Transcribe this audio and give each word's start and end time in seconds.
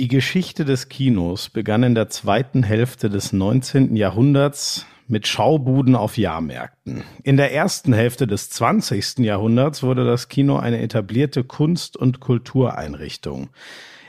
Die 0.00 0.08
Geschichte 0.08 0.64
des 0.64 0.88
Kinos 0.88 1.50
begann 1.50 1.82
in 1.82 1.94
der 1.94 2.08
zweiten 2.08 2.62
Hälfte 2.62 3.10
des 3.10 3.34
19. 3.34 3.96
Jahrhunderts 3.96 4.86
mit 5.08 5.26
Schaubuden 5.26 5.94
auf 5.94 6.16
Jahrmärkten. 6.16 7.04
In 7.22 7.36
der 7.36 7.52
ersten 7.52 7.92
Hälfte 7.92 8.26
des 8.26 8.48
20. 8.48 9.18
Jahrhunderts 9.18 9.82
wurde 9.82 10.06
das 10.06 10.30
Kino 10.30 10.56
eine 10.56 10.80
etablierte 10.80 11.44
Kunst- 11.44 11.98
und 11.98 12.18
Kultureinrichtung. 12.18 13.50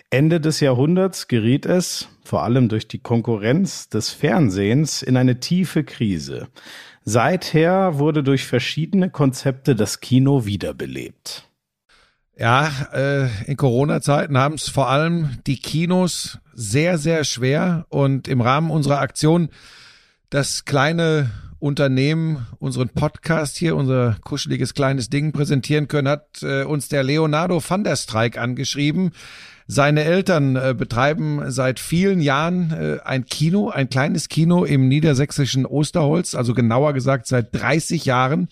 Ende 0.09 0.39
des 0.39 0.62
Jahrhunderts 0.62 1.27
geriet 1.27 1.65
es, 1.65 2.08
vor 2.23 2.44
allem 2.44 2.70
durch 2.70 2.88
die 2.88 3.00
Konkurrenz 3.00 3.89
des 3.89 4.12
Fernsehens, 4.12 5.02
in 5.02 5.18
eine 5.18 5.42
tiefe 5.42 5.84
Krise. 5.84 6.48
Seither 7.04 8.00
wurde 8.00 8.23
durch 8.23 8.46
verschiedene 8.46 9.10
Konzepte 9.10 9.76
das 9.76 10.00
Kino 10.00 10.46
wiederbelebt. 10.46 11.50
Ja, 12.42 12.71
äh, 12.92 13.28
in 13.46 13.55
Corona-Zeiten 13.55 14.36
haben 14.36 14.55
es 14.55 14.68
vor 14.68 14.90
allem 14.90 15.38
die 15.46 15.58
Kinos 15.58 16.40
sehr, 16.55 16.98
sehr 16.98 17.23
schwer. 17.23 17.86
Und 17.90 18.27
im 18.27 18.41
Rahmen 18.41 18.72
unserer 18.72 18.99
Aktion 18.99 19.49
das 20.32 20.66
kleine 20.66 21.30
Unternehmen 21.59 22.48
unseren 22.58 22.90
Podcast 22.90 23.58
hier, 23.58 23.76
unser 23.76 24.18
kuscheliges 24.23 24.73
kleines 24.73 25.12
Ding 25.12 25.34
präsentieren 25.34 25.88
können, 25.88 26.08
hat 26.08 26.41
äh, 26.41 26.63
uns 26.63 26.90
der 26.90 27.04
Leonardo 27.04 27.62
van 27.63 27.84
der 27.84 27.96
Streik 27.96 28.40
angeschrieben. 28.40 29.12
Seine 29.68 30.04
Eltern 30.04 30.55
äh, 30.55 30.73
betreiben 30.76 31.52
seit 31.52 31.80
vielen 31.80 32.21
Jahren 32.21 32.71
äh, 32.71 32.98
ein 33.05 33.27
Kino, 33.27 33.70
ein 33.70 33.88
kleines 33.88 34.30
Kino 34.30 34.66
im 34.66 34.88
niedersächsischen 34.88 35.68
Osterholz, 35.68 36.34
also 36.34 36.55
genauer 36.55 36.94
gesagt 36.94 37.27
seit 37.27 37.54
30 37.54 38.05
Jahren. 38.05 38.49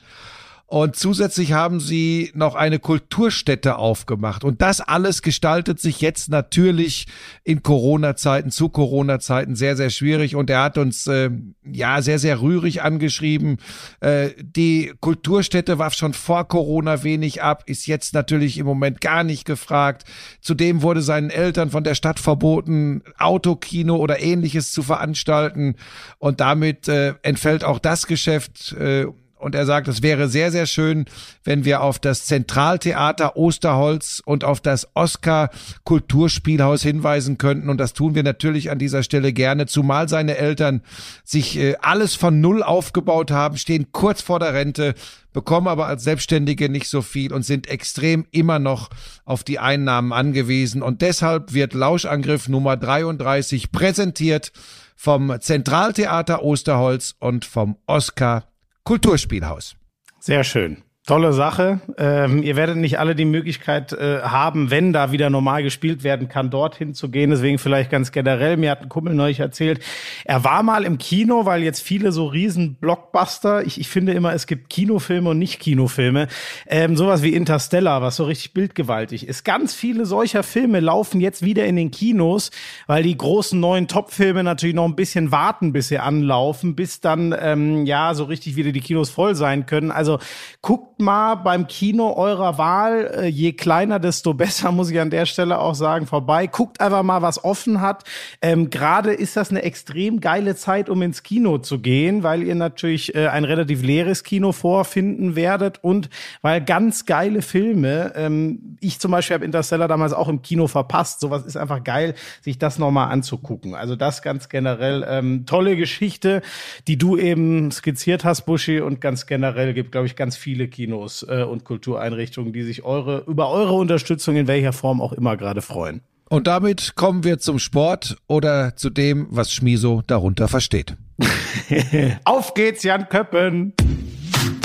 Und 0.70 0.96
zusätzlich 0.96 1.54
haben 1.54 1.80
sie 1.80 2.30
noch 2.36 2.54
eine 2.54 2.78
Kulturstätte 2.78 3.78
aufgemacht. 3.78 4.44
Und 4.44 4.62
das 4.62 4.82
alles 4.82 5.24
gestaltet 5.24 5.80
sich 5.80 6.00
jetzt 6.00 6.30
natürlich 6.30 7.08
in 7.44 7.64
Corona-Zeiten, 7.64 8.52
zu 8.52 8.70
Corona-Zeiten 8.70 9.56
sehr, 9.56 9.76
sehr 9.76 9.90
schwierig. 9.90 10.36
Und 10.36 10.52
er 10.52 10.62
hat 10.62 10.78
uns 10.78 11.08
äh, 11.08 11.32
ja 11.66 12.04
sehr, 12.04 12.20
sehr 12.20 12.40
rührig 12.44 12.84
angeschrieben. 12.84 13.58
Äh, 14.00 14.30
die 14.40 14.94
Kulturstätte 15.00 15.80
warf 15.80 15.96
schon 15.96 16.14
vor 16.14 16.48
Corona 16.48 17.02
wenig 17.02 17.42
ab, 17.42 17.64
ist 17.66 17.88
jetzt 17.88 18.14
natürlich 18.14 18.60
im 18.60 18.68
Moment 18.68 19.02
gar 19.02 19.24
nicht 19.24 19.46
gefragt. 19.46 20.04
Zudem 20.40 20.84
wurde 20.84 21.02
seinen 21.02 21.32
Eltern 21.32 21.72
von 21.72 21.84
der 21.84 21.96
Stadt 21.96 22.20
verboten, 22.20 23.02
Autokino 23.18 23.96
oder 23.96 24.22
ähnliches 24.22 24.72
zu 24.72 24.84
veranstalten. 24.84 25.78
Und 26.20 26.42
damit 26.42 26.88
äh, 26.88 27.16
entfällt 27.24 27.64
auch 27.64 27.80
das 27.80 28.06
Geschäft. 28.06 28.74
Äh, 28.74 29.08
und 29.40 29.56
er 29.56 29.66
sagt, 29.66 29.88
es 29.88 30.04
wäre 30.04 30.28
sehr, 30.28 30.52
sehr 30.52 30.66
schön, 30.66 31.06
wenn 31.44 31.66
wir 31.66 31.82
auf 31.82 31.98
das 31.98 32.26
Zentraltheater 32.26 33.38
Osterholz 33.38 34.22
und 34.26 34.44
auf 34.44 34.60
das 34.60 34.88
Oscar 34.96 35.50
Kulturspielhaus 35.86 36.84
hinweisen 36.84 37.38
könnten. 37.38 37.70
Und 37.70 37.78
das 37.80 37.94
tun 37.94 38.16
wir 38.16 38.24
natürlich 38.24 38.70
an 38.70 38.80
dieser 38.80 39.02
Stelle 39.02 39.32
gerne, 39.32 39.66
zumal 39.66 40.10
seine 40.10 40.38
Eltern 40.38 40.82
sich 41.24 41.58
äh, 41.58 41.76
alles 41.82 42.16
von 42.16 42.42
Null 42.42 42.62
aufgebaut 42.62 43.32
haben, 43.32 43.58
stehen 43.58 43.88
kurz 43.94 44.22
vor 44.22 44.40
der 44.40 44.54
Rente, 44.54 44.94
bekommen 45.32 45.68
aber 45.68 45.88
als 45.88 46.04
Selbstständige 46.04 46.70
nicht 46.70 46.90
so 46.90 47.02
viel 47.02 47.32
und 47.32 47.44
sind 47.44 47.68
extrem 47.68 48.26
immer 48.32 48.60
noch 48.60 48.90
auf 49.24 49.44
die 49.46 49.60
Einnahmen 49.60 50.12
angewiesen. 50.12 50.82
Und 50.82 51.02
deshalb 51.02 51.54
wird 51.54 51.74
Lauschangriff 51.74 52.50
Nummer 52.50 52.76
33 52.76 53.72
präsentiert 53.72 54.52
vom 54.96 55.34
Zentraltheater 55.40 56.44
Osterholz 56.44 57.16
und 57.20 57.46
vom 57.46 57.78
Oscar 57.86 58.44
Kulturspielhaus. 58.90 59.76
Sehr 60.20 60.44
schön. 60.44 60.82
Tolle 61.10 61.34
Sache. 61.34 61.80
Ähm, 61.98 62.44
ihr 62.44 62.56
werdet 62.56 62.78
nicht 62.78 63.00
alle 63.00 63.16
die 63.16 63.26
Möglichkeit 63.26 63.94
äh, 63.94 64.22
haben, 64.22 64.70
wenn 64.70 64.94
da 64.94 65.12
wieder 65.12 65.32
normal 65.32 65.64
gespielt 65.64 66.04
werden 66.04 66.30
kann, 66.30 66.52
dorthin 66.52 66.94
zu 66.94 67.10
gehen. 67.10 67.32
Deswegen 67.32 67.58
vielleicht 67.58 67.90
ganz 67.90 68.12
generell. 68.12 68.58
Mir 68.58 68.70
hat 68.70 68.84
ein 68.84 68.90
Kumpel 68.90 69.16
neulich 69.16 69.40
erzählt, 69.40 69.80
er 70.24 70.44
war 70.44 70.62
mal 70.62 70.84
im 70.84 71.00
Kino, 71.00 71.48
weil 71.48 71.64
jetzt 71.64 71.82
viele 71.82 72.12
so 72.12 72.28
riesen 72.28 72.76
Blockbuster, 72.76 73.66
ich, 73.66 73.80
ich 73.80 73.88
finde 73.88 74.14
immer, 74.14 74.36
es 74.36 74.46
gibt 74.46 74.70
Kinofilme 74.70 75.32
und 75.32 75.40
nicht 75.40 75.60
Kinofilme. 75.60 76.28
Ähm, 76.68 76.96
sowas 76.96 77.24
wie 77.24 77.34
Interstellar, 77.34 78.04
was 78.04 78.16
so 78.18 78.26
richtig 78.26 78.54
bildgewaltig 78.54 79.28
ist. 79.28 79.44
Ganz 79.44 79.74
viele 79.74 80.06
solcher 80.06 80.44
Filme 80.44 80.80
laufen 80.80 81.22
jetzt 81.22 81.44
wieder 81.44 81.66
in 81.66 81.76
den 81.76 81.90
Kinos, 81.90 82.52
weil 82.86 83.02
die 83.02 83.18
großen 83.18 83.60
neuen 83.60 83.88
Top-Filme 83.88 84.44
natürlich 84.44 84.76
noch 84.76 84.86
ein 84.86 84.96
bisschen 84.96 85.32
warten, 85.32 85.74
bis 85.74 85.88
sie 85.88 85.98
anlaufen, 85.98 86.76
bis 86.76 87.02
dann 87.02 87.36
ähm, 87.36 87.88
ja 87.88 88.14
so 88.14 88.26
richtig 88.26 88.58
wieder 88.58 88.72
die 88.72 88.82
Kinos 88.82 89.10
voll 89.10 89.34
sein 89.34 89.66
können. 89.66 89.90
Also 89.90 90.20
guckt 90.62 90.99
mal 91.02 91.36
beim 91.36 91.68
Kino 91.68 92.14
eurer 92.14 92.58
Wahl. 92.58 93.12
Äh, 93.16 93.28
je 93.28 93.54
kleiner, 93.54 94.00
desto 94.00 94.34
besser, 94.36 94.72
muss 94.72 94.90
ich 94.90 95.00
an 95.00 95.10
der 95.10 95.26
Stelle 95.26 95.60
auch 95.60 95.76
sagen, 95.76 96.06
vorbei. 96.06 96.48
Guckt 96.48 96.82
einfach 96.82 97.04
mal, 97.04 97.22
was 97.22 97.44
offen 97.44 97.82
hat. 97.82 98.04
Ähm, 98.42 98.70
Gerade 98.70 99.14
ist 99.14 99.38
das 99.38 99.50
eine 99.50 99.64
extrem 99.64 100.20
geile 100.20 100.56
Zeit, 100.56 100.90
um 100.90 101.02
ins 101.02 101.24
Kino 101.24 101.58
zu 101.60 101.80
gehen, 101.80 102.24
weil 102.24 102.44
ihr 102.44 102.56
natürlich 102.56 103.16
äh, 103.16 103.28
ein 103.28 103.46
relativ 103.46 103.82
leeres 103.82 104.24
Kino 104.24 104.52
vorfinden 104.52 105.36
werdet 105.36 105.84
und 105.84 106.10
weil 106.42 106.62
ganz 106.62 107.06
geile 107.06 107.42
Filme, 107.42 108.14
ähm, 108.16 108.78
ich 108.82 109.00
zum 109.00 109.12
Beispiel 109.12 109.36
habe 109.36 109.46
Interstellar 109.46 109.88
damals 109.88 110.14
auch 110.14 110.28
im 110.28 110.42
Kino 110.42 110.68
verpasst. 110.68 111.22
Sowas 111.22 111.46
ist 111.46 111.58
einfach 111.58 111.84
geil, 111.84 112.14
sich 112.42 112.58
das 112.58 112.78
nochmal 112.78 113.12
anzugucken. 113.12 113.76
Also 113.76 113.96
das 113.96 114.22
ganz 114.22 114.50
generell 114.50 115.06
ähm, 115.08 115.46
tolle 115.46 115.76
Geschichte, 115.76 116.42
die 116.88 116.98
du 116.98 117.18
eben 117.18 117.72
skizziert 117.72 118.26
hast, 118.26 118.42
Buschi, 118.42 118.82
und 118.82 119.02
ganz 119.02 119.26
generell 119.26 119.74
gibt, 119.74 119.92
glaube 119.92 120.08
ich, 120.08 120.16
ganz 120.16 120.36
viele 120.36 120.68
Kinos 120.68 120.89
Kinos 120.90 121.24
äh, 121.30 121.44
und 121.44 121.66
Kultureinrichtungen, 121.66 122.52
die 122.52 122.64
sich 122.64 122.84
eure, 122.84 123.24
über 123.28 123.52
eure 123.52 123.74
Unterstützung 123.74 124.36
in 124.36 124.48
welcher 124.48 124.74
Form 124.74 125.02
auch 125.02 125.14
immer 125.14 125.38
gerade 125.38 125.62
freuen. 125.62 126.02
Und 126.30 126.48
damit 126.48 126.96
kommen 126.96 127.24
wir 127.24 127.40
zum 127.40 127.60
Sport 127.60 128.18
oder 128.28 128.76
zu 128.76 128.90
dem, 128.90 129.28
was 129.30 129.52
Schmiso 129.52 130.02
darunter 130.06 130.48
versteht. 130.48 130.96
Auf 132.26 132.54
geht's, 132.54 132.84
Jan 132.84 133.08
Köppen! 133.08 133.74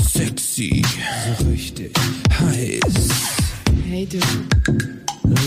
Sexy, 0.02 0.82
so 1.38 1.46
richtig 1.46 1.92
heiß. 2.38 3.08
Hey 3.86 4.06
du. 4.06 4.18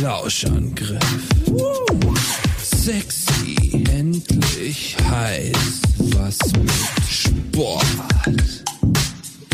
Lauschangriff. 0.01 0.99
Uh. 1.47 2.13
Sexy, 2.61 3.83
endlich 3.89 4.95
heiß. 5.09 5.81
Was 5.97 6.37
mit 6.53 6.71
Sport. 7.09 7.85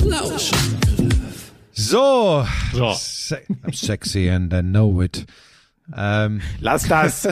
Lauschangriff. 0.03 1.02
So. 1.73 2.45
so. 2.71 3.35
I'm 3.63 3.73
sexy 3.73 4.29
and 4.29 4.53
I 4.53 4.61
know 4.61 5.01
it. 5.01 5.25
Ähm, 5.95 6.41
Lass 6.61 6.87
das. 6.87 7.27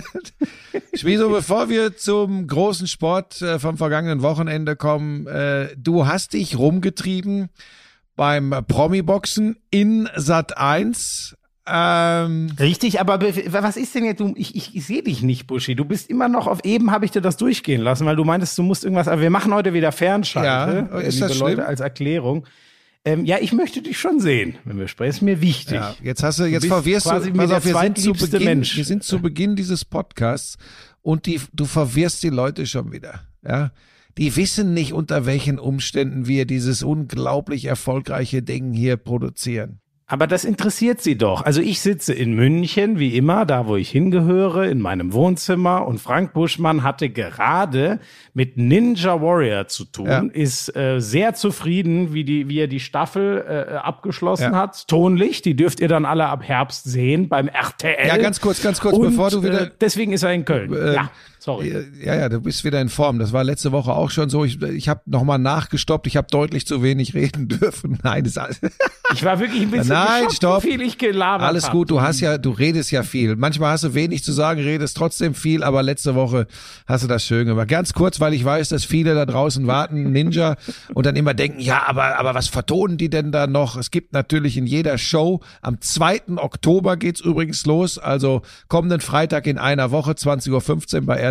Schmieso, 0.94 1.29
bevor 1.29 1.69
wir 1.69 1.96
zum 1.96 2.47
großen 2.47 2.88
Sport 2.88 3.41
äh, 3.41 3.59
vom 3.59 3.78
vergangenen 3.78 4.24
Wochenende 4.24 4.75
kommen, 4.75 5.28
äh, 5.28 5.69
du 5.78 6.07
hast 6.07 6.34
dich 6.34 6.57
rumgetrieben 6.57 7.50
beim 8.16 8.50
Promi-Boxen 8.68 9.57
in 9.69 10.09
Sat 10.16 10.57
1. 10.57 11.38
Ähm, 11.68 12.51
Richtig, 12.59 13.00
aber 13.00 13.22
was 13.22 13.78
ist 13.78 13.94
denn 13.96 14.03
jetzt? 14.03 14.19
Du, 14.19 14.34
ich, 14.35 14.56
ich, 14.56 14.75
ich 14.75 14.85
sehe 14.85 15.03
dich 15.03 15.22
nicht, 15.22 15.47
Buschi. 15.47 15.75
Du 15.75 15.85
bist 15.85 16.09
immer 16.09 16.28
noch 16.28 16.47
auf 16.47 16.66
eben, 16.66 16.91
habe 16.91 17.06
ich 17.06 17.12
dir 17.12 17.22
das 17.22 17.38
durchgehen 17.38 17.81
lassen, 17.81 18.06
weil 18.06 18.16
du 18.16 18.25
meintest, 18.25 18.57
du 18.57 18.63
musst 18.63 18.84
irgendwas. 18.84 19.07
Aber 19.07 19.22
wir 19.22 19.30
machen 19.30 19.53
heute 19.53 19.74
wieder 19.74 19.91
Fernschalte, 19.91 20.90
ja, 20.91 21.00
ist 21.00 21.22
das 21.22 21.38
Leute 21.38 21.66
als 21.68 21.80
Erklärung. 21.80 22.47
Ähm, 23.03 23.25
ja, 23.25 23.38
ich 23.39 23.51
möchte 23.51 23.81
dich 23.81 24.00
schon 24.00 24.19
sehen, 24.19 24.56
wenn 24.63 24.78
wir 24.78 24.88
sprechen. 24.88 25.09
Ist 25.09 25.22
mir 25.22 25.41
wichtig. 25.41 25.73
Ja, 25.73 25.95
jetzt 26.03 26.22
hast 26.22 26.39
du, 26.39 26.45
jetzt 26.45 26.63
du 26.63 26.67
verwirrst 26.67 27.07
du, 27.07 27.09
pass 27.09 27.51
auf, 27.51 27.66
wir 27.66 27.75
sind 27.75 27.97
zu 27.97 28.13
Beginn, 28.13 28.44
Mensch. 28.44 28.78
wir 28.78 28.85
sind 28.85 29.03
zu 29.03 29.19
Beginn 29.19 29.56
dieses 29.56 29.85
Podcasts 29.85 30.57
und 31.01 31.25
die, 31.25 31.41
du 31.51 31.66
verwirrst 31.66 32.22
die 32.22 32.29
Leute 32.29 32.67
schon 32.67 32.91
wieder. 32.91 33.22
Ja, 33.44 33.72
die 34.17 34.35
wissen 34.35 34.73
nicht, 34.73 34.94
unter 34.94 35.25
welchen 35.25 35.57
Umständen 35.57 36.28
wir 36.28 36.45
dieses 36.45 36.84
unglaublich 36.84 37.66
erfolgreiche 37.66 38.44
Ding 38.44 38.72
hier 38.73 38.97
produzieren. 38.97 39.81
Aber 40.12 40.28
das 40.28 40.44
interessiert 40.44 41.02
sie 41.02 41.18
doch. 41.18 41.46
Also 41.46 41.62
ich 41.62 41.80
sitze 41.80 42.14
in 42.14 42.34
München, 42.34 43.00
wie 43.00 43.16
immer, 43.16 43.46
da 43.46 43.66
wo 43.66 43.78
ich 43.78 43.90
hingehöre, 43.90 44.68
in 44.68 44.82
meinem 44.82 45.14
Wohnzimmer 45.14 45.88
und 45.88 46.02
Frank 46.02 46.34
Buschmann 46.34 46.84
hatte 46.84 47.10
gerade 47.10 48.02
mit 48.34 48.58
Ninja 48.58 49.22
Warrior 49.22 49.69
zu 49.69 49.86
tun, 49.86 50.08
ja. 50.08 50.24
ist 50.34 50.75
äh, 50.75 51.00
sehr 51.00 51.34
zufrieden, 51.34 52.13
wie, 52.13 52.25
die, 52.25 52.50
wie 52.50 52.60
er 52.60 52.68
die 52.68 52.81
Staffel 52.81 53.46
äh, 53.48 53.75
abgeschlossen 53.75 54.52
ja. 54.52 54.58
hat. 54.58 54.86
Tonlich, 54.90 55.44
die 55.44 55.56
dürft 55.56 55.80
ihr 55.80 55.88
dann 55.88 56.04
alle 56.04 56.25
ab 56.25 56.44
Herbst 56.44 56.84
sehen 56.84 57.30
beim 57.30 57.48
RTL. 57.48 58.06
Ja, 58.06 58.18
ganz 58.18 58.42
kurz, 58.42 58.62
ganz 58.62 58.81
kurz, 58.81 58.98
und, 58.98 59.12
bevor 59.12 59.30
du 59.30 59.44
wieder. 59.44 59.62
Äh, 59.62 59.72
deswegen 59.80 60.12
ist 60.12 60.24
er 60.24 60.34
in 60.34 60.44
Köln. 60.44 60.74
Äh, 60.74 60.94
ja. 60.94 61.12
Sorry. 61.44 61.74
Ja, 62.06 62.14
ja, 62.14 62.30
du 62.30 62.40
bist 62.40 62.64
wieder 62.64 62.80
in 62.80 62.90
Form. 62.90 63.18
Das 63.18 63.34
war 63.34 63.44
letzte 63.44 63.72
Woche 63.72 63.94
auch 63.94 64.12
schon 64.12 64.30
so. 64.30 64.46
Ich, 64.46 64.62
ich 64.62 64.88
habe 64.88 65.02
nochmal 65.08 65.40
nachgestoppt. 65.40 66.06
Ich 66.06 66.16
habe 66.16 66.28
deutlich 66.30 66.68
zu 66.68 66.84
wenig 66.84 67.14
reden 67.16 67.48
dürfen. 67.48 67.98
Nein, 68.04 68.26
das 68.32 68.60
Ich 69.12 69.26
war 69.26 69.40
wirklich 69.40 69.64
ein 69.64 69.72
bisschen 69.72 69.88
Nein, 69.88 70.30
stopp. 70.30 70.64
wie 70.64 70.74
viel 70.74 70.82
ich 70.84 71.00
gelabert 71.00 71.48
Alles 71.48 71.72
gut, 71.72 71.90
du 71.90 72.00
hast 72.00 72.20
ja, 72.20 72.38
du 72.38 72.52
redest 72.52 72.92
ja 72.92 73.02
viel. 73.02 73.36
Manchmal 73.38 73.72
hast 73.72 73.84
du 73.86 73.96
wenig 73.96 74.24
zu 74.24 74.34
sagen, 74.34 74.62
redest 74.62 74.96
trotzdem 74.96 75.34
viel, 75.34 75.64
aber 75.64 75.82
letzte 75.82 76.14
Woche 76.14 76.46
hast 76.86 77.06
du 77.06 77.08
das 77.08 77.26
schön 77.26 77.48
gemacht. 77.48 77.70
Ganz 77.70 77.94
kurz, 77.94 78.20
weil 78.20 78.36
ich 78.36 78.46
weiß, 78.46 78.70
dass 78.70 78.86
viele 78.86 79.16
da 79.16 79.26
draußen 79.26 79.66
warten, 79.66 80.12
Ninja, 80.12 80.58
und 80.94 81.08
dann 81.08 81.16
immer 81.16 81.34
denken, 81.34 81.60
ja, 81.60 81.88
aber, 81.88 82.20
aber 82.20 82.36
was 82.36 82.50
vertonen 82.50 83.00
die 83.00 83.10
denn 83.10 83.32
da 83.32 83.48
noch? 83.48 83.78
Es 83.78 83.90
gibt 83.90 84.14
natürlich 84.14 84.58
in 84.58 84.68
jeder 84.68 85.00
Show, 85.00 85.42
am 85.64 85.82
2. 85.82 86.38
Oktober 86.38 86.98
geht's 86.98 87.20
übrigens 87.20 87.66
los, 87.66 87.98
also 87.98 88.44
kommenden 88.68 89.02
Freitag 89.02 89.48
in 89.48 89.58
einer 89.58 89.90
Woche, 89.90 90.12
20.15 90.12 90.98
Uhr 90.98 91.02
bei 91.08 91.16
RTL. 91.16 91.31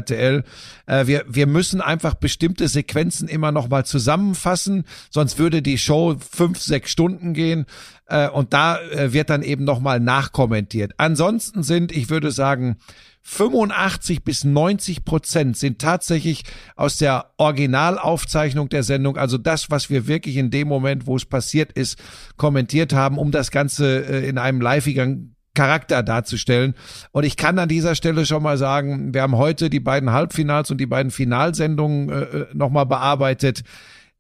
Äh, 0.87 1.07
wir, 1.07 1.25
wir 1.29 1.47
müssen 1.47 1.81
einfach 1.81 2.15
bestimmte 2.15 2.69
Sequenzen 2.69 3.29
immer 3.29 3.53
noch 3.53 3.69
mal 3.69 3.85
zusammenfassen, 3.85 4.85
sonst 5.11 5.39
würde 5.39 5.63
die 5.63 5.79
Show 5.79 6.17
fünf, 6.19 6.59
sechs 6.59 6.91
Stunden 6.91 7.35
gehen. 7.35 7.67
Äh, 8.07 8.29
und 8.29 8.53
da 8.53 8.81
äh, 8.81 9.13
wird 9.13 9.31
dann 9.31 9.43
eben 9.43 9.65
noch 9.65 9.81
mal 9.81 10.01
nachkommentiert. 10.01 10.93
Ansonsten 10.97 11.63
sind, 11.63 11.93
ich 11.93 12.11
würde 12.11 12.31
sagen, 12.33 12.77
85 13.23 14.25
bis 14.25 14.45
90 14.45 15.05
Prozent 15.05 15.57
sind 15.57 15.79
tatsächlich 15.79 16.45
aus 16.75 16.99
der 16.99 17.33
Originalaufzeichnung 17.37 18.69
der 18.69 18.83
Sendung, 18.83 19.17
also 19.17 19.37
das, 19.37 19.71
was 19.71 19.91
wir 19.91 20.07
wirklich 20.07 20.37
in 20.37 20.51
dem 20.51 20.69
Moment, 20.69 21.07
wo 21.07 21.17
es 21.17 21.27
passiert 21.27 21.73
ist, 21.73 21.99
kommentiert 22.37 22.93
haben, 22.93 23.19
um 23.19 23.31
das 23.31 23.51
Ganze 23.51 24.05
äh, 24.05 24.29
in 24.29 24.39
einem 24.39 24.61
liveigen 24.61 25.37
Charakter 25.55 26.03
darzustellen. 26.03 26.75
Und 27.13 27.25
ich 27.25 27.37
kann 27.37 27.59
an 27.59 27.69
dieser 27.69 27.95
Stelle 27.95 28.25
schon 28.27 28.43
mal 28.43 28.57
sagen, 28.57 29.13
wir 29.15 29.23
haben 29.23 29.37
heute 29.37 29.71
die 29.71 29.81
beiden 29.81 30.13
Halbfinals 30.13 30.71
und 30.71 30.79
die 30.79 30.87
beiden 30.87 31.11
Finalsendungen 31.11 32.09
äh, 32.09 32.47
nochmal 32.53 32.87
bearbeitet. 32.87 33.63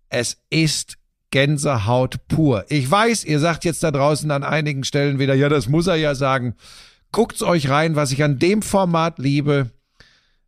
Es 0.08 0.38
ist 0.50 0.96
Gänsehaut 1.30 2.26
pur. 2.26 2.64
Ich 2.68 2.90
weiß, 2.90 3.24
ihr 3.24 3.38
sagt 3.38 3.64
jetzt 3.64 3.82
da 3.82 3.90
draußen 3.90 4.30
an 4.30 4.42
einigen 4.42 4.84
Stellen 4.84 5.18
wieder, 5.18 5.34
ja, 5.34 5.48
das 5.48 5.68
muss 5.68 5.86
er 5.86 5.96
ja 5.96 6.14
sagen. 6.14 6.54
Guckt's 7.12 7.42
euch 7.42 7.68
rein, 7.68 7.96
was 7.96 8.12
ich 8.12 8.22
an 8.22 8.38
dem 8.38 8.62
Format 8.62 9.18
liebe. 9.18 9.70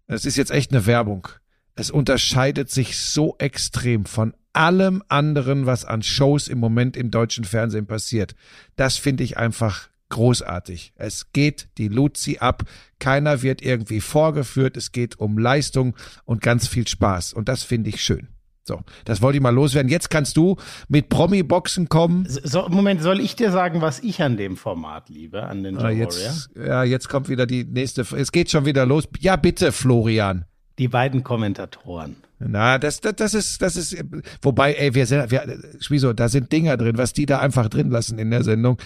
Es 0.07 0.25
ist 0.25 0.37
jetzt 0.37 0.51
echt 0.51 0.73
eine 0.73 0.87
Werbung. 0.87 1.29
Es 1.75 1.91
unterscheidet 1.91 2.71
sich 2.71 2.99
so 2.99 3.37
extrem 3.39 4.05
von 4.05 4.35
allem 4.53 5.03
anderen, 5.09 5.67
was 5.67 5.85
an 5.85 6.03
Shows 6.03 6.49
im 6.49 6.59
Moment 6.59 6.97
im 6.97 7.11
deutschen 7.11 7.45
Fernsehen 7.45 7.87
passiert. 7.87 8.35
Das 8.77 8.97
finde 8.97 9.25
ich 9.25 9.39
einfach 9.39 9.89
großartig. 10.13 10.93
Es 10.97 11.33
geht 11.33 11.69
die 11.79 11.89
Luzi 11.89 12.39
ab. 12.39 12.63
Keiner 13.01 13.43
wird 13.43 13.63
irgendwie 13.63 14.01
vorgeführt. 14.01 14.77
Es 14.77 14.93
geht 14.93 15.19
um 15.19 15.39
Leistung 15.39 15.97
und 16.25 16.41
ganz 16.41 16.69
viel 16.69 16.87
Spaß. 16.87 17.33
Und 17.33 17.49
das 17.49 17.63
finde 17.65 17.91
ich 17.91 18.01
schön. 18.03 18.29
So, 18.65 18.81
das 19.05 19.21
wollte 19.21 19.39
ich 19.39 19.43
mal 19.43 19.51
loswerden. 19.53 19.91
Jetzt 19.91 20.09
kannst 20.09 20.37
du 20.37 20.57
mit 20.89 21.09
Promi-Boxen 21.09 21.89
kommen. 21.89 22.27
So, 22.29 22.69
Moment, 22.69 23.03
soll 23.03 23.19
ich 23.19 23.35
dir 23.35 23.51
sagen, 23.51 23.81
was 23.81 23.99
ich 23.99 24.23
an 24.23 24.37
dem 24.37 24.57
Format 24.57 25.09
liebe, 25.09 25.43
an 25.43 25.63
Ninja 25.63 25.81
Ah, 25.81 25.85
Warrior? 25.85 25.99
jetzt, 26.13 26.51
ja, 26.55 26.85
jetzt 26.85 27.09
kommt 27.09 27.29
wieder 27.29 27.47
die 27.47 27.65
nächste. 27.65 28.03
Es 28.17 28.31
geht 28.31 28.51
schon 28.53 28.65
wieder 28.65 28.87
los. 28.87 29.09
Ja, 29.19 29.35
bitte, 29.35 29.73
Florian. 29.73 30.45
Die 30.79 30.87
beiden 30.89 31.25
Kommentatoren. 31.25 32.17
Na, 32.39 32.79
das, 32.79 33.01
das, 33.01 33.17
das 33.17 33.35
ist, 33.35 33.63
das 33.63 33.77
ist, 33.77 33.97
wobei, 34.43 34.75
ey, 34.75 34.95
wir 34.95 35.07
sind, 35.07 35.31
wir, 35.31 35.59
Schmiso, 35.81 36.13
da 36.13 36.29
sind 36.29 36.51
Dinger 36.53 36.77
drin, 36.77 36.99
was 36.99 37.13
die 37.13 37.27
da 37.27 37.41
einfach 37.41 37.69
drin 37.69 37.91
lassen 37.91 38.19
in 38.19 38.31
der 38.31 38.45
Sendung. 38.45 38.79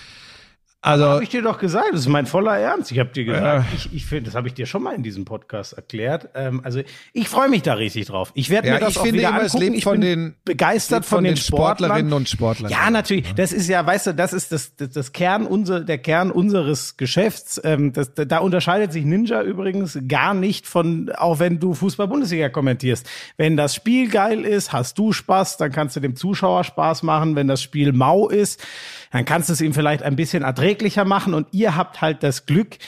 Also, 0.83 1.05
Habe 1.07 1.25
ich 1.25 1.31
dir 1.31 1.43
doch 1.43 1.59
gesagt, 1.59 1.89
das 1.95 2.01
ist 2.01 2.09
mein 2.09 2.27
voller 2.27 2.57
Ernst. 2.59 2.93
Ich 2.93 3.01
habe 3.01 3.11
dir 3.11 3.25
gesagt, 3.25 3.43
Ja. 3.45 3.65
ich, 3.75 3.93
ich 3.93 4.07
finde, 4.07 4.25
das 4.27 4.37
habe 4.37 4.47
ich 4.47 4.55
dir 4.55 4.67
schon 4.67 4.85
mal 4.85 4.95
in 4.95 5.03
diesem 5.03 5.25
Podcast 5.25 5.73
erklärt. 5.73 6.29
Ähm, 6.37 6.61
also 6.63 6.81
ich 7.13 7.29
freue 7.29 7.49
mich 7.49 7.63
da 7.63 7.75
richtig 7.75 8.07
drauf. 8.07 8.31
Ich 8.35 8.51
werde 8.51 8.69
Ja, 8.69 8.75
mir 8.75 8.81
das 8.81 8.91
ich 8.91 8.99
auch 8.99 9.03
finde 9.03 9.19
wieder 9.19 9.31
immer, 9.31 9.39
es 9.43 9.55
angucken. 9.55 9.65
lebt 9.65 9.77
ich 9.79 9.83
von 9.85 9.93
bin 9.95 10.01
den- 10.03 10.35
begeistert 10.45 11.05
von, 11.05 11.17
von 11.17 11.25
den 11.25 11.35
den 11.35 11.41
Sportlerinnen 11.41 12.13
und 12.13 12.29
Sportlern. 12.29 12.71
Ja, 12.71 12.89
natürlich. 12.91 13.35
Das 13.35 13.53
ist 13.53 13.69
ja, 13.69 13.85
weißt 13.85 14.09
du, 14.09 14.15
das 14.15 14.33
ist 14.33 14.53
das, 14.53 14.77
das, 14.77 14.91
das 14.91 15.13
Kern 15.13 15.47
unser, 15.47 15.81
der 15.81 15.99
Kern 15.99 16.31
unseres 16.31 16.97
Geschäfts. 16.97 17.61
Ähm, 17.65 17.93
das, 17.93 18.13
da 18.15 18.39
unterscheidet 18.39 18.93
sich 18.93 19.05
Ninja 19.05 19.43
übrigens 19.43 19.99
gar 20.07 20.35
nicht 20.35 20.69
von, 20.69 21.11
auch 21.17 21.41
wenn 21.41 21.59
du 21.59 21.75
Fußball-Bundesliga 21.75 22.49
kommentierst. 22.51 23.09
Wenn 23.37 23.57
das 23.57 23.75
Spiel 23.75 24.09
geil 24.09 24.45
ist, 24.45 24.73
hast 24.73 24.99
du 24.99 25.13
Spaß, 25.13 25.57
dann 25.57 25.73
kannst 25.73 25.97
du 25.97 26.01
dem 26.01 26.15
Zuschauer 26.15 26.63
Spaß 26.63 27.03
machen. 27.03 27.35
Wenn 27.35 27.49
das 27.49 27.61
Spiel 27.61 27.93
mau 27.93 28.29
ist, 28.29 28.63
dann 29.11 29.25
kannst 29.25 29.49
du 29.49 29.53
es 29.53 29.61
ihm 29.61 29.75
vielleicht 29.75 30.03
ein 30.03 30.17
bisschen 30.17 30.43
erträglicher 30.43 31.05
machen. 31.05 31.35
Und 31.35 31.49
ihr 31.53 31.77
habt 31.77 32.01
halt 32.01 32.23
das 32.23 32.47
Glück, 32.47 32.79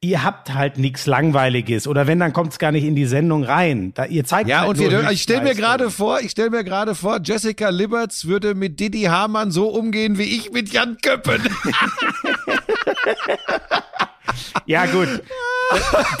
ihr 0.00 0.22
habt 0.22 0.54
halt 0.54 0.78
nichts 0.78 1.06
Langweiliges. 1.06 1.86
Oder 1.86 2.06
wenn, 2.06 2.18
dann 2.20 2.32
kommt 2.32 2.52
es 2.52 2.58
gar 2.58 2.72
nicht 2.72 2.84
in 2.84 2.94
die 2.94 3.06
Sendung 3.06 3.44
rein. 3.44 3.92
Da, 3.94 4.04
ihr 4.04 4.24
zeigt 4.24 4.48
ja, 4.48 4.60
halt 4.60 4.70
und 4.70 4.78
wir, 4.78 5.10
ich 5.10 5.22
stelle 5.22 5.42
mir 5.42 5.54
gerade 5.54 5.90
vor, 5.90 6.20
ich 6.20 6.30
stelle 6.32 6.50
mir 6.50 6.64
gerade 6.64 6.94
vor, 6.94 7.20
Jessica 7.22 7.68
Liberts 7.70 8.26
würde 8.26 8.54
mit 8.54 8.80
Didi 8.80 9.02
Hamann 9.02 9.50
so 9.50 9.68
umgehen, 9.68 10.18
wie 10.18 10.24
ich 10.24 10.52
mit 10.52 10.72
Jan 10.72 10.96
Köppen. 11.02 11.42
Ja, 14.66 14.86
gut. 14.86 15.08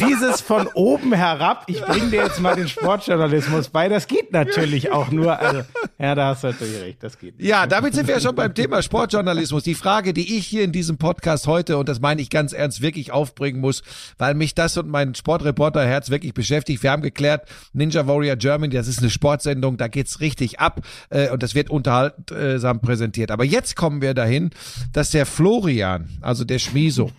Dieses 0.00 0.40
von 0.40 0.66
oben 0.74 1.12
herab, 1.12 1.64
ich 1.68 1.80
bringe 1.80 2.10
dir 2.10 2.24
jetzt 2.24 2.40
mal 2.40 2.56
den 2.56 2.68
Sportjournalismus 2.68 3.68
bei, 3.68 3.88
das 3.88 4.08
geht 4.08 4.32
natürlich 4.32 4.90
auch 4.90 5.12
nur, 5.12 5.38
also, 5.38 5.62
ja, 5.98 6.14
da 6.16 6.28
hast 6.28 6.42
du 6.42 6.48
natürlich 6.48 6.80
recht, 6.80 7.02
das 7.02 7.16
geht 7.18 7.38
nicht. 7.38 7.46
Ja, 7.46 7.66
damit 7.66 7.94
sind 7.94 8.08
wir 8.08 8.16
ja 8.16 8.20
schon 8.20 8.34
beim 8.34 8.54
Thema 8.54 8.82
Sportjournalismus. 8.82 9.62
Die 9.62 9.76
Frage, 9.76 10.12
die 10.12 10.36
ich 10.36 10.46
hier 10.46 10.64
in 10.64 10.72
diesem 10.72 10.98
Podcast 10.98 11.46
heute, 11.46 11.78
und 11.78 11.88
das 11.88 12.00
meine 12.00 12.20
ich 12.20 12.30
ganz 12.30 12.52
ernst, 12.52 12.80
wirklich 12.82 13.12
aufbringen 13.12 13.60
muss, 13.60 13.82
weil 14.18 14.34
mich 14.34 14.56
das 14.56 14.76
und 14.78 14.88
mein 14.88 15.14
Sportreporterherz 15.14 16.10
wirklich 16.10 16.34
beschäftigt. 16.34 16.82
Wir 16.82 16.90
haben 16.90 17.02
geklärt, 17.02 17.48
Ninja 17.72 18.06
Warrior 18.08 18.36
Germany, 18.36 18.74
das 18.74 18.88
ist 18.88 18.98
eine 18.98 19.10
Sportsendung, 19.10 19.76
da 19.76 19.86
geht's 19.86 20.20
richtig 20.20 20.58
ab 20.58 20.80
äh, 21.10 21.30
und 21.30 21.44
das 21.44 21.54
wird 21.54 21.70
unterhaltsam 21.70 22.80
präsentiert. 22.80 23.30
Aber 23.30 23.44
jetzt 23.44 23.76
kommen 23.76 24.02
wir 24.02 24.14
dahin, 24.14 24.50
dass 24.92 25.12
der 25.12 25.24
Florian, 25.24 26.08
also 26.20 26.44
der 26.44 26.58
Schmiso, 26.58 27.12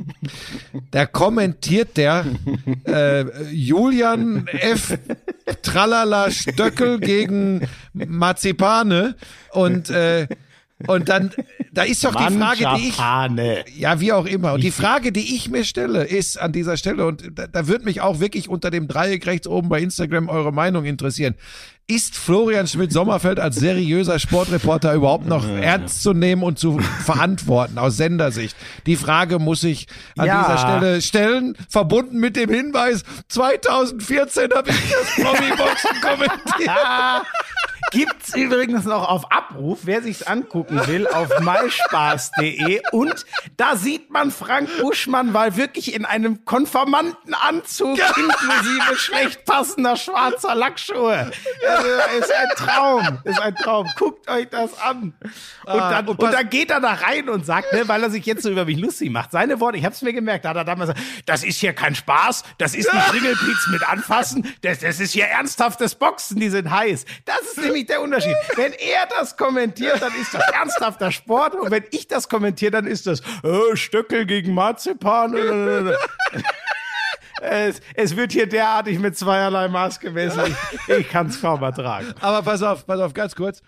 da 0.91 1.05
kommentiert 1.05 1.97
der 1.97 2.25
äh, 2.85 3.25
Julian 3.51 4.47
F. 4.47 4.97
Tralala 5.61 6.31
Stöckel 6.31 6.99
gegen 6.99 7.67
Marzipane 7.93 9.15
und 9.51 9.89
äh, 9.89 10.27
und 10.85 11.09
dann 11.09 11.31
da 11.71 11.83
ist 11.83 12.03
doch 12.03 12.13
die 12.15 12.37
Frage, 12.37 12.67
die 12.77 12.89
ich 12.89 12.97
ja, 13.77 13.99
wie 13.99 14.13
auch 14.13 14.25
immer. 14.25 14.53
Und 14.53 14.63
die 14.63 14.71
Frage, 14.71 15.11
die 15.11 15.35
ich 15.35 15.49
mir 15.49 15.63
stelle, 15.63 16.03
ist 16.03 16.39
an 16.39 16.51
dieser 16.51 16.77
Stelle, 16.77 17.05
und 17.05 17.23
da, 17.33 17.47
da 17.47 17.67
würde 17.67 17.85
mich 17.85 18.01
auch 18.01 18.19
wirklich 18.19 18.47
unter 18.47 18.69
dem 18.69 18.87
Dreieck 18.87 19.25
rechts 19.25 19.47
oben 19.47 19.69
bei 19.69 19.81
Instagram 19.81 20.29
eure 20.29 20.51
Meinung 20.51 20.85
interessieren. 20.85 21.35
Ist 21.89 22.17
Florian 22.17 22.67
Schmidt-Sommerfeld 22.67 23.39
als 23.39 23.55
seriöser 23.55 24.19
Sportreporter 24.19 24.93
überhaupt 24.93 25.25
noch 25.25 25.47
ernst 25.47 26.03
zu 26.03 26.13
nehmen 26.13 26.43
und 26.43 26.59
zu 26.59 26.79
verantworten 26.79 27.77
aus 27.77 27.95
Sendersicht? 27.95 28.57
Die 28.85 28.97
Frage 28.97 29.39
muss 29.39 29.63
ich 29.63 29.87
an 30.17 30.25
Ja. 30.25 30.43
dieser 30.43 30.57
Stelle 30.57 31.01
stellen, 31.01 31.55
verbunden 31.69 32.19
mit 32.19 32.35
dem 32.35 32.49
Hinweis, 32.49 33.03
2014 33.29 34.49
habe 34.53 34.69
ich 34.69 34.75
das 34.91 35.25
Promi-Boxen 35.25 36.01
kommentiert. 36.01 36.69
Gibt's 37.91 38.35
übrigens 38.35 38.85
noch 38.85 39.07
auf 39.07 39.31
Abruf, 39.31 39.79
wer 39.83 40.01
sich's 40.01 40.23
angucken 40.23 40.85
will, 40.87 41.07
auf 41.07 41.29
myspaß.de. 41.39 42.81
Und 42.91 43.25
da 43.55 43.75
sieht 43.75 44.09
man 44.11 44.31
Frank 44.31 44.69
Buschmann 44.81 45.33
war 45.33 45.55
wirklich 45.55 45.93
in 45.93 46.05
einem 46.05 46.43
Konformantenanzug 46.45 47.97
inklusive 47.97 48.95
schlecht 48.97 49.45
passender 49.45 49.95
schwarzer 49.95 50.55
Lackschuhe. 50.55 51.31
Also, 51.67 51.87
ist 52.19 52.31
ein 52.33 52.47
Traum, 52.55 53.19
ist 53.23 53.41
ein 53.41 53.55
Traum. 53.55 53.87
Guckt 53.97 54.29
euch 54.29 54.49
das 54.49 54.79
an. 54.81 55.13
Und, 55.65 55.79
Ah, 55.79 56.01
dann, 56.01 56.07
und 56.07 56.21
dann 56.21 56.49
geht 56.49 56.71
er 56.71 56.81
da 56.81 56.93
rein 56.93 57.29
und 57.29 57.45
sagt, 57.45 57.71
ne, 57.73 57.87
weil 57.87 58.03
er 58.03 58.09
sich 58.09 58.25
jetzt 58.25 58.43
so 58.43 58.49
über 58.49 58.65
mich 58.65 58.77
lustig 58.77 59.09
macht. 59.11 59.31
Seine 59.31 59.59
Worte, 59.59 59.77
ich 59.77 59.85
hab's 59.85 60.01
mir 60.01 60.13
gemerkt, 60.13 60.45
da 60.45 60.49
hat 60.49 60.57
er 60.57 60.65
damals 60.65 60.89
gesagt, 60.91 61.07
das 61.25 61.43
ist 61.43 61.59
hier 61.59 61.73
kein 61.73 61.95
Spaß, 61.95 62.43
das 62.57 62.73
ist 62.75 62.91
nicht 62.93 63.13
Ringelpiez 63.13 63.67
mit 63.71 63.87
anfassen, 63.87 64.53
das, 64.61 64.79
das 64.79 64.99
ist 64.99 65.11
hier 65.11 65.25
ernsthaftes 65.25 65.95
Boxen, 65.95 66.39
die 66.39 66.49
sind 66.49 66.69
heiß. 66.71 67.05
Das 67.25 67.41
ist 67.41 67.57
nämlich 67.57 67.76
der 67.85 68.01
Unterschied. 68.01 68.35
Wenn 68.55 68.73
er 68.73 69.07
das 69.09 69.37
kommentiert, 69.37 70.01
dann 70.01 70.13
ist 70.19 70.33
das 70.33 70.43
ernsthafter 70.53 71.11
Sport 71.11 71.55
und 71.55 71.71
wenn 71.71 71.83
ich 71.91 72.07
das 72.07 72.29
kommentiere, 72.29 72.71
dann 72.71 72.87
ist 72.87 73.07
das 73.07 73.21
äh, 73.43 73.75
Stöckel 73.75 74.25
gegen 74.25 74.53
Marzipan. 74.53 75.35
Es, 77.39 77.81
es 77.93 78.15
wird 78.15 78.31
hier 78.31 78.47
derartig 78.47 78.97
mit 78.97 79.15
zweierlei 79.15 79.67
Maß 79.67 79.99
gemessen. 79.99 80.41
Ich, 80.87 80.97
ich 80.97 81.09
kann 81.09 81.27
es 81.27 81.39
kaum 81.39 81.61
ertragen. 81.61 82.07
Aber 82.19 82.41
pass 82.41 82.63
auf, 82.63 82.87
pass 82.87 82.99
auf, 82.99 83.13
ganz 83.13 83.35
kurz. 83.35 83.61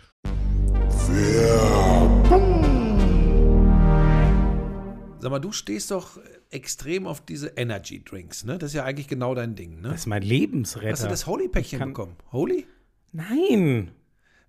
Sag 5.19 5.31
mal, 5.31 5.39
du 5.39 5.51
stehst 5.51 5.91
doch 5.91 6.19
extrem 6.49 7.05
auf 7.05 7.21
diese 7.21 7.49
Energy 7.49 8.03
Drinks, 8.03 8.43
ne? 8.43 8.57
Das 8.57 8.71
ist 8.71 8.75
ja 8.75 8.85
eigentlich 8.85 9.07
genau 9.07 9.35
dein 9.35 9.55
Ding, 9.55 9.81
ne? 9.81 9.89
Das 9.89 10.01
ist 10.01 10.07
mein 10.07 10.23
Lebensretter. 10.23 10.91
Hast 10.91 11.03
du 11.03 11.07
das 11.07 11.27
Holy-Päckchen 11.27 11.79
bekommen? 11.79 12.15
Holy? 12.31 12.65
Nein. 13.11 13.91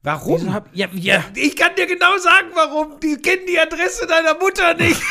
Warum? 0.03 0.53
Hab, 0.55 0.69
ja, 0.73 0.89
ja. 0.93 1.25
ich 1.35 1.55
kann 1.57 1.75
dir 1.77 1.87
genau 1.87 2.17
sagen, 2.19 2.49
warum. 2.55 2.99
Die 3.01 3.17
kennen 3.17 3.43
die 3.47 3.59
Adresse 3.59 4.07
deiner 4.07 4.35
Mutter 4.39 4.75
nicht. 4.75 5.01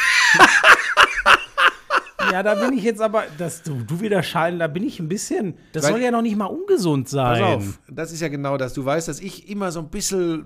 Ja, 2.31 2.43
da 2.43 2.53
bin 2.55 2.77
ich 2.77 2.84
jetzt 2.84 3.01
aber, 3.01 3.24
das, 3.38 3.63
du, 3.63 3.81
du 3.88 4.01
wieder 4.01 4.22
scheiden, 4.22 4.60
da 4.60 4.67
bin 4.67 4.84
ich 4.84 5.00
ein 5.00 5.08
bisschen, 5.08 5.58
das 5.72 5.84
Weil- 5.86 5.93
soll 5.93 6.01
ja 6.01 6.12
noch 6.12 6.22
nicht 6.22 6.36
mal 6.36 6.46
ungesund 6.46 7.10
sein. 7.10 7.41
Pass 7.41 7.55
auf, 7.55 7.79
das 7.88 8.12
ist 8.12 8.22
ja 8.22 8.27
genau 8.27 8.58
das. 8.58 8.74
Du 8.74 8.86
weißt, 8.86 9.08
dass 9.08 9.19
ich 9.19 9.50
immer 9.50 9.72
so 9.72 9.79
ein 9.79 9.89
bisschen 9.89 10.46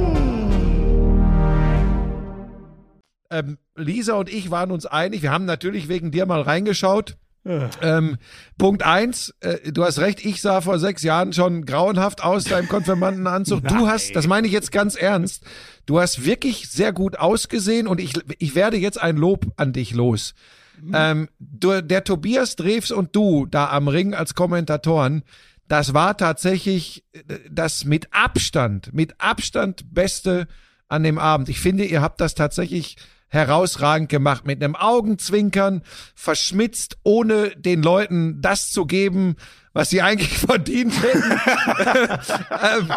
Ähm, 3.31 3.57
Lisa 3.75 4.13
und 4.13 4.29
ich 4.31 4.51
waren 4.51 4.71
uns 4.71 4.85
einig. 4.85 5.21
Wir 5.21 5.31
haben 5.31 5.45
natürlich 5.45 5.87
wegen 5.87 6.11
dir 6.11 6.25
mal 6.25 6.41
reingeschaut. 6.41 7.17
Ähm, 7.43 8.17
Punkt 8.59 8.83
eins, 8.83 9.33
äh, 9.39 9.71
du 9.71 9.83
hast 9.83 9.97
recht, 9.97 10.23
ich 10.23 10.41
sah 10.41 10.61
vor 10.61 10.77
sechs 10.77 11.01
Jahren 11.01 11.33
schon 11.33 11.65
grauenhaft 11.65 12.23
aus 12.23 12.43
deinem 12.43 12.67
Konfirmandenanzug. 12.67 13.67
Du 13.67 13.87
hast, 13.87 14.15
das 14.15 14.27
meine 14.27 14.45
ich 14.45 14.53
jetzt 14.53 14.71
ganz 14.71 14.95
ernst, 14.95 15.43
du 15.87 15.99
hast 15.99 16.23
wirklich 16.23 16.69
sehr 16.69 16.93
gut 16.93 17.17
ausgesehen 17.17 17.87
und 17.87 17.99
ich, 17.99 18.13
ich 18.37 18.53
werde 18.53 18.77
jetzt 18.77 19.01
ein 19.01 19.17
Lob 19.17 19.47
an 19.55 19.73
dich 19.73 19.95
los. 19.95 20.35
Mhm. 20.79 20.91
Ähm, 20.93 21.29
du, 21.39 21.81
der 21.81 22.03
Tobias 22.03 22.55
Drews 22.55 22.91
und 22.91 23.15
du 23.15 23.47
da 23.47 23.71
am 23.71 23.87
Ring 23.87 24.13
als 24.13 24.35
Kommentatoren, 24.35 25.23
das 25.67 25.95
war 25.95 26.17
tatsächlich 26.17 27.05
äh, 27.13 27.39
das 27.49 27.85
mit 27.85 28.09
Abstand, 28.11 28.93
mit 28.93 29.19
Abstand 29.19 29.91
Beste 29.91 30.47
an 30.89 31.01
dem 31.01 31.17
Abend. 31.17 31.49
Ich 31.49 31.59
finde, 31.59 31.85
ihr 31.85 32.03
habt 32.03 32.21
das 32.21 32.35
tatsächlich 32.35 32.97
herausragend 33.31 34.09
gemacht 34.09 34.45
mit 34.45 34.61
einem 34.61 34.75
Augenzwinkern, 34.75 35.81
verschmitzt, 36.13 36.97
ohne 37.03 37.51
den 37.55 37.81
Leuten 37.81 38.41
das 38.41 38.69
zu 38.71 38.85
geben, 38.85 39.37
was 39.73 39.89
sie 39.89 40.01
eigentlich 40.03 40.37
verdient 40.37 40.93
hätten. 41.01 41.31
ähm, 42.61 42.93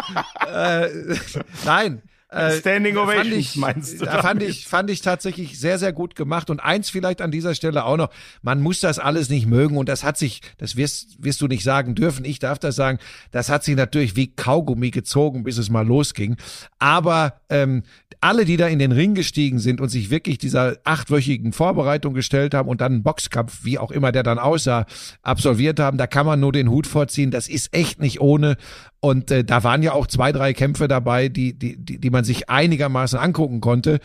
äh, 0.47 0.89
nein, 1.65 2.01
äh, 2.29 2.59
Standing 2.59 2.97
Ovation, 2.97 3.33
ich, 3.33 3.55
meinst 3.55 4.01
du? 4.01 4.05
Da 4.05 4.21
fand 4.21 4.41
ich, 4.41 4.65
fand 4.65 4.89
ich 4.89 5.01
tatsächlich 5.01 5.59
sehr, 5.59 5.77
sehr 5.77 5.93
gut 5.93 6.15
gemacht. 6.15 6.49
Und 6.49 6.59
eins 6.59 6.89
vielleicht 6.89 7.21
an 7.21 7.31
dieser 7.31 7.53
Stelle 7.53 7.85
auch 7.85 7.97
noch, 7.97 8.09
man 8.41 8.61
muss 8.61 8.79
das 8.79 8.99
alles 8.99 9.29
nicht 9.29 9.45
mögen 9.45 9.77
und 9.77 9.87
das 9.87 10.03
hat 10.03 10.17
sich, 10.17 10.41
das 10.57 10.75
wirst, 10.75 11.23
wirst 11.23 11.41
du 11.41 11.47
nicht 11.47 11.63
sagen 11.63 11.93
dürfen, 11.93 12.25
ich 12.25 12.39
darf 12.39 12.57
das 12.57 12.75
sagen, 12.75 12.97
das 13.31 13.49
hat 13.49 13.63
sich 13.63 13.75
natürlich 13.75 14.15
wie 14.15 14.35
Kaugummi 14.35 14.91
gezogen, 14.91 15.43
bis 15.43 15.57
es 15.57 15.69
mal 15.69 15.85
losging. 15.85 16.35
Aber 16.79 17.41
ähm, 17.49 17.83
alle, 18.21 18.45
die 18.45 18.57
da 18.57 18.67
in 18.67 18.79
den 18.79 18.91
Ring 18.91 19.13
gestiegen 19.13 19.59
sind 19.59 19.79
und 19.79 19.89
sich 19.89 20.09
wirklich 20.09 20.39
dieser 20.39 20.77
achtwöchigen 20.83 21.53
Vorbereitung 21.53 22.15
gestellt 22.15 22.55
haben 22.55 22.69
und 22.69 22.81
dann 22.81 22.93
einen 22.93 23.03
Boxkampf, 23.03 23.63
wie 23.63 23.77
auch 23.77 23.91
immer 23.91 24.11
der 24.11 24.23
dann 24.23 24.39
aussah, 24.39 24.85
absolviert 25.21 25.79
haben, 25.79 25.97
da 25.99 26.07
kann 26.07 26.25
man 26.25 26.39
nur 26.39 26.51
den 26.51 26.69
Hut 26.69 26.87
vorziehen. 26.87 27.29
Das 27.29 27.47
ist 27.47 27.73
echt 27.73 27.99
nicht 27.99 28.19
ohne. 28.21 28.57
Und 29.05 29.29
äh, 29.29 29.43
da 29.43 29.63
waren 29.63 29.83
ja 29.83 29.91
auch 29.91 30.07
zwei, 30.07 30.31
drei 30.31 30.53
Kämpfe 30.53 30.87
dabei, 30.87 31.29
die, 31.29 31.53
die, 31.53 31.77
die, 31.77 31.99
die 31.99 32.09
man 32.09 32.23
sich 32.23 32.49
einigermaßen 32.49 33.19
angucken 33.19 33.61
konnte. 33.61 33.99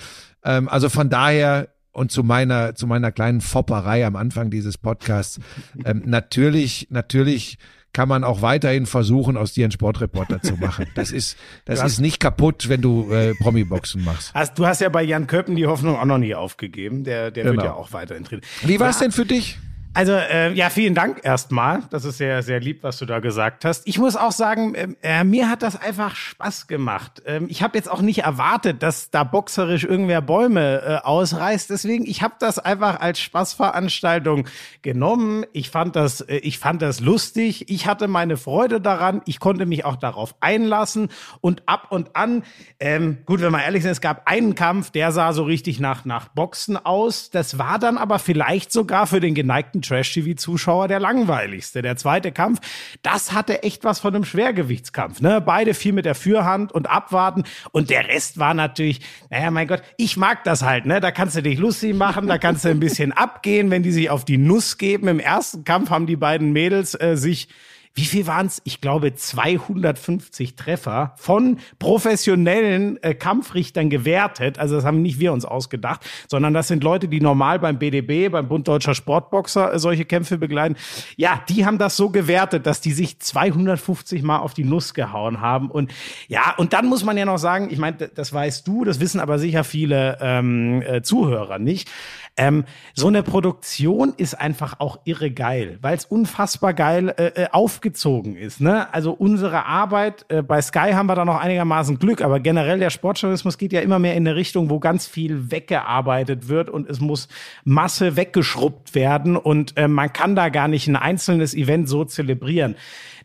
Ähm, 0.44 0.68
also 0.68 0.90
von 0.90 1.08
daher 1.08 1.68
und 1.92 2.12
zu 2.12 2.22
meiner, 2.22 2.74
zu 2.74 2.86
meiner 2.86 3.10
kleinen 3.10 3.40
Fopperei 3.40 4.04
am 4.04 4.14
Anfang 4.14 4.50
dieses 4.50 4.76
Podcasts. 4.76 5.40
Ähm, 5.86 6.02
natürlich, 6.04 6.88
natürlich 6.90 7.56
kann 7.94 8.06
man 8.06 8.22
auch 8.24 8.42
weiterhin 8.42 8.84
versuchen, 8.84 9.38
aus 9.38 9.54
dir 9.54 9.64
einen 9.64 9.72
Sportreporter 9.72 10.42
zu 10.42 10.56
machen. 10.56 10.86
Das 10.94 11.10
ist, 11.10 11.38
das 11.64 11.82
ist 11.82 12.00
nicht 12.00 12.20
kaputt, 12.20 12.68
wenn 12.68 12.82
du 12.82 13.10
äh, 13.10 13.34
Promi-Boxen 13.36 14.04
machst. 14.04 14.34
Hast, 14.34 14.58
du 14.58 14.66
hast 14.66 14.82
ja 14.82 14.90
bei 14.90 15.02
Jan 15.02 15.26
Köppen 15.26 15.56
die 15.56 15.66
Hoffnung 15.66 15.96
auch 15.96 16.04
noch 16.04 16.18
nie 16.18 16.34
aufgegeben. 16.34 17.04
Der, 17.04 17.30
der 17.30 17.44
genau. 17.44 17.56
wird 17.56 17.64
ja 17.64 17.72
auch 17.72 17.94
weiterhin 17.94 18.24
trainieren. 18.24 18.46
Wie 18.62 18.78
war 18.78 18.90
es 18.90 18.98
denn 18.98 19.12
für 19.12 19.24
dich? 19.24 19.58
Also 19.92 20.12
äh, 20.12 20.52
ja, 20.52 20.70
vielen 20.70 20.94
Dank 20.94 21.20
erstmal. 21.24 21.82
Das 21.90 22.04
ist 22.04 22.18
sehr, 22.18 22.44
sehr 22.44 22.60
lieb, 22.60 22.84
was 22.84 22.98
du 22.98 23.06
da 23.06 23.18
gesagt 23.18 23.64
hast. 23.64 23.88
Ich 23.88 23.98
muss 23.98 24.14
auch 24.14 24.30
sagen, 24.30 24.74
ähm, 24.76 24.96
äh, 25.02 25.24
mir 25.24 25.50
hat 25.50 25.62
das 25.62 25.74
einfach 25.74 26.14
Spaß 26.14 26.68
gemacht. 26.68 27.22
Ähm, 27.26 27.46
ich 27.50 27.64
habe 27.64 27.76
jetzt 27.76 27.90
auch 27.90 28.00
nicht 28.00 28.20
erwartet, 28.20 28.84
dass 28.84 29.10
da 29.10 29.24
boxerisch 29.24 29.82
irgendwer 29.82 30.22
Bäume 30.22 30.80
äh, 30.82 30.96
ausreißt. 31.04 31.70
Deswegen, 31.70 32.06
ich 32.06 32.22
habe 32.22 32.34
das 32.38 32.60
einfach 32.60 33.00
als 33.00 33.18
Spaßveranstaltung 33.18 34.46
genommen. 34.82 35.44
Ich 35.52 35.70
fand 35.70 35.96
das, 35.96 36.20
äh, 36.20 36.36
ich 36.36 36.60
fand 36.60 36.82
das 36.82 37.00
lustig. 37.00 37.68
Ich 37.68 37.88
hatte 37.88 38.06
meine 38.06 38.36
Freude 38.36 38.80
daran. 38.80 39.22
Ich 39.26 39.40
konnte 39.40 39.66
mich 39.66 39.84
auch 39.84 39.96
darauf 39.96 40.36
einlassen 40.38 41.08
und 41.40 41.64
ab 41.66 41.88
und 41.90 42.14
an. 42.14 42.44
Ähm, 42.78 43.18
gut, 43.26 43.40
wenn 43.40 43.50
wir 43.50 43.64
ehrlich 43.64 43.82
sind, 43.82 43.90
es 43.90 44.00
gab 44.00 44.28
einen 44.28 44.54
Kampf, 44.54 44.92
der 44.92 45.10
sah 45.10 45.32
so 45.32 45.42
richtig 45.42 45.80
nach 45.80 46.04
nach 46.04 46.28
Boxen 46.28 46.76
aus. 46.76 47.30
Das 47.30 47.58
war 47.58 47.80
dann 47.80 47.98
aber 47.98 48.20
vielleicht 48.20 48.70
sogar 48.70 49.08
für 49.08 49.18
den 49.18 49.34
geneigten 49.34 49.79
meisten 49.80 49.82
Trash-TV-Zuschauer 49.82 50.88
der 50.88 51.00
langweiligste. 51.00 51.82
Der 51.82 51.96
zweite 51.96 52.32
Kampf, 52.32 52.60
das 53.02 53.32
hatte 53.32 53.62
echt 53.62 53.84
was 53.84 54.00
von 54.00 54.14
einem 54.14 54.24
Schwergewichtskampf. 54.24 55.20
Ne? 55.20 55.40
Beide 55.40 55.74
viel 55.74 55.92
mit 55.92 56.04
der 56.04 56.14
Fürhand 56.14 56.72
und 56.72 56.88
abwarten. 56.88 57.44
Und 57.72 57.90
der 57.90 58.08
Rest 58.08 58.38
war 58.38 58.54
natürlich, 58.54 59.00
naja, 59.30 59.50
mein 59.50 59.66
Gott, 59.66 59.82
ich 59.96 60.16
mag 60.16 60.44
das 60.44 60.62
halt. 60.62 60.86
Ne? 60.86 61.00
Da 61.00 61.10
kannst 61.10 61.36
du 61.36 61.42
dich 61.42 61.58
lustig 61.58 61.94
machen, 61.94 62.26
da 62.26 62.38
kannst 62.38 62.64
du 62.64 62.68
ein 62.68 62.80
bisschen 62.80 63.12
abgehen, 63.16 63.70
wenn 63.70 63.82
die 63.82 63.92
sich 63.92 64.10
auf 64.10 64.24
die 64.24 64.38
Nuss 64.38 64.78
geben. 64.78 65.08
Im 65.08 65.20
ersten 65.20 65.64
Kampf 65.64 65.90
haben 65.90 66.06
die 66.06 66.16
beiden 66.16 66.52
Mädels 66.52 67.00
äh, 67.00 67.16
sich 67.16 67.48
wie 67.94 68.04
viel 68.04 68.26
waren 68.26 68.46
es? 68.46 68.62
Ich 68.64 68.80
glaube 68.80 69.14
250 69.14 70.54
Treffer 70.54 71.14
von 71.16 71.58
professionellen 71.78 73.02
äh, 73.02 73.14
Kampfrichtern 73.14 73.90
gewertet. 73.90 74.58
Also 74.58 74.76
das 74.76 74.84
haben 74.84 75.02
nicht 75.02 75.18
wir 75.18 75.32
uns 75.32 75.44
ausgedacht, 75.44 76.08
sondern 76.28 76.54
das 76.54 76.68
sind 76.68 76.84
Leute, 76.84 77.08
die 77.08 77.20
normal 77.20 77.58
beim 77.58 77.78
BDB, 77.78 78.30
beim 78.30 78.48
Bund 78.48 78.68
Deutscher 78.68 78.94
Sportboxer 78.94 79.74
äh, 79.74 79.78
solche 79.78 80.04
Kämpfe 80.04 80.38
begleiten. 80.38 80.76
Ja, 81.16 81.42
die 81.48 81.66
haben 81.66 81.78
das 81.78 81.96
so 81.96 82.10
gewertet, 82.10 82.64
dass 82.66 82.80
die 82.80 82.92
sich 82.92 83.18
250 83.18 84.22
Mal 84.22 84.38
auf 84.38 84.54
die 84.54 84.64
Nuss 84.64 84.94
gehauen 84.94 85.40
haben. 85.40 85.68
Und 85.68 85.92
ja, 86.28 86.54
und 86.56 86.72
dann 86.72 86.86
muss 86.86 87.04
man 87.04 87.16
ja 87.16 87.24
noch 87.24 87.38
sagen, 87.38 87.68
ich 87.70 87.78
meine, 87.78 87.96
das 87.96 88.32
weißt 88.32 88.66
du, 88.68 88.84
das 88.84 89.00
wissen 89.00 89.18
aber 89.18 89.38
sicher 89.40 89.64
viele 89.64 90.16
ähm, 90.20 90.82
äh, 90.82 91.02
Zuhörer 91.02 91.58
nicht. 91.58 91.90
Ähm, 92.36 92.64
so 92.94 93.08
eine 93.08 93.22
Produktion 93.22 94.14
ist 94.16 94.34
einfach 94.34 94.80
auch 94.80 95.00
irre 95.04 95.30
geil, 95.30 95.78
weil 95.82 95.96
es 95.96 96.04
unfassbar 96.04 96.74
geil 96.74 97.14
äh, 97.16 97.42
äh, 97.42 97.48
aufgezogen 97.50 98.36
ist. 98.36 98.60
Ne? 98.60 98.92
Also 98.94 99.12
unsere 99.12 99.66
Arbeit, 99.66 100.24
äh, 100.28 100.42
bei 100.42 100.62
Sky 100.62 100.92
haben 100.92 101.06
wir 101.06 101.14
da 101.14 101.24
noch 101.24 101.38
einigermaßen 101.38 101.98
Glück, 101.98 102.22
aber 102.22 102.40
generell 102.40 102.78
der 102.78 102.90
Sportjournalismus 102.90 103.58
geht 103.58 103.72
ja 103.72 103.80
immer 103.80 103.98
mehr 103.98 104.14
in 104.14 104.26
eine 104.26 104.36
Richtung, 104.36 104.70
wo 104.70 104.78
ganz 104.78 105.06
viel 105.06 105.50
weggearbeitet 105.50 106.48
wird 106.48 106.70
und 106.70 106.88
es 106.88 107.00
muss 107.00 107.28
Masse 107.64 108.16
weggeschrubbt 108.16 108.94
werden 108.94 109.36
und 109.36 109.76
äh, 109.76 109.88
man 109.88 110.12
kann 110.12 110.34
da 110.34 110.48
gar 110.48 110.68
nicht 110.68 110.88
ein 110.88 110.96
einzelnes 110.96 111.54
Event 111.54 111.88
so 111.88 112.04
zelebrieren. 112.04 112.76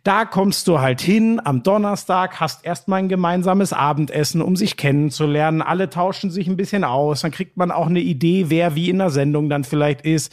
Da 0.05 0.23
kommst 0.23 0.67
du 0.67 0.81
halt 0.81 1.01
hin 1.01 1.41
am 1.43 1.63
Donnerstag, 1.63 2.39
hast 2.39 2.63
erstmal 2.63 2.99
ein 2.99 3.09
gemeinsames 3.09 3.73
Abendessen, 3.73 4.39
um 4.39 4.55
sich 4.55 4.77
kennenzulernen. 4.77 5.63
Alle 5.63 5.89
tauschen 5.89 6.29
sich 6.29 6.47
ein 6.47 6.57
bisschen 6.57 6.83
aus. 6.83 7.21
Dann 7.21 7.31
kriegt 7.31 7.57
man 7.57 7.71
auch 7.71 7.87
eine 7.87 8.01
Idee, 8.01 8.45
wer 8.49 8.75
wie 8.75 8.91
in 8.91 8.99
der 8.99 9.09
Sendung 9.09 9.49
dann 9.49 9.63
vielleicht 9.63 10.01
ist. 10.01 10.31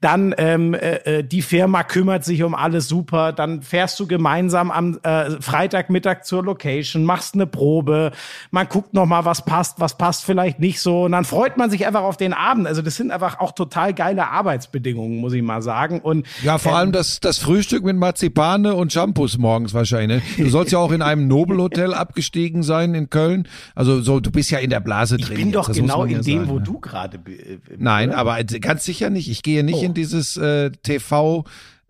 Dann 0.00 0.34
ähm, 0.38 0.74
äh, 0.74 1.18
äh, 1.18 1.24
die 1.24 1.42
Firma 1.42 1.82
kümmert 1.82 2.24
sich 2.24 2.42
um 2.42 2.54
alles 2.54 2.88
super. 2.88 3.32
Dann 3.32 3.62
fährst 3.62 3.98
du 3.98 4.06
gemeinsam 4.06 4.70
am 4.70 4.98
äh, 5.02 5.40
Freitagmittag 5.40 6.22
zur 6.22 6.44
Location, 6.44 7.04
machst 7.04 7.34
eine 7.34 7.46
Probe. 7.46 8.12
Man 8.50 8.68
guckt 8.68 8.94
noch 8.94 9.06
mal, 9.06 9.24
was 9.24 9.44
passt, 9.44 9.80
was 9.80 9.98
passt 9.98 10.24
vielleicht 10.24 10.60
nicht 10.60 10.80
so. 10.80 11.04
Und 11.04 11.12
dann 11.12 11.24
freut 11.24 11.56
man 11.56 11.70
sich 11.70 11.86
einfach 11.86 12.02
auf 12.02 12.16
den 12.16 12.32
Abend. 12.32 12.66
Also 12.66 12.80
das 12.80 12.96
sind 12.96 13.10
einfach 13.10 13.40
auch 13.40 13.52
total 13.52 13.92
geile 13.92 14.28
Arbeitsbedingungen, 14.28 15.18
muss 15.18 15.32
ich 15.32 15.42
mal 15.42 15.62
sagen. 15.62 16.00
Und 16.00 16.26
ja, 16.42 16.58
vor 16.58 16.72
ähm, 16.72 16.78
allem 16.78 16.92
das 16.92 17.18
das 17.20 17.38
Frühstück 17.38 17.84
mit 17.84 17.96
Marzipane 17.96 18.74
und 18.74 18.92
Shampoos 18.92 19.36
morgens 19.36 19.74
wahrscheinlich. 19.74 20.22
Ne? 20.38 20.44
Du 20.44 20.48
sollst 20.48 20.72
ja 20.72 20.78
auch 20.78 20.92
in 20.92 21.02
einem 21.02 21.28
Nobelhotel 21.28 21.92
abgestiegen 21.92 22.62
sein 22.62 22.94
in 22.94 23.10
Köln. 23.10 23.48
Also 23.74 24.00
so, 24.00 24.20
du 24.20 24.30
bist 24.30 24.50
ja 24.50 24.58
in 24.58 24.70
der 24.70 24.80
Blase 24.80 25.16
drin. 25.16 25.32
Ich 25.32 25.44
bin 25.44 25.52
doch 25.52 25.72
genau 25.72 26.04
in 26.04 26.10
ja 26.10 26.18
dem, 26.20 26.38
sagen, 26.38 26.48
wo 26.48 26.58
ne? 26.58 26.64
du 26.64 26.80
gerade. 26.80 27.16
Äh, 27.16 27.58
Nein, 27.76 28.12
aber 28.12 28.42
ganz 28.44 28.84
sicher 28.84 29.10
nicht. 29.10 29.28
Ich 29.28 29.42
gehe 29.42 29.64
nicht 29.64 29.78
oh 29.78 29.84
in 29.84 29.87
dieses 29.94 30.36
äh, 30.36 30.70
TV 30.70 31.44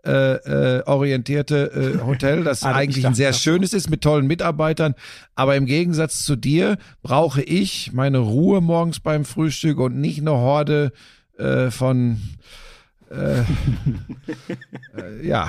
äh, 0.04 0.78
äh, 0.78 0.82
orientierte 0.86 1.98
äh, 2.00 2.02
Hotel, 2.06 2.44
das 2.44 2.62
ah, 2.62 2.72
eigentlich 2.72 3.06
ein 3.06 3.14
sehr 3.14 3.32
schönes 3.32 3.72
ist 3.72 3.90
mit 3.90 4.00
tollen 4.00 4.26
Mitarbeitern. 4.26 4.94
Aber 5.34 5.56
im 5.56 5.66
Gegensatz 5.66 6.24
zu 6.24 6.36
dir 6.36 6.78
brauche 7.02 7.42
ich 7.42 7.92
meine 7.92 8.18
Ruhe 8.18 8.60
morgens 8.60 9.00
beim 9.00 9.24
Frühstück 9.24 9.78
und 9.78 10.00
nicht 10.00 10.20
eine 10.20 10.32
Horde 10.32 10.92
äh, 11.36 11.70
von 11.70 12.20
äh, 13.10 13.40
äh, 14.96 15.26
ja. 15.26 15.48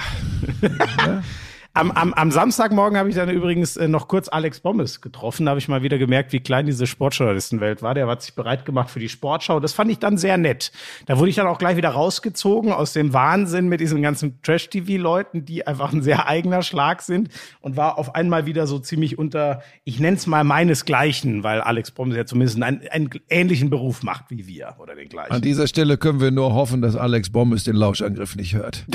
ja. 0.98 1.24
Am, 1.73 1.91
am, 1.91 2.13
am 2.15 2.31
Samstagmorgen 2.31 2.97
habe 2.97 3.09
ich 3.09 3.15
dann 3.15 3.29
übrigens 3.29 3.77
äh, 3.77 3.88
noch 3.88 4.07
kurz 4.07 4.27
Alex 4.27 4.59
Bommes 4.59 5.01
getroffen. 5.01 5.45
Da 5.45 5.51
habe 5.51 5.59
ich 5.59 5.67
mal 5.67 5.83
wieder 5.83 5.99
gemerkt, 5.99 6.33
wie 6.33 6.39
klein 6.39 6.65
diese 6.65 6.88
Sportjournalistenwelt 6.88 7.83
war. 7.83 7.93
Der 7.93 8.07
hat 8.07 8.23
sich 8.23 8.33
bereit 8.33 8.65
gemacht 8.65 8.89
für 8.89 8.99
die 8.99 9.07
Sportschau. 9.07 9.59
Das 9.59 9.73
fand 9.73 9.91
ich 9.91 9.99
dann 9.99 10.17
sehr 10.17 10.38
nett. 10.38 10.71
Da 11.05 11.19
wurde 11.19 11.29
ich 11.29 11.35
dann 11.35 11.45
auch 11.45 11.59
gleich 11.59 11.77
wieder 11.77 11.89
rausgezogen 11.89 12.71
aus 12.71 12.93
dem 12.93 13.13
Wahnsinn 13.13 13.67
mit 13.69 13.81
diesen 13.81 14.01
ganzen 14.01 14.41
Trash-TV-Leuten, 14.41 15.45
die 15.45 15.67
einfach 15.67 15.93
ein 15.93 16.01
sehr 16.01 16.27
eigener 16.27 16.63
Schlag 16.63 17.03
sind 17.03 17.29
und 17.61 17.77
war 17.77 17.99
auf 17.99 18.15
einmal 18.15 18.47
wieder 18.47 18.65
so 18.65 18.79
ziemlich 18.79 19.19
unter, 19.19 19.61
ich 19.83 19.99
nenne 19.99 20.17
es 20.17 20.25
mal 20.25 20.43
meinesgleichen, 20.43 21.43
weil 21.43 21.61
Alex 21.61 21.91
Bommes 21.91 22.17
ja 22.17 22.25
zumindest 22.25 22.61
einen, 22.61 22.88
einen 22.89 23.09
ähnlichen 23.29 23.69
Beruf 23.69 24.01
macht 24.01 24.25
wie 24.29 24.47
wir 24.47 24.75
oder 24.79 24.95
den 24.95 25.07
gleichen. 25.07 25.31
An 25.31 25.41
dieser 25.43 25.67
Stelle 25.67 25.97
können 25.97 26.19
wir 26.19 26.31
nur 26.31 26.53
hoffen, 26.55 26.81
dass 26.81 26.95
Alex 26.95 27.29
Bommes 27.29 27.63
den 27.63 27.75
Lauschangriff 27.75 28.35
nicht 28.35 28.55
hört. 28.55 28.85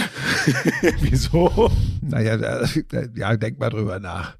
Wieso? 1.00 1.70
Naja, 2.02 2.63
ja, 3.14 3.36
denk 3.36 3.58
mal 3.58 3.70
drüber 3.70 4.00
nach. 4.00 4.36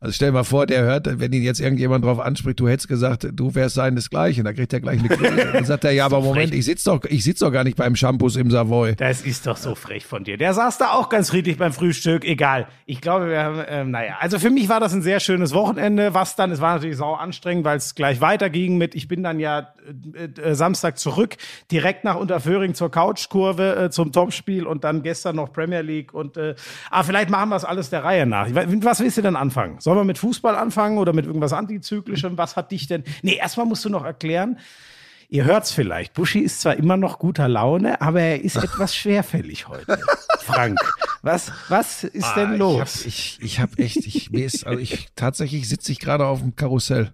Also 0.00 0.12
stell 0.12 0.32
mal 0.32 0.44
vor, 0.44 0.66
der 0.66 0.82
hört, 0.82 1.18
wenn 1.18 1.32
ihn 1.32 1.42
jetzt 1.42 1.60
irgendjemand 1.60 2.04
drauf 2.04 2.20
anspricht, 2.20 2.60
du 2.60 2.68
hättest 2.68 2.88
gesagt, 2.88 3.28
du 3.32 3.54
wärst 3.54 3.74
seinesgleichen, 3.74 4.44
dann 4.44 4.54
kriegt 4.54 4.72
er 4.72 4.80
gleich 4.80 5.00
eine 5.00 5.08
Krise. 5.08 5.50
Dann 5.52 5.64
sagt 5.64 5.84
er, 5.84 5.90
ja, 5.92 6.04
aber 6.06 6.20
Moment, 6.20 6.54
ich 6.54 6.64
sitze 6.64 6.90
doch, 6.90 7.04
ich 7.04 7.24
sitz 7.24 7.40
doch 7.40 7.50
gar 7.50 7.64
nicht 7.64 7.76
beim 7.76 7.96
Shampoos 7.96 8.36
im 8.36 8.50
Savoy. 8.50 8.94
Das 8.94 9.22
ist 9.22 9.46
doch 9.46 9.56
so 9.56 9.74
frech 9.74 10.06
von 10.06 10.24
dir. 10.24 10.36
Der 10.36 10.54
saß 10.54 10.78
da 10.78 10.92
auch 10.92 11.08
ganz 11.08 11.30
friedlich 11.30 11.58
beim 11.58 11.72
Frühstück, 11.72 12.24
egal. 12.24 12.68
Ich 12.86 13.00
glaube, 13.00 13.28
wir 13.28 13.42
haben, 13.42 13.62
ähm, 13.68 13.90
naja, 13.90 14.16
also 14.20 14.38
für 14.38 14.50
mich 14.50 14.68
war 14.68 14.80
das 14.80 14.92
ein 14.92 15.02
sehr 15.02 15.20
schönes 15.20 15.52
Wochenende. 15.52 16.14
Was 16.14 16.36
dann, 16.36 16.50
es 16.50 16.60
war 16.60 16.74
natürlich 16.74 16.96
sau 16.96 17.14
anstrengend, 17.14 17.64
weil 17.64 17.76
es 17.78 17.94
gleich 17.94 18.20
weiterging 18.20 18.78
mit, 18.78 18.94
ich 18.94 19.08
bin 19.08 19.22
dann 19.22 19.40
ja 19.40 19.72
äh, 20.14 20.24
äh, 20.40 20.54
Samstag 20.54 20.98
zurück, 20.98 21.36
direkt 21.70 22.04
nach 22.04 22.16
Unterföhring 22.16 22.74
zur 22.74 22.90
Couchkurve, 22.90 23.76
äh, 23.76 23.90
zum 23.90 24.12
Topspiel 24.12 24.66
und 24.66 24.84
dann 24.84 25.02
gestern 25.02 25.36
noch 25.36 25.52
Premier 25.52 25.82
League 25.82 26.14
und, 26.14 26.36
äh, 26.36 26.54
ah, 26.90 27.02
vielleicht 27.02 27.30
machen 27.30 27.50
wir 27.50 27.56
es 27.56 27.64
alles 27.68 27.90
der 27.90 28.04
Reihe 28.04 28.26
nach. 28.26 28.48
Was 28.50 29.00
willst 29.00 29.18
du 29.18 29.22
denn 29.22 29.36
anfangen? 29.36 29.80
Sollen 29.80 29.98
wir 29.98 30.04
mit 30.04 30.18
Fußball 30.18 30.56
anfangen 30.56 30.98
oder 30.98 31.12
mit 31.12 31.26
irgendwas 31.26 31.52
Antizyklischem? 31.52 32.38
Was 32.38 32.56
hat 32.56 32.72
dich 32.72 32.86
denn? 32.86 33.04
Nee, 33.22 33.36
erstmal 33.36 33.66
musst 33.66 33.84
du 33.84 33.90
noch 33.90 34.04
erklären. 34.04 34.58
Ihr 35.30 35.44
hört's 35.44 35.72
vielleicht. 35.72 36.14
Buschi 36.14 36.38
ist 36.38 36.62
zwar 36.62 36.76
immer 36.76 36.96
noch 36.96 37.18
guter 37.18 37.48
Laune, 37.48 38.00
aber 38.00 38.20
er 38.20 38.42
ist 38.42 38.56
etwas 38.64 38.96
schwerfällig 38.96 39.68
heute. 39.68 39.98
Frank, 40.40 40.78
was, 41.20 41.52
was 41.68 42.04
ist 42.04 42.24
ah, 42.24 42.34
denn 42.34 42.56
los? 42.56 43.04
Ich, 43.04 43.38
ich 43.42 43.60
hab 43.60 43.78
echt, 43.78 44.06
ich, 44.06 44.30
mir 44.30 44.46
ist, 44.46 44.66
also 44.66 44.80
ich, 44.80 45.08
tatsächlich 45.14 45.68
sitze 45.68 45.92
ich 45.92 45.98
gerade 45.98 46.24
auf 46.24 46.40
dem 46.40 46.56
Karussell. 46.56 47.12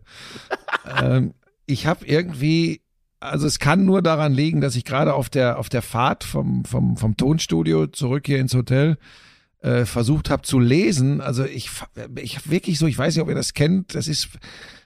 ähm, 1.02 1.34
ich 1.66 1.88
habe 1.88 2.06
irgendwie, 2.06 2.82
also 3.18 3.48
es 3.48 3.58
kann 3.58 3.84
nur 3.84 4.00
daran 4.00 4.32
liegen, 4.32 4.60
dass 4.60 4.76
ich 4.76 4.84
gerade 4.84 5.14
auf 5.14 5.28
der, 5.28 5.58
auf 5.58 5.68
der 5.68 5.82
Fahrt 5.82 6.22
vom, 6.22 6.64
vom, 6.64 6.96
vom 6.96 7.16
Tonstudio 7.16 7.88
zurück 7.88 8.26
hier 8.26 8.38
ins 8.38 8.54
Hotel 8.54 8.96
äh, 9.64 9.86
versucht 9.86 10.28
habe 10.28 10.42
zu 10.42 10.60
lesen. 10.60 11.22
Also 11.22 11.44
ich, 11.44 11.70
ich 12.20 12.36
habe 12.36 12.50
wirklich 12.50 12.78
so, 12.78 12.86
ich 12.86 12.98
weiß 12.98 13.14
nicht, 13.14 13.22
ob 13.22 13.30
ihr 13.30 13.34
das 13.34 13.54
kennt, 13.54 13.94
das 13.94 14.08
ist, 14.08 14.28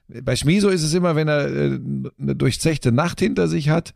bei 0.06 0.36
Schmiso 0.36 0.68
ist 0.68 0.84
es 0.84 0.94
immer, 0.94 1.16
wenn 1.16 1.26
er 1.26 1.48
äh, 1.48 1.80
eine 2.20 2.36
durchzechte 2.36 2.92
Nacht 2.92 3.18
hinter 3.18 3.48
sich 3.48 3.70
hat, 3.70 3.92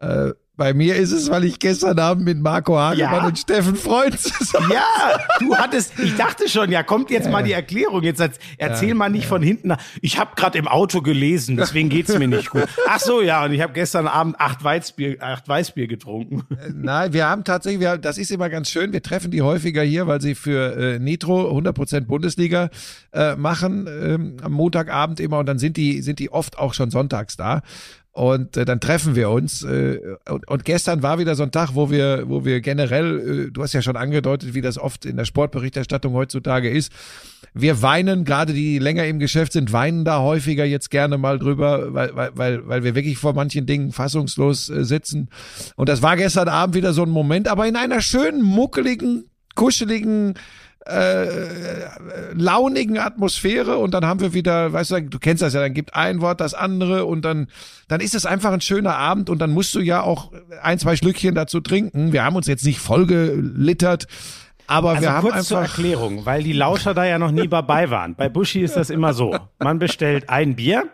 äh, 0.00 0.30
bei 0.56 0.74
mir 0.74 0.96
ist 0.96 1.12
es, 1.12 1.30
weil 1.30 1.44
ich 1.44 1.58
gestern 1.58 1.98
Abend 1.98 2.26
mit 2.26 2.38
Marco 2.38 2.78
Hagemann 2.78 3.14
ja. 3.14 3.26
und 3.26 3.38
Steffen 3.38 3.74
Freund 3.74 4.20
zusammen. 4.20 4.70
Ja, 4.70 5.18
du 5.38 5.56
hattest, 5.56 5.98
ich 5.98 6.14
dachte 6.16 6.46
schon, 6.46 6.70
ja, 6.70 6.82
kommt 6.82 7.10
jetzt 7.10 7.24
ja. 7.24 7.30
mal 7.30 7.42
die 7.42 7.52
Erklärung. 7.52 8.02
Jetzt 8.02 8.22
erzähl 8.58 8.90
ja, 8.90 8.94
mal 8.94 9.08
nicht 9.08 9.26
von 9.26 9.42
hinten. 9.42 9.74
Ich 10.02 10.18
habe 10.18 10.32
gerade 10.36 10.58
im 10.58 10.68
Auto 10.68 11.00
gelesen, 11.00 11.56
deswegen 11.56 11.88
geht's 11.88 12.16
mir 12.18 12.28
nicht 12.28 12.50
gut. 12.50 12.68
Ach 12.86 13.00
so, 13.00 13.22
ja, 13.22 13.44
und 13.44 13.52
ich 13.52 13.62
habe 13.62 13.72
gestern 13.72 14.06
Abend 14.06 14.38
acht 14.38 14.62
Weißbier, 14.62 15.16
acht 15.20 15.48
Weißbier 15.48 15.86
getrunken. 15.86 16.42
Äh, 16.50 16.70
nein, 16.74 17.14
wir 17.14 17.26
haben 17.26 17.44
tatsächlich, 17.44 17.80
wir, 17.80 17.96
das 17.96 18.18
ist 18.18 18.30
immer 18.30 18.50
ganz 18.50 18.68
schön. 18.70 18.92
Wir 18.92 19.02
treffen 19.02 19.30
die 19.30 19.40
häufiger 19.40 19.82
hier, 19.82 20.06
weil 20.06 20.20
sie 20.20 20.34
für 20.34 20.76
äh, 20.76 20.98
Nitro 20.98 21.50
100% 21.50 22.02
Bundesliga 22.02 22.68
äh, 23.12 23.36
machen 23.36 23.86
ähm, 23.88 24.36
am 24.42 24.52
Montagabend 24.52 25.18
immer 25.18 25.38
und 25.38 25.46
dann 25.46 25.58
sind 25.58 25.78
die 25.78 26.02
sind 26.02 26.18
die 26.18 26.30
oft 26.30 26.58
auch 26.58 26.74
schon 26.74 26.90
sonntags 26.90 27.36
da. 27.38 27.62
Und 28.12 28.58
äh, 28.58 28.66
dann 28.66 28.78
treffen 28.78 29.16
wir 29.16 29.30
uns. 29.30 29.62
Äh, 29.62 29.98
und, 30.28 30.46
und 30.46 30.64
gestern 30.66 31.02
war 31.02 31.18
wieder 31.18 31.34
so 31.34 31.42
ein 31.44 31.50
Tag, 31.50 31.70
wo 31.72 31.90
wir, 31.90 32.24
wo 32.28 32.44
wir 32.44 32.60
generell, 32.60 33.46
äh, 33.46 33.50
du 33.50 33.62
hast 33.62 33.72
ja 33.72 33.80
schon 33.80 33.96
angedeutet, 33.96 34.52
wie 34.52 34.60
das 34.60 34.76
oft 34.76 35.06
in 35.06 35.16
der 35.16 35.24
Sportberichterstattung 35.24 36.12
heutzutage 36.12 36.68
ist. 36.68 36.92
Wir 37.54 37.80
weinen, 37.80 38.24
gerade 38.24 38.52
die 38.52 38.78
länger 38.78 39.06
im 39.06 39.18
Geschäft 39.18 39.54
sind, 39.54 39.72
weinen 39.72 40.04
da 40.04 40.20
häufiger 40.20 40.66
jetzt 40.66 40.90
gerne 40.90 41.16
mal 41.16 41.38
drüber, 41.38 41.94
weil, 41.94 42.14
weil, 42.14 42.30
weil, 42.34 42.68
weil 42.68 42.84
wir 42.84 42.94
wirklich 42.94 43.16
vor 43.16 43.32
manchen 43.32 43.64
Dingen 43.64 43.92
fassungslos 43.92 44.68
äh, 44.68 44.84
sitzen. 44.84 45.30
Und 45.76 45.88
das 45.88 46.02
war 46.02 46.18
gestern 46.18 46.48
Abend 46.48 46.74
wieder 46.74 46.92
so 46.92 47.04
ein 47.04 47.10
Moment, 47.10 47.48
aber 47.48 47.66
in 47.66 47.76
einer 47.76 48.02
schönen, 48.02 48.42
muckeligen, 48.42 49.24
kuscheligen 49.54 50.34
äh, 50.86 52.32
launigen 52.34 52.98
Atmosphäre 52.98 53.78
und 53.78 53.94
dann 53.94 54.04
haben 54.04 54.20
wir 54.20 54.34
wieder, 54.34 54.72
weißt 54.72 54.90
du, 54.90 55.02
du 55.02 55.18
kennst 55.18 55.42
das 55.42 55.54
ja, 55.54 55.60
dann 55.60 55.74
gibt 55.74 55.94
ein 55.94 56.20
Wort 56.20 56.40
das 56.40 56.54
andere 56.54 57.04
und 57.04 57.24
dann, 57.24 57.48
dann 57.88 58.00
ist 58.00 58.14
es 58.14 58.26
einfach 58.26 58.52
ein 58.52 58.60
schöner 58.60 58.96
Abend 58.96 59.30
und 59.30 59.38
dann 59.38 59.50
musst 59.50 59.74
du 59.74 59.80
ja 59.80 60.02
auch 60.02 60.32
ein, 60.62 60.78
zwei 60.78 60.96
Schlückchen 60.96 61.34
dazu 61.34 61.60
trinken. 61.60 62.12
Wir 62.12 62.24
haben 62.24 62.36
uns 62.36 62.46
jetzt 62.46 62.64
nicht 62.64 62.80
vollgelittert, 62.80 64.06
aber 64.66 64.90
also 64.90 65.02
wir 65.02 65.12
haben 65.12 65.22
kurz 65.22 65.34
einfach 65.34 65.46
zur 65.46 65.60
Erklärung, 65.60 66.26
weil 66.26 66.42
die 66.42 66.52
Lauscher 66.52 66.94
da 66.94 67.04
ja 67.04 67.18
noch 67.18 67.30
nie 67.30 67.48
dabei 67.50 67.90
waren. 67.90 68.14
Bei 68.14 68.28
Buschi 68.28 68.60
ist 68.60 68.76
das 68.76 68.90
immer 68.90 69.12
so. 69.12 69.36
Man 69.58 69.78
bestellt 69.78 70.30
ein 70.30 70.56
Bier, 70.56 70.88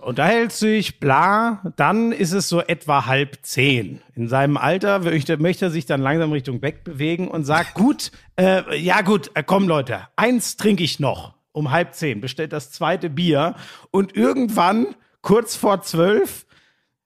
unterhält 0.00 0.52
sich, 0.52 1.00
bla, 1.00 1.72
dann 1.76 2.12
ist 2.12 2.32
es 2.32 2.48
so 2.48 2.60
etwa 2.60 3.06
halb 3.06 3.38
zehn. 3.42 4.00
In 4.14 4.28
seinem 4.28 4.56
Alter 4.56 5.00
möchte, 5.00 5.36
möchte 5.36 5.66
er 5.66 5.70
sich 5.70 5.86
dann 5.86 6.00
langsam 6.00 6.32
Richtung 6.32 6.60
Beck 6.60 6.84
bewegen 6.84 7.28
und 7.28 7.44
sagt, 7.44 7.74
gut, 7.74 8.10
äh, 8.36 8.78
ja 8.78 9.02
gut, 9.02 9.30
äh, 9.34 9.42
komm 9.44 9.68
Leute, 9.68 10.08
eins 10.16 10.56
trinke 10.56 10.82
ich 10.82 11.00
noch 11.00 11.34
um 11.52 11.70
halb 11.70 11.94
zehn, 11.94 12.20
bestellt 12.20 12.52
das 12.52 12.70
zweite 12.70 13.10
Bier 13.10 13.54
und 13.90 14.16
irgendwann, 14.16 14.86
kurz 15.20 15.54
vor 15.54 15.82
zwölf, 15.82 16.46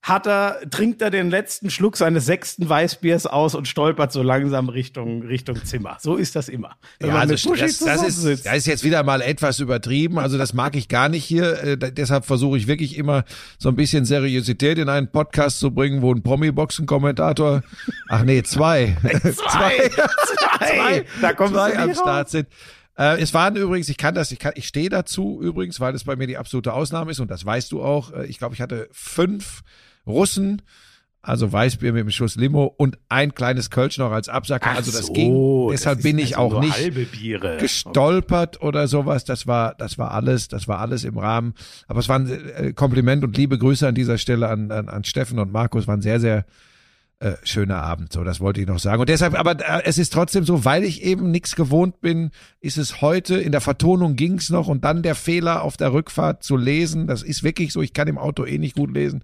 hat 0.07 0.29
er, 0.29 0.61
trinkt 0.71 1.03
er 1.03 1.11
den 1.11 1.31
letzten 1.31 1.69
Schluck 1.69 1.97
seines 1.97 2.27
sechsten 2.27 2.69
Weißbiers 2.69 3.27
aus 3.27 3.57
und 3.57 3.66
stolpert 3.66 4.12
so 4.12 4.23
langsam 4.23 4.69
Richtung, 4.69 5.23
Richtung 5.23 5.64
Zimmer. 5.64 5.97
So 6.01 6.14
ist 6.14 6.37
das 6.37 6.49
immer. 6.49 6.77
Ja, 7.03 7.16
also 7.16 7.35
das, 7.35 7.79
das, 7.79 8.03
ist, 8.05 8.47
das 8.47 8.57
ist 8.57 8.66
jetzt 8.69 8.85
wieder 8.85 9.03
mal 9.03 9.21
etwas 9.21 9.59
übertrieben. 9.59 10.21
Also 10.21 10.38
das 10.38 10.55
mag 10.55 10.77
ich 10.77 10.87
gar 10.87 11.09
nicht 11.09 11.25
hier. 11.25 11.61
Äh, 11.61 11.77
deshalb 11.77 12.25
versuche 12.25 12.57
ich 12.57 12.69
wirklich 12.69 12.97
immer 12.97 13.25
so 13.59 13.69
ein 13.69 13.75
bisschen 13.75 14.05
Seriosität 14.05 14.79
in 14.79 14.88
einen 14.88 15.11
Podcast 15.11 15.59
zu 15.59 15.73
bringen, 15.73 16.03
wo 16.03 16.14
ein 16.14 16.23
Promi-Boxen-Kommentator, 16.23 17.64
ach 18.09 18.23
nee, 18.23 18.45
zwei. 18.45 18.97
zwei. 19.03 19.33
zwei. 19.33 20.66
zwei. 20.69 21.05
Da 21.21 21.33
kommt 21.33 21.51
zwei 21.51 21.77
am 21.77 21.92
Start 21.95 22.31
sind. 22.31 22.47
Äh, 22.97 23.21
es 23.21 23.35
waren 23.35 23.57
übrigens, 23.57 23.88
ich 23.88 23.97
kann 23.99 24.14
das, 24.14 24.31
ich, 24.31 24.38
kann, 24.38 24.53
ich 24.55 24.69
stehe 24.69 24.88
dazu 24.88 25.40
übrigens, 25.42 25.81
weil 25.81 25.92
das 25.92 26.05
bei 26.05 26.14
mir 26.14 26.29
die 26.29 26.38
absolute 26.38 26.73
Ausnahme 26.75 27.11
ist 27.11 27.19
und 27.19 27.29
das 27.29 27.45
weißt 27.45 27.73
du 27.73 27.83
auch. 27.83 28.12
Äh, 28.12 28.27
ich 28.27 28.38
glaube, 28.38 28.55
ich 28.55 28.61
hatte 28.61 28.88
fünf 28.92 29.64
Russen, 30.07 30.62
also 31.27 31.53
Weißbier 31.53 31.92
mit 31.92 32.03
dem 32.03 32.11
Schuss 32.11 32.37
Limo 32.37 32.73
und 32.77 32.99
ein 33.09 33.35
kleines 33.35 33.71
Kölsch 33.71 33.99
noch 33.99 34.12
als 34.12 34.29
Absacker. 34.29 34.71
Ach 34.73 34.77
also 34.77 34.92
das 34.92 35.07
so, 35.07 35.12
ging. 35.12 35.69
Deshalb 35.73 35.99
das 35.99 36.05
bin 36.05 36.19
ich 36.19 36.38
also 36.38 36.57
auch 36.57 36.61
nicht 36.61 37.59
gestolpert 37.59 38.62
oder 38.62 38.87
sowas. 38.87 39.25
Das 39.25 39.49
war, 39.49 39.75
das 39.75 39.99
war 39.99 40.12
alles, 40.12 40.47
das 40.47 40.69
war 40.69 40.79
alles 40.79 41.03
im 41.03 41.19
Rahmen. 41.19 41.55
Aber 41.88 41.99
es 41.99 42.09
war 42.09 42.21
ein 42.21 42.29
äh, 42.29 42.73
Kompliment 42.75 43.25
und 43.25 43.37
liebe 43.37 43.59
Grüße 43.59 43.88
an 43.88 43.97
dieser 43.97 44.19
Stelle 44.19 44.49
an, 44.49 44.71
an, 44.71 44.88
an 44.88 45.03
Steffen 45.03 45.40
und 45.40 45.51
Markus. 45.51 45.88
War 45.88 45.97
ein 45.97 46.03
sehr, 46.03 46.21
sehr 46.21 46.47
äh, 47.19 47.33
schöner 47.42 47.83
Abend. 47.83 48.12
So, 48.12 48.23
das 48.23 48.40
wollte 48.40 48.61
ich 48.61 48.66
noch 48.66 48.79
sagen. 48.79 49.01
Und 49.01 49.09
deshalb, 49.09 49.38
aber 49.38 49.59
äh, 49.59 49.83
es 49.85 49.99
ist 49.99 50.12
trotzdem 50.12 50.45
so, 50.45 50.64
weil 50.64 50.85
ich 50.85 51.03
eben 51.03 51.31
nichts 51.31 51.57
gewohnt 51.57 52.01
bin, 52.01 52.31
ist 52.61 52.77
es 52.77 53.01
heute, 53.01 53.37
in 53.37 53.53
der 53.53 53.61
Vertonung 53.61 54.14
ging's 54.14 54.51
noch 54.51 54.69
und 54.69 54.85
dann 54.85 55.03
der 55.03 55.14
Fehler 55.14 55.62
auf 55.62 55.77
der 55.77 55.92
Rückfahrt 55.92 56.45
zu 56.45 56.57
lesen. 56.57 57.07
Das 57.07 57.23
ist 57.23 57.42
wirklich 57.42 57.73
so, 57.73 57.83
ich 57.83 57.95
kann 57.95 58.07
im 58.07 58.19
Auto 58.19 58.45
eh 58.45 58.59
nicht 58.59 58.77
gut 58.77 58.92
lesen. 58.92 59.23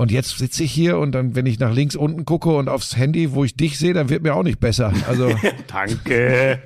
Und 0.00 0.12
jetzt 0.12 0.38
sitze 0.38 0.62
ich 0.62 0.70
hier 0.70 0.96
und 0.98 1.10
dann, 1.10 1.34
wenn 1.34 1.44
ich 1.46 1.58
nach 1.58 1.74
links 1.74 1.96
unten 1.96 2.24
gucke 2.24 2.50
und 2.50 2.68
aufs 2.68 2.96
Handy, 2.96 3.32
wo 3.32 3.42
ich 3.42 3.56
dich 3.56 3.80
sehe, 3.80 3.94
dann 3.94 4.08
wird 4.08 4.22
mir 4.22 4.36
auch 4.36 4.44
nicht 4.44 4.60
besser. 4.60 4.92
Also 5.08 5.28
Danke. 5.66 6.60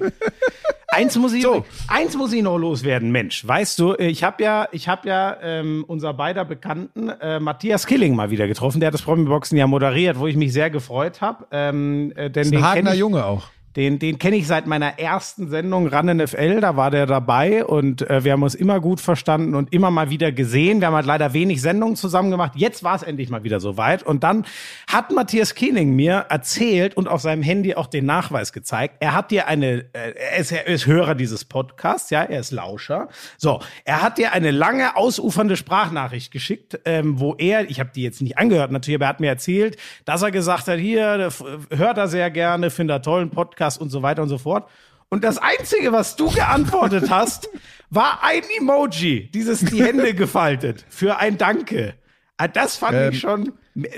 eins 0.88 1.16
muss 1.16 1.32
ich, 1.32 1.42
So. 1.42 1.64
eins 1.88 2.14
muss 2.14 2.34
ich 2.34 2.42
noch 2.42 2.58
loswerden, 2.58 3.10
Mensch. 3.10 3.48
Weißt 3.48 3.78
du, 3.78 3.94
ich 3.94 4.22
habe 4.22 4.42
ja, 4.44 4.68
ich 4.70 4.86
habe 4.86 5.08
ja 5.08 5.38
ähm, 5.42 5.82
unser 5.88 6.12
beider 6.12 6.44
Bekannten 6.44 7.08
äh, 7.08 7.40
Matthias 7.40 7.86
Killing 7.86 8.14
mal 8.14 8.30
wieder 8.30 8.46
getroffen. 8.46 8.80
Der 8.80 8.88
hat 8.88 8.94
das 8.94 9.02
Promi-Boxen 9.02 9.56
ja 9.56 9.66
moderiert, 9.66 10.18
wo 10.18 10.26
ich 10.26 10.36
mich 10.36 10.52
sehr 10.52 10.68
gefreut 10.68 11.22
habe. 11.22 11.46
Ähm, 11.52 12.12
äh, 12.16 12.28
denn 12.28 12.52
ist 12.52 12.62
ein 12.62 12.86
ich, 12.86 12.94
Junge 12.96 13.24
auch. 13.24 13.48
Den, 13.76 13.98
den 13.98 14.18
kenne 14.18 14.36
ich 14.36 14.46
seit 14.46 14.66
meiner 14.66 14.98
ersten 14.98 15.48
Sendung 15.48 15.86
Ran 15.86 16.14
NFL, 16.16 16.60
da 16.60 16.76
war 16.76 16.90
der 16.90 17.06
dabei 17.06 17.64
und 17.64 18.08
äh, 18.10 18.22
wir 18.22 18.32
haben 18.32 18.42
uns 18.42 18.54
immer 18.54 18.80
gut 18.80 19.00
verstanden 19.00 19.54
und 19.54 19.72
immer 19.72 19.90
mal 19.90 20.10
wieder 20.10 20.30
gesehen. 20.30 20.80
Wir 20.80 20.88
haben 20.88 20.94
halt 20.94 21.06
leider 21.06 21.32
wenig 21.32 21.62
Sendungen 21.62 21.96
zusammen 21.96 22.30
gemacht. 22.30 22.52
Jetzt 22.54 22.84
war 22.84 22.96
es 22.96 23.02
endlich 23.02 23.30
mal 23.30 23.44
wieder 23.44 23.60
soweit. 23.60 24.02
Und 24.02 24.24
dann 24.24 24.44
hat 24.86 25.10
Matthias 25.10 25.54
Kiening 25.54 25.94
mir 25.96 26.26
erzählt 26.28 26.96
und 26.96 27.08
auf 27.08 27.22
seinem 27.22 27.42
Handy 27.42 27.74
auch 27.74 27.86
den 27.86 28.04
Nachweis 28.04 28.52
gezeigt. 28.52 28.96
Er 29.00 29.14
hat 29.14 29.30
dir 29.30 29.48
eine, 29.48 29.86
äh, 29.94 30.12
er, 30.16 30.36
ist, 30.36 30.52
er 30.52 30.66
ist 30.66 30.86
Hörer 30.86 31.14
dieses 31.14 31.46
Podcasts, 31.46 32.10
ja, 32.10 32.22
er 32.22 32.40
ist 32.40 32.50
Lauscher. 32.50 33.08
So, 33.38 33.60
er 33.86 34.02
hat 34.02 34.18
dir 34.18 34.32
eine 34.32 34.50
lange 34.50 34.96
ausufernde 34.96 35.56
Sprachnachricht 35.56 36.30
geschickt, 36.30 36.78
ähm, 36.84 37.18
wo 37.18 37.34
er, 37.38 37.70
ich 37.70 37.80
habe 37.80 37.90
die 37.94 38.02
jetzt 38.02 38.20
nicht 38.20 38.36
angehört 38.36 38.70
natürlich, 38.70 38.96
aber 38.96 39.06
er 39.06 39.10
hat 39.10 39.20
mir 39.20 39.28
erzählt, 39.28 39.78
dass 40.04 40.20
er 40.20 40.30
gesagt 40.30 40.68
hat, 40.68 40.78
hier, 40.78 41.30
hört 41.70 41.98
er 41.98 42.08
sehr 42.08 42.30
gerne, 42.30 42.70
findet 42.70 42.96
er 42.96 43.02
tollen 43.02 43.30
Podcast 43.30 43.61
und 43.78 43.90
so 43.90 44.02
weiter 44.02 44.22
und 44.22 44.28
so 44.28 44.38
fort. 44.38 44.68
Und 45.08 45.24
das 45.24 45.38
Einzige, 45.38 45.92
was 45.92 46.16
du 46.16 46.30
geantwortet 46.30 47.10
hast, 47.10 47.48
war 47.90 48.20
ein 48.24 48.42
Emoji, 48.58 49.30
dieses 49.30 49.60
die 49.60 49.82
Hände 49.82 50.14
gefaltet 50.14 50.86
für 50.88 51.18
ein 51.18 51.36
Danke. 51.36 51.94
Ah, 52.38 52.48
Das 52.48 52.76
fand 52.76 52.94
Ähm. 52.96 53.12
ich 53.12 53.20
schon. 53.20 53.52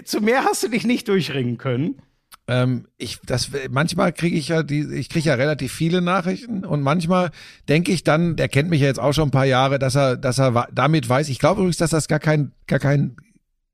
Zu 0.04 0.20
mehr 0.20 0.44
hast 0.44 0.62
du 0.62 0.68
dich 0.68 0.84
nicht 0.84 1.08
durchringen 1.08 1.56
können. 1.58 2.00
Ähm, 2.46 2.86
ich, 2.98 3.20
das, 3.24 3.50
manchmal 3.70 4.12
kriege 4.12 4.36
ich 4.36 4.48
ja 4.48 4.62
die, 4.62 4.82
ich 4.94 5.08
kriege 5.08 5.28
ja 5.28 5.34
relativ 5.34 5.72
viele 5.72 6.02
Nachrichten 6.02 6.64
und 6.64 6.82
manchmal 6.82 7.30
denke 7.68 7.90
ich 7.92 8.04
dann, 8.04 8.36
der 8.36 8.48
kennt 8.48 8.68
mich 8.68 8.82
ja 8.82 8.86
jetzt 8.88 9.00
auch 9.00 9.12
schon 9.14 9.28
ein 9.28 9.32
paar 9.32 9.46
Jahre, 9.46 9.78
dass 9.78 9.94
er, 9.94 10.16
dass 10.16 10.38
er 10.38 10.68
damit 10.72 11.08
weiß. 11.08 11.28
Ich 11.28 11.38
glaube 11.38 11.60
übrigens, 11.60 11.78
dass 11.78 11.90
das 11.90 12.06
gar 12.06 12.18
kein, 12.18 12.52
gar 12.66 12.78
kein 12.80 13.16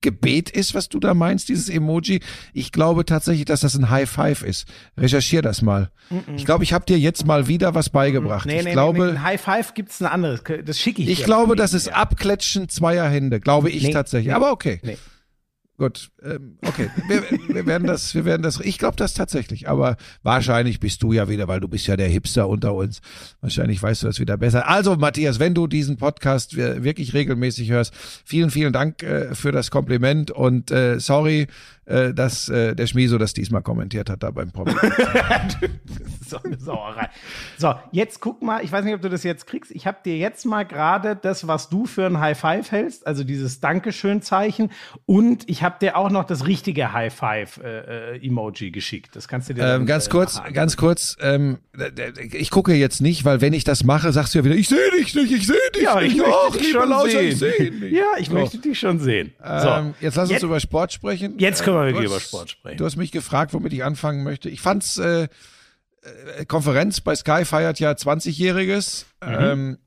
Gebet 0.03 0.51
ist, 0.51 0.75
was 0.75 0.89
du 0.89 0.99
da 0.99 1.15
meinst, 1.15 1.49
dieses 1.49 1.69
Emoji. 1.69 2.21
Ich 2.53 2.73
glaube 2.73 3.05
tatsächlich, 3.05 3.45
dass 3.45 3.61
das 3.61 3.75
ein 3.77 3.91
High 3.91 4.09
Five 4.09 4.43
ist. 4.43 4.67
Recherchier 4.97 5.43
das 5.43 5.63
mal. 5.63 5.91
Ich 6.37 6.45
glaube, 6.45 6.65
ich 6.65 6.73
habe 6.73 6.85
dir 6.87 6.99
jetzt 6.99 7.27
mal 7.27 7.49
wieder 7.49 7.75
was 7.75 7.91
beigebracht. 7.91 8.47
Nee, 8.47 8.59
ich 8.61 8.65
nee, 8.65 8.73
glaube, 8.73 8.99
nee, 8.99 9.05
nee, 9.05 9.11
ein 9.19 9.23
High 9.23 9.41
Five 9.41 9.75
gibt's 9.75 10.01
ein 10.01 10.07
anderes. 10.07 10.43
Das 10.65 10.79
schicke 10.79 11.03
ich 11.03 11.09
ich 11.09 11.25
glaube, 11.25 11.55
das 11.57 11.75
ist 11.75 11.89
Abklatschen 11.89 12.69
zweier 12.69 13.09
Hände, 13.09 13.41
glaube 13.41 13.71
ich 13.71 13.83
Nee, 13.85 13.93
tatsächlich. 13.93 14.29
nee, 14.29 14.35
Aber 14.35 14.53
okay. 14.53 14.81
nee. 14.83 14.97
Gut, 15.81 16.11
ähm, 16.23 16.59
okay. 16.67 16.91
Wir, 17.09 17.23
wir 17.55 17.65
werden 17.65 17.87
das, 17.89 18.15
wir 18.15 18.27
werden 18.27 18.43
das. 18.43 18.61
Ich 18.61 18.77
glaube 18.77 18.97
das 18.99 19.15
tatsächlich. 19.15 19.67
Aber 19.67 19.97
wahrscheinlich 20.23 20.79
bist 20.79 21.03
du 21.03 21.15
ja 21.15 21.27
wieder, 21.31 21.49
weil 21.49 21.61
du 21.61 21.69
bist 21.69 21.87
ja 21.87 21.97
der 21.97 22.09
Hipster 22.09 22.51
unter 22.51 22.75
uns. 22.75 23.01
Wahrscheinlich 23.41 23.83
weißt 23.83 24.03
du 24.03 24.07
das 24.09 24.21
wieder 24.21 24.37
besser. 24.37 24.69
Also 24.69 24.97
Matthias, 24.97 25.39
wenn 25.39 25.55
du 25.55 25.67
diesen 25.67 25.97
Podcast 25.97 26.55
wir- 26.55 26.85
wirklich 26.85 27.15
regelmäßig 27.15 27.71
hörst, 27.71 27.95
vielen, 28.27 28.51
vielen 28.51 28.75
Dank 28.75 29.03
äh, 29.03 29.35
für 29.35 29.53
das 29.53 29.71
Kompliment 29.71 30.31
und 30.31 30.71
äh, 30.71 31.01
sorry, 31.01 31.47
äh, 31.91 32.15
dass 32.15 32.49
äh, 32.49 32.75
der 32.75 32.87
Schmieso 32.87 33.19
das 33.19 33.33
diesmal 33.33 33.63
kommentiert 33.63 34.09
hat 34.11 34.23
da 34.23 34.31
beim 34.31 34.51
Promi. 34.53 34.73
so 36.27 36.39
eine 36.43 36.59
Sauerei. 36.59 37.09
So, 37.59 37.75
jetzt 37.93 38.21
guck 38.21 38.43
mal, 38.43 38.63
ich 38.65 38.71
weiß 38.73 38.85
nicht, 38.85 38.95
ob 38.95 39.03
du 39.03 39.09
das 39.09 39.23
jetzt 39.25 39.47
kriegst. 39.47 39.71
Ich 39.73 39.87
habe 39.87 39.99
dir 40.05 40.17
jetzt 40.17 40.45
mal 40.47 40.65
gerade 40.65 41.17
das, 41.17 41.47
was 41.47 41.69
du 41.69 41.87
für 41.87 42.07
ein 42.07 42.21
High 42.21 42.39
Five 42.39 42.71
hältst, 42.71 43.07
also 43.07 43.25
dieses 43.25 43.61
Dankeschön-Zeichen. 43.61 44.71
Und 45.07 45.49
ich 45.49 45.63
habe 45.63 45.77
dir 45.81 45.97
auch 45.97 46.11
noch 46.11 46.25
das 46.25 46.47
richtige 46.47 46.93
High 46.93 47.13
Five-Emoji 47.13 48.71
geschickt. 48.71 49.17
Das 49.17 49.29
kannst 49.29 49.49
du 49.51 49.55
dir 49.55 49.65
Ähm, 49.65 49.87
ganz 49.87 50.07
äh, 50.07 50.11
kurz, 50.11 50.37
nachhaken. 50.37 50.55
ganz 50.55 50.77
kurz, 50.77 51.17
ähm, 51.21 51.59
ich 52.33 52.51
gucke 52.51 52.75
jetzt 52.75 53.01
nicht, 53.01 53.25
weil 53.25 53.41
wenn 53.41 53.53
ich 53.53 53.65
das 53.65 53.85
mache, 53.85 54.13
sagst 54.13 54.35
du 54.35 54.39
ja 54.41 54.45
wieder, 54.45 54.55
ich 54.55 54.69
sehe 54.69 54.79
dich 54.99 55.15
nicht, 55.15 55.33
ich 55.33 55.47
sehe 55.47 55.57
dich 55.75 55.83
Ja, 55.83 56.01
nicht. 56.01 56.13
ich 56.13 56.19
möchte 56.19 56.33
Och, 56.33 56.57
dich 56.57 56.71
schon 56.71 56.89
Lauscher, 56.89 57.11
sehen. 57.11 57.29
ich 57.29 57.39
sehe 57.39 57.55
ihn 57.57 57.81
nicht. 57.81 57.93
Ja, 57.93 58.05
ich 58.19 58.29
So. 58.29 58.35
möchte 58.35 58.59
dich 58.59 58.79
schon 58.79 58.99
sehen. 59.01 59.33
Ähm, 59.45 59.95
jetzt 60.01 60.15
lass 60.17 60.25
uns 60.25 60.31
Jetzt- 60.33 60.43
über 60.43 60.61
Sport 60.61 60.93
sprechen. 60.93 61.35
Jetzt 61.39 61.63
können 61.65 61.77
wir 61.77 61.80
Über 61.89 62.21
Sport 62.21 62.51
sprechen. 62.51 62.79
Du 62.79 62.85
hast 62.85 62.97
mich 62.97 63.13
gefragt, 63.13 63.53
womit 63.55 63.73
ich 63.73 63.85
anfangen 63.85 64.23
möchte. 64.23 64.49
Ich 64.49 64.61
fand's, 64.61 64.99
äh, 64.99 65.29
äh, 66.03 66.45
Konferenz 66.47 67.01
bei 67.01 67.15
Sky 67.15 67.45
feiert 67.45 67.81
ja 67.81 67.93
20-Jähriges. 67.93 69.07
Mhm. 69.25 69.37
Ähm, 69.39 69.79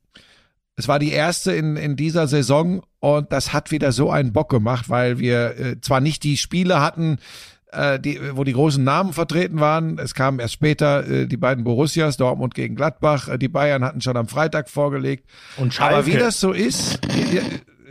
es 0.75 0.88
war 0.88 0.99
die 0.99 1.12
erste 1.12 1.51
in, 1.53 1.75
in 1.75 1.95
dieser 1.95 2.27
Saison 2.27 2.84
und 2.99 3.32
das 3.32 3.53
hat 3.53 3.71
wieder 3.71 3.91
so 3.91 4.10
einen 4.10 4.34
Bock 4.34 4.49
gemacht, 4.49 4.89
weil 4.89 5.19
wir 5.19 5.58
äh, 5.58 5.82
zwar 5.82 5.99
nicht 5.99 6.23
die 6.23 6.38
Spiele 6.38 6.82
hatten, 6.82 7.19
äh, 7.71 7.99
die, 7.99 8.19
wo 8.36 8.43
die 8.43 8.53
großen 8.53 8.84
Namen 8.84 9.13
vertreten 9.13 9.60
waren. 9.60 9.99
Es 9.99 10.15
kamen 10.15 10.39
erst 10.39 10.53
später 10.53 11.08
äh, 11.08 11.27
die 11.27 11.38
beiden 11.38 11.63
Borussias, 11.63 12.17
Dortmund 12.17 12.56
gegen 12.56 12.75
Gladbach. 12.75 13.27
Äh, 13.27 13.38
die 13.38 13.49
Bayern 13.49 13.84
hatten 13.84 14.01
schon 14.01 14.17
am 14.17 14.27
Freitag 14.27 14.69
vorgelegt. 14.69 15.29
Und 15.58 15.79
Aber 15.79 16.06
wie 16.06 16.12
Schalke. 16.12 16.25
das 16.25 16.39
so 16.39 16.51
ist, 16.51 16.99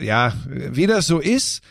ja, 0.00 0.32
wie 0.46 0.86
das 0.86 1.06
so 1.06 1.20
ist, 1.20 1.62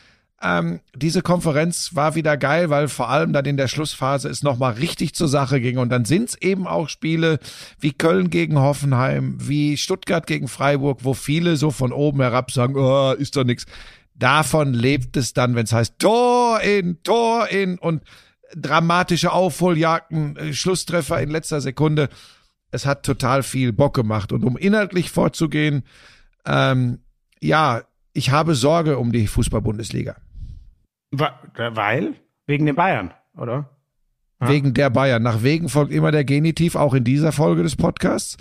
ähm, 0.41 0.79
diese 0.95 1.21
Konferenz 1.21 1.93
war 1.93 2.15
wieder 2.15 2.35
geil, 2.35 2.69
weil 2.71 2.87
vor 2.87 3.09
allem 3.09 3.31
dann 3.31 3.45
in 3.45 3.57
der 3.57 3.67
Schlussphase 3.67 4.27
es 4.27 4.41
nochmal 4.41 4.73
richtig 4.73 5.13
zur 5.13 5.27
Sache 5.27 5.61
ging. 5.61 5.77
Und 5.77 5.89
dann 5.89 6.05
sind 6.05 6.29
es 6.29 6.41
eben 6.41 6.65
auch 6.65 6.89
Spiele 6.89 7.39
wie 7.79 7.93
Köln 7.93 8.31
gegen 8.31 8.57
Hoffenheim, 8.57 9.35
wie 9.39 9.77
Stuttgart 9.77 10.25
gegen 10.25 10.47
Freiburg, 10.47 10.99
wo 11.03 11.13
viele 11.13 11.57
so 11.57 11.69
von 11.69 11.91
oben 11.91 12.21
herab 12.21 12.51
sagen, 12.51 12.75
oh, 12.75 13.11
ist 13.11 13.35
doch 13.35 13.43
nix. 13.43 13.65
Davon 14.15 14.73
lebt 14.73 15.15
es 15.15 15.33
dann, 15.33 15.55
wenn 15.55 15.65
es 15.65 15.73
heißt 15.73 15.99
Tor 15.99 16.59
in, 16.61 17.01
Tor 17.03 17.47
in 17.49 17.77
und 17.77 18.03
dramatische 18.55 19.31
Aufholjagden, 19.31 20.35
äh, 20.37 20.53
Schlusstreffer 20.53 21.21
in 21.21 21.29
letzter 21.29 21.61
Sekunde. 21.61 22.09
Es 22.71 22.85
hat 22.85 23.03
total 23.03 23.43
viel 23.43 23.73
Bock 23.73 23.93
gemacht. 23.93 24.31
Und 24.31 24.43
um 24.43 24.57
inhaltlich 24.57 25.11
vorzugehen, 25.11 25.83
ähm, 26.45 26.99
ja, 27.41 27.83
ich 28.13 28.31
habe 28.31 28.55
Sorge 28.55 28.97
um 28.97 29.11
die 29.11 29.27
Fußball-Bundesliga. 29.27 30.15
Wa- 31.11 31.39
Weil? 31.73 32.15
Wegen 32.47 32.65
den 32.65 32.75
Bayern, 32.75 33.11
oder? 33.37 33.69
Wegen 34.43 34.73
der 34.73 34.89
Bayern. 34.89 35.21
Nach 35.21 35.43
wegen 35.43 35.69
folgt 35.69 35.91
immer 35.93 36.11
der 36.11 36.23
Genitiv, 36.25 36.75
auch 36.75 36.95
in 36.95 37.03
dieser 37.03 37.31
Folge 37.31 37.61
des 37.61 37.75
Podcasts. 37.75 38.37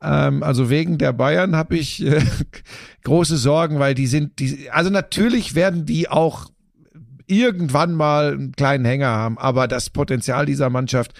Ähm, 0.00 0.44
also 0.44 0.70
wegen 0.70 0.96
der 0.96 1.12
Bayern 1.12 1.56
habe 1.56 1.76
ich 1.76 2.06
äh, 2.06 2.22
große 3.02 3.36
Sorgen, 3.36 3.80
weil 3.80 3.94
die 3.94 4.06
sind, 4.06 4.38
die, 4.38 4.70
also 4.70 4.90
natürlich 4.90 5.56
werden 5.56 5.86
die 5.86 6.08
auch 6.08 6.46
irgendwann 7.30 7.94
mal 7.94 8.32
einen 8.32 8.52
kleinen 8.52 8.84
Hänger 8.84 9.08
haben, 9.08 9.38
aber 9.38 9.68
das 9.68 9.90
Potenzial 9.90 10.46
dieser 10.46 10.70
Mannschaft 10.70 11.12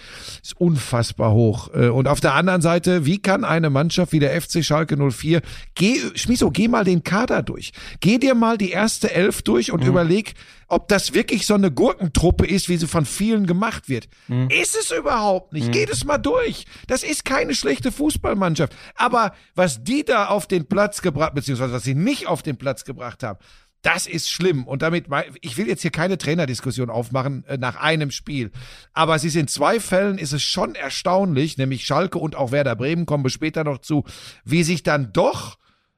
ist 0.43 0.59
unfassbar 0.59 1.31
hoch. 1.31 1.69
Äh, 1.73 1.87
Und 1.87 2.07
auf 2.07 2.19
der 2.19 2.33
anderen 2.35 2.61
Seite, 2.61 3.05
wie 3.05 3.21
kann 3.21 3.43
eine 3.43 3.69
Mannschaft 3.69 4.11
wie 4.11 4.19
der 4.19 4.39
FC 4.39 4.63
Schalke 4.63 4.97
04, 5.11 5.41
geh, 5.75 5.97
Schmiso, 6.15 6.51
geh 6.51 6.67
mal 6.67 6.83
den 6.83 7.03
Kader 7.03 7.41
durch. 7.43 7.71
Geh 7.99 8.17
dir 8.17 8.35
mal 8.35 8.57
die 8.57 8.71
erste 8.71 9.11
Elf 9.13 9.41
durch 9.41 9.71
und 9.71 9.83
überleg, 9.83 10.33
ob 10.67 10.87
das 10.87 11.13
wirklich 11.13 11.45
so 11.45 11.53
eine 11.53 11.69
Gurkentruppe 11.71 12.45
ist, 12.47 12.69
wie 12.69 12.77
sie 12.77 12.87
von 12.87 13.05
vielen 13.05 13.45
gemacht 13.45 13.89
wird. 13.89 14.07
Ist 14.49 14.77
es 14.79 14.91
überhaupt 14.91 15.51
nicht. 15.53 15.71
Geht 15.71 15.89
es 15.89 16.05
mal 16.05 16.17
durch. 16.17 16.65
Das 16.87 17.03
ist 17.03 17.25
keine 17.25 17.55
schlechte 17.55 17.91
Fußballmannschaft. 17.91 18.73
Aber 18.95 19.33
was 19.53 19.83
die 19.83 20.05
da 20.05 20.27
auf 20.27 20.47
den 20.47 20.65
Platz 20.67 21.01
gebracht, 21.01 21.33
beziehungsweise 21.33 21.73
was 21.73 21.83
sie 21.83 21.95
nicht 21.95 22.27
auf 22.27 22.41
den 22.41 22.55
Platz 22.57 22.85
gebracht 22.85 23.21
haben, 23.23 23.39
Das 23.81 24.05
ist 24.05 24.29
schlimm. 24.29 24.67
Und 24.67 24.81
damit, 24.83 25.07
ich 25.41 25.57
will 25.57 25.67
jetzt 25.67 25.81
hier 25.81 25.91
keine 25.91 26.17
Trainerdiskussion 26.17 26.89
aufmachen 26.89 27.43
äh, 27.45 27.57
nach 27.57 27.77
einem 27.77 28.11
Spiel. 28.11 28.51
Aber 28.93 29.15
es 29.15 29.23
ist 29.23 29.35
in 29.35 29.47
zwei 29.47 29.79
Fällen 29.79 30.17
ist 30.17 30.33
es 30.33 30.43
schon 30.43 30.75
erstaunlich, 30.75 31.57
nämlich 31.57 31.85
Schalke 31.85 32.19
und 32.19 32.35
auch 32.35 32.51
Werder 32.51 32.75
Bremen 32.75 33.05
kommen 33.05 33.23
wir 33.23 33.31
später 33.31 33.63
noch 33.63 33.79
zu, 33.79 34.03
wie 34.45 34.63
sich 34.63 34.83
dann 34.83 35.11
doch 35.13 35.57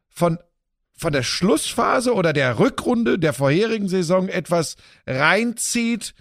von 0.10 0.38
von 0.96 1.12
der 1.12 1.24
Schlussphase 1.24 2.14
oder 2.14 2.34
der 2.34 2.60
Rückrunde 2.60 3.18
der 3.18 3.34
vorherigen 3.34 3.90
Saison 3.90 4.30
etwas 4.30 4.78
reinzieht 5.08 6.14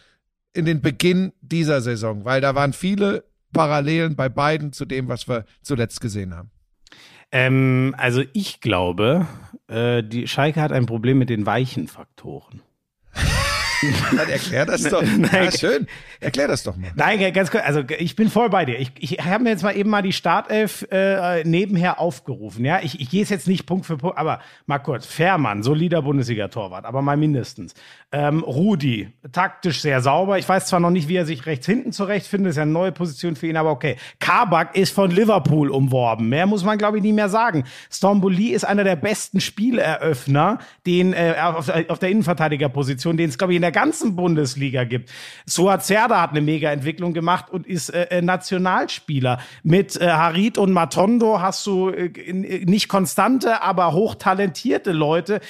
in 0.54 0.64
den 0.64 0.80
Beginn 0.80 1.32
dieser 1.40 1.82
Saison, 1.82 2.24
weil 2.24 2.40
da 2.40 2.54
waren 2.54 2.72
viele 2.72 3.24
Parallelen 3.52 4.16
bei 4.16 4.28
beiden 4.28 4.72
zu 4.72 4.84
dem, 4.84 5.08
was 5.08 5.28
wir 5.28 5.44
zuletzt 5.62 6.00
gesehen 6.00 6.34
haben. 6.34 6.50
Ähm, 7.32 7.94
also 7.96 8.22
ich 8.34 8.60
glaube, 8.60 9.26
äh, 9.68 10.02
die 10.02 10.28
Schalke 10.28 10.60
hat 10.60 10.70
ein 10.70 10.86
Problem 10.86 11.18
mit 11.18 11.30
den 11.30 11.46
weichen 11.46 11.88
Faktoren. 11.88 12.60
Dann 14.16 14.28
erklär 14.28 14.66
das 14.66 14.82
doch. 14.82 15.02
Nein, 15.18 15.44
ja, 15.44 15.50
schön. 15.50 15.86
Erklär 16.20 16.48
das 16.48 16.62
doch 16.62 16.76
mal. 16.76 16.92
Nein, 16.94 17.32
ganz 17.32 17.50
kurz. 17.50 17.64
Also 17.64 17.82
ich 17.98 18.16
bin 18.16 18.30
voll 18.30 18.48
bei 18.48 18.64
dir. 18.64 18.78
Ich, 18.78 18.92
ich 18.98 19.18
habe 19.24 19.44
mir 19.44 19.50
jetzt 19.50 19.62
mal 19.62 19.76
eben 19.76 19.90
mal 19.90 20.02
die 20.02 20.12
Startelf 20.12 20.86
äh, 20.90 21.42
nebenher 21.44 21.98
aufgerufen. 21.98 22.64
Ja, 22.64 22.80
ich, 22.82 23.00
ich 23.00 23.10
gehe 23.10 23.22
es 23.22 23.28
jetzt 23.28 23.48
nicht 23.48 23.66
Punkt 23.66 23.86
für 23.86 23.96
Punkt, 23.96 24.18
aber 24.18 24.40
mal 24.66 24.78
kurz. 24.78 25.06
Fährmann, 25.06 25.62
solider 25.62 26.02
Bundesliga-Torwart, 26.02 26.84
aber 26.84 27.02
mal 27.02 27.16
mindestens. 27.16 27.74
Ähm, 28.12 28.42
Rudi, 28.42 29.08
taktisch 29.32 29.80
sehr 29.80 30.00
sauber. 30.00 30.38
Ich 30.38 30.48
weiß 30.48 30.66
zwar 30.66 30.80
noch 30.80 30.90
nicht, 30.90 31.08
wie 31.08 31.16
er 31.16 31.26
sich 31.26 31.46
rechts 31.46 31.66
hinten 31.66 31.92
zurechtfindet. 31.92 32.50
Das 32.50 32.52
ist 32.52 32.58
ja 32.58 32.62
eine 32.62 32.72
neue 32.72 32.92
Position 32.92 33.36
für 33.36 33.46
ihn, 33.48 33.56
aber 33.56 33.70
okay. 33.70 33.96
Kabak 34.20 34.76
ist 34.76 34.94
von 34.94 35.10
Liverpool 35.10 35.70
umworben. 35.70 36.28
Mehr 36.28 36.46
muss 36.46 36.64
man, 36.64 36.78
glaube 36.78 36.98
ich, 36.98 37.02
nie 37.02 37.12
mehr 37.12 37.28
sagen. 37.28 37.64
Stromboli 37.90 38.48
ist 38.48 38.64
einer 38.64 38.84
der 38.84 38.96
besten 38.96 39.40
Spieleröffner, 39.40 40.58
den 40.86 41.12
äh, 41.12 41.34
auf, 41.42 41.68
auf 41.88 41.98
der 41.98 42.10
Innenverteidigerposition, 42.10 43.16
den 43.16 43.30
es, 43.30 43.38
glaube 43.38 43.54
ich, 43.54 43.56
in 43.56 43.62
der 43.62 43.71
ganzen 43.72 44.14
Bundesliga 44.14 44.84
gibt. 44.84 45.10
Suazerda 45.46 46.20
hat 46.20 46.30
eine 46.30 46.40
Mega-Entwicklung 46.40 47.12
gemacht 47.14 47.50
und 47.50 47.66
ist 47.66 47.90
äh, 47.90 48.04
äh, 48.04 48.22
Nationalspieler. 48.22 49.40
Mit 49.62 50.00
äh, 50.00 50.08
Harit 50.08 50.58
und 50.58 50.72
Matondo 50.72 51.40
hast 51.40 51.66
du 51.66 51.88
äh, 51.88 52.32
nicht 52.32 52.88
konstante, 52.88 53.62
aber 53.62 53.92
hochtalentierte 53.92 54.92
Leute. 54.92 55.40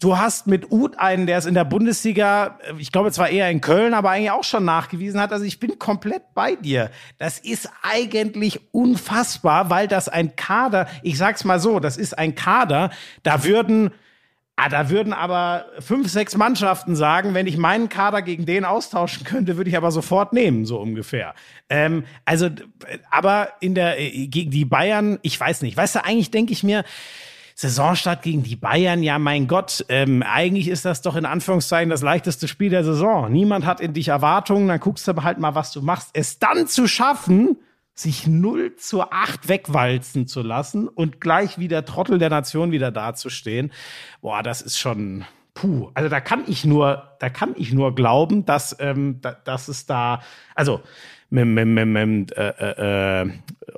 Du 0.00 0.18
hast 0.18 0.46
mit 0.46 0.70
Uth 0.70 0.98
einen, 0.98 1.26
der 1.26 1.38
es 1.38 1.46
in 1.46 1.54
der 1.54 1.64
Bundesliga, 1.64 2.58
äh, 2.62 2.74
ich 2.78 2.92
glaube 2.92 3.12
zwar 3.12 3.28
eher 3.28 3.50
in 3.50 3.60
Köln, 3.60 3.94
aber 3.94 4.10
eigentlich 4.10 4.30
auch 4.30 4.44
schon 4.44 4.64
nachgewiesen 4.64 5.20
hat. 5.20 5.32
Also 5.32 5.44
ich 5.44 5.60
bin 5.60 5.78
komplett 5.78 6.34
bei 6.34 6.56
dir. 6.56 6.90
Das 7.18 7.38
ist 7.38 7.70
eigentlich 7.82 8.60
unfassbar, 8.72 9.70
weil 9.70 9.88
das 9.88 10.08
ein 10.08 10.36
Kader, 10.36 10.88
ich 11.02 11.16
sag's 11.18 11.44
mal 11.44 11.60
so, 11.60 11.80
das 11.80 11.96
ist 11.96 12.18
ein 12.18 12.34
Kader, 12.34 12.90
da 13.22 13.44
würden 13.44 13.90
Ah, 14.58 14.70
da 14.70 14.88
würden 14.88 15.12
aber 15.12 15.66
fünf, 15.80 16.08
sechs 16.08 16.34
Mannschaften 16.34 16.96
sagen, 16.96 17.34
wenn 17.34 17.46
ich 17.46 17.58
meinen 17.58 17.90
Kader 17.90 18.22
gegen 18.22 18.46
den 18.46 18.64
austauschen 18.64 19.24
könnte, 19.24 19.58
würde 19.58 19.68
ich 19.68 19.76
aber 19.76 19.90
sofort 19.90 20.32
nehmen, 20.32 20.64
so 20.64 20.80
ungefähr. 20.80 21.34
Ähm, 21.68 22.04
also, 22.24 22.48
aber 23.10 23.50
in 23.60 23.74
der 23.74 24.00
äh, 24.00 24.26
gegen 24.28 24.50
die 24.50 24.64
Bayern, 24.64 25.18
ich 25.20 25.38
weiß 25.38 25.60
nicht. 25.60 25.76
Weißt 25.76 25.96
du, 25.96 26.04
eigentlich 26.04 26.30
denke 26.30 26.54
ich 26.54 26.62
mir, 26.62 26.84
Saisonstart 27.54 28.22
gegen 28.22 28.42
die 28.42 28.56
Bayern, 28.56 29.02
ja 29.02 29.18
mein 29.18 29.46
Gott, 29.46 29.84
ähm, 29.90 30.22
eigentlich 30.22 30.68
ist 30.68 30.86
das 30.86 31.02
doch 31.02 31.16
in 31.16 31.26
Anführungszeichen 31.26 31.90
das 31.90 32.02
leichteste 32.02 32.48
Spiel 32.48 32.70
der 32.70 32.84
Saison. 32.84 33.30
Niemand 33.30 33.66
hat 33.66 33.80
in 33.80 33.92
dich 33.92 34.08
Erwartungen, 34.08 34.68
dann 34.68 34.80
guckst 34.80 35.06
du 35.06 35.22
halt 35.22 35.38
mal, 35.38 35.54
was 35.54 35.70
du 35.72 35.82
machst. 35.82 36.10
Es 36.14 36.38
dann 36.38 36.66
zu 36.66 36.86
schaffen, 36.86 37.58
sich 37.96 38.26
0 38.26 38.76
zu 38.76 39.02
8 39.02 39.48
wegwalzen 39.48 40.26
zu 40.26 40.42
lassen 40.42 40.86
und 40.86 41.20
gleich 41.20 41.58
wie 41.58 41.66
der 41.66 41.86
Trottel 41.86 42.18
der 42.18 42.30
Nation 42.30 42.70
wieder 42.70 42.92
dazustehen, 42.92 43.72
boah, 44.20 44.42
das 44.42 44.60
ist 44.60 44.78
schon, 44.78 45.24
puh. 45.54 45.90
Also 45.94 46.10
da 46.10 46.20
kann 46.20 46.44
ich 46.46 46.66
nur, 46.66 47.16
da 47.18 47.30
kann 47.30 47.54
ich 47.56 47.72
nur 47.72 47.94
glauben, 47.94 48.44
dass, 48.44 48.76
ähm, 48.78 49.20
da, 49.22 49.32
dass 49.32 49.68
es 49.68 49.86
da, 49.86 50.20
also 50.54 50.82
mit, 51.28 51.46
mit, 51.46 51.66
mit 51.66 52.36
äh, 52.36 52.48
äh, 52.50 53.22
äh, 53.22 53.30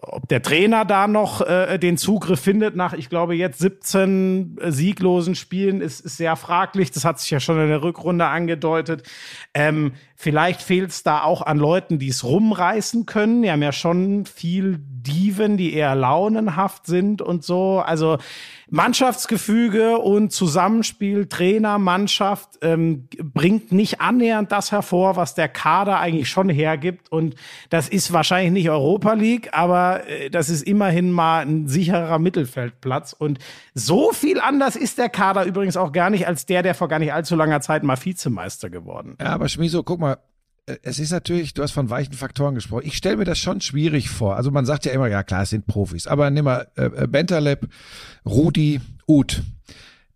ob 0.03 0.29
der 0.29 0.43
Trainer 0.43 0.85
da 0.85 1.09
noch 1.09 1.41
äh, 1.41 1.79
den 1.79 1.97
Zugriff 1.97 2.41
findet 2.41 2.77
nach, 2.77 2.93
ich 2.93 3.09
glaube, 3.09 3.35
jetzt 3.37 3.61
17 3.61 4.59
sieglosen 4.67 5.35
Spielen, 5.35 5.81
ist, 5.81 6.01
ist 6.01 6.19
sehr 6.19 6.37
fraglich. 6.37 6.91
Das 6.91 7.05
hat 7.05 7.21
sich 7.21 7.31
ja 7.31 7.41
schon 7.41 7.59
in 7.59 7.69
der 7.69 7.83
Rückrunde 7.83 8.27
angedeutet. 8.27 9.09
Ähm, 9.55 9.93
vielleicht 10.21 10.63
fehlt 10.63 10.91
es 10.91 11.05
da 11.05 11.23
auch 11.23 11.43
an 11.43 11.59
Leuten, 11.59 12.01
die 12.01 12.09
es 12.09 12.25
rumreißen 12.25 13.07
können. 13.07 13.43
Die 13.43 13.51
haben 13.53 13.63
ja 13.63 13.71
schon 13.71 14.27
viel 14.27 14.81
Diven, 14.81 15.57
die 15.57 15.75
eher 15.75 15.95
launenhaft 15.95 16.87
sind 16.87 17.23
und 17.23 17.45
so. 17.45 17.79
Also 17.79 18.19
Mannschaftsgefüge 18.71 19.99
und 19.99 20.31
Zusammenspiel 20.31 21.27
Trainer, 21.27 21.79
Mannschaft 21.79 22.59
ähm, 22.61 23.09
bringt 23.23 23.73
nicht 23.73 24.01
annähernd 24.01 24.53
das 24.53 24.73
hervor, 24.73 25.17
was 25.17 25.35
der 25.35 25.49
Kader 25.49 25.99
eigentlich 26.01 26.29
schon 26.29 26.51
hergibt. 26.51 27.11
Und 27.11 27.35
das 27.71 27.89
ist 27.89 28.13
wahrscheinlich 28.13 28.53
nicht 28.53 28.71
Europa 28.71 29.15
League, 29.15 29.51
aber 29.53 30.07
äh, 30.07 30.29
das 30.29 30.51
ist 30.51 30.63
immerhin 30.63 31.13
mal 31.13 31.47
ein 31.47 31.69
sicherer 31.69 32.19
Mittelfeldplatz. 32.19 33.15
Und 33.15 33.39
so 33.75 34.13
viel 34.13 34.41
anders 34.41 34.77
ist 34.77 34.99
der 34.99 35.09
Kader 35.09 35.45
übrigens 35.45 35.77
auch 35.77 35.93
gar 35.93 36.11
nicht 36.11 36.27
als 36.27 36.45
der, 36.45 36.63
der 36.63 36.75
vor 36.75 36.89
gar 36.89 36.99
nicht 36.99 37.13
allzu 37.13 37.37
langer 37.37 37.63
Zeit 37.63 37.85
mal 37.85 37.97
Vizemeister 37.97 38.69
geworden. 38.69 39.17
Ja, 39.21 39.29
aber 39.29 39.49
Schmiso, 39.49 39.83
guck 39.83 40.01
mal, 40.01 40.08
es 40.83 40.99
ist 40.99 41.11
natürlich, 41.11 41.55
du 41.55 41.63
hast 41.63 41.73
von 41.73 41.91
weichen 41.91 42.15
Faktoren 42.15 42.55
gesprochen. 42.55 42.87
Ich 42.87 42.97
stelle 42.97 43.17
mir 43.17 43.25
das 43.25 43.39
schon 43.39 43.61
schwierig 43.61 44.11
vor. 44.11 44.37
Also 44.37 44.51
man 44.51 44.67
sagt 44.67 44.85
ja 44.85 44.93
immer, 44.93 45.09
ja 45.09 45.23
klar, 45.23 45.43
es 45.43 45.51
sind 45.51 45.67
Profis. 45.67 46.07
Aber 46.07 46.31
nimm 46.31 46.45
mal 46.45 46.69
äh, 46.77 46.87
äh 46.87 47.07
Bentaleb, 47.07 47.69
Rudi, 48.27 48.81
Uth. 49.07 49.43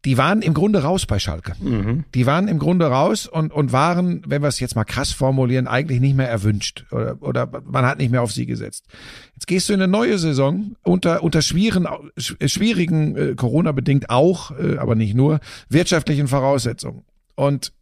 Die 0.04 0.18
waren 0.18 0.42
im 0.42 0.52
Grunde 0.52 0.82
raus 0.82 1.06
bei 1.06 1.20
Schalke. 1.20 1.52
Mhm. 1.60 2.04
Die 2.14 2.26
waren 2.26 2.48
im 2.48 2.58
Grunde 2.58 2.86
raus 2.86 3.28
und, 3.28 3.52
und 3.52 3.70
waren, 3.70 4.22
wenn 4.26 4.42
wir 4.42 4.48
es 4.48 4.58
jetzt 4.58 4.74
mal 4.74 4.84
krass 4.84 5.12
formulieren, 5.12 5.68
eigentlich 5.68 6.00
nicht 6.00 6.16
mehr 6.16 6.28
erwünscht. 6.28 6.86
Oder, 6.90 7.16
oder 7.20 7.62
man 7.64 7.86
hat 7.86 7.98
nicht 7.98 8.10
mehr 8.10 8.22
auf 8.22 8.32
sie 8.32 8.46
gesetzt. 8.46 8.86
Jetzt 9.34 9.46
gehst 9.46 9.68
du 9.68 9.74
in 9.74 9.80
eine 9.80 9.90
neue 9.90 10.18
Saison 10.18 10.74
unter, 10.82 11.22
unter 11.22 11.40
schwierigen, 11.40 11.86
schwierigen 12.18 13.16
äh, 13.16 13.34
Corona-bedingt 13.36 14.10
auch, 14.10 14.50
äh, 14.58 14.76
aber 14.78 14.96
nicht 14.96 15.14
nur, 15.14 15.38
wirtschaftlichen 15.68 16.26
Voraussetzungen. 16.26 17.04
Und 17.36 17.72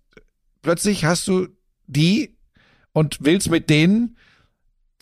plötzlich 0.60 1.06
hast 1.06 1.26
du 1.26 1.48
die 1.86 2.36
und 2.92 3.18
willst 3.20 3.50
mit 3.50 3.70
denen 3.70 4.16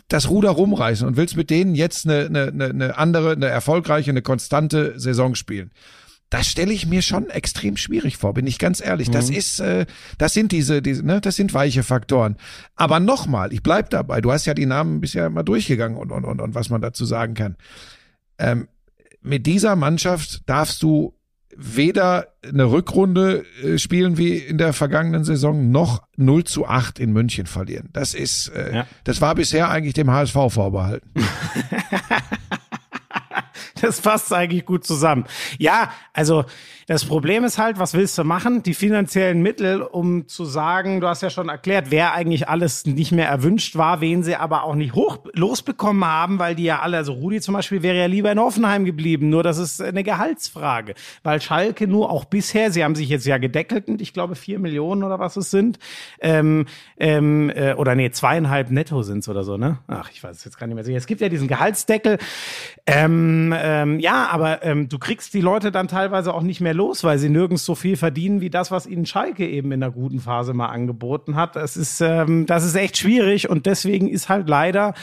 das 0.08 0.30
Ruder 0.30 0.50
rumreißen 0.50 1.06
und 1.06 1.16
willst 1.16 1.36
mit 1.36 1.50
denen 1.50 1.74
jetzt 1.74 2.08
eine, 2.08 2.26
eine, 2.26 2.64
eine 2.64 2.96
andere, 2.96 3.32
eine 3.32 3.46
erfolgreiche, 3.46 4.10
eine 4.10 4.22
konstante 4.22 4.98
Saison 4.98 5.34
spielen. 5.34 5.70
Das 6.30 6.46
stelle 6.46 6.72
ich 6.72 6.86
mir 6.86 7.00
schon 7.00 7.30
extrem 7.30 7.78
schwierig 7.78 8.18
vor, 8.18 8.34
bin 8.34 8.46
ich 8.46 8.58
ganz 8.58 8.82
ehrlich. 8.84 9.08
Mhm. 9.08 9.12
Das 9.12 9.30
ist, 9.30 9.60
äh, 9.60 9.86
das 10.18 10.34
sind 10.34 10.52
diese, 10.52 10.82
diese, 10.82 11.04
ne, 11.04 11.20
das 11.20 11.36
sind 11.36 11.54
weiche 11.54 11.82
Faktoren. 11.82 12.36
Aber 12.74 13.00
nochmal, 13.00 13.52
ich 13.52 13.62
bleib 13.62 13.90
dabei. 13.90 14.20
Du 14.20 14.30
hast 14.30 14.44
ja 14.44 14.54
die 14.54 14.66
Namen 14.66 15.00
bisher 15.00 15.30
mal 15.30 15.42
durchgegangen 15.42 15.96
und 15.96 16.12
und 16.12 16.24
und, 16.24 16.40
und 16.40 16.54
was 16.54 16.68
man 16.68 16.82
dazu 16.82 17.06
sagen 17.06 17.34
kann. 17.34 17.56
Ähm, 18.38 18.68
mit 19.22 19.46
dieser 19.46 19.74
Mannschaft 19.74 20.42
darfst 20.46 20.82
du 20.82 21.17
weder 21.60 22.28
eine 22.46 22.70
Rückrunde 22.70 23.44
äh, 23.64 23.78
spielen 23.78 24.16
wie 24.16 24.36
in 24.36 24.58
der 24.58 24.72
vergangenen 24.72 25.24
Saison 25.24 25.72
noch 25.72 26.04
0 26.16 26.44
zu 26.44 26.68
8 26.68 27.00
in 27.00 27.12
München 27.12 27.46
verlieren. 27.46 27.88
Das 27.92 28.14
ist, 28.14 28.48
äh, 28.50 28.76
ja. 28.76 28.86
das 29.02 29.20
war 29.20 29.34
bisher 29.34 29.68
eigentlich 29.68 29.94
dem 29.94 30.08
HSV 30.08 30.34
vorbehalten. 30.50 31.10
das 33.80 34.00
passt 34.00 34.32
eigentlich 34.32 34.66
gut 34.66 34.86
zusammen. 34.86 35.24
Ja, 35.58 35.90
also 36.12 36.44
das 36.88 37.04
Problem 37.04 37.44
ist 37.44 37.58
halt, 37.58 37.78
was 37.78 37.92
willst 37.92 38.16
du 38.16 38.24
machen? 38.24 38.62
Die 38.62 38.72
finanziellen 38.72 39.42
Mittel, 39.42 39.82
um 39.82 40.26
zu 40.26 40.46
sagen, 40.46 41.02
du 41.02 41.06
hast 41.06 41.20
ja 41.20 41.28
schon 41.28 41.50
erklärt, 41.50 41.90
wer 41.90 42.14
eigentlich 42.14 42.48
alles 42.48 42.86
nicht 42.86 43.12
mehr 43.12 43.28
erwünscht 43.28 43.76
war, 43.76 44.00
wen 44.00 44.22
sie 44.22 44.36
aber 44.36 44.64
auch 44.64 44.74
nicht 44.74 44.94
hoch 44.94 45.18
losbekommen 45.34 46.02
haben, 46.06 46.38
weil 46.38 46.54
die 46.54 46.64
ja 46.64 46.80
alle, 46.80 46.96
also 46.96 47.12
Rudi 47.12 47.42
zum 47.42 47.52
Beispiel 47.52 47.82
wäre 47.82 47.98
ja 47.98 48.06
lieber 48.06 48.32
in 48.32 48.38
Offenheim 48.38 48.86
geblieben. 48.86 49.28
Nur 49.28 49.42
das 49.42 49.58
ist 49.58 49.82
eine 49.82 50.02
Gehaltsfrage, 50.02 50.94
weil 51.22 51.42
Schalke 51.42 51.86
nur 51.86 52.10
auch 52.10 52.24
bisher, 52.24 52.72
sie 52.72 52.82
haben 52.82 52.94
sich 52.94 53.10
jetzt 53.10 53.26
ja 53.26 53.36
gedeckelt 53.36 53.88
und 53.88 54.00
ich 54.00 54.14
glaube 54.14 54.34
vier 54.34 54.58
Millionen 54.58 55.04
oder 55.04 55.18
was 55.18 55.36
es 55.36 55.50
sind, 55.50 55.78
ähm, 56.20 56.64
ähm, 56.96 57.50
äh, 57.50 57.74
oder 57.74 57.96
nee, 57.96 58.10
zweieinhalb 58.12 58.70
netto 58.70 59.02
sind's 59.02 59.28
oder 59.28 59.44
so, 59.44 59.58
ne? 59.58 59.76
Ach, 59.88 60.08
ich 60.10 60.24
weiß 60.24 60.34
es 60.34 60.44
jetzt 60.46 60.58
gar 60.58 60.66
nicht 60.66 60.74
mehr 60.74 60.84
sicher. 60.84 60.96
Es 60.96 61.06
gibt 61.06 61.20
ja 61.20 61.28
diesen 61.28 61.48
Gehaltsdeckel. 61.48 62.16
Ähm, 62.86 63.54
ähm, 63.54 64.00
ja, 64.00 64.28
aber 64.30 64.64
ähm, 64.64 64.88
du 64.88 64.98
kriegst 64.98 65.34
die 65.34 65.42
Leute 65.42 65.70
dann 65.70 65.86
teilweise 65.86 66.32
auch 66.32 66.40
nicht 66.40 66.62
mehr 66.62 66.77
los, 66.78 67.04
weil 67.04 67.18
sie 67.18 67.28
nirgends 67.28 67.64
so 67.64 67.74
viel 67.74 67.96
verdienen 67.96 68.40
wie 68.40 68.48
das, 68.48 68.70
was 68.70 68.86
ihnen 68.86 69.04
Schalke 69.04 69.46
eben 69.46 69.70
in 69.72 69.80
der 69.80 69.90
guten 69.90 70.20
Phase 70.20 70.54
mal 70.54 70.68
angeboten 70.68 71.36
hat. 71.36 71.56
Das 71.56 71.76
ist, 71.76 72.00
ähm, 72.00 72.46
das 72.46 72.64
ist 72.64 72.74
echt 72.74 72.96
schwierig 72.96 73.50
und 73.50 73.66
deswegen 73.66 74.08
ist 74.08 74.30
halt 74.30 74.48
leider 74.48 74.94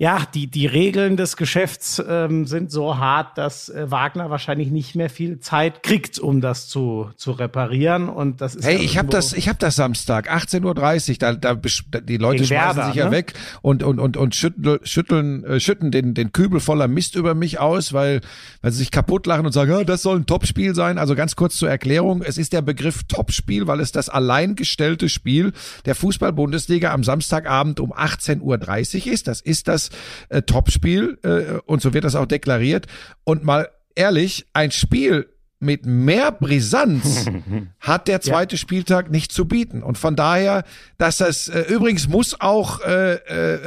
ja, 0.00 0.22
die, 0.32 0.46
die 0.46 0.66
Regeln 0.66 1.16
des 1.16 1.36
Geschäfts 1.36 2.00
ähm, 2.08 2.46
sind 2.46 2.70
so 2.70 2.98
hart, 2.98 3.36
dass 3.36 3.68
äh, 3.68 3.90
Wagner 3.90 4.30
wahrscheinlich 4.30 4.70
nicht 4.70 4.94
mehr 4.94 5.10
viel 5.10 5.40
Zeit 5.40 5.82
kriegt, 5.82 6.20
um 6.20 6.40
das 6.40 6.68
zu, 6.68 7.10
zu 7.16 7.32
reparieren. 7.32 8.08
Und 8.08 8.40
das 8.40 8.54
ist 8.54 8.64
Hey, 8.64 8.76
ja 8.76 8.82
ich 8.82 8.96
habe 8.96 9.08
das, 9.08 9.32
ich 9.32 9.48
habe 9.48 9.58
das 9.58 9.74
Samstag, 9.74 10.30
18.30 10.30 11.10
Uhr, 11.10 11.16
da, 11.18 11.34
da 11.34 11.54
die 11.54 12.16
Leute 12.16 12.44
schmeißen 12.44 12.76
Werder, 12.76 12.86
sich 12.86 12.94
ja 12.94 13.06
ne? 13.06 13.10
weg 13.10 13.34
und, 13.60 13.82
und, 13.82 13.98
und, 13.98 14.16
und 14.16 14.36
schütteln, 14.36 14.78
schütteln, 14.84 15.42
äh, 15.42 15.58
schütten 15.58 15.90
den, 15.90 16.14
den 16.14 16.30
Kübel 16.30 16.60
voller 16.60 16.86
Mist 16.86 17.16
über 17.16 17.34
mich 17.34 17.58
aus, 17.58 17.92
weil, 17.92 18.20
weil 18.62 18.70
sie 18.70 18.78
sich 18.78 18.92
kaputt 18.92 19.26
lachen 19.26 19.46
und 19.46 19.52
sagen, 19.52 19.72
ja, 19.72 19.82
das 19.82 20.02
soll 20.02 20.18
ein 20.18 20.26
Topspiel 20.26 20.76
sein. 20.76 20.98
Also 20.98 21.16
ganz 21.16 21.34
kurz 21.34 21.56
zur 21.56 21.70
Erklärung, 21.70 22.22
es 22.22 22.38
ist 22.38 22.52
der 22.52 22.62
Begriff 22.62 23.02
Topspiel, 23.08 23.66
weil 23.66 23.80
es 23.80 23.90
das 23.90 24.08
alleingestellte 24.08 25.08
Spiel 25.08 25.52
der 25.86 25.96
Fußball-Bundesliga 25.96 26.92
am 26.92 27.02
Samstagabend 27.02 27.80
um 27.80 27.92
18.30 27.92 29.06
Uhr 29.06 29.12
ist. 29.12 29.26
Das 29.26 29.40
ist 29.40 29.66
das 29.66 29.87
äh, 30.28 30.42
Topspiel 30.42 31.18
äh, 31.22 31.58
und 31.66 31.82
so 31.82 31.94
wird 31.94 32.04
das 32.04 32.14
auch 32.14 32.26
deklariert. 32.26 32.86
Und 33.24 33.44
mal 33.44 33.68
ehrlich, 33.94 34.46
ein 34.52 34.70
Spiel 34.70 35.26
mit 35.60 35.86
mehr 35.86 36.30
Brisanz 36.30 37.26
hat 37.80 38.06
der 38.06 38.20
zweite 38.20 38.56
Spieltag 38.56 39.10
nicht 39.10 39.32
zu 39.32 39.46
bieten. 39.46 39.82
Und 39.82 39.98
von 39.98 40.14
daher, 40.14 40.64
dass 40.98 41.18
das 41.18 41.48
äh, 41.48 41.62
übrigens 41.62 42.08
muss 42.08 42.40
auch 42.40 42.80
äh, 42.80 43.14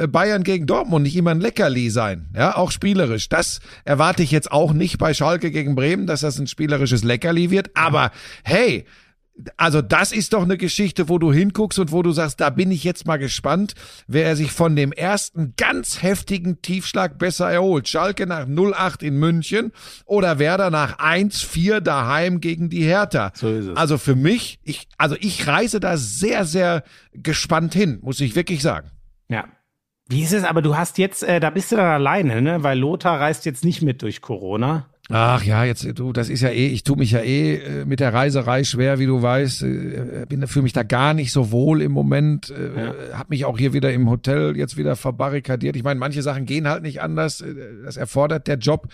äh, 0.02 0.06
Bayern 0.06 0.42
gegen 0.42 0.66
Dortmund 0.66 1.04
nicht 1.04 1.16
immer 1.16 1.32
ein 1.32 1.40
Leckerli 1.40 1.90
sein, 1.90 2.28
ja, 2.34 2.56
auch 2.56 2.70
spielerisch. 2.70 3.28
Das 3.28 3.60
erwarte 3.84 4.22
ich 4.22 4.30
jetzt 4.30 4.50
auch 4.50 4.72
nicht 4.72 4.98
bei 4.98 5.12
Schalke 5.12 5.50
gegen 5.50 5.74
Bremen, 5.74 6.06
dass 6.06 6.22
das 6.22 6.38
ein 6.38 6.46
spielerisches 6.46 7.04
Leckerli 7.04 7.50
wird. 7.50 7.70
Aber 7.74 8.10
hey, 8.42 8.86
also 9.56 9.82
das 9.82 10.12
ist 10.12 10.32
doch 10.32 10.42
eine 10.42 10.56
Geschichte, 10.56 11.08
wo 11.08 11.18
du 11.18 11.32
hinguckst 11.32 11.78
und 11.78 11.92
wo 11.92 12.02
du 12.02 12.12
sagst, 12.12 12.40
da 12.40 12.50
bin 12.50 12.70
ich 12.70 12.84
jetzt 12.84 13.06
mal 13.06 13.16
gespannt, 13.16 13.74
wer 14.06 14.26
er 14.26 14.36
sich 14.36 14.52
von 14.52 14.76
dem 14.76 14.92
ersten 14.92 15.54
ganz 15.56 16.02
heftigen 16.02 16.60
Tiefschlag 16.62 17.18
besser 17.18 17.50
erholt. 17.50 17.88
Schalke 17.88 18.26
nach 18.26 18.46
0-8 18.46 19.02
in 19.02 19.16
München 19.16 19.72
oder 20.04 20.38
Werder 20.38 20.70
nach 20.70 20.98
1-4 20.98 21.80
daheim 21.80 22.40
gegen 22.40 22.68
die 22.68 22.84
Hertha. 22.84 23.32
So 23.34 23.48
ist 23.48 23.66
es. 23.66 23.76
Also 23.76 23.98
für 23.98 24.16
mich, 24.16 24.60
ich, 24.62 24.88
also 24.98 25.16
ich 25.18 25.46
reise 25.46 25.80
da 25.80 25.96
sehr, 25.96 26.44
sehr 26.44 26.84
gespannt 27.12 27.74
hin, 27.74 27.98
muss 28.02 28.20
ich 28.20 28.36
wirklich 28.36 28.62
sagen. 28.62 28.90
Ja. 29.28 29.44
Wie 30.08 30.22
ist 30.22 30.32
es? 30.32 30.44
Aber 30.44 30.60
du 30.60 30.76
hast 30.76 30.98
jetzt, 30.98 31.22
äh, 31.22 31.40
da 31.40 31.48
bist 31.48 31.72
du 31.72 31.76
dann 31.76 31.86
alleine, 31.86 32.42
ne? 32.42 32.62
Weil 32.62 32.78
Lothar 32.78 33.20
reist 33.20 33.46
jetzt 33.46 33.64
nicht 33.64 33.80
mit 33.80 34.02
durch 34.02 34.20
Corona. 34.20 34.91
Ach 35.10 35.42
ja, 35.42 35.64
jetzt 35.64 35.98
du, 35.98 36.12
das 36.12 36.28
ist 36.28 36.42
ja 36.42 36.50
eh, 36.50 36.68
ich 36.68 36.84
tue 36.84 36.96
mich 36.96 37.10
ja 37.10 37.18
eh 37.20 37.56
äh, 37.56 37.84
mit 37.84 37.98
der 37.98 38.14
Reiserei 38.14 38.62
schwer, 38.62 39.00
wie 39.00 39.06
du 39.06 39.20
weißt, 39.20 39.62
äh, 39.64 40.26
bin 40.28 40.46
fühle 40.46 40.62
mich 40.62 40.72
da 40.72 40.84
gar 40.84 41.12
nicht 41.12 41.32
so 41.32 41.50
wohl 41.50 41.82
im 41.82 41.90
Moment, 41.90 42.50
äh, 42.50 42.84
Ja. 43.10 43.18
habe 43.18 43.26
mich 43.30 43.44
auch 43.44 43.58
hier 43.58 43.72
wieder 43.72 43.92
im 43.92 44.08
Hotel 44.08 44.56
jetzt 44.56 44.76
wieder 44.76 44.94
verbarrikadiert. 44.94 45.74
Ich 45.74 45.82
meine, 45.82 45.98
manche 45.98 46.22
Sachen 46.22 46.46
gehen 46.46 46.68
halt 46.68 46.82
nicht 46.84 47.02
anders, 47.02 47.44
das 47.84 47.96
erfordert 47.96 48.46
der 48.46 48.58
Job, 48.58 48.88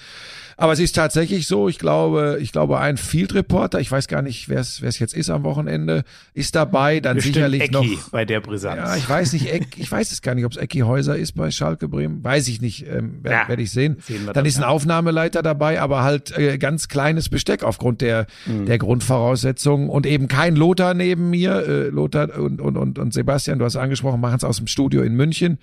aber 0.61 0.73
es 0.75 0.81
ist 0.81 0.94
tatsächlich 0.94 1.47
so, 1.47 1.68
ich 1.68 1.79
glaube, 1.79 2.38
ich 2.42 2.53
glaube 2.53 2.79
ein 2.81 2.97
Field 2.99 3.33
Reporter, 3.35 3.81
ich 3.81 3.90
weiß 3.90 4.09
gar 4.09 4.21
nicht, 4.23 4.49
wer 4.49 4.59
es 4.61 4.99
jetzt 4.99 5.14
ist 5.14 5.31
am 5.31 5.44
Wochenende, 5.44 6.03
ist 6.35 6.55
dabei, 6.57 7.01
dann 7.01 7.14
Bestimmt 7.16 7.37
sicherlich 7.37 7.62
Ecki 7.62 7.73
noch 7.73 8.09
bei 8.11 8.25
der 8.25 8.40
Brisanz. 8.40 8.77
ja, 8.79 8.97
ich 8.97 9.09
weiß 9.09 9.33
nicht, 9.33 9.51
Eck, 9.53 9.68
ich 9.79 9.90
weiß 9.90 10.11
es 10.12 10.21
gar 10.21 10.35
nicht, 10.35 10.44
ob 10.44 10.53
es 10.53 10.59
Ecki 10.59 10.81
Häuser 10.81 11.16
ist 11.16 11.33
bei 11.37 11.51
Schalke 11.51 11.88
Bremen. 11.88 12.23
Weiß 12.23 12.49
ich 12.49 12.61
nicht, 12.61 12.87
ähm, 12.87 13.21
werde 13.23 13.37
Ja, 13.42 13.49
werd 13.49 13.61
ich 13.61 13.71
sehen. 13.71 13.97
sehen 14.05 14.27
Dann 14.27 14.35
dann, 14.35 14.44
ist 14.44 14.59
ein. 14.59 14.64
Aufnahmeleiter 14.64 15.42
dabei, 15.42 15.81
aber 15.81 16.03
halt 16.03 16.37
äh, 16.37 16.59
ganz 16.59 16.88
kleines 16.88 17.29
Besteck 17.29 17.62
aufgrund 17.62 18.01
der, 18.01 18.27
Mhm. 18.47 18.66
der 18.66 18.79
Grundvoraussetzungen 18.79 19.88
und 19.88 20.07
eben 20.07 20.27
kein 20.29 20.57
Lothar 20.57 20.92
neben 20.92 21.31
mir. 21.31 21.53
Äh, 21.66 21.88
Lothar 21.88 22.37
und, 22.38 22.61
und, 22.61 22.77
und, 22.77 22.99
und 22.99 23.14
Sebastian, 23.14 23.59
du 23.61 23.64
hast 23.64 23.77
angesprochen, 23.77 24.21
machen 24.21 24.37
es 24.38 24.44
aus 24.44 24.57
dem 24.57 24.66
Studio 24.66 25.03
in 25.03 25.14
München. 25.14 25.59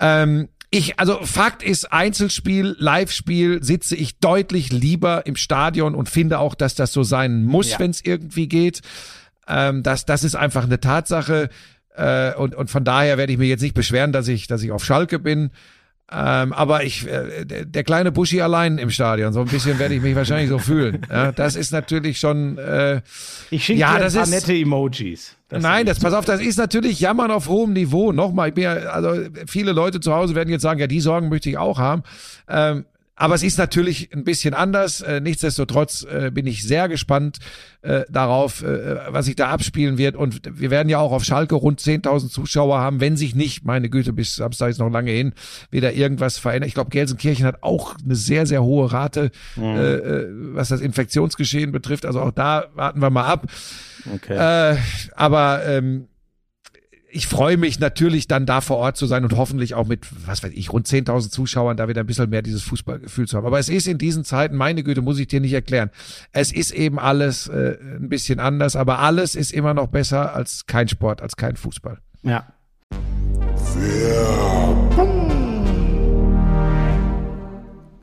Ähm, 0.00 0.48
ich, 0.70 1.00
also 1.00 1.18
Fakt 1.24 1.62
ist, 1.62 1.92
Einzelspiel, 1.92 2.76
Live-Spiel 2.78 3.62
sitze 3.62 3.96
ich 3.96 4.18
deutlich 4.18 4.70
lieber 4.72 5.26
im 5.26 5.34
Stadion 5.36 5.94
und 5.94 6.08
finde 6.08 6.38
auch, 6.38 6.54
dass 6.54 6.74
das 6.74 6.92
so 6.92 7.02
sein 7.02 7.44
muss, 7.44 7.70
Ja. 7.72 7.78
wenn 7.80 7.90
es 7.90 8.04
irgendwie 8.04 8.46
geht. 8.48 8.82
Ähm, 9.48 9.82
das, 9.82 10.06
das 10.06 10.22
ist 10.22 10.36
einfach 10.36 10.64
eine 10.64 10.78
Tatsache. 10.78 11.50
Äh, 11.96 12.34
und, 12.34 12.54
und 12.54 12.70
von 12.70 12.84
daher 12.84 13.18
werde 13.18 13.32
ich 13.32 13.38
mir 13.38 13.48
jetzt 13.48 13.62
nicht 13.62 13.74
beschweren, 13.74 14.12
dass 14.12 14.28
ich, 14.28 14.46
dass 14.46 14.62
ich 14.62 14.70
auf 14.70 14.84
Schalke 14.84 15.18
bin. 15.18 15.50
Ähm, 16.12 16.52
aber 16.52 16.82
ich, 16.82 17.06
äh, 17.06 17.44
der, 17.44 17.84
kleine 17.84 18.10
Buschi 18.10 18.40
allein 18.40 18.78
im 18.78 18.90
Stadion, 18.90 19.32
so 19.32 19.40
ein 19.40 19.46
bisschen 19.46 19.78
werde 19.78 19.94
ich 19.94 20.02
mich 20.02 20.16
wahrscheinlich 20.16 20.48
so 20.50 20.58
fühlen. 20.58 21.06
Ja, 21.10 21.30
das 21.32 21.54
ist 21.54 21.70
natürlich 21.72 22.18
schon. 22.18 22.58
Äh, 22.58 23.00
Ich 23.50 23.64
schicke 23.64 23.78
Ja, 23.80 23.90
dir 23.90 23.94
ein 23.96 24.02
das 24.02 24.14
paar 24.14 24.22
ist- 24.24 24.30
nette 24.30 24.52
Emojis. 24.54 25.36
Das 25.48 25.62
Nein, 25.62 25.86
das 25.86 25.98
pass 26.00 26.12
auf, 26.14 26.24
das 26.24 26.40
ist 26.40 26.58
natürlich 26.58 27.00
Jammern 27.00 27.30
auf 27.30 27.48
hohem 27.48 27.72
Niveau. 27.72 28.12
Nochmal, 28.12 28.48
ich 28.48 28.54
bin 28.54 28.64
ja, 28.64 28.72
also 28.74 29.14
viele 29.46 29.72
Leute 29.72 30.00
zu 30.00 30.12
Hause 30.14 30.34
werden 30.34 30.50
jetzt 30.50 30.62
sagen, 30.62 30.78
ja, 30.80 30.86
die 30.86 31.00
Sorgen 31.00 31.28
möchte 31.28 31.48
ich 31.50 31.58
auch 31.58 31.78
haben. 31.78 32.02
Ähm, 32.48 32.84
aber 33.20 33.34
es 33.34 33.42
ist 33.42 33.58
natürlich 33.58 34.14
ein 34.14 34.24
bisschen 34.24 34.54
anders. 34.54 35.02
Äh, 35.02 35.20
nichtsdestotrotz 35.20 36.06
äh, 36.10 36.30
bin 36.32 36.46
ich 36.46 36.62
sehr 36.66 36.88
gespannt 36.88 37.38
äh, 37.82 38.04
darauf, 38.08 38.62
was 38.62 39.26
sich 39.26 39.36
da 39.36 39.48
abspielen 39.48 39.98
wird. 39.98 40.16
Und 40.16 40.40
wir 40.58 40.70
werden 40.70 40.88
ja 40.88 40.98
auch 40.98 41.12
auf 41.12 41.22
Schalke 41.24 41.54
rund 41.54 41.80
10.000 41.80 42.30
Zuschauer 42.30 42.78
haben, 42.78 43.00
wenn 43.00 43.18
sich 43.18 43.34
nicht, 43.34 43.64
meine 43.64 43.90
Güte, 43.90 44.14
bis 44.14 44.36
Samstag 44.36 44.70
ist 44.70 44.78
noch 44.78 44.90
lange 44.90 45.10
hin, 45.10 45.34
wieder 45.70 45.92
irgendwas 45.92 46.38
verändert. 46.38 46.68
Ich 46.68 46.74
glaube, 46.74 46.88
Gelsenkirchen 46.88 47.44
hat 47.44 47.62
auch 47.62 47.94
eine 48.02 48.14
sehr, 48.14 48.46
sehr 48.46 48.62
hohe 48.62 48.90
Rate, 48.90 49.30
äh, 49.56 50.24
was 50.54 50.68
das 50.70 50.80
Infektionsgeschehen 50.80 51.72
betrifft. 51.72 52.06
Also 52.06 52.20
auch 52.20 52.32
da 52.32 52.68
warten 52.74 53.02
wir 53.02 53.10
mal 53.10 53.26
ab. 53.26 53.46
Okay. 54.14 54.72
Äh, 54.72 54.76
aber 55.14 55.66
ähm, 55.66 56.08
ich 57.12 57.26
freue 57.26 57.56
mich 57.56 57.80
natürlich 57.80 58.28
dann 58.28 58.46
da 58.46 58.60
vor 58.60 58.76
Ort 58.76 58.96
zu 58.96 59.06
sein 59.06 59.24
und 59.24 59.36
hoffentlich 59.36 59.74
auch 59.74 59.86
mit, 59.86 60.06
was 60.26 60.42
weiß 60.42 60.52
ich, 60.54 60.72
rund 60.72 60.86
10.000 60.86 61.30
Zuschauern 61.30 61.76
da 61.76 61.88
wieder 61.88 62.00
ein 62.02 62.06
bisschen 62.06 62.30
mehr 62.30 62.42
dieses 62.42 62.62
Fußballgefühl 62.62 63.26
zu 63.26 63.36
haben. 63.36 63.46
Aber 63.46 63.58
es 63.58 63.68
ist 63.68 63.86
in 63.86 63.98
diesen 63.98 64.24
Zeiten, 64.24 64.56
meine 64.56 64.82
Güte, 64.82 65.02
muss 65.02 65.18
ich 65.18 65.26
dir 65.26 65.40
nicht 65.40 65.52
erklären. 65.52 65.90
Es 66.32 66.52
ist 66.52 66.70
eben 66.72 66.98
alles 66.98 67.48
äh, 67.48 67.78
ein 67.80 68.08
bisschen 68.08 68.40
anders, 68.40 68.76
aber 68.76 69.00
alles 69.00 69.34
ist 69.34 69.52
immer 69.52 69.74
noch 69.74 69.88
besser 69.88 70.34
als 70.34 70.66
kein 70.66 70.88
Sport, 70.88 71.22
als 71.22 71.36
kein 71.36 71.56
Fußball. 71.56 71.98
ja. 72.22 72.52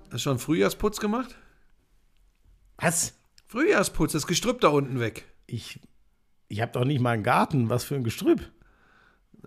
Hast 0.05 0.23
du 0.25 0.29
schon 0.29 0.39
Frühjahrsputz 0.39 0.99
gemacht? 0.99 1.35
Was? 2.77 3.13
Frühjahrsputz, 3.47 4.13
das 4.13 4.25
Gestrüpp 4.27 4.61
da 4.61 4.69
unten 4.69 4.99
weg. 4.99 5.25
Ich, 5.45 5.79
ich 6.47 6.61
habe 6.61 6.71
doch 6.71 6.85
nicht 6.85 7.01
mal 7.01 7.11
einen 7.11 7.23
Garten. 7.23 7.69
Was 7.69 7.83
für 7.83 7.95
ein 7.95 8.03
Gestrüpp. 8.03 8.41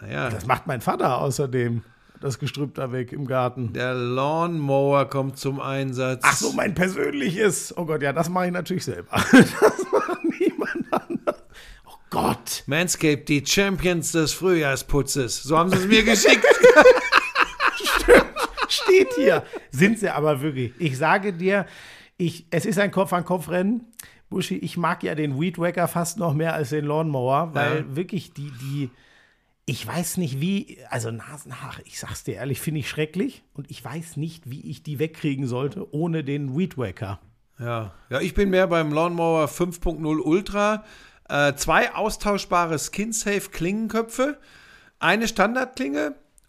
Naja, 0.01 0.31
Das 0.31 0.47
macht 0.47 0.67
mein 0.67 0.81
Vater 0.81 1.19
außerdem. 1.19 1.83
Das 2.21 2.39
Gestrüpp 2.39 2.75
da 2.75 2.93
weg 2.93 3.13
im 3.13 3.27
Garten. 3.27 3.73
der 3.73 3.95
Lawnmower 3.95 5.07
kommt 5.09 5.39
zum 5.39 5.59
Einsatz. 5.59 6.21
Ach 6.23 6.37
so, 6.37 6.53
mein 6.53 6.75
persönliches. 6.75 7.75
Oh 7.79 7.87
Gott, 7.87 8.03
ja, 8.03 8.13
das 8.13 8.29
mache 8.29 8.47
ich 8.47 8.53
natürlich 8.53 8.85
selber. 8.85 9.11
Das 9.33 9.47
macht 9.91 10.21
niemand 10.39 10.93
anders. 10.93 11.43
Oh 11.87 11.95
Gott. 12.11 12.63
Manscaped, 12.67 13.27
die 13.29 13.43
Champions 13.47 14.13
des 14.13 14.33
Frühjahrsputzes. 14.35 15.43
So 15.43 15.57
haben 15.57 15.71
sie 15.71 15.77
es 15.79 15.87
mir 15.87 16.03
geschickt. 16.05 16.45
Steht 18.69 19.09
hier. 19.17 19.43
Sind 19.71 19.99
sie 19.99 20.11
aber 20.11 20.41
wirklich. 20.43 20.73
Ich 20.79 20.97
sage 20.99 21.33
dir, 21.33 21.67
ich, 22.19 22.47
es 22.51 22.67
ist 22.67 22.79
ein 22.79 22.91
Kopf-an-Kopf-Rennen. 22.91 23.87
Buschi, 24.29 24.57
ich 24.59 24.77
mag 24.77 25.03
ja 25.03 25.15
den 25.15 25.41
Weed 25.41 25.59
Wacker 25.59 25.89
fast 25.89 26.19
noch 26.19 26.35
mehr 26.35 26.55
als 26.55 26.69
den 26.71 26.85
Lawnmower, 26.85 27.51
weil 27.55 27.79
Ja. 27.79 27.97
wirklich 27.97 28.33
die, 28.33 28.53
die, 28.61 28.91
ich 29.67 29.87
weiß 29.87 30.17
nicht 30.17 30.41
wie, 30.41 30.79
also 30.89 31.11
Nasenhaare, 31.11 31.83
ich 31.85 31.99
sag's 31.99 32.25
dir 32.25 32.35
ehrlich, 32.35 32.61
finde 32.61 32.81
ich 32.81 32.89
schrecklich 32.89 33.45
und 33.55 33.71
ich 33.71 33.85
weiß 33.85 34.17
nicht, 34.17 34.51
wie 34.51 34.69
ich 34.69 34.83
die 34.83 34.99
wegkriegen 34.99 35.47
sollte 35.47 35.93
ohne 35.95 36.25
den 36.25 36.57
Weed 36.57 36.77
Wacker. 36.77 37.21
Ja. 37.59 37.93
ja, 38.09 38.21
ich 38.21 38.35
bin 38.35 38.51
mehr 38.51 38.67
beim 38.67 38.93
Lawnmower 38.93 39.47
5.0 39.47 40.21
Ultra. 40.21 40.85
Äh, 41.29 41.55
zwei 41.55 41.95
austauschbare 41.95 42.79
Skin-Safe 42.79 43.51
Klingenköpfe, 43.51 44.39
eine 44.99 45.29
Standardklinge, 45.29 46.17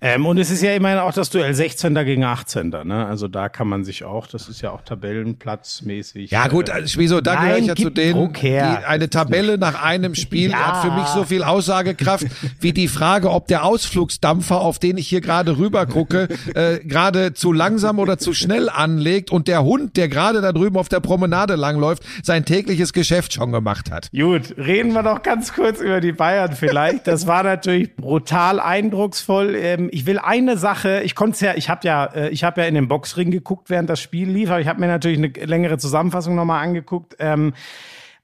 Ähm, 0.00 0.26
und 0.26 0.38
es 0.38 0.50
ist 0.50 0.62
ja 0.62 0.74
immerhin 0.74 0.98
auch 0.98 1.12
das 1.12 1.30
Duell 1.30 1.52
16. 1.54 1.94
gegen 2.04 2.22
18. 2.24 2.68
Ne? 2.84 3.06
Also 3.06 3.26
da 3.26 3.48
kann 3.48 3.66
man 3.68 3.84
sich 3.84 4.04
auch, 4.04 4.26
das 4.26 4.48
ist 4.48 4.60
ja 4.62 4.70
auch 4.70 4.82
tabellenplatzmäßig. 4.82 6.30
Ja 6.30 6.48
gut, 6.48 6.70
also 6.70 6.98
wieso, 7.00 7.20
da 7.20 7.34
gehöre 7.36 7.58
ich 7.58 7.66
ja 7.66 7.74
zu 7.76 7.90
denen, 7.90 8.32
die, 8.32 8.58
eine 8.58 9.10
Tabelle 9.10 9.58
nach 9.58 9.82
einem 9.82 10.14
Spiel 10.14 10.50
Ja. 10.50 10.58
hat 10.58 10.84
für 10.84 10.92
mich 10.92 11.06
so 11.08 11.24
viel 11.24 11.42
Aussagekraft 11.42 12.26
wie 12.60 12.72
die 12.72 12.88
Frage, 12.88 13.30
ob 13.30 13.48
der 13.48 13.64
Ausflugsdampfer, 13.64 14.60
auf 14.60 14.78
den 14.78 14.98
ich 14.98 15.08
hier 15.08 15.20
gerade 15.20 15.58
rüber 15.58 15.86
gucke, 15.86 16.28
äh, 16.54 16.78
gerade 16.84 17.34
zu 17.34 17.52
langsam 17.52 17.98
oder 17.98 18.18
zu 18.18 18.34
schnell 18.34 18.68
anlegt 18.68 19.30
und 19.30 19.48
der 19.48 19.64
Hund, 19.64 19.96
der 19.96 20.08
gerade 20.08 20.40
da 20.40 20.52
drüben 20.52 20.76
auf 20.76 20.88
der 20.88 21.00
Promenade 21.00 21.56
langläuft, 21.56 22.04
sein 22.22 22.44
tägliches 22.44 22.92
Geschäft 22.92 23.32
schon 23.32 23.50
gemacht 23.52 23.90
hat. 23.90 24.10
Gut, 24.12 24.54
reden 24.56 24.92
wir 24.92 25.02
doch 25.02 25.22
ganz 25.22 25.52
kurz 25.52 25.80
über 25.80 26.00
die 26.00 26.12
Bayern 26.12 26.52
vielleicht. 26.52 27.06
Das 27.06 27.26
war 27.26 27.42
natürlich 27.42 27.96
brutal 27.96 28.60
eindrucksvoll. 28.60 29.54
Ähm, 29.56 29.87
ich 29.92 30.06
will 30.06 30.18
eine 30.18 30.56
Sache, 30.56 31.02
ich 31.02 31.14
konnte 31.14 31.46
ja, 31.46 31.54
ich 31.54 31.68
habe 31.68 31.86
ja, 31.86 32.04
äh, 32.06 32.28
ich 32.30 32.44
habe 32.44 32.60
ja 32.60 32.66
in 32.66 32.74
den 32.74 32.88
Boxring 32.88 33.30
geguckt, 33.30 33.70
während 33.70 33.90
das 33.90 34.00
Spiel 34.00 34.28
lief, 34.28 34.50
aber 34.50 34.60
ich 34.60 34.68
habe 34.68 34.80
mir 34.80 34.86
natürlich 34.86 35.18
eine 35.18 35.28
längere 35.46 35.78
Zusammenfassung 35.78 36.34
nochmal 36.34 36.62
angeguckt. 36.62 37.16
Ähm, 37.18 37.54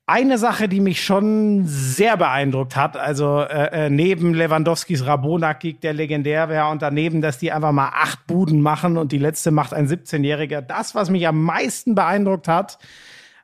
eine 0.07 0.37
Sache, 0.37 0.69
die 0.69 0.81
mich 0.81 1.03
schon 1.03 1.63
sehr 1.65 2.19
beeindruckt 2.19 2.77
hat, 2.77 2.97
also 2.97 3.41
äh, 3.41 3.87
äh, 3.87 3.91
neben 3.91 4.35
Lewandowskis 4.35 5.07
Rabonak-Kick, 5.07 5.81
der 5.81 5.95
legendär 5.95 6.51
wäre, 6.51 6.69
und 6.69 6.83
daneben, 6.83 7.23
dass 7.23 7.39
die 7.39 7.53
einfach 7.53 7.73
mal 7.73 7.91
acht 7.95 8.27
Buden 8.27 8.61
machen 8.61 8.99
und 8.99 9.13
die 9.13 9.19
letzte 9.19 9.51
macht 9.51 9.73
ein 9.73 9.89
17-Jähriger. 9.89 10.61
Das, 10.61 10.95
was 10.95 11.09
mich 11.09 11.27
am 11.27 11.43
meisten 11.43 11.95
beeindruckt 11.95 12.49
hat, 12.49 12.79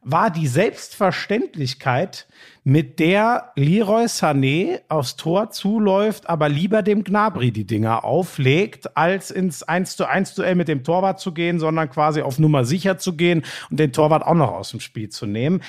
war 0.02 0.30
die 0.30 0.46
Selbstverständlichkeit, 0.46 2.26
mit 2.70 3.00
der 3.00 3.50
Leroy 3.56 4.04
Sané 4.04 4.82
aufs 4.88 5.16
Tor 5.16 5.50
zuläuft, 5.50 6.30
aber 6.30 6.48
lieber 6.48 6.82
dem 6.82 7.02
Gnabry 7.02 7.50
die 7.50 7.64
Dinger 7.64 8.04
auflegt, 8.04 8.96
als 8.96 9.32
ins 9.32 9.64
1 9.64 9.96
zu 9.96 10.06
1 10.06 10.36
Duell 10.36 10.54
mit 10.54 10.68
dem 10.68 10.84
Torwart 10.84 11.18
zu 11.18 11.34
gehen, 11.34 11.58
sondern 11.58 11.90
quasi 11.90 12.22
auf 12.22 12.38
Nummer 12.38 12.64
sicher 12.64 12.96
zu 12.96 13.16
gehen 13.16 13.42
und 13.70 13.80
den 13.80 13.92
Torwart 13.92 14.24
auch 14.24 14.34
noch 14.34 14.52
aus 14.52 14.70
dem 14.70 14.78
Spiel 14.78 15.08
zu 15.08 15.26
nehmen. 15.26 15.64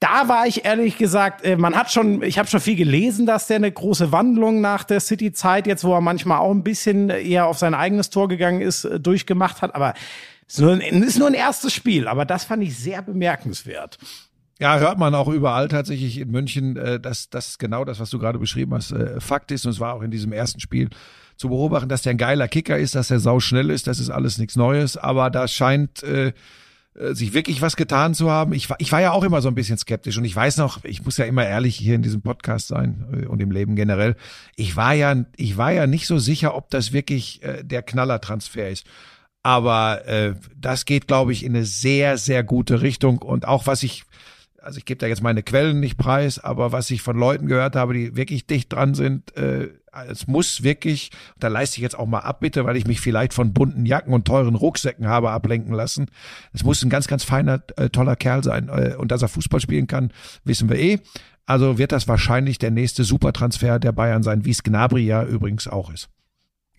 Da 0.00 0.28
war 0.28 0.46
ich 0.46 0.66
ehrlich 0.66 0.98
gesagt, 0.98 1.46
äh, 1.46 1.56
man 1.56 1.74
hat 1.74 1.90
schon, 1.90 2.22
ich 2.22 2.38
habe 2.38 2.46
schon 2.46 2.60
viel 2.60 2.76
gelesen, 2.76 3.24
dass 3.24 3.46
der 3.46 3.56
eine 3.56 3.72
große 3.72 4.12
Wandlung 4.12 4.60
nach 4.60 4.84
der 4.84 5.00
City-Zeit, 5.00 5.66
jetzt 5.66 5.82
wo 5.82 5.94
er 5.94 6.02
manchmal 6.02 6.40
auch 6.40 6.50
ein 6.50 6.62
bisschen 6.62 7.08
eher 7.08 7.46
auf 7.46 7.56
sein 7.56 7.72
eigenes 7.72 8.10
Tor 8.10 8.28
gegangen 8.28 8.60
ist, 8.60 8.84
äh, 8.84 9.00
durchgemacht 9.00 9.62
hat. 9.62 9.74
Aber 9.74 9.94
es 10.46 10.58
ist 10.58 11.18
nur 11.18 11.26
ein 11.26 11.32
erstes 11.32 11.72
Spiel, 11.72 12.06
aber 12.06 12.26
das 12.26 12.44
fand 12.44 12.62
ich 12.62 12.76
sehr 12.76 13.00
bemerkenswert. 13.00 13.98
Ja, 14.60 14.78
hört 14.78 14.98
man 14.98 15.14
auch 15.14 15.28
überall 15.28 15.68
tatsächlich 15.68 16.18
in 16.18 16.30
München, 16.30 16.76
äh, 16.76 17.00
dass 17.00 17.28
das 17.28 17.58
genau 17.58 17.84
das, 17.84 18.00
was 18.00 18.10
du 18.10 18.18
gerade 18.18 18.38
beschrieben 18.38 18.74
hast, 18.74 18.92
äh, 18.92 19.20
Fakt 19.20 19.50
ist. 19.50 19.66
Und 19.66 19.72
es 19.72 19.80
war 19.80 19.94
auch 19.94 20.02
in 20.02 20.10
diesem 20.10 20.32
ersten 20.32 20.60
Spiel 20.60 20.90
zu 21.36 21.48
beobachten, 21.48 21.88
dass 21.88 22.02
der 22.02 22.12
ein 22.12 22.18
geiler 22.18 22.46
Kicker 22.46 22.78
ist, 22.78 22.94
dass 22.94 23.10
er 23.10 23.18
sau 23.18 23.40
schnell 23.40 23.70
ist. 23.70 23.86
Das 23.86 23.98
ist 23.98 24.10
alles 24.10 24.38
nichts 24.38 24.56
Neues. 24.56 24.96
Aber 24.96 25.30
da 25.30 25.48
scheint 25.48 26.04
äh, 26.04 26.32
äh, 26.94 27.14
sich 27.14 27.34
wirklich 27.34 27.60
was 27.60 27.74
getan 27.74 28.14
zu 28.14 28.30
haben. 28.30 28.52
Ich 28.52 28.70
war, 28.70 28.76
ich 28.78 28.92
war 28.92 29.00
ja 29.00 29.10
auch 29.10 29.24
immer 29.24 29.42
so 29.42 29.48
ein 29.48 29.56
bisschen 29.56 29.78
skeptisch 29.78 30.16
und 30.16 30.24
ich 30.24 30.36
weiß 30.36 30.58
noch, 30.58 30.84
ich 30.84 31.04
muss 31.04 31.16
ja 31.16 31.24
immer 31.24 31.44
ehrlich 31.44 31.74
hier 31.76 31.96
in 31.96 32.02
diesem 32.02 32.22
Podcast 32.22 32.68
sein 32.68 33.04
äh, 33.12 33.26
und 33.26 33.42
im 33.42 33.50
Leben 33.50 33.74
generell. 33.74 34.14
Ich 34.54 34.76
war 34.76 34.94
ja, 34.94 35.24
ich 35.36 35.56
war 35.56 35.72
ja 35.72 35.88
nicht 35.88 36.06
so 36.06 36.18
sicher, 36.18 36.54
ob 36.54 36.70
das 36.70 36.92
wirklich 36.92 37.42
äh, 37.42 37.64
der 37.64 37.82
Knallertransfer 37.82 38.70
ist. 38.70 38.86
Aber 39.42 40.06
äh, 40.06 40.34
das 40.56 40.84
geht, 40.84 41.08
glaube 41.08 41.32
ich, 41.32 41.44
in 41.44 41.54
eine 41.54 41.66
sehr, 41.66 42.16
sehr 42.16 42.44
gute 42.44 42.80
Richtung. 42.80 43.18
Und 43.18 43.46
auch 43.46 43.66
was 43.66 43.82
ich, 43.82 44.04
also 44.64 44.78
ich 44.78 44.84
gebe 44.84 44.98
da 44.98 45.06
jetzt 45.06 45.22
meine 45.22 45.42
Quellen 45.42 45.80
nicht 45.80 45.96
preis, 45.98 46.38
aber 46.38 46.72
was 46.72 46.90
ich 46.90 47.02
von 47.02 47.16
Leuten 47.16 47.46
gehört 47.46 47.76
habe, 47.76 47.94
die 47.94 48.16
wirklich 48.16 48.46
dicht 48.46 48.72
dran 48.72 48.94
sind, 48.94 49.36
äh, 49.36 49.68
es 50.08 50.26
muss 50.26 50.62
wirklich, 50.62 51.10
da 51.38 51.48
leiste 51.48 51.76
ich 51.76 51.82
jetzt 51.82 51.98
auch 51.98 52.06
mal 52.06 52.20
ab, 52.20 52.40
bitte, 52.40 52.64
weil 52.64 52.76
ich 52.76 52.86
mich 52.86 53.00
vielleicht 53.00 53.32
von 53.32 53.52
bunten 53.52 53.86
Jacken 53.86 54.12
und 54.12 54.24
teuren 54.24 54.56
Rucksäcken 54.56 55.06
habe 55.06 55.30
ablenken 55.30 55.72
lassen. 55.72 56.06
Es 56.52 56.64
muss 56.64 56.82
ein 56.82 56.90
ganz, 56.90 57.06
ganz 57.06 57.22
feiner, 57.22 57.62
äh, 57.76 57.90
toller 57.90 58.16
Kerl 58.16 58.42
sein. 58.42 58.68
Äh, 58.68 58.96
und 58.98 59.12
dass 59.12 59.22
er 59.22 59.28
Fußball 59.28 59.60
spielen 59.60 59.86
kann, 59.86 60.12
wissen 60.44 60.68
wir 60.68 60.78
eh. 60.78 60.98
Also 61.46 61.78
wird 61.78 61.92
das 61.92 62.08
wahrscheinlich 62.08 62.58
der 62.58 62.70
nächste 62.70 63.04
Supertransfer 63.04 63.78
der 63.78 63.92
Bayern 63.92 64.22
sein, 64.22 64.44
wie 64.44 64.50
es 64.50 64.62
Gnabry 64.62 65.04
ja 65.04 65.22
übrigens 65.22 65.68
auch 65.68 65.92
ist. 65.92 66.08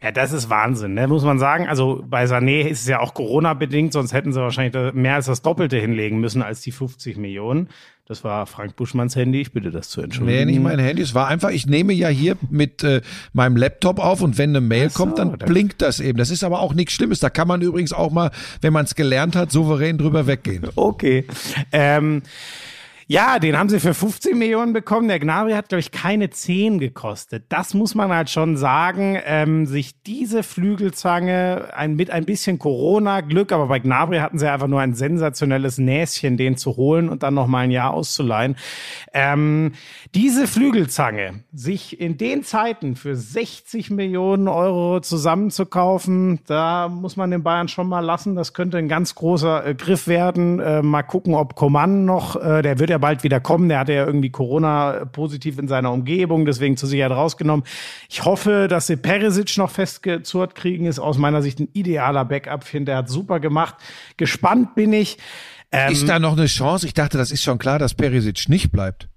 Ja, 0.04 0.12
das 0.12 0.34
ist 0.34 0.50
Wahnsinn, 0.50 0.93
ne? 0.93 1.08
muss 1.08 1.24
man 1.24 1.39
sagen. 1.39 1.68
Also 1.68 2.04
bei 2.08 2.26
Sané 2.26 2.68
ist 2.68 2.82
es 2.82 2.88
ja 2.88 3.00
auch 3.00 3.14
Corona-bedingt, 3.14 3.93
sonst 3.93 4.14
hätten 4.14 4.34
sie 4.34 4.39
wahrscheinlich 4.41 4.93
mehr 4.93 5.16
als 5.16 5.26
das 5.26 5.41
Doppelte 5.41 5.78
hinlegen 5.78 6.20
müssen 6.20 6.41
als 6.43 6.62
die 6.62 6.72
50 6.72 7.18
Millionen. 7.18 7.70
Das 8.08 8.24
war 8.24 8.46
Frank 8.46 8.76
Buschmanns 8.76 9.16
Handy, 9.16 9.41
ich 9.41 9.52
bitte 9.52 9.72
das 9.72 9.89
zu 9.89 10.02
entschuldigen. 10.02 10.38
Nee, 10.38 10.46
nicht 10.46 10.62
mein 10.62 10.78
Handy. 10.78 11.02
Es 11.02 11.16
war 11.16 11.28
einfach, 11.28 11.50
ich 11.50 11.66
nehme 11.66 11.91
ja 11.93 12.08
hier 12.10 12.38
mit 12.52 12.84
äh, 12.84 13.02
meinem 13.34 13.58
Laptop 13.58 13.98
auf 13.98 14.22
und 14.22 14.38
wenn 14.38 14.52
eine 14.52 14.62
Mail 14.62 14.91
so, 14.91 15.00
kommt, 15.00 15.18
dann 15.18 15.39
da- 15.39 15.46
blinkt 15.48 15.82
das 15.82 16.00
eben. 16.00 16.20
Das 16.20 16.30
ist 16.30 16.43
aber 16.43 16.60
auch 16.60 16.76
nichts 16.76 16.93
Schlimmes. 16.93 17.20
Da 17.20 17.32
kann 17.32 17.48
man 17.48 17.62
übrigens 17.64 17.93
auch 17.93 18.12
mal, 18.12 18.30
wenn 18.62 18.74
man 18.74 18.86
es 18.86 18.93
gelernt 18.93 19.36
hat, 19.36 19.50
souverän 19.52 19.98
drüber 19.98 20.28
weggehen. 20.28 20.68
Okay. 20.76 21.26
Ähm, 21.72 22.22
ja, 23.08 23.38
den 23.38 23.58
haben 23.58 23.70
sie 23.70 23.80
für 23.80 23.93
15 23.93 24.36
Millionen 24.36 24.74
bekommen. 24.74 25.08
Der 25.08 25.20
Gnabry 25.20 25.51
hat, 25.51 25.70
glaube 25.70 25.80
ich, 25.80 25.91
keine 25.91 26.32
10 26.32 26.80
gekostet. 26.80 27.45
Das 27.49 27.76
muss 27.76 27.93
man 27.93 28.12
halt 28.12 28.32
schon 28.32 28.58
sagen. 28.58 29.20
Ähm, 29.26 29.68
sich 29.68 30.01
diese 30.01 30.41
Flügelzange 30.41 31.70
ein, 31.76 31.95
mit 31.95 32.10
ein 32.10 32.26
bisschen 32.26 32.58
Corona-Glück, 32.58 33.51
aber 33.51 33.68
bei 33.68 33.78
Gnabry 33.78 34.18
hatten 34.18 34.39
sie 34.39 34.51
einfach 34.51 34.68
nur 34.68 34.82
ein 34.82 34.95
sensationelles 34.95 35.78
Näschen, 35.78 36.36
den 36.36 36.58
zu 36.58 36.78
holen 36.78 37.10
und 37.10 37.22
dann 37.22 37.36
noch 37.36 37.45
mal 37.45 37.60
ein 37.60 37.72
Jahr 37.72 37.93
auszuleihen. 37.93 38.56
Ähm, 39.14 39.74
diese 40.16 40.47
Flügelzange, 40.47 41.43
sich 41.53 41.99
in 41.99 42.18
den 42.18 42.43
Zeiten 42.43 42.95
für 42.95 43.16
60 43.16 43.91
Millionen 43.91 44.47
Euro 44.47 44.99
zusammenzukaufen, 44.99 46.39
da 46.47 46.88
muss 46.88 47.18
man 47.18 47.30
den 47.30 47.43
Bayern 47.43 47.68
schon 47.68 47.88
mal 47.88 47.99
lassen. 47.99 48.36
Das 48.36 48.53
könnte 48.53 48.80
ein 48.80 48.88
ganz 48.88 49.14
großer 49.14 49.64
äh, 49.64 49.76
Griff 49.76 50.08
werden. 50.08 50.60
Äh, 50.60 50.82
mal 50.82 51.03
gucken, 51.03 51.36
ob 51.36 51.56
Coman 51.56 52.06
noch, 52.06 52.36
äh, 52.36 52.64
der 52.64 52.80
wird 52.80 52.89
ja 52.89 52.95
bald 52.98 53.24
wieder 53.24 53.39
kommen. 53.39 53.70
Der 53.70 53.80
hatte 53.80 53.93
ja 53.93 54.06
irgendwie 54.06 54.30
Corona 54.30 55.06
positiv 55.06 55.60
in 55.60 55.68
seiner 55.68 55.91
Umgebung, 55.91 56.46
deswegen 56.46 56.78
zur 56.78 56.89
Sicherheit 56.89 57.12
rausgenommen. 57.12 57.66
Ich 58.10 58.26
hoffe, 58.26 58.68
dass 58.70 58.88
sie 58.88 58.98
Perisic 58.98 59.58
noch 59.58 59.70
festgezurrt 59.70 60.56
kriegen. 60.56 60.86
Ist 60.86 61.00
aus 61.00 61.18
meiner 61.18 61.41
Sicht 61.41 61.60
ein 61.60 61.70
idealer 61.74 62.26
Backup. 62.26 62.64
Ich 62.64 62.70
finde, 62.70 62.91
der 62.91 62.98
hat 62.98 63.10
super 63.10 63.39
gemacht. 63.39 63.76
Gespannt 64.18 64.76
bin 64.76 64.93
ich. 64.93 65.18
Ähm, 65.72 65.91
ist 65.91 66.08
da 66.08 66.20
noch 66.20 66.38
eine 66.38 66.46
Chance? 66.46 66.88
Ich 66.88 66.93
dachte, 66.93 67.18
das 67.18 67.32
ist 67.32 67.43
schon 67.43 67.58
klar, 67.58 67.80
dass 67.80 67.93
Perisic 67.93 68.50
nicht 68.50 68.72
bleibt. 68.72 69.10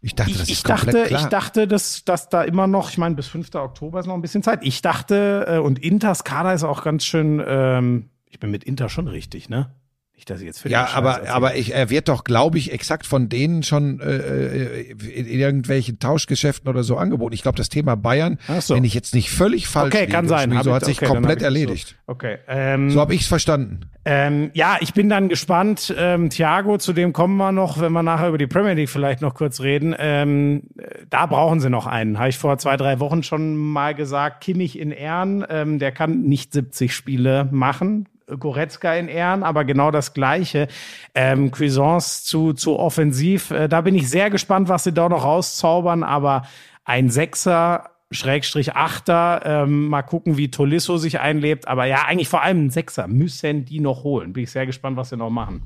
Ich 0.00 0.14
dachte, 0.14 0.32
das 0.34 0.48
ich, 0.48 0.58
ist 0.58 0.64
komplett 0.64 0.94
dachte, 0.94 1.08
klar. 1.08 1.20
ich 1.20 1.26
dachte, 1.26 1.66
dass, 1.66 2.04
dass 2.04 2.28
da 2.28 2.42
immer 2.42 2.66
noch, 2.66 2.90
ich 2.90 2.98
meine, 2.98 3.14
bis 3.14 3.26
5. 3.26 3.54
Oktober 3.54 3.98
ist 3.98 4.06
noch 4.06 4.14
ein 4.14 4.22
bisschen 4.22 4.42
Zeit. 4.42 4.60
Ich 4.62 4.82
dachte, 4.82 5.46
äh, 5.48 5.58
und 5.58 5.78
Inters 5.78 6.22
Kader 6.22 6.54
ist 6.54 6.64
auch 6.64 6.84
ganz 6.84 7.04
schön, 7.04 7.42
ähm, 7.44 8.10
ich 8.26 8.38
bin 8.38 8.50
mit 8.50 8.64
Inter 8.64 8.88
schon 8.88 9.08
richtig, 9.08 9.48
ne? 9.48 9.70
Nicht, 10.16 10.30
dass 10.30 10.40
ich 10.40 10.46
jetzt 10.46 10.60
für 10.62 10.70
ja, 10.70 10.88
aber, 10.94 11.28
aber 11.28 11.56
ich, 11.56 11.74
er 11.74 11.90
wird 11.90 12.08
doch, 12.08 12.24
glaube 12.24 12.56
ich, 12.56 12.72
exakt 12.72 13.04
von 13.06 13.28
denen 13.28 13.62
schon 13.62 14.00
äh, 14.00 14.16
äh, 14.16 14.90
in 15.12 15.26
irgendwelchen 15.26 15.98
Tauschgeschäften 15.98 16.70
oder 16.70 16.82
so 16.84 16.96
angeboten. 16.96 17.34
Ich 17.34 17.42
glaube, 17.42 17.58
das 17.58 17.68
Thema 17.68 17.96
Bayern, 17.96 18.38
so. 18.60 18.74
wenn 18.74 18.84
ich 18.84 18.94
jetzt 18.94 19.14
nicht 19.14 19.30
völlig 19.30 19.68
falsch 19.68 19.94
Okay, 19.94 20.06
kann 20.06 20.24
liege, 20.24 20.34
sein. 20.38 20.62
so 20.62 20.72
hat 20.72 20.82
ich- 20.82 20.86
sich 20.88 21.02
okay, 21.02 21.12
komplett 21.12 21.42
erledigt. 21.42 21.96
So. 22.06 22.12
Okay. 22.14 22.38
Ähm, 22.48 22.88
So 22.88 23.00
habe 23.00 23.14
ich 23.14 23.20
es 23.22 23.26
verstanden. 23.26 23.80
Ähm, 24.06 24.50
ja, 24.54 24.78
ich 24.80 24.94
bin 24.94 25.10
dann 25.10 25.28
gespannt. 25.28 25.94
Ähm, 25.98 26.30
Thiago, 26.30 26.78
zu 26.78 26.94
dem 26.94 27.12
kommen 27.12 27.36
wir 27.36 27.52
noch, 27.52 27.78
wenn 27.78 27.92
wir 27.92 28.02
nachher 28.02 28.28
über 28.28 28.38
die 28.38 28.46
Premier 28.46 28.72
League 28.72 28.88
vielleicht 28.88 29.20
noch 29.20 29.34
kurz 29.34 29.60
reden. 29.60 29.94
Ähm, 29.98 30.62
äh, 30.78 31.04
da 31.10 31.26
brauchen 31.26 31.60
sie 31.60 31.68
noch 31.68 31.86
einen. 31.86 32.18
Habe 32.18 32.30
ich 32.30 32.38
vor 32.38 32.56
zwei, 32.56 32.78
drei 32.78 33.00
Wochen 33.00 33.22
schon 33.22 33.54
mal 33.56 33.94
gesagt. 33.94 34.42
Kimmich 34.42 34.78
in 34.78 34.92
Ehren, 34.92 35.44
ähm, 35.50 35.78
der 35.78 35.92
kann 35.92 36.22
nicht 36.22 36.54
70 36.54 36.94
Spiele 36.94 37.46
machen. 37.52 38.08
Goretzka 38.26 38.94
in 38.94 39.08
Ehren, 39.08 39.42
aber 39.42 39.64
genau 39.64 39.90
das 39.90 40.14
Gleiche. 40.14 40.68
Ähm, 41.14 41.50
Cuisance 41.50 42.24
zu, 42.24 42.52
zu 42.52 42.78
offensiv. 42.78 43.50
Äh, 43.50 43.68
da 43.68 43.80
bin 43.80 43.94
ich 43.94 44.08
sehr 44.10 44.30
gespannt, 44.30 44.68
was 44.68 44.84
sie 44.84 44.92
da 44.92 45.08
noch 45.08 45.24
rauszaubern, 45.24 46.02
aber 46.02 46.42
ein 46.84 47.10
Sechser 47.10 47.90
Schrägstrich 48.10 48.74
Achter. 48.74 49.42
Ähm, 49.44 49.88
mal 49.88 50.02
gucken, 50.02 50.36
wie 50.36 50.50
Tolisso 50.50 50.96
sich 50.96 51.20
einlebt. 51.20 51.68
Aber 51.68 51.86
ja, 51.86 52.04
eigentlich 52.06 52.28
vor 52.28 52.42
allem 52.42 52.66
ein 52.66 52.70
Sechser 52.70 53.08
müssen 53.08 53.64
die 53.64 53.80
noch 53.80 54.04
holen. 54.04 54.32
Bin 54.32 54.44
ich 54.44 54.50
sehr 54.50 54.66
gespannt, 54.66 54.96
was 54.96 55.10
sie 55.10 55.16
noch 55.16 55.30
machen. 55.30 55.62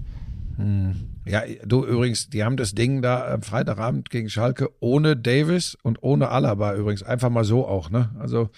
Ja, 1.25 1.43
du 1.65 1.85
übrigens, 1.85 2.31
die 2.31 2.45
haben 2.45 2.57
das 2.57 2.75
Ding 2.75 3.03
da 3.03 3.35
am 3.35 3.43
Freitagabend 3.43 4.11
gegen 4.11 4.31
Schalke 4.31 4.71
ohne 4.81 5.17
Davis 5.17 5.77
und 5.83 6.03
ohne 6.03 6.29
Alaba 6.31 6.75
übrigens 6.75 7.03
einfach 7.03 7.31
mal 7.31 7.45
so 7.45 7.67
auch, 7.67 7.91
ne? 7.91 8.11
Also 8.19 8.51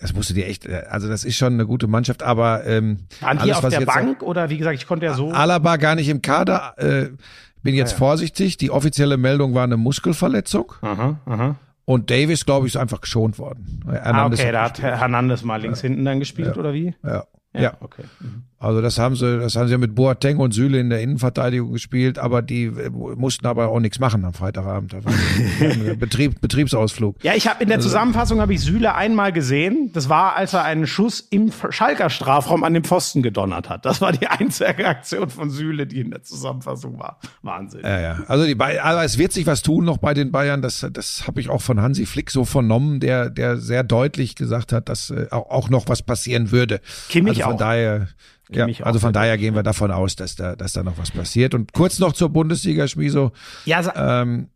das 0.00 0.14
musst 0.14 0.30
du 0.30 0.34
dir 0.34 0.46
echt, 0.46 0.68
also 0.68 1.08
das 1.08 1.24
ist 1.24 1.36
schon 1.36 1.54
eine 1.54 1.66
gute 1.66 1.86
Mannschaft, 1.86 2.22
aber 2.22 2.64
ähm, 2.66 3.00
Waren 3.20 3.36
die 3.36 3.42
alles, 3.42 3.56
auf 3.58 3.64
was 3.64 3.74
der 3.74 3.84
Bank 3.84 4.22
oder 4.22 4.48
wie 4.48 4.56
gesagt, 4.56 4.76
ich 4.76 4.86
konnte 4.86 5.06
ja 5.06 5.14
so. 5.14 5.30
Alaba 5.30 5.76
gar 5.76 5.94
nicht 5.94 6.08
im 6.08 6.22
Kader. 6.22 6.74
Äh, 6.78 7.10
bin 7.62 7.74
jetzt 7.74 7.92
vorsichtig. 7.92 8.56
Die 8.56 8.70
offizielle 8.70 9.16
Meldung 9.16 9.54
war 9.54 9.64
eine 9.64 9.76
Muskelverletzung 9.76 10.72
Aha, 10.80 11.18
aha. 11.26 11.56
und 11.84 12.10
Davis, 12.10 12.46
glaube 12.46 12.66
ich, 12.66 12.74
ist 12.74 12.80
einfach 12.80 13.00
geschont 13.00 13.38
worden. 13.38 13.82
Ah, 13.86 13.92
Hernandez 13.92 14.40
okay, 14.40 14.48
hat 14.48 14.78
da 14.78 14.82
hat. 14.92 15.00
Hernandez 15.00 15.42
mal 15.42 15.60
links 15.60 15.80
hinten 15.80 16.04
dann 16.04 16.20
gespielt, 16.20 16.56
oder 16.56 16.72
wie? 16.72 16.94
ja. 17.04 17.24
Ja. 17.54 17.76
okay. 17.80 18.04
Also 18.60 18.82
das 18.82 18.98
haben 18.98 19.14
sie, 19.14 19.38
das 19.38 19.54
haben 19.54 19.68
sie 19.68 19.72
ja 19.72 19.78
mit 19.78 19.94
Boateng 19.94 20.38
und 20.38 20.52
Süle 20.52 20.80
in 20.80 20.90
der 20.90 21.00
Innenverteidigung 21.00 21.72
gespielt, 21.72 22.18
aber 22.18 22.42
die 22.42 22.64
äh, 22.64 22.90
mussten 22.90 23.46
aber 23.46 23.68
auch 23.68 23.78
nichts 23.78 24.00
machen 24.00 24.24
am 24.24 24.34
Freitagabend. 24.34 24.96
Betrieb, 26.00 26.40
Betriebsausflug. 26.40 27.22
Ja, 27.22 27.34
ich 27.34 27.46
habe 27.46 27.62
in 27.62 27.68
der 27.68 27.78
Zusammenfassung 27.78 28.40
habe 28.40 28.52
ich 28.54 28.60
Süle 28.60 28.96
einmal 28.96 29.32
gesehen. 29.32 29.90
Das 29.94 30.08
war, 30.08 30.34
als 30.34 30.54
er 30.54 30.64
einen 30.64 30.88
Schuss 30.88 31.20
im 31.20 31.52
Schalker 31.70 32.10
Strafraum 32.10 32.64
an 32.64 32.74
den 32.74 32.82
Pfosten 32.82 33.22
gedonnert 33.22 33.68
hat. 33.68 33.86
Das 33.86 34.00
war 34.00 34.10
die 34.10 34.26
einzige 34.26 34.88
Aktion 34.88 35.30
von 35.30 35.50
Süle, 35.50 35.86
die 35.86 36.00
in 36.00 36.10
der 36.10 36.24
Zusammenfassung 36.24 36.98
war. 36.98 37.20
Wahnsinn. 37.42 37.82
Ja, 37.84 38.00
ja. 38.00 38.18
Also 38.26 38.44
die 38.44 38.56
Bay 38.56 38.78
aber 38.78 39.04
es 39.04 39.18
wird 39.18 39.32
sich 39.32 39.46
was 39.46 39.62
tun 39.62 39.84
noch 39.84 39.98
bei 39.98 40.14
den 40.14 40.32
Bayern. 40.32 40.62
Das, 40.62 40.84
das 40.92 41.28
habe 41.28 41.40
ich 41.40 41.48
auch 41.48 41.62
von 41.62 41.80
Hansi 41.80 42.06
Flick 42.06 42.32
so 42.32 42.44
vernommen, 42.44 42.98
der, 42.98 43.30
der 43.30 43.56
sehr 43.56 43.84
deutlich 43.84 44.34
gesagt 44.34 44.72
hat, 44.72 44.88
dass 44.88 45.10
äh, 45.10 45.28
auch, 45.30 45.50
auch 45.50 45.70
noch 45.70 45.88
was 45.88 46.02
passieren 46.02 46.50
würde. 46.50 46.80
Kimmich 47.08 47.44
also 47.44 47.47
von 47.48 47.54
auch. 47.54 47.58
daher, 47.58 48.08
ja, 48.50 48.66
also 48.82 48.98
von 48.98 49.12
daher 49.12 49.36
gehen 49.36 49.54
wir 49.54 49.62
davon 49.62 49.90
aus, 49.90 50.16
dass 50.16 50.36
da, 50.36 50.56
dass 50.56 50.72
da 50.72 50.82
noch 50.82 50.98
was 50.98 51.10
passiert. 51.10 51.54
Und 51.54 51.72
kurz 51.72 51.98
noch 51.98 52.12
zur 52.12 52.30
Bundesliga, 52.30 52.88
Schmiso. 52.88 53.32
Ja, 53.64 53.82
Ähm, 53.94 54.48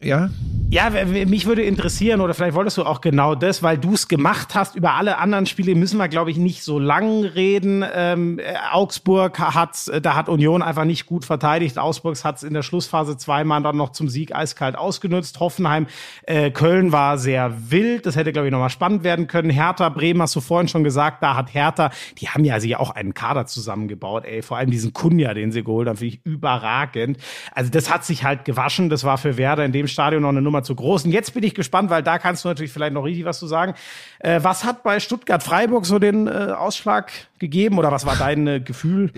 ja, 0.00 0.30
Ja, 0.70 0.90
mich 0.90 1.46
würde 1.46 1.62
interessieren, 1.62 2.20
oder 2.20 2.34
vielleicht 2.34 2.54
wolltest 2.54 2.76
du 2.76 2.84
auch 2.84 3.00
genau 3.00 3.34
das, 3.34 3.62
weil 3.62 3.78
du 3.78 3.94
es 3.94 4.06
gemacht 4.06 4.54
hast. 4.54 4.76
Über 4.76 4.92
alle 4.96 5.16
anderen 5.16 5.46
Spiele 5.46 5.74
müssen 5.74 5.96
wir, 5.96 6.08
glaube 6.08 6.30
ich, 6.30 6.36
nicht 6.36 6.62
so 6.62 6.78
lang 6.78 7.24
reden. 7.24 7.82
Ähm, 7.94 8.38
äh, 8.38 8.54
Augsburg 8.70 9.38
hat's, 9.38 9.88
äh, 9.88 10.02
da 10.02 10.14
hat 10.14 10.28
Union 10.28 10.60
einfach 10.60 10.84
nicht 10.84 11.06
gut 11.06 11.24
verteidigt. 11.24 11.78
Augsburg 11.78 12.22
hat's 12.22 12.42
in 12.42 12.52
der 12.52 12.62
Schlussphase 12.62 13.16
zweimal 13.16 13.62
dann 13.62 13.78
noch 13.78 13.92
zum 13.92 14.10
Sieg 14.10 14.34
eiskalt 14.34 14.76
ausgenutzt. 14.76 15.40
Hoffenheim, 15.40 15.86
äh, 16.24 16.50
Köln 16.50 16.92
war 16.92 17.16
sehr 17.16 17.70
wild. 17.70 18.04
Das 18.04 18.14
hätte, 18.14 18.32
glaube 18.32 18.48
ich, 18.48 18.52
nochmal 18.52 18.68
spannend 18.68 19.04
werden 19.04 19.26
können. 19.26 19.48
Hertha, 19.48 19.88
Bremen, 19.88 20.20
hast 20.20 20.36
du 20.36 20.40
vorhin 20.40 20.68
schon 20.68 20.84
gesagt, 20.84 21.22
da 21.22 21.34
hat 21.34 21.54
Hertha, 21.54 21.90
die 22.18 22.28
haben 22.28 22.44
ja 22.44 22.60
sich 22.60 22.76
auch 22.76 22.90
einen 22.90 23.14
Kader 23.14 23.46
zusammengebaut, 23.46 24.26
ey. 24.26 24.42
Vor 24.42 24.58
allem 24.58 24.70
diesen 24.70 24.92
Kunja, 24.92 25.32
den 25.32 25.50
sie 25.50 25.64
geholt 25.64 25.88
haben, 25.88 25.96
finde 25.96 26.14
ich 26.14 26.20
überragend. 26.26 27.16
Also 27.52 27.70
das 27.70 27.90
hat 27.90 28.04
sich 28.04 28.22
halt 28.22 28.44
gewaschen. 28.44 28.90
Das 28.90 29.02
war 29.02 29.16
für 29.16 29.38
Werder 29.38 29.64
in 29.64 29.72
dem 29.72 29.87
Stadion 29.88 30.22
noch 30.22 30.28
eine 30.28 30.42
Nummer 30.42 30.62
zu 30.62 30.74
groß. 30.74 31.04
Und 31.04 31.12
jetzt 31.12 31.34
bin 31.34 31.42
ich 31.42 31.54
gespannt, 31.54 31.90
weil 31.90 32.02
da 32.02 32.18
kannst 32.18 32.44
du 32.44 32.48
natürlich 32.48 32.72
vielleicht 32.72 32.92
noch 32.92 33.04
richtig 33.04 33.24
was 33.24 33.38
zu 33.38 33.46
sagen. 33.46 33.74
Äh, 34.18 34.40
was 34.42 34.64
hat 34.64 34.82
bei 34.82 35.00
Stuttgart-Freiburg 35.00 35.86
so 35.86 35.98
den 35.98 36.26
äh, 36.26 36.30
Ausschlag 36.30 37.10
gegeben 37.38 37.78
oder 37.78 37.90
was 37.90 38.06
war 38.06 38.16
dein 38.16 38.46
äh, 38.46 38.60
Gefühl? 38.60 39.12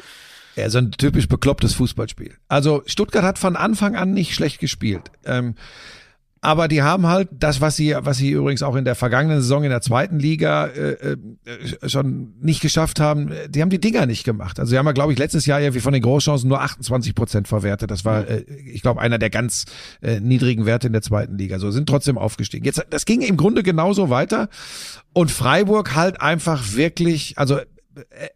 Ja, 0.56 0.68
so 0.68 0.78
ein 0.78 0.90
typisch 0.90 1.28
beklopptes 1.28 1.74
Fußballspiel. 1.74 2.34
Also 2.48 2.82
Stuttgart 2.86 3.24
hat 3.24 3.38
von 3.38 3.56
Anfang 3.56 3.96
an 3.96 4.12
nicht 4.12 4.34
schlecht 4.34 4.60
gespielt. 4.60 5.10
Ähm, 5.24 5.54
aber 6.42 6.68
die 6.68 6.82
haben 6.82 7.06
halt 7.06 7.28
das, 7.32 7.60
was 7.60 7.76
sie, 7.76 7.94
was 7.98 8.16
sie 8.16 8.30
übrigens 8.30 8.62
auch 8.62 8.74
in 8.74 8.86
der 8.86 8.94
vergangenen 8.94 9.42
Saison 9.42 9.62
in 9.62 9.70
der 9.70 9.82
zweiten 9.82 10.18
Liga 10.18 10.66
äh, 10.66 11.12
äh, 11.12 11.88
schon 11.88 12.32
nicht 12.40 12.62
geschafft 12.62 12.98
haben, 12.98 13.30
die 13.48 13.60
haben 13.60 13.68
die 13.68 13.80
Dinger 13.80 14.06
nicht 14.06 14.24
gemacht. 14.24 14.58
Also 14.58 14.70
sie 14.70 14.78
haben 14.78 14.86
ja, 14.86 14.92
glaube 14.92 15.12
ich, 15.12 15.18
letztes 15.18 15.44
Jahr 15.44 15.60
irgendwie 15.60 15.80
von 15.80 15.92
den 15.92 16.00
Großchancen 16.00 16.48
nur 16.48 16.62
28 16.62 17.14
Prozent 17.14 17.46
verwertet. 17.46 17.90
Das 17.90 18.06
war, 18.06 18.26
äh, 18.26 18.44
ich 18.64 18.80
glaube, 18.80 19.02
einer 19.02 19.18
der 19.18 19.28
ganz 19.28 19.66
äh, 20.00 20.18
niedrigen 20.20 20.64
Werte 20.64 20.86
in 20.86 20.94
der 20.94 21.02
zweiten 21.02 21.36
Liga. 21.36 21.58
So 21.58 21.70
sind 21.70 21.86
trotzdem 21.86 22.16
aufgestiegen. 22.16 22.64
Jetzt, 22.64 22.86
das 22.88 23.04
ging 23.04 23.20
im 23.20 23.36
Grunde 23.36 23.62
genauso 23.62 24.08
weiter. 24.08 24.48
Und 25.12 25.30
Freiburg 25.30 25.94
halt 25.94 26.22
einfach 26.22 26.74
wirklich, 26.74 27.36
also 27.36 27.58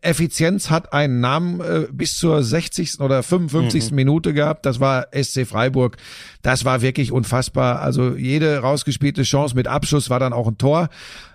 Effizienz 0.00 0.68
hat 0.68 0.92
einen 0.92 1.20
Namen 1.20 1.60
äh, 1.60 1.86
bis 1.92 2.16
zur 2.16 2.42
60. 2.42 3.00
oder 3.00 3.22
55. 3.22 3.92
Minute 3.92 4.34
gehabt. 4.34 4.66
Das 4.66 4.80
war 4.80 5.06
SC 5.12 5.46
Freiburg. 5.46 5.96
Das 6.42 6.64
war 6.64 6.82
wirklich 6.82 7.12
unfassbar. 7.12 7.80
Also 7.80 8.16
jede 8.16 8.58
rausgespielte 8.58 9.22
Chance 9.22 9.54
mit 9.54 9.68
Abschuss 9.68 10.10
war 10.10 10.18
dann 10.18 10.32
auch 10.32 10.48
ein 10.48 10.58
Tor. 10.58 10.88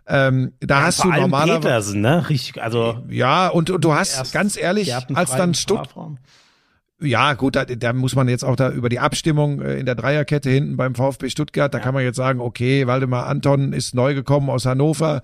Ähm, 0.07 0.53
da 0.59 0.81
hast 0.81 1.01
Vor 1.01 1.11
du 1.11 1.19
normalerweise 1.19 1.97
ne? 1.97 2.27
Richtig, 2.29 2.61
also 2.61 3.03
ja 3.09 3.47
und, 3.47 3.69
und 3.69 3.83
du 3.83 3.93
hast 3.93 4.33
ganz 4.33 4.57
ehrlich, 4.57 4.93
als 5.13 5.35
dann 5.35 5.53
Stutt 5.53 5.85
Strafraum. 5.85 6.17
Ja, 7.01 7.33
gut, 7.33 7.55
da, 7.55 7.65
da 7.65 7.93
muss 7.93 8.15
man 8.15 8.27
jetzt 8.27 8.43
auch 8.43 8.55
da 8.55 8.71
über 8.71 8.89
die 8.89 8.99
Abstimmung 8.99 9.61
äh, 9.61 9.77
in 9.77 9.85
der 9.85 9.95
Dreierkette 9.95 10.49
hinten 10.49 10.75
beim 10.75 10.95
VfB 10.95 11.29
Stuttgart, 11.29 11.73
da 11.73 11.79
kann 11.79 11.93
man 11.93 12.03
jetzt 12.03 12.17
sagen, 12.17 12.41
okay, 12.41 12.87
Waldemar 12.87 13.27
Anton 13.27 13.71
ist 13.73 13.95
neu 13.95 14.13
gekommen 14.13 14.49
aus 14.49 14.65
Hannover, 14.65 15.21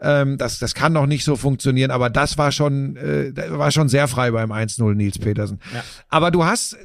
ähm, 0.00 0.38
das, 0.38 0.58
das 0.58 0.74
kann 0.74 0.92
noch 0.92 1.06
nicht 1.06 1.24
so 1.24 1.36
funktionieren, 1.36 1.90
aber 1.90 2.08
das 2.08 2.38
war 2.38 2.50
schon, 2.50 2.96
äh, 2.96 3.32
war 3.50 3.70
schon 3.70 3.88
sehr 3.88 4.08
frei 4.08 4.30
beim 4.30 4.52
1-0 4.52 4.94
Nils 4.94 5.18
Petersen. 5.18 5.60
Aber 6.08 6.30
du 6.30 6.44
hast, 6.44 6.76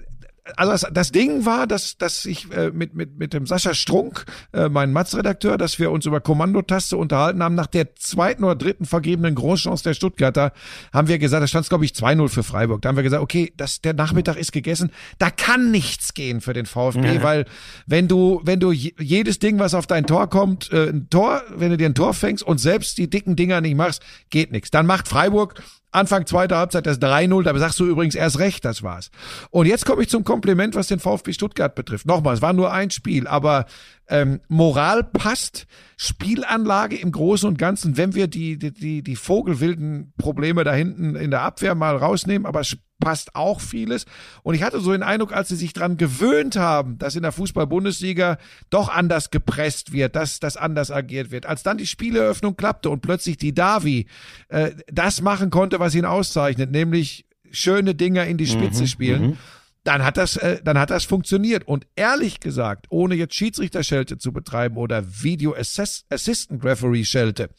also 0.58 0.72
das, 0.74 0.86
das 0.94 1.12
Ding 1.12 1.46
war, 1.46 1.68
dass, 1.68 1.98
dass 1.98 2.26
ich 2.26 2.52
äh, 2.52 2.72
mit, 2.72 2.94
mit, 2.96 3.18
mit 3.18 3.34
dem 3.34 3.46
Sascha 3.46 3.74
Strunk, 3.74 4.26
äh, 4.52 4.68
mein 4.68 4.92
Matz-Redakteur, 4.92 5.58
dass 5.58 5.80
wir 5.80 5.90
uns 5.92 6.06
über 6.06 6.20
Kommandotaste 6.20 6.98
unterhalten 6.98 7.42
haben. 7.42 7.56
Nach 7.56 7.68
der 7.68 7.96
zweiten 7.96 8.44
oder 8.44 8.56
dritten 8.56 8.86
vergebenen 8.86 9.36
Großchance 9.36 9.84
der 9.84 9.94
Stuttgarter 9.94 10.52
haben 10.92 11.08
wir 11.08 11.18
gesagt, 11.18 11.42
da 11.44 11.48
stand 11.48 11.64
es, 11.64 11.70
glaube 11.70 11.86
ich, 11.86 11.92
2-0 11.92 12.28
für 12.30 12.44
Freiburg. 12.44 12.82
Da 12.82 12.90
haben 12.90 12.96
wir 12.98 13.04
gesagt, 13.04 13.24
okay, 13.24 13.54
das, 13.56 13.82
der 13.82 13.94
Nachmittag 13.94 14.36
ist 14.36 14.52
gegessen. 14.52 14.92
Da 15.18 15.30
kann 15.30 15.72
nichts 15.72 16.14
gehen 16.14 16.42
für 16.42 16.54
den 16.54 16.66
VfB, 16.66 17.00
weil 17.24 17.46
wenn 17.88 18.08
du, 18.08 18.42
wenn 18.44 18.60
du 18.60 18.72
je- 18.72 18.94
jedes 19.00 19.40
Ding, 19.40 19.60
was 19.60 19.74
auf 19.74 19.88
dein 19.88 20.06
Tor 20.06 20.30
kommt, 20.30 20.72
äh, 20.74 20.90
ein 20.90 21.10
Tor, 21.10 21.42
wenn 21.56 21.70
du 21.72 21.78
dir 21.78 21.86
ein 21.88 21.96
Tor 21.96 22.14
fängst 22.14 22.44
und 22.44 22.58
selbst 22.58 22.98
die 22.98 23.10
dicken 23.10 23.36
Dinger 23.36 23.62
nicht 23.62 23.76
machst, 23.76 24.02
geht 24.30 24.52
nichts. 24.52 24.72
Dann 24.72 24.86
macht 24.86 25.08
Freiburg 25.08 25.62
Anfang 25.94 26.26
zweiter 26.26 26.58
Halbzeit 26.58 26.86
das 26.86 27.00
3-0, 27.00 27.44
da 27.44 27.58
sagst 27.58 27.80
du 27.80 27.86
übrigens 27.86 28.16
erst 28.16 28.40
recht, 28.40 28.66
das 28.66 28.84
war's. 28.84 29.12
Und 29.50 29.68
jetzt 29.68 29.86
komme 29.86 30.02
ich 30.02 30.10
zum 30.10 30.24
Kompliment, 30.24 30.76
was 30.76 30.88
den 30.88 31.00
VfB 31.00 31.34
Stuttgart 31.34 31.76
betrifft. 31.76 32.06
Nochmal, 32.06 32.36
es 32.36 32.42
war 32.42 32.54
nur 32.54 32.72
ein 32.72 32.90
Spiel, 32.90 33.28
aber 33.28 33.66
ähm, 34.08 34.42
Moral 34.48 35.04
passt, 35.04 35.68
Spielanlage 35.98 36.98
im 36.98 37.12
Großen 37.12 37.48
und 37.48 37.58
Ganzen, 37.58 37.98
wenn 37.98 38.16
wir 38.16 38.28
die, 38.28 38.58
die, 38.58 38.74
die, 38.74 39.04
die 39.04 39.16
vogelwilden 39.16 40.14
Probleme 40.18 40.64
da 40.64 40.74
hinten 40.74 41.16
in 41.16 41.32
der 41.32 41.42
Abwehr 41.42 41.76
mal 41.76 41.96
rausnehmen, 41.96 42.46
aber 42.46 42.64
passt 43.04 43.36
auch 43.36 43.60
vieles. 43.60 44.06
Und 44.44 44.56
ich 44.56 44.64
hatte 44.64 44.80
so 44.80 44.92
den 44.92 45.04
Eindruck, 45.04 45.34
als 45.34 45.50
sie 45.50 45.56
sich 45.56 45.74
dran 45.74 45.98
gewöhnt 45.98 46.56
haben, 46.56 46.98
dass 46.98 47.16
in 47.16 47.24
der 47.24 47.32
Fußball-Bundesliga 47.32 48.38
doch 48.70 48.90
anders 48.90 49.30
gepresst 49.30 49.92
wird, 49.92 50.16
dass 50.16 50.40
das 50.40 50.58
anders 50.58 50.90
agiert 50.90 51.32
wird. 51.32 51.46
Als 51.46 51.64
dann 51.64 51.78
die 51.78 51.88
Spieleröffnung 51.88 52.56
klappte 52.56 52.90
und 52.90 53.02
plötzlich 53.02 53.38
die 53.38 53.54
Davi 53.54 54.08
äh, 54.48 54.72
das 54.88 55.22
machen 55.22 55.50
konnte, 55.50 55.80
was 55.80 55.96
ihn 55.96 56.06
auszeichnet, 56.06 56.72
nämlich 56.72 57.26
schöne 57.52 57.94
Dinger 57.94 58.26
in 58.26 58.38
die 58.38 58.48
Spitze 58.48 58.88
spielen, 58.88 59.38
dann 59.84 60.04
hat 60.04 60.18
das, 60.18 60.38
äh, 60.38 60.62
dann 60.64 60.80
hat 60.80 60.90
das 60.90 61.04
funktioniert. 61.04 61.68
Und 61.68 61.86
ehrlich 61.96 62.40
gesagt, 62.40 62.88
ohne 62.90 63.16
jetzt 63.16 63.36
Schiedsrichterschelte 63.36 64.18
zu 64.18 64.32
betreiben 64.32 64.78
oder 64.78 65.04
Video 65.24 65.54
Assist 65.54 66.06
Assistant 66.10 66.64
Referee 66.64 67.04
Schelte, 67.04 67.50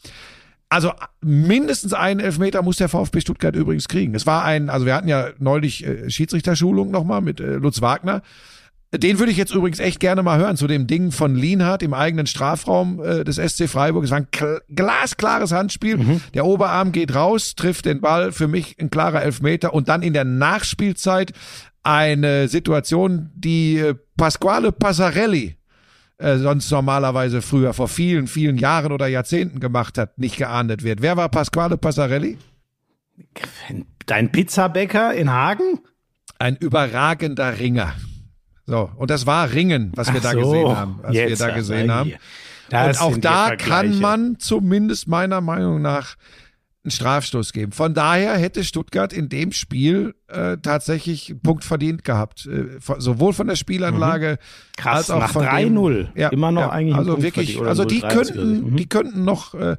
also 0.68 0.92
mindestens 1.20 1.92
einen 1.92 2.20
Elfmeter 2.20 2.62
muss 2.62 2.76
der 2.76 2.88
VfB 2.88 3.20
Stuttgart 3.20 3.54
übrigens 3.54 3.88
kriegen. 3.88 4.14
Es 4.14 4.26
war 4.26 4.44
ein, 4.44 4.70
also 4.70 4.86
wir 4.86 4.94
hatten 4.94 5.08
ja 5.08 5.28
neulich 5.38 5.86
äh, 5.86 6.10
Schiedsrichterschulung 6.10 6.90
nochmal 6.90 7.20
mit 7.20 7.40
äh, 7.40 7.54
Lutz 7.54 7.80
Wagner. 7.80 8.22
Den 8.92 9.18
würde 9.18 9.32
ich 9.32 9.38
jetzt 9.38 9.52
übrigens 9.52 9.80
echt 9.80 9.98
gerne 9.98 10.22
mal 10.22 10.38
hören 10.38 10.56
zu 10.56 10.68
dem 10.68 10.86
Ding 10.86 11.10
von 11.10 11.34
Lienhardt 11.34 11.82
im 11.82 11.94
eigenen 11.94 12.26
Strafraum 12.26 13.02
äh, 13.02 13.24
des 13.24 13.36
SC 13.36 13.68
Freiburg. 13.68 14.04
Es 14.04 14.10
war 14.10 14.18
ein 14.18 14.30
kl 14.30 14.60
glasklares 14.72 15.52
Handspiel. 15.52 16.20
Der 16.32 16.44
Oberarm 16.44 16.92
geht 16.92 17.14
raus, 17.14 17.56
trifft 17.56 17.86
den 17.86 18.00
Ball. 18.00 18.30
Für 18.30 18.46
mich 18.46 18.76
ein 18.78 18.90
klarer 18.90 19.22
Elfmeter. 19.22 19.74
Und 19.74 19.88
dann 19.88 20.02
in 20.02 20.12
der 20.12 20.24
Nachspielzeit 20.24 21.32
eine 21.82 22.48
Situation, 22.48 23.30
die 23.34 23.78
äh, 23.78 23.94
Pasquale 24.16 24.70
Passarelli 24.70 25.56
äh, 26.18 26.38
sonst 26.38 26.70
normalerweise 26.70 27.42
früher 27.42 27.74
vor 27.74 27.88
vielen, 27.88 28.26
vielen 28.26 28.56
Jahren 28.56 28.92
oder 28.92 29.06
Jahrzehnten 29.06 29.60
gemacht 29.60 29.98
hat, 29.98 30.18
nicht 30.18 30.36
geahndet 30.36 30.84
wird. 30.84 31.02
Wer 31.02 31.16
war 31.16 31.28
Pasquale 31.28 31.76
Passarelli? 31.76 32.38
Dein 34.06 34.30
Pizzabäcker 34.30 35.14
in 35.14 35.30
Hagen? 35.30 35.80
Ein 36.38 36.56
überragender 36.56 37.58
Ringer. 37.58 37.94
So, 38.66 38.90
und 38.96 39.10
das 39.10 39.26
war 39.26 39.52
Ringen, 39.52 39.92
was 39.94 40.12
wir 40.12 40.20
Ach 40.20 40.22
da 40.22 40.32
so, 40.32 40.40
gesehen 40.40 40.76
haben. 40.76 40.98
Was 41.02 41.12
wir 41.12 41.36
da 41.36 41.50
gesehen 41.50 41.90
haben. 41.90 42.12
und 42.70 43.00
auch 43.00 43.18
da 43.18 43.56
kann 43.56 43.98
man 43.98 44.38
zumindest 44.38 45.06
meiner 45.06 45.40
Meinung 45.40 45.82
nach 45.82 46.16
einen 46.84 46.90
Strafstoß 46.90 47.52
geben. 47.52 47.72
Von 47.72 47.94
daher 47.94 48.36
hätte 48.36 48.62
Stuttgart 48.62 49.12
in 49.12 49.28
dem 49.30 49.52
Spiel 49.52 50.14
äh, 50.28 50.58
tatsächlich 50.58 51.30
einen 51.30 51.40
Punkt 51.40 51.64
verdient 51.64 52.04
gehabt. 52.04 52.46
Äh, 52.46 52.78
von, 52.80 53.00
sowohl 53.00 53.32
von 53.32 53.46
der 53.46 53.56
Spielanlage 53.56 54.38
Mhm. 54.38 54.80
Krass, 54.80 55.10
als 55.10 55.10
auch 55.10 55.28
von 55.30 55.44
3-0. 55.44 55.94
dem, 55.94 56.08
ja, 56.14 56.28
Immer 56.28 56.52
noch 56.52 56.60
ja, 56.62 56.70
eigentlich 56.70 56.96
Also 56.96 57.22
wirklich, 57.22 57.60
also 57.60 57.84
die 57.84 58.02
0-3 58.02 58.08
könnten, 58.12 58.70
Mhm. 58.72 58.76
die 58.76 58.88
könnten 58.88 59.24
noch 59.24 59.54
äh, 59.54 59.76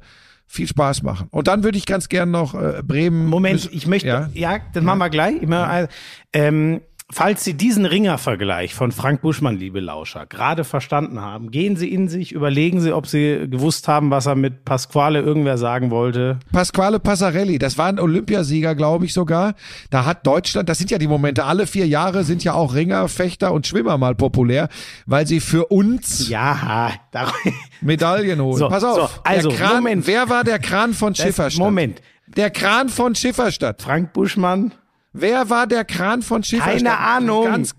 viel 0.48 0.66
Spaß 0.66 1.02
machen. 1.02 1.28
Und 1.30 1.46
dann 1.48 1.62
würde 1.64 1.78
ich 1.78 1.86
ganz 1.86 2.08
gern 2.08 2.30
noch 2.30 2.54
äh, 2.54 2.82
Bremen. 2.84 3.26
Moment, 3.26 3.68
ich 3.72 3.86
möchte, 3.86 4.08
Ja. 4.08 4.28
ja, 4.34 4.58
das 4.72 4.82
machen 4.82 4.98
wir 4.98 5.10
gleich. 5.10 5.36
Ich 5.42 5.48
meine, 5.48 5.88
ähm, 6.32 6.80
falls 7.10 7.44
Sie 7.44 7.54
diesen 7.54 7.86
Ringervergleich 7.86 8.74
von 8.74 8.90
Frank 8.90 9.20
Buschmann, 9.22 9.56
liebe 9.56 9.78
Lauscher, 9.80 10.26
gerade 10.26 10.64
verstanden 10.64 11.20
haben, 11.20 11.50
gehen 11.50 11.76
Sie 11.76 11.92
in 11.92 12.08
sich, 12.08 12.32
überlegen 12.32 12.80
Sie, 12.80 12.92
ob 12.92 13.06
Sie 13.06 13.46
gewusst 13.48 13.86
haben, 13.88 14.10
was 14.10 14.26
er 14.26 14.34
mit 14.34 14.64
Pasquale 14.64 15.20
irgendwer 15.20 15.56
sagen 15.56 15.90
wollte. 15.90 16.38
Pasquale 16.52 16.98
Passarelli, 16.98 17.58
das 17.58 17.78
war 17.78 17.86
ein 17.86 18.00
Olympiasieger, 18.00 18.74
glaube 18.74 19.04
ich 19.04 19.12
sogar. 19.12 19.54
Da 19.90 20.04
hat 20.04 20.26
Deutschland, 20.26 20.68
das 20.68 20.78
sind 20.78 20.90
ja 20.90 20.98
die 20.98 21.06
Momente, 21.06 21.44
alle 21.44 21.66
vier 21.66 21.86
Jahre 21.86 22.24
sind 22.24 22.42
ja 22.42 22.54
auch 22.54 22.74
Ringer, 22.74 23.08
Fechter 23.08 23.52
und 23.52 23.66
Schwimmer 23.66 23.98
mal 23.98 24.14
populär, 24.14 24.68
weil 25.06 25.26
sie 25.26 25.40
für 25.40 25.66
uns 25.66 26.28
Ja, 26.28 26.90
da, 27.12 27.32
Medaillen 27.80 28.40
holen. 28.40 28.58
So, 28.58 28.68
Pass 28.68 28.82
auf, 28.84 28.96
so, 28.96 29.20
also, 29.22 29.50
Kran, 29.50 29.76
Moment. 29.84 30.06
wer 30.06 30.28
war 30.28 30.42
der 30.44 30.58
Kran 30.58 30.92
von 30.92 31.12
Das- 31.12 31.22
Schifferstadt? 31.24 31.64
Moment. 31.64 32.02
Der 32.26 32.50
Kran 32.50 32.88
von 32.88 33.14
Schifferstadt. 33.14 33.80
Frank 33.82 34.12
Buschmann, 34.12 34.72
Wer 35.18 35.50
war 35.50 35.66
der 35.66 35.84
Kran 35.84 36.22
von 36.22 36.42
Schifferstadt? 36.42 36.74
Keine 36.76 36.98
Ahnung. 36.98 37.44
Ganz, 37.44 37.74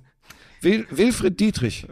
Wil, 0.61 0.87
Wilfried 0.89 1.39
Dietrich. 1.39 1.87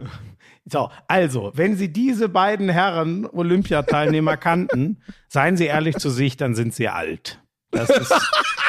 So, 0.64 0.90
also, 1.06 1.52
wenn 1.54 1.76
Sie 1.76 1.92
diese 1.92 2.28
beiden 2.28 2.68
Herren 2.68 3.26
Olympiateilnehmer 3.26 4.36
kannten, 4.36 4.98
seien 5.28 5.56
Sie 5.56 5.66
ehrlich 5.66 5.96
zu 5.96 6.10
sich, 6.10 6.36
dann 6.36 6.54
sind 6.56 6.74
Sie 6.74 6.88
alt. 6.88 7.40
Das 7.70 7.90
ist, 7.90 8.14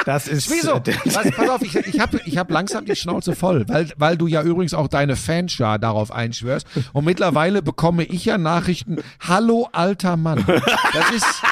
das 0.04 0.28
ist. 0.28 0.50
Wieso? 0.50 0.76
äh, 0.76 0.94
Was, 1.06 1.30
pass 1.30 1.48
auf, 1.48 1.62
ich, 1.62 1.74
ich 1.74 1.98
habe 2.00 2.20
ich 2.24 2.36
hab 2.36 2.50
langsam 2.50 2.84
die 2.84 2.94
Schnauze 2.94 3.34
voll, 3.34 3.64
weil, 3.68 3.90
weil 3.96 4.16
du 4.16 4.26
ja 4.26 4.42
übrigens 4.42 4.74
auch 4.74 4.88
deine 4.88 5.16
Fanschar 5.16 5.78
darauf 5.78 6.12
einschwörst. 6.12 6.66
Und 6.92 7.04
mittlerweile 7.04 7.62
bekomme 7.62 8.04
ich 8.04 8.24
ja 8.26 8.38
Nachrichten, 8.38 8.98
hallo 9.20 9.68
alter 9.72 10.16
Mann. 10.16 10.44
Das 10.46 11.10
ist, 11.10 11.42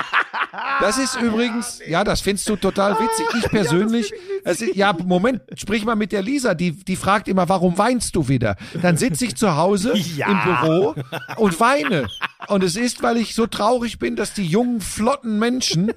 das 0.81 0.99
ist 0.99 1.21
übrigens, 1.21 1.81
ja, 1.87 2.05
das 2.05 2.21
findest 2.21 2.49
du 2.49 2.57
total 2.57 2.95
witzig. 2.99 3.27
Ich 3.39 3.51
persönlich, 3.51 4.13
ist, 4.45 4.63
ja, 4.75 4.93
Moment, 4.93 5.43
sprich 5.57 5.85
mal 5.85 5.97
mit 5.97 6.13
der 6.13 6.23
Lisa, 6.23 6.55
die, 6.55 6.73
die 6.73 6.97
fragt 6.97 7.29
immer, 7.29 7.49
warum 7.49 7.77
weinst 7.79 8.17
du 8.17 8.29
wieder? 8.29 8.57
Dann 8.81 8.97
sitze 8.97 9.25
ich 9.25 9.37
zu 9.37 9.57
Hause 9.57 9.95
Ja. 10.17 10.29
im 10.31 10.45
Büro 10.45 10.95
und 11.37 11.61
weine. 11.61 12.07
Und 12.49 12.63
es 12.65 12.77
ist, 12.77 13.03
weil 13.03 13.17
ich 13.17 13.35
so 13.35 13.47
traurig 13.47 13.99
bin, 13.99 14.17
dass 14.17 14.33
die 14.35 14.47
jungen, 14.47 14.81
flotten 14.81 15.39
Menschen 15.39 15.93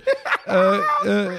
äh, 0.46 0.78
äh, 1.06 1.30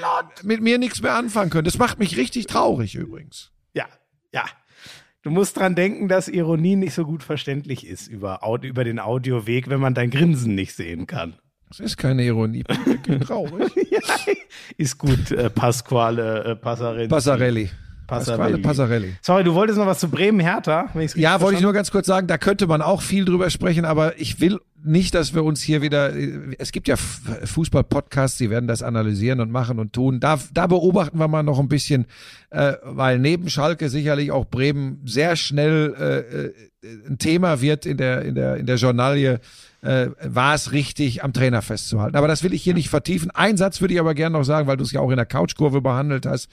mit 0.43 0.61
mir 0.61 0.79
nichts 0.79 1.03
mehr 1.03 1.15
anfangen 1.15 1.51
können. 1.51 1.65
Das 1.65 1.79
macht 1.79 1.99
mich 1.99 2.17
richtig 2.17 2.47
traurig 2.47 2.95
übrigens. 2.95 3.51
Ja, 3.75 3.87
ja. 4.33 4.45
Du 5.23 5.31
musst 5.31 5.59
dran 5.59 5.75
denken, 5.75 6.09
dass 6.09 6.29
Ironie 6.29 6.77
nicht 6.77 6.95
so 6.95 7.05
gut 7.05 7.23
verständlich 7.23 7.87
ist 7.87 8.09
über, 8.09 8.41
über 8.63 8.85
den 8.85 8.99
Audioweg, 8.99 9.69
wenn 9.69 9.81
man 9.81 9.93
dein 9.95 10.11
Grinsen 10.11 10.55
nicht 10.55 10.75
sehen 10.75 11.07
kann. 11.07 11.35
Das 11.71 11.81
ist 11.81 11.97
keine 11.97 12.25
Ironie, 12.25 12.65
wirklich 12.85 13.21
traurig. 13.27 13.73
ja, 13.91 14.01
ist 14.77 14.99
gut, 14.99 15.31
äh, 15.31 15.49
Pasquale 15.49 16.45
äh, 16.45 16.57
Passarelli. 16.57 17.09
Passarelli. 17.09 17.71
Passarelli. 18.07 18.59
Pasquale 18.59 18.59
Passarelli. 18.59 19.17
Sorry, 19.23 19.45
du 19.45 19.55
wolltest 19.55 19.79
noch 19.79 19.87
was 19.87 20.01
zu 20.01 20.09
ich's 21.01 21.15
richtig 21.15 21.23
Ja, 21.23 21.41
wollte 21.41 21.59
ich 21.59 21.63
nur 21.63 21.73
ganz 21.73 21.93
kurz 21.93 22.09
sagen, 22.09 22.27
da 22.27 22.39
könnte 22.39 22.67
man 22.67 22.83
auch 22.83 23.03
viel 23.03 23.25
drüber 23.25 23.51
sprechen, 23.51 23.85
aber 23.85 24.19
ich 24.19 24.41
will 24.41 24.59
nicht, 24.83 25.15
dass 25.15 25.33
wir 25.33 25.45
uns 25.45 25.63
hier 25.63 25.81
wieder, 25.81 26.13
es 26.59 26.73
gibt 26.73 26.89
ja 26.89 26.97
Fußball-Podcasts, 26.97 28.39
die 28.39 28.51
werden 28.51 28.67
das 28.67 28.83
analysieren 28.83 29.41
und 29.41 29.53
machen 29.53 29.79
und 29.79 29.93
tun. 29.93 30.19
Da, 30.19 30.41
da 30.53 30.67
beobachten 30.67 31.19
wir 31.19 31.29
mal 31.29 31.45
noch 31.45 31.61
ein 31.61 31.69
bisschen, 31.69 32.07
äh, 32.51 32.75
weil 32.83 33.21
neben 33.21 33.49
Schalke 33.49 33.89
sicherlich 33.89 34.33
auch 34.33 34.47
Bremen 34.47 35.03
sehr 35.05 35.37
schnell 35.37 35.95
äh, 35.97 36.47
äh, 36.47 36.53
ein 37.09 37.19
Thema 37.19 37.61
wird 37.61 37.87
in 37.87 37.97
der, 37.97 38.23
in 38.23 38.35
der, 38.35 38.57
in 38.57 38.67
der 38.67 38.77
Journalie, 38.77 39.39
äh, 39.83 40.09
war 40.23 40.55
es 40.55 40.73
richtig, 40.73 41.25
am 41.25 41.33
Trainer 41.33 41.63
festzuhalten. 41.63 42.17
Aber 42.17 42.29
das 42.29 42.43
will 42.43 42.53
ich 42.55 42.63
hier 42.63 42.75
nicht 42.75 42.91
vertiefen. 42.91 43.31
Ein 43.31 43.57
Satz 43.57 43.81
würde 43.81 43.95
ich 43.95 44.01
aber 44.01 44.15
gerne 44.15 44.39
noch 44.39 44.45
sagen, 44.45 44.67
weil 44.67 44.77
du 44.77 44.85
es 44.85 44.93
ja 44.93 45.01
auch 45.01 45.11
in 45.11 45.17
der 45.17 45.27
Couchkurve 45.27 45.81
behandelt 45.81 46.27
hast. 46.27 46.49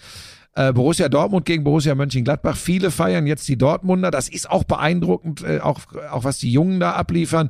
Äh, 0.55 0.73
Borussia 0.73 1.07
Dortmund 1.07 1.45
gegen 1.45 1.63
Borussia 1.63 1.93
Mönchengladbach. 1.93 2.57
Viele 2.57 2.89
feiern 2.89 3.27
jetzt 3.27 3.47
die 3.47 3.57
Dortmunder. 3.57 4.09
Das 4.11 4.27
ist 4.27 4.49
auch 4.49 4.63
beeindruckend, 4.63 5.43
äh, 5.43 5.59
auch, 5.59 5.81
auch 6.11 6.23
was 6.23 6.39
die 6.39 6.51
Jungen 6.51 6.79
da 6.79 6.93
abliefern. 6.93 7.49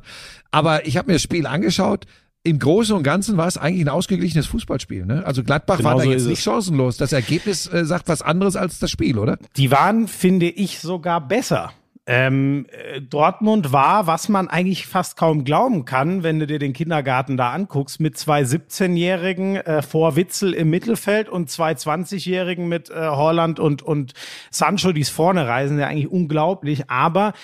Aber 0.50 0.86
ich 0.86 0.96
habe 0.96 1.08
mir 1.08 1.14
das 1.14 1.22
Spiel 1.22 1.46
angeschaut. 1.46 2.06
Im 2.44 2.58
Großen 2.58 2.94
und 2.94 3.02
Ganzen 3.02 3.36
war 3.36 3.46
es 3.46 3.58
eigentlich 3.58 3.84
ein 3.84 3.88
ausgeglichenes 3.88 4.46
Fußballspiel. 4.46 5.06
Ne? 5.06 5.24
Also 5.24 5.42
Gladbach 5.42 5.82
war 5.82 5.94
Genau 5.94 5.98
da 5.98 6.04
so 6.04 6.10
jetzt 6.10 6.26
nicht 6.26 6.42
chancenlos. 6.42 6.96
Das 6.96 7.12
Ergebnis 7.12 7.66
äh, 7.66 7.84
sagt 7.84 8.08
was 8.08 8.22
anderes 8.22 8.56
als 8.56 8.78
das 8.78 8.90
Spiel, 8.90 9.18
oder? 9.18 9.38
Die 9.56 9.70
waren, 9.70 10.06
finde 10.06 10.48
ich, 10.48 10.78
sogar 10.78 11.26
besser. 11.26 11.72
Ähm, 12.10 12.64
äh, 12.70 13.02
Dortmund 13.02 13.70
war, 13.70 14.06
was 14.06 14.30
man 14.30 14.48
eigentlich 14.48 14.86
fast 14.86 15.18
kaum 15.18 15.44
glauben 15.44 15.84
kann, 15.84 16.22
wenn 16.22 16.38
du 16.38 16.46
dir 16.46 16.58
den 16.58 16.72
Kindergarten 16.72 17.36
da 17.36 17.52
anguckst, 17.52 18.00
mit 18.00 18.16
zwei 18.16 18.44
17-Jährigen 18.44 19.56
äh, 19.56 19.82
vor 19.82 20.16
Witzel 20.16 20.54
im 20.54 20.70
Mittelfeld 20.70 21.28
und 21.28 21.50
zwei 21.50 21.72
20-Jährigen 21.72 22.66
mit 22.66 22.88
äh, 22.88 22.94
Holland 22.94 23.60
und, 23.60 23.82
und 23.82 24.14
Sancho, 24.50 24.92
die 24.92 25.02
es 25.02 25.10
vorne 25.10 25.46
reisen, 25.46 25.78
ja 25.78 25.86
eigentlich 25.86 26.10
unglaublich. 26.10 26.88
Aber 26.88 27.34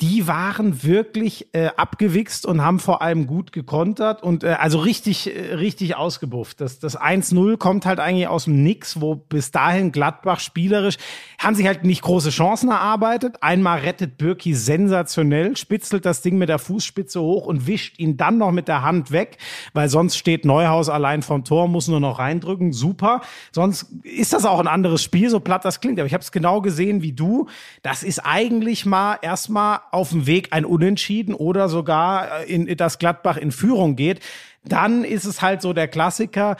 die 0.00 0.28
waren 0.28 0.84
wirklich 0.84 1.52
äh, 1.54 1.70
abgewichst 1.76 2.46
und 2.46 2.62
haben 2.62 2.78
vor 2.78 3.02
allem 3.02 3.26
gut 3.26 3.50
gekontert 3.50 4.22
und 4.22 4.44
äh, 4.44 4.56
also 4.60 4.78
richtig, 4.78 5.34
äh, 5.34 5.54
richtig 5.54 5.96
ausgebufft. 5.96 6.60
Das, 6.60 6.78
das 6.78 6.96
1-0 6.96 7.56
kommt 7.56 7.84
halt 7.84 7.98
eigentlich 7.98 8.28
aus 8.28 8.44
dem 8.44 8.62
Nix, 8.62 9.00
wo 9.00 9.16
bis 9.16 9.50
dahin 9.50 9.90
Gladbach 9.90 10.38
spielerisch 10.38 10.98
haben 11.38 11.56
sich 11.56 11.66
halt 11.66 11.82
nicht 11.82 12.02
große 12.02 12.30
Chancen 12.30 12.70
erarbeitet. 12.70 13.42
Einmal 13.42 13.80
rettet 13.80 14.18
Birki 14.18 14.54
sensationell, 14.54 15.56
spitzelt 15.56 16.06
das 16.06 16.22
Ding 16.22 16.38
mit 16.38 16.48
der 16.48 16.60
Fußspitze 16.60 17.20
hoch 17.20 17.46
und 17.46 17.66
wischt 17.66 17.98
ihn 17.98 18.16
dann 18.16 18.38
noch 18.38 18.52
mit 18.52 18.68
der 18.68 18.82
Hand 18.82 19.10
weg, 19.10 19.38
weil 19.72 19.88
sonst 19.88 20.16
steht 20.16 20.44
Neuhaus 20.44 20.88
allein 20.88 21.22
vom 21.22 21.42
Tor, 21.42 21.66
muss 21.66 21.88
nur 21.88 21.98
noch 21.98 22.20
reindrücken. 22.20 22.72
Super. 22.72 23.20
Sonst 23.50 23.86
ist 24.04 24.32
das 24.32 24.44
auch 24.44 24.60
ein 24.60 24.68
anderes 24.68 25.02
Spiel, 25.02 25.28
so 25.28 25.40
platt 25.40 25.64
das 25.64 25.80
klingt. 25.80 25.98
Aber 25.98 26.06
ich 26.06 26.14
habe 26.14 26.22
es 26.22 26.30
genau 26.30 26.60
gesehen 26.60 27.02
wie 27.02 27.12
du. 27.12 27.48
Das 27.82 28.04
ist 28.04 28.20
eigentlich 28.20 28.86
mal 28.86 29.18
erstmal 29.22 29.80
auf 29.92 30.10
dem 30.10 30.26
Weg 30.26 30.48
ein 30.52 30.64
Unentschieden 30.64 31.34
oder 31.34 31.68
sogar 31.68 32.40
äh, 32.42 32.52
in, 32.52 32.66
in 32.66 32.76
das 32.76 32.98
Gladbach 32.98 33.36
in 33.36 33.52
Führung 33.52 33.96
geht. 33.96 34.20
Dann 34.64 35.04
ist 35.04 35.24
es 35.24 35.40
halt 35.42 35.62
so 35.62 35.72
der 35.72 35.88
Klassiker. 35.88 36.56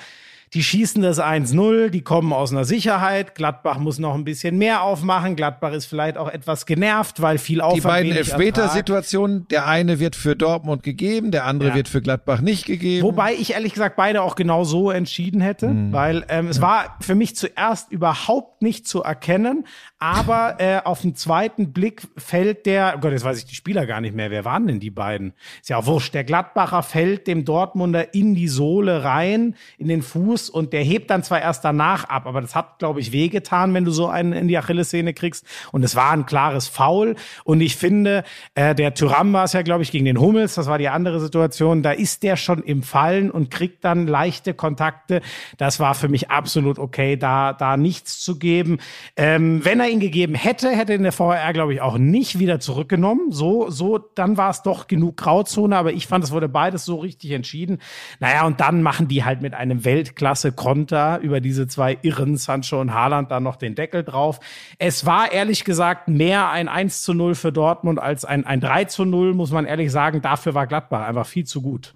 Die 0.54 0.62
schießen 0.62 1.02
das 1.02 1.20
1-0, 1.20 1.90
die 1.90 2.00
kommen 2.00 2.32
aus 2.32 2.52
einer 2.52 2.64
Sicherheit. 2.64 3.34
Gladbach 3.34 3.76
muss 3.76 3.98
noch 3.98 4.14
ein 4.14 4.24
bisschen 4.24 4.56
mehr 4.56 4.80
aufmachen. 4.82 5.36
Gladbach 5.36 5.72
ist 5.72 5.84
vielleicht 5.84 6.16
auch 6.16 6.28
etwas 6.30 6.64
genervt, 6.64 7.20
weil 7.20 7.36
viel 7.36 7.60
Aufwand 7.60 7.76
Die 7.76 7.80
beiden. 7.82 8.12
Elfmetersituationen, 8.12 9.46
der 9.48 9.66
eine 9.66 9.98
wird 10.00 10.16
für 10.16 10.36
Dortmund 10.36 10.82
gegeben, 10.82 11.32
der 11.32 11.44
andere 11.44 11.68
Ja. 11.70 11.74
wird 11.74 11.88
für 11.88 12.00
Gladbach 12.00 12.40
nicht 12.40 12.64
gegeben. 12.64 13.02
Wobei 13.06 13.34
ich 13.34 13.52
ehrlich 13.52 13.74
gesagt 13.74 13.96
beide 13.96 14.22
auch 14.22 14.36
genau 14.36 14.64
so 14.64 14.90
entschieden 14.90 15.42
hätte, 15.42 15.70
weil 15.90 16.24
ähm, 16.30 16.48
es 16.48 16.62
war 16.62 16.96
für 17.02 17.14
mich 17.14 17.36
zuerst 17.36 17.92
überhaupt 17.92 18.62
nicht 18.62 18.88
zu 18.88 19.02
erkennen, 19.02 19.66
aber 19.98 20.56
äh, 20.58 20.80
auf 20.84 21.02
den 21.02 21.16
zweiten 21.16 21.72
Blick 21.72 22.02
fällt 22.16 22.66
der, 22.66 22.94
oh 22.96 23.00
Gott, 23.00 23.12
jetzt 23.12 23.24
weiß 23.24 23.38
ich 23.38 23.46
die 23.46 23.56
Spieler 23.56 23.84
gar 23.84 24.00
nicht 24.00 24.14
mehr, 24.14 24.30
wer 24.30 24.44
waren 24.44 24.66
denn 24.66 24.78
die 24.78 24.90
beiden? 24.90 25.32
Ist 25.60 25.70
ja 25.70 25.78
auch 25.78 25.86
wurscht, 25.86 26.14
der 26.14 26.22
Gladbacher 26.24 26.84
fällt 26.84 27.26
dem 27.26 27.44
Dortmunder 27.44 28.14
in 28.14 28.36
die 28.36 28.46
Sohle 28.46 29.02
rein, 29.02 29.56
in 29.76 29.88
den 29.88 30.02
Fuß 30.02 30.50
und 30.50 30.72
der 30.72 30.82
hebt 30.82 31.10
dann 31.10 31.24
zwar 31.24 31.40
erst 31.40 31.64
danach 31.64 32.04
ab, 32.04 32.26
aber 32.26 32.40
das 32.40 32.54
hat, 32.54 32.78
glaube 32.78 33.00
ich, 33.00 33.10
wehgetan, 33.10 33.74
wenn 33.74 33.84
du 33.84 33.90
so 33.90 34.06
einen 34.06 34.32
in 34.32 34.46
die 34.46 34.56
Achillessehne 34.56 35.14
kriegst 35.14 35.44
und 35.72 35.82
es 35.82 35.96
war 35.96 36.12
ein 36.12 36.26
klares 36.26 36.68
Foul 36.68 37.16
und 37.42 37.60
ich 37.60 37.76
finde, 37.76 38.22
äh, 38.54 38.76
der 38.76 38.94
Tyram 38.94 39.32
war 39.32 39.44
es 39.44 39.52
ja, 39.52 39.62
glaube 39.62 39.82
ich, 39.82 39.90
gegen 39.90 40.04
den 40.04 40.20
Hummels, 40.20 40.54
das 40.54 40.68
war 40.68 40.78
die 40.78 40.88
andere 40.88 41.18
Situation, 41.18 41.82
da 41.82 41.90
ist 41.90 42.22
der 42.22 42.36
schon 42.36 42.62
im 42.62 42.84
Fallen 42.84 43.32
und 43.32 43.50
kriegt 43.50 43.84
dann 43.84 44.06
leichte 44.06 44.54
Kontakte. 44.54 45.22
Das 45.56 45.80
war 45.80 45.94
für 45.94 46.08
mich 46.08 46.30
absolut 46.30 46.78
okay, 46.78 47.16
da, 47.16 47.52
da 47.52 47.76
nichts 47.76 48.20
zu 48.20 48.38
geben. 48.38 48.78
Ähm, 49.16 49.64
wenn 49.64 49.80
er 49.80 49.87
ihn 49.88 50.00
gegeben 50.00 50.34
hätte, 50.34 50.70
hätte 50.70 50.94
ihn 50.94 51.02
der 51.02 51.18
VAR, 51.18 51.52
glaube 51.52 51.74
ich, 51.74 51.80
auch 51.80 51.98
nicht 51.98 52.38
wieder 52.38 52.60
zurückgenommen. 52.60 53.32
So, 53.32 53.70
so, 53.70 53.98
dann 53.98 54.36
war 54.36 54.50
es 54.50 54.62
doch 54.62 54.86
genug 54.86 55.16
Grauzone, 55.16 55.76
aber 55.76 55.92
ich 55.92 56.06
fand, 56.06 56.24
es 56.24 56.30
wurde 56.30 56.48
beides 56.48 56.84
so 56.84 56.96
richtig 56.96 57.32
entschieden. 57.32 57.78
Naja, 58.20 58.46
und 58.46 58.60
dann 58.60 58.82
machen 58.82 59.08
die 59.08 59.24
halt 59.24 59.42
mit 59.42 59.54
einem 59.54 59.84
Weltklasse-Konter 59.84 61.20
über 61.20 61.40
diese 61.40 61.66
zwei 61.66 61.98
Irren, 62.02 62.36
Sancho 62.36 62.80
und 62.80 62.92
Haaland, 62.92 63.30
da 63.30 63.40
noch 63.40 63.56
den 63.56 63.74
Deckel 63.74 64.04
drauf. 64.04 64.40
Es 64.78 65.06
war 65.06 65.32
ehrlich 65.32 65.64
gesagt 65.64 66.08
mehr 66.08 66.50
ein 66.50 66.68
1 66.68 67.02
zu 67.02 67.14
0 67.14 67.34
für 67.34 67.52
Dortmund 67.52 67.98
als 67.98 68.24
ein, 68.24 68.46
ein 68.46 68.60
3 68.60 68.84
zu 68.84 69.04
0, 69.04 69.34
muss 69.34 69.50
man 69.50 69.64
ehrlich 69.64 69.90
sagen. 69.90 70.22
Dafür 70.22 70.54
war 70.54 70.66
Gladbach 70.66 71.06
einfach 71.06 71.26
viel 71.26 71.44
zu 71.44 71.62
gut. 71.62 71.94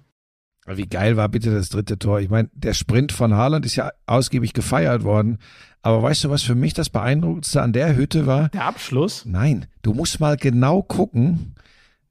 Wie 0.67 0.87
geil 0.87 1.17
war 1.17 1.29
bitte 1.29 1.53
das 1.53 1.71
dritte 1.71 1.99
Tor? 1.99 2.21
Ich 2.21 2.31
meine, 2.31 2.49
der 2.53 2.75
Sprint 2.75 3.11
von 3.11 3.35
Haaland 3.35 3.67
ist 3.67 3.77
ja 3.77 3.91
ausgiebig 4.07 4.53
gefeiert 4.53 5.03
worden. 5.03 5.39
Aber 5.83 6.03
weißt 6.03 6.25
du, 6.25 6.31
was 6.31 6.43
für 6.43 6.55
mich 6.55 6.75
das 6.75 6.89
Beeindruckendste 6.89 7.61
an 7.61 7.73
der 7.73 7.97
Hütte 7.97 8.27
war? 8.27 8.49
Der 8.51 8.67
Abschluss. 8.67 9.25
Nein, 9.27 9.67
du 9.83 9.93
musst 9.93 10.21
mal 10.21 10.37
genau 10.37 10.83
gucken, 10.83 11.57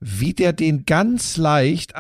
wie 0.02 0.34
der 0.34 0.52
den 0.52 0.86
ganz 0.86 1.38
leicht 1.38 1.94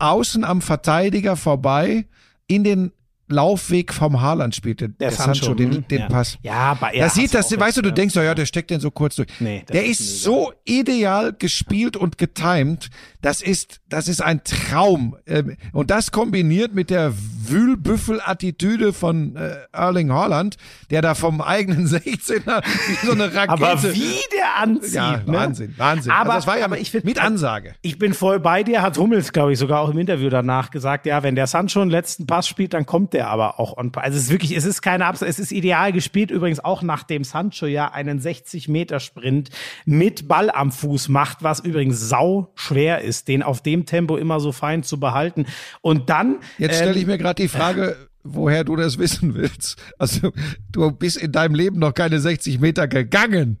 außen 0.00 0.42
am 0.44 0.60
Verteidiger 0.60 1.36
vorbei 1.36 2.06
in 2.48 2.64
den 2.64 2.90
Laufweg 3.28 3.92
vom 3.94 4.20
Haaland 4.20 4.54
spielte, 4.54 4.90
der, 4.90 5.10
Sancho, 5.10 5.54
den, 5.54 5.72
hm, 5.72 5.88
den 5.88 6.00
ja. 6.00 6.08
Pass. 6.08 6.36
Ja, 6.42 6.52
aber 6.52 6.92
er 6.92 7.06
Das 7.06 7.14
sieht, 7.14 7.32
das, 7.32 7.58
weißt 7.58 7.78
du, 7.78 7.82
du 7.82 7.92
denkst, 7.92 8.14
ja, 8.14 8.22
ja, 8.22 8.34
der 8.34 8.44
steckt 8.44 8.70
den 8.70 8.80
so 8.80 8.90
kurz 8.90 9.16
durch. 9.16 9.28
Nee, 9.40 9.64
der 9.72 9.86
ist 9.86 10.00
ist, 10.00 10.22
so 10.22 10.52
ideal 10.64 11.32
gespielt 11.32 11.96
und 11.96 12.18
getimed. 12.18 12.90
Das 13.22 13.40
ist, 13.40 13.80
das 13.94 14.08
ist 14.08 14.20
ein 14.20 14.42
Traum. 14.42 15.16
Ähm, 15.24 15.56
Und 15.72 15.90
das 15.90 16.10
kombiniert 16.10 16.74
mit 16.74 16.90
der 16.90 17.12
Wühlbüffel-Attitüde 17.48 18.92
von 18.92 19.36
äh, 19.36 19.56
Erling 19.72 20.10
Haaland, 20.10 20.56
der 20.90 21.00
da 21.00 21.14
vom 21.14 21.40
eigenen 21.40 21.86
16er 21.88 22.62
wie 22.88 23.06
so 23.06 23.12
eine 23.12 23.32
Rakete. 23.32 23.50
Aber 23.50 23.82
wie 23.82 24.16
der 24.34 24.56
anzieht. 24.60 24.94
Ja, 24.94 25.18
ne? 25.18 25.22
Wahnsinn, 25.26 25.74
Wahnsinn. 25.76 26.10
Aber, 26.10 26.34
also 26.34 26.38
das 26.38 26.46
war 26.48 26.58
ja 26.58 26.64
aber 26.64 26.78
ich 26.78 26.90
find, 26.90 27.04
mit 27.04 27.22
Ansage. 27.22 27.74
Ich 27.82 27.98
bin 27.98 28.14
voll 28.14 28.40
bei 28.40 28.64
dir, 28.64 28.82
hat 28.82 28.98
Hummels, 28.98 29.32
glaube 29.32 29.52
ich, 29.52 29.60
sogar 29.60 29.80
auch 29.80 29.90
im 29.90 29.98
Interview 29.98 30.28
danach 30.28 30.70
gesagt, 30.70 31.06
ja, 31.06 31.22
wenn 31.22 31.36
der 31.36 31.46
Sancho 31.46 31.80
einen 31.80 31.90
letzten 31.90 32.26
Pass 32.26 32.48
spielt, 32.48 32.74
dann 32.74 32.86
kommt 32.86 33.12
der 33.12 33.28
aber 33.28 33.60
auch 33.60 33.76
on 33.76 33.92
Also 33.94 34.16
es 34.18 34.24
ist 34.24 34.30
wirklich, 34.30 34.56
es 34.56 34.64
ist 34.64 34.82
keine 34.82 35.06
Abs 35.06 35.22
es 35.22 35.38
ist 35.38 35.52
ideal 35.52 35.92
gespielt, 35.92 36.32
übrigens 36.32 36.58
auch 36.58 36.82
nachdem 36.82 37.22
Sancho 37.22 37.66
ja 37.66 37.92
einen 37.92 38.20
60-Meter-Sprint 38.20 39.50
mit 39.84 40.26
Ball 40.26 40.50
am 40.50 40.72
Fuß 40.72 41.08
macht, 41.08 41.44
was 41.44 41.60
übrigens 41.60 42.00
sau 42.00 42.52
schwer 42.56 43.02
ist, 43.02 43.28
den 43.28 43.42
auf 43.44 43.62
dem 43.62 43.83
Tempo 43.84 44.16
immer 44.16 44.40
so 44.40 44.52
fein 44.52 44.82
zu 44.82 44.98
behalten. 45.00 45.46
Und 45.80 46.10
dann 46.10 46.36
Jetzt 46.58 46.72
ähm, 46.80 46.86
stelle 46.88 46.98
ich 47.00 47.06
mir 47.06 47.18
gerade 47.18 47.42
die 47.42 47.48
Frage, 47.48 47.96
woher 48.22 48.64
du 48.64 48.76
das 48.76 48.98
wissen 48.98 49.34
willst. 49.34 49.76
Also 49.98 50.32
du 50.72 50.90
bist 50.92 51.16
in 51.16 51.32
deinem 51.32 51.54
Leben 51.54 51.78
noch 51.78 51.92
keine 51.94 52.20
60 52.20 52.58
Meter 52.60 52.88
gegangen. 52.88 53.58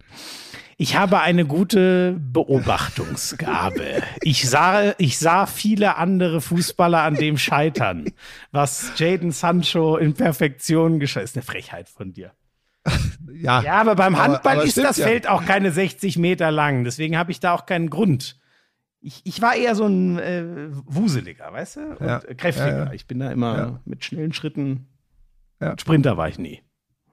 Ich 0.76 0.96
habe 0.96 1.20
eine 1.20 1.44
gute 1.46 2.16
Beobachtungsgabe. 2.32 4.02
Ich 4.22 4.48
sah, 4.48 4.92
ich 4.98 5.18
sah 5.18 5.46
viele 5.46 5.96
andere 5.96 6.40
Fußballer 6.40 7.00
an 7.02 7.14
dem 7.14 7.38
scheitern, 7.38 8.06
was 8.50 8.92
Jaden 8.96 9.30
Sancho 9.30 9.96
in 9.96 10.14
Perfektion 10.14 10.98
geschah. 10.98 11.20
Ist 11.20 11.36
eine 11.36 11.42
Frechheit 11.44 11.88
von 11.88 12.12
dir. 12.12 12.32
Ja, 13.32 13.62
Ja, 13.62 13.74
aber 13.80 13.94
beim 13.94 14.14
Aber- 14.14 14.24
Handball 14.24 14.54
aber 14.56 14.64
ist 14.64 14.72
stimmt 14.72 14.88
das 14.88 14.96
ja. 14.98 15.06
Feld 15.06 15.28
auch 15.28 15.44
keine 15.44 15.70
60 15.70 16.18
Meter 16.18 16.50
lang. 16.50 16.84
Deswegen 16.84 17.16
habe 17.16 17.30
ich 17.30 17.40
da 17.40 17.54
auch 17.54 17.66
keinen 17.66 17.88
Grund. 17.90 18.36
Ich, 19.06 19.20
ich 19.24 19.42
war 19.42 19.54
eher 19.54 19.74
so 19.74 19.84
ein 19.84 20.18
äh, 20.18 20.44
Wuseliger, 20.86 21.52
weißt 21.52 21.76
du? 21.76 21.80
Und 21.98 22.06
Ja. 22.06 22.20
kräftiger. 22.20 22.68
Ja, 22.78 22.84
ja. 22.86 22.92
Ich 22.94 23.06
bin 23.06 23.18
da 23.18 23.30
immer 23.30 23.82
mit 23.84 24.02
schnellen 24.02 24.32
Schritten. 24.32 24.86
Sprinter 25.78 26.16
war 26.16 26.28
ich 26.28 26.38
nie. 26.38 26.62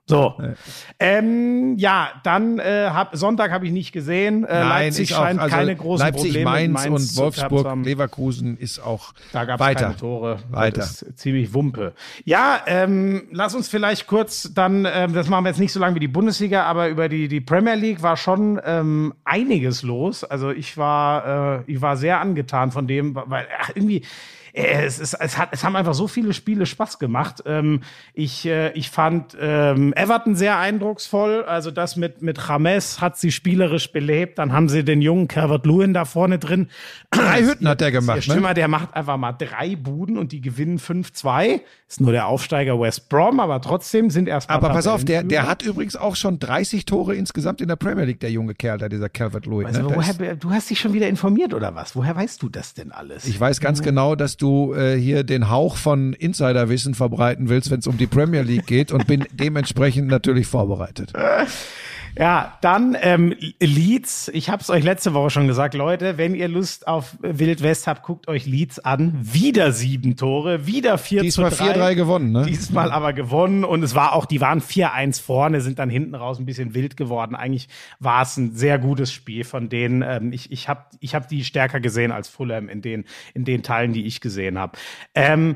So. 0.09 0.33
Ja. 0.39 0.53
Ähm, 0.99 1.77
ja, 1.77 2.09
dann 2.23 2.59
äh, 2.59 2.89
hab, 2.91 3.15
Sonntag 3.15 3.51
habe 3.51 3.65
ich 3.65 3.71
nicht 3.71 3.91
gesehen. 3.93 4.43
Äh, 4.43 4.61
Leipzig 4.61 5.11
ist 5.11 5.15
auch- 5.15 5.23
scheint 5.23 5.39
also 5.39 5.55
keine 5.55 5.75
großen 5.75 6.05
Leipzig, 6.05 6.23
Probleme 6.23 6.49
Mainz, 6.49 6.73
Mainz 6.73 7.11
und 7.11 7.17
Wolfsburg. 7.17 7.85
Leverkusen 7.85 8.57
ist 8.57 8.79
auch 8.79 9.13
Da 9.31 9.45
gab 9.45 9.59
es 9.61 9.65
weiter. 9.65 9.81
keine 9.85 9.95
Tore. 9.97 10.39
Weiter. 10.49 10.81
Das 10.81 11.01
ist 11.03 11.19
ziemlich 11.19 11.53
Wumpe. 11.53 11.93
Ja, 12.25 12.61
ähm, 12.65 13.23
lass 13.31 13.55
uns 13.55 13.69
vielleicht 13.69 14.07
kurz 14.07 14.53
dann, 14.53 14.85
ähm, 14.91 15.13
das 15.13 15.29
machen 15.29 15.45
wir 15.45 15.49
jetzt 15.49 15.59
nicht 15.59 15.71
so 15.71 15.79
lange 15.79 15.95
wie 15.95 15.99
die 16.01 16.07
Bundesliga, 16.09 16.63
aber 16.63 16.89
über 16.89 17.07
die, 17.07 17.27
die 17.29 17.39
Premier 17.39 17.75
League 17.75 18.01
war 18.01 18.17
schon 18.17 18.59
ähm, 18.65 19.13
einiges 19.23 19.81
los. 19.83 20.23
Also 20.25 20.49
ich 20.51 20.77
war, 20.77 21.59
äh, 21.59 21.71
ich 21.71 21.81
war 21.81 21.95
sehr 21.95 22.19
angetan 22.19 22.71
von 22.71 22.85
dem, 22.87 23.15
weil 23.15 23.47
ach, 23.61 23.69
irgendwie. 23.75 24.03
Äh, 24.53 24.85
Es, 24.85 24.99
ist, 24.99 25.13
es, 25.13 25.37
hat, 25.37 25.49
es 25.51 25.63
haben 25.63 25.75
einfach 25.75 25.93
so 25.93 26.07
viele 26.07 26.33
Spiele 26.33 26.65
Spaß 26.65 26.99
gemacht. 26.99 27.43
Ähm, 27.45 27.81
ich, 28.13 28.45
äh, 28.45 28.71
ich 28.73 28.89
fand 28.89 29.37
ähm, 29.39 29.93
Everton 29.93 30.35
sehr 30.35 30.57
eindrucksvoll. 30.57 31.43
Also 31.43 31.71
das 31.71 31.95
mit, 31.95 32.21
mit 32.21 32.39
James 32.47 32.99
hat 32.99 33.17
sie 33.17 33.31
spielerisch 33.31 33.91
belebt. 33.91 34.39
Dann 34.39 34.53
haben 34.53 34.69
sie 34.69 34.83
den 34.83 35.01
jungen 35.01 35.27
Calvert-Lewin 35.27 35.93
da 35.93 36.05
vorne 36.05 36.39
drin. 36.39 36.67
Drei 37.11 37.43
Hütten 37.43 37.67
hat 37.67 37.81
der 37.81 37.91
Der 37.91 37.99
gemacht, 37.99 38.17
ne? 38.17 38.21
Stürmer, 38.23 38.53
der 38.53 38.67
macht 38.67 38.95
einfach 38.95 39.17
mal 39.17 39.33
drei 39.33 39.75
Buden 39.75 40.17
und 40.17 40.31
die 40.31 40.41
gewinnen 40.41 40.79
5-2. 40.79 41.61
Ist 41.87 42.01
nur 42.01 42.11
der 42.11 42.27
Aufsteiger 42.27 42.79
West 42.79 43.09
Brom, 43.09 43.39
aber 43.39 43.61
trotzdem 43.61 44.09
sind 44.09 44.27
erstmal. 44.27 44.57
Aber 44.57 44.69
pass 44.69 44.87
auf, 44.87 45.03
der, 45.03 45.23
der 45.23 45.47
hat 45.47 45.61
übrigens 45.61 45.95
auch 45.95 46.15
schon 46.15 46.39
30 46.39 46.85
Tore 46.85 47.15
insgesamt 47.15 47.61
in 47.61 47.67
der 47.67 47.75
Premier 47.75 48.05
League, 48.05 48.19
der 48.21 48.31
junge 48.31 48.53
Kerl, 48.55 48.77
da 48.77 48.87
dieser 48.87 49.09
Calvert-Lewin. 49.09 49.65
Also, 49.65 49.81
ne? 49.81 49.87
Der 49.89 49.97
woher, 49.97 50.35
du 50.35 50.51
hast 50.51 50.69
dich 50.69 50.79
schon 50.79 50.93
wieder 50.93 51.07
informiert 51.07 51.53
oder 51.53 51.75
was? 51.75 51.95
Woher 51.95 52.15
weißt 52.15 52.41
du 52.41 52.49
das 52.49 52.73
denn 52.73 52.91
alles? 52.91 53.25
Ich 53.25 53.39
weiß 53.39 53.59
ganz 53.59 53.81
genau, 53.81 54.15
dass 54.15 54.37
du 54.41 54.73
äh, 54.73 54.97
hier 54.97 55.23
den 55.23 55.49
Hauch 55.49 55.77
von 55.77 56.13
Insiderwissen 56.13 56.93
verbreiten 56.93 57.49
willst, 57.49 57.71
wenn 57.71 57.79
es 57.79 57.87
um 57.87 57.97
die 57.97 58.07
Premier 58.07 58.41
League 58.41 58.67
geht 58.67 58.91
und 58.91 59.07
bin 59.07 59.25
dementsprechend 59.31 60.07
natürlich 60.07 60.47
vorbereitet. 60.47 61.13
Ja, 62.17 62.57
dann 62.61 62.97
ähm, 62.99 63.35
Leeds. 63.59 64.29
Ich 64.33 64.49
habe 64.49 64.61
es 64.61 64.69
euch 64.69 64.83
letzte 64.83 65.13
Woche 65.13 65.29
schon 65.29 65.47
gesagt, 65.47 65.73
Leute, 65.73 66.17
wenn 66.17 66.35
ihr 66.35 66.47
Lust 66.47 66.87
auf 66.87 67.15
Wild 67.21 67.63
West 67.63 67.87
habt, 67.87 68.03
guckt 68.03 68.27
euch 68.27 68.45
Leeds 68.45 68.79
an. 68.79 69.17
Wieder 69.21 69.71
sieben 69.71 70.17
Tore, 70.17 70.67
wieder 70.67 70.97
4 70.97 71.21
Diesmal 71.21 71.51
zu 71.51 71.63
3. 71.63 71.91
4-3 71.91 71.95
gewonnen, 71.95 72.31
ne? 72.31 72.45
Diesmal 72.45 72.91
aber 72.91 73.13
gewonnen 73.13 73.63
und 73.63 73.83
es 73.83 73.95
war 73.95 74.13
auch, 74.13 74.25
die 74.25 74.41
waren 74.41 74.61
4-1 74.61 75.21
vorne, 75.21 75.61
sind 75.61 75.79
dann 75.79 75.89
hinten 75.89 76.15
raus 76.15 76.39
ein 76.39 76.45
bisschen 76.45 76.73
wild 76.73 76.97
geworden. 76.97 77.35
Eigentlich 77.35 77.69
war 77.99 78.23
es 78.23 78.35
ein 78.37 78.55
sehr 78.55 78.77
gutes 78.77 79.13
Spiel 79.13 79.43
von 79.43 79.69
denen. 79.69 80.01
Ähm, 80.01 80.33
ich 80.33 80.51
ich 80.51 80.67
habe 80.67 80.85
ich 80.99 81.15
hab 81.15 81.29
die 81.29 81.43
stärker 81.43 81.79
gesehen 81.79 82.11
als 82.11 82.27
Fulham 82.27 82.67
in 82.67 82.81
den, 82.81 83.05
in 83.33 83.45
den 83.45 83.63
Teilen, 83.63 83.93
die 83.93 84.05
ich 84.05 84.21
gesehen 84.21 84.59
habe. 84.59 84.77
Ähm, 85.15 85.55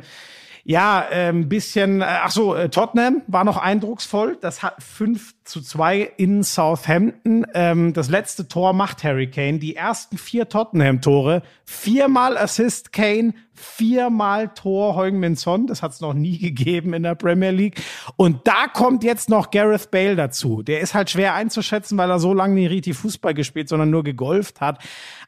ja, 0.67 1.05
ein 1.11 1.35
ähm, 1.35 1.49
bisschen, 1.49 2.01
äh, 2.01 2.05
ach 2.05 2.31
so, 2.31 2.55
äh, 2.55 2.69
Tottenham 2.69 3.21
war 3.27 3.43
noch 3.43 3.57
eindrucksvoll. 3.57 4.35
Das 4.41 4.63
hat 4.63 4.81
5 4.81 5.35
zu 5.43 5.61
2 5.61 6.13
in 6.17 6.43
Southampton. 6.43 7.45
Ähm, 7.53 7.93
das 7.93 8.09
letzte 8.09 8.47
Tor 8.47 8.73
macht 8.73 9.03
Harry 9.03 9.29
Kane. 9.29 9.59
Die 9.59 9.75
ersten 9.75 10.17
vier 10.17 10.49
Tottenham-Tore, 10.49 11.43
viermal 11.65 12.37
Assist 12.37 12.93
Kane, 12.93 13.33
viermal 13.53 14.49
Tor 14.53 14.95
Heung-Min 14.95 15.35
Son. 15.35 15.65
Das 15.65 15.81
hat 15.81 15.91
es 15.91 16.01
noch 16.01 16.13
nie 16.13 16.37
gegeben 16.37 16.93
in 16.93 17.03
der 17.03 17.15
Premier 17.15 17.51
League. 17.51 17.81
Und 18.15 18.47
da 18.47 18.67
kommt 18.67 19.03
jetzt 19.03 19.29
noch 19.29 19.49
Gareth 19.49 19.89
Bale 19.91 20.15
dazu. 20.15 20.61
Der 20.61 20.81
ist 20.81 20.93
halt 20.93 21.09
schwer 21.09 21.33
einzuschätzen, 21.33 21.97
weil 21.97 22.09
er 22.09 22.19
so 22.19 22.33
lange 22.33 22.53
nie 22.53 22.67
richtig 22.67 22.95
Fußball 22.95 23.33
gespielt, 23.33 23.69
sondern 23.69 23.89
nur 23.89 24.03
gegolft 24.03 24.61
hat. 24.61 24.79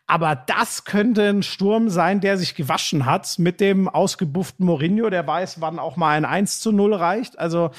Aber 0.05 0.35
das 0.35 0.85
könnte 0.85 1.27
ein 1.27 1.43
Sturm 1.43 1.89
sein, 1.89 2.21
der 2.21 2.37
sich 2.37 2.55
gewaschen 2.55 3.05
hat 3.05 3.39
mit 3.39 3.59
dem 3.59 3.89
ausgebufften 3.89 4.65
Mourinho, 4.65 5.09
der 5.09 5.25
weiß, 5.25 5.59
wann 5.59 5.79
auch 5.79 5.97
mal 5.97 6.15
ein 6.15 6.23
1 6.23 6.59
zu 6.59 6.71
0 6.71 6.93
reicht. 6.93 7.39
Also, 7.39 7.71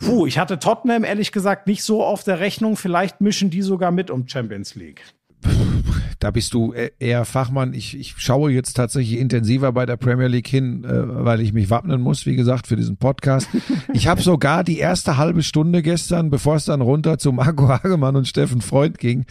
puh, 0.00 0.26
ich 0.26 0.38
hatte 0.38 0.58
Tottenham 0.58 1.04
ehrlich 1.04 1.30
gesagt 1.30 1.66
nicht 1.66 1.84
so 1.84 2.02
auf 2.02 2.24
der 2.24 2.40
Rechnung. 2.40 2.76
Vielleicht 2.76 3.20
mischen 3.20 3.50
die 3.50 3.62
sogar 3.62 3.90
mit 3.90 4.10
um 4.10 4.26
Champions 4.26 4.74
League. 4.74 5.02
Da 6.18 6.30
bist 6.30 6.54
du 6.54 6.72
e- 6.72 6.90
eher 6.98 7.24
Fachmann. 7.24 7.74
Ich, 7.74 7.96
ich 7.98 8.14
schaue 8.16 8.50
jetzt 8.50 8.72
tatsächlich 8.74 9.18
intensiver 9.18 9.72
bei 9.72 9.84
der 9.86 9.96
Premier 9.96 10.28
League 10.28 10.48
hin, 10.48 10.82
äh, 10.84 10.88
weil 11.24 11.40
ich 11.40 11.52
mich 11.52 11.68
wappnen 11.68 12.00
muss, 12.00 12.24
wie 12.26 12.36
gesagt, 12.36 12.66
für 12.66 12.76
diesen 12.76 12.96
Podcast. 12.96 13.48
Ich 13.92 14.08
habe 14.08 14.22
sogar 14.22 14.64
die 14.64 14.78
erste 14.78 15.18
halbe 15.18 15.42
Stunde 15.42 15.82
gestern, 15.82 16.30
bevor 16.30 16.56
es 16.56 16.64
dann 16.64 16.80
runter 16.80 17.18
zu 17.18 17.32
Marco 17.32 17.68
Hagemann 17.68 18.16
und 18.16 18.26
Steffen 18.26 18.62
Freund 18.62 18.98
ging, 18.98 19.26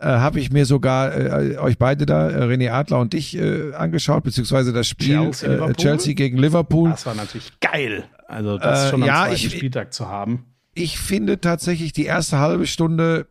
äh, 0.00 0.06
habe 0.06 0.40
ich 0.40 0.50
mir 0.50 0.66
sogar 0.66 1.14
äh, 1.16 1.56
euch 1.58 1.78
beide 1.78 2.04
da, 2.04 2.28
äh, 2.28 2.42
René 2.44 2.70
Adler 2.72 2.98
und 2.98 3.12
dich, 3.12 3.36
äh, 3.38 3.72
angeschaut, 3.74 4.24
beziehungsweise 4.24 4.72
das 4.72 4.88
Spiel 4.88 5.14
Chelsea, 5.16 5.68
äh? 5.68 5.72
Chelsea 5.74 6.14
gegen 6.14 6.36
Liverpool. 6.38 6.90
Das 6.90 7.06
war 7.06 7.14
natürlich 7.14 7.52
geil. 7.60 8.04
Also, 8.26 8.58
das 8.58 8.86
Äh, 8.86 8.90
schon 8.90 9.02
am 9.02 9.06
ja, 9.08 9.24
zweiten 9.26 9.34
ich- 9.36 9.52
Spieltag 9.52 9.92
zu 9.94 10.08
haben. 10.08 10.46
ich 10.74 10.98
finde 10.98 11.40
tatsächlich 11.40 11.92
die 11.92 12.06
erste 12.06 12.38
halbe 12.40 12.66
Stunde, 12.66 13.26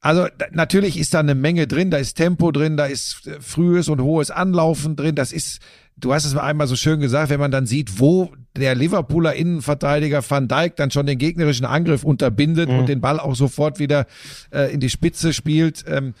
also 0.00 0.26
natürlich 0.52 0.98
ist 0.98 1.12
da 1.12 1.20
eine 1.20 1.34
Menge 1.34 1.66
drin, 1.66 1.90
da 1.90 1.98
ist 1.98 2.14
Tempo 2.14 2.52
drin, 2.52 2.76
da 2.76 2.86
ist 2.86 3.26
äh, 3.26 3.40
frühes 3.40 3.88
und 3.88 4.00
hohes 4.00 4.30
Anlaufen 4.30 4.96
drin, 4.96 5.14
das 5.14 5.32
ist, 5.32 5.60
du 5.96 6.14
hast 6.14 6.24
es 6.24 6.34
mal 6.34 6.42
einmal 6.42 6.66
so 6.66 6.76
schön 6.76 7.00
gesagt, 7.00 7.28
wenn 7.30 7.40
man 7.40 7.50
dann 7.50 7.66
sieht, 7.66 8.00
wo 8.00 8.32
der 8.56 8.74
Liverpooler 8.74 9.34
Innenverteidiger 9.34 10.22
Van 10.28 10.48
Dijk 10.48 10.76
dann 10.76 10.90
schon 10.90 11.06
den 11.06 11.18
gegnerischen 11.18 11.66
Angriff 11.66 12.02
unterbindet 12.02 12.68
und 12.68 12.88
den 12.88 13.00
Ball 13.00 13.20
auch 13.20 13.36
sofort 13.36 13.78
wieder 13.78 14.06
äh, 14.52 14.72
in 14.72 14.80
die 14.80 14.90
Spitze 14.90 15.32
spielt. 15.32 15.84
Ähm, 15.86 16.14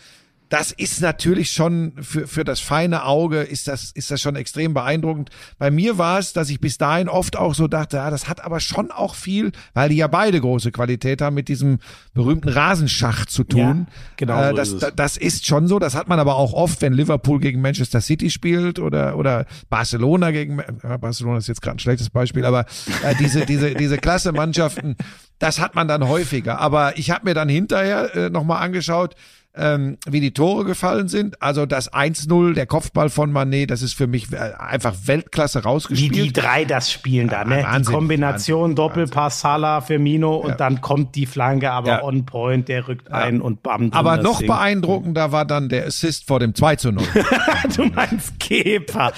das 0.50 0.72
ist 0.72 1.00
natürlich 1.00 1.52
schon 1.52 1.92
für, 2.00 2.26
für 2.26 2.42
das 2.44 2.60
feine 2.60 3.04
Auge 3.04 3.38
ist 3.40 3.68
das, 3.68 3.92
ist 3.92 4.10
das 4.10 4.20
schon 4.20 4.34
extrem 4.36 4.74
beeindruckend. 4.74 5.30
Bei 5.58 5.70
mir 5.70 5.96
war 5.96 6.18
es, 6.18 6.32
dass 6.32 6.50
ich 6.50 6.60
bis 6.60 6.76
dahin 6.76 7.08
oft 7.08 7.36
auch 7.36 7.54
so 7.54 7.68
dachte, 7.68 7.96
ja, 7.98 8.10
das 8.10 8.28
hat 8.28 8.44
aber 8.44 8.60
schon 8.60 8.90
auch 8.90 9.14
viel, 9.14 9.52
weil 9.74 9.88
die 9.90 9.96
ja 9.96 10.08
beide 10.08 10.40
große 10.40 10.72
Qualität 10.72 11.22
haben, 11.22 11.34
mit 11.34 11.46
diesem 11.48 11.78
berühmten 12.14 12.48
Rasenschach 12.48 13.26
zu 13.26 13.44
tun. 13.44 13.86
Ja, 13.88 13.94
genau 14.16 14.50
so 14.50 14.56
das, 14.56 14.68
ist 14.68 14.74
es. 14.74 14.80
da- 14.80 14.90
das 14.90 15.16
ist 15.16 15.46
schon 15.46 15.68
so. 15.68 15.78
Das 15.78 15.94
hat 15.94 16.08
man 16.08 16.18
aber 16.18 16.34
auch 16.34 16.52
oft, 16.52 16.82
wenn 16.82 16.92
Liverpool 16.92 17.38
gegen 17.38 17.60
Manchester 17.60 18.00
City 18.00 18.28
spielt 18.28 18.80
oder, 18.80 19.16
oder 19.16 19.46
Barcelona 19.68 20.32
gegen, 20.32 20.60
ja, 20.82 20.96
Barcelona 20.96 21.38
ist 21.38 21.46
jetzt 21.46 21.62
gerade 21.62 21.76
ein 21.76 21.78
schlechtes 21.78 22.10
Beispiel, 22.10 22.44
aber 22.44 22.66
äh, 23.04 23.14
diese, 23.20 23.46
diese, 23.46 23.74
diese 23.74 23.98
klasse 23.98 24.32
Mannschaften, 24.32 24.96
das 25.38 25.60
hat 25.60 25.76
man 25.76 25.86
dann 25.86 26.08
häufiger. 26.08 26.58
Aber 26.58 26.98
ich 26.98 27.12
habe 27.12 27.24
mir 27.26 27.34
dann 27.34 27.48
hinterher 27.48 28.14
äh, 28.16 28.30
nochmal 28.30 28.62
angeschaut, 28.64 29.14
ähm, 29.60 29.98
wie 30.08 30.20
die 30.20 30.32
Tore 30.32 30.64
gefallen 30.64 31.08
sind. 31.08 31.40
Also 31.42 31.66
das 31.66 31.92
1-0, 31.92 32.54
der 32.54 32.66
Kopfball 32.66 33.10
von 33.10 33.30
Manet, 33.32 33.70
das 33.70 33.82
ist 33.82 33.94
für 33.94 34.06
mich 34.06 34.32
äh, 34.32 34.36
einfach 34.58 34.94
Weltklasse 35.04 35.60
Wie 35.60 35.64
rausgespielt. 35.68 36.14
die 36.14 36.32
drei 36.32 36.64
das 36.64 36.90
spielen 36.90 37.28
da, 37.28 37.44
ne? 37.44 37.62
Wahnsinn, 37.62 37.82
die 37.92 37.92
Kombination 37.92 38.60
Wahnsinn, 38.62 38.76
Doppelpass, 38.76 39.40
Salah, 39.40 39.80
Firmino 39.80 40.36
und 40.36 40.58
dann 40.60 40.80
kommt 40.80 41.14
die 41.14 41.26
Flanke 41.26 41.70
aber 41.70 41.88
Ja. 41.90 42.02
on 42.02 42.24
point, 42.26 42.68
der 42.68 42.88
rückt 42.88 43.10
ein 43.12 43.40
und 43.40 43.62
bam. 43.62 43.92
aber 43.92 44.16
noch 44.16 44.38
Ding. 44.38 44.46
beeindruckender 44.48 45.32
war 45.32 45.44
dann 45.44 45.68
der 45.68 45.86
Assist 45.86 46.26
vor 46.26 46.40
dem 46.40 46.54
2 46.54 46.76
zu 46.76 46.92
0. 46.92 47.04
du 47.76 47.84
meinst 47.86 48.38
Kepa. 48.40 49.12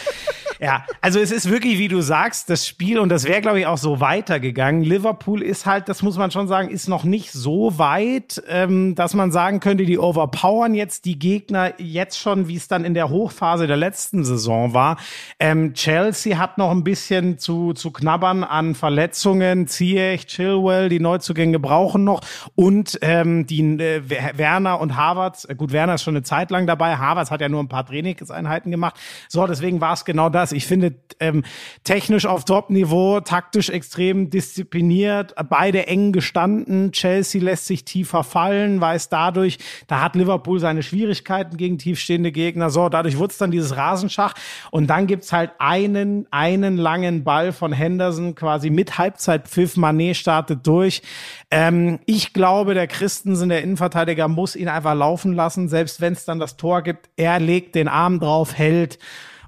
Ja, 0.60 0.84
also 1.00 1.18
es 1.18 1.30
ist 1.30 1.50
wirklich, 1.50 1.78
wie 1.78 1.88
du 1.88 2.00
sagst, 2.00 2.50
das 2.50 2.66
Spiel, 2.66 2.98
und 2.98 3.08
das 3.08 3.24
wäre, 3.24 3.40
glaube 3.40 3.60
ich, 3.60 3.66
auch 3.66 3.78
so 3.78 4.00
weitergegangen. 4.00 4.82
Liverpool 4.82 5.42
ist 5.42 5.66
halt, 5.66 5.88
das 5.88 6.02
muss 6.02 6.16
man 6.16 6.30
schon 6.30 6.48
sagen, 6.48 6.68
ist 6.68 6.88
noch 6.88 7.04
nicht 7.04 7.32
so 7.32 7.78
weit, 7.78 8.42
ähm, 8.48 8.94
dass 8.94 9.14
man 9.14 9.32
sagen 9.32 9.60
könnte, 9.60 9.84
die 9.84 9.98
overpowern 9.98 10.74
jetzt 10.74 11.04
die 11.04 11.18
Gegner 11.18 11.72
jetzt 11.78 12.18
schon, 12.18 12.48
wie 12.48 12.56
es 12.56 12.68
dann 12.68 12.84
in 12.84 12.94
der 12.94 13.08
Hochphase 13.08 13.66
der 13.66 13.76
letzten 13.76 14.24
Saison 14.24 14.74
war. 14.74 14.96
Ähm, 15.38 15.74
Chelsea 15.74 16.38
hat 16.38 16.58
noch 16.58 16.70
ein 16.70 16.84
bisschen 16.84 17.38
zu, 17.38 17.72
zu 17.72 17.90
knabbern 17.90 18.44
an 18.44 18.74
Verletzungen. 18.74 19.66
Ziyech, 19.66 20.26
Chilwell, 20.26 20.88
die 20.88 21.00
Neuzugänge 21.00 21.58
brauchen 21.58 22.04
noch. 22.04 22.20
Und 22.54 22.98
ähm, 23.02 23.46
die 23.46 23.62
äh, 23.62 24.02
Werner 24.36 24.80
und 24.80 24.96
Havertz, 24.96 25.46
äh, 25.48 25.54
gut, 25.54 25.72
Werner 25.72 25.94
ist 25.94 26.02
schon 26.02 26.16
eine 26.16 26.22
Zeit 26.22 26.50
lang 26.50 26.66
dabei. 26.66 26.96
Havertz 26.96 27.30
hat 27.30 27.40
ja 27.40 27.48
nur 27.48 27.62
ein 27.62 27.68
paar 27.68 27.86
Trainingseinheiten 27.86 28.70
gemacht. 28.70 28.96
So, 29.28 29.46
deswegen 29.46 29.80
war 29.80 29.94
es 29.94 30.04
genau 30.04 30.28
das. 30.28 30.41
Ich 30.50 30.66
finde, 30.66 30.96
ähm, 31.20 31.44
technisch 31.84 32.26
auf 32.26 32.44
Top-Niveau, 32.44 33.20
taktisch 33.20 33.68
extrem 33.68 34.30
diszipliniert, 34.30 35.34
beide 35.48 35.86
eng 35.86 36.10
gestanden. 36.10 36.90
Chelsea 36.90 37.40
lässt 37.40 37.66
sich 37.66 37.84
tiefer 37.84 38.24
fallen, 38.24 38.80
weiß 38.80 39.08
dadurch, 39.10 39.58
da 39.86 40.00
hat 40.00 40.16
Liverpool 40.16 40.58
seine 40.58 40.82
Schwierigkeiten 40.82 41.56
gegen 41.56 41.78
tiefstehende 41.78 42.32
Gegner. 42.32 42.70
So, 42.70 42.88
dadurch 42.88 43.18
wurde 43.18 43.34
dann 43.38 43.50
dieses 43.50 43.76
Rasenschach. 43.76 44.34
Und 44.70 44.88
dann 44.88 45.06
gibt's 45.06 45.32
halt 45.32 45.52
einen, 45.58 46.26
einen 46.30 46.76
langen 46.76 47.22
Ball 47.22 47.52
von 47.52 47.72
Henderson 47.72 48.34
quasi 48.34 48.70
mit 48.70 48.98
Halbzeitpfiff. 48.98 49.76
Manet 49.76 50.16
startet 50.16 50.66
durch. 50.66 51.02
Ähm, 51.50 52.00
ich 52.06 52.32
glaube, 52.32 52.74
der 52.74 52.86
Christensen, 52.86 53.50
der 53.50 53.62
Innenverteidiger, 53.62 54.26
muss 54.28 54.56
ihn 54.56 54.68
einfach 54.68 54.94
laufen 54.94 55.34
lassen, 55.34 55.68
selbst 55.68 56.00
wenn 56.00 56.14
es 56.14 56.24
dann 56.24 56.40
das 56.40 56.56
Tor 56.56 56.82
gibt. 56.82 57.10
Er 57.16 57.38
legt 57.38 57.74
den 57.74 57.88
Arm 57.88 58.18
drauf, 58.18 58.56
hält 58.56 58.98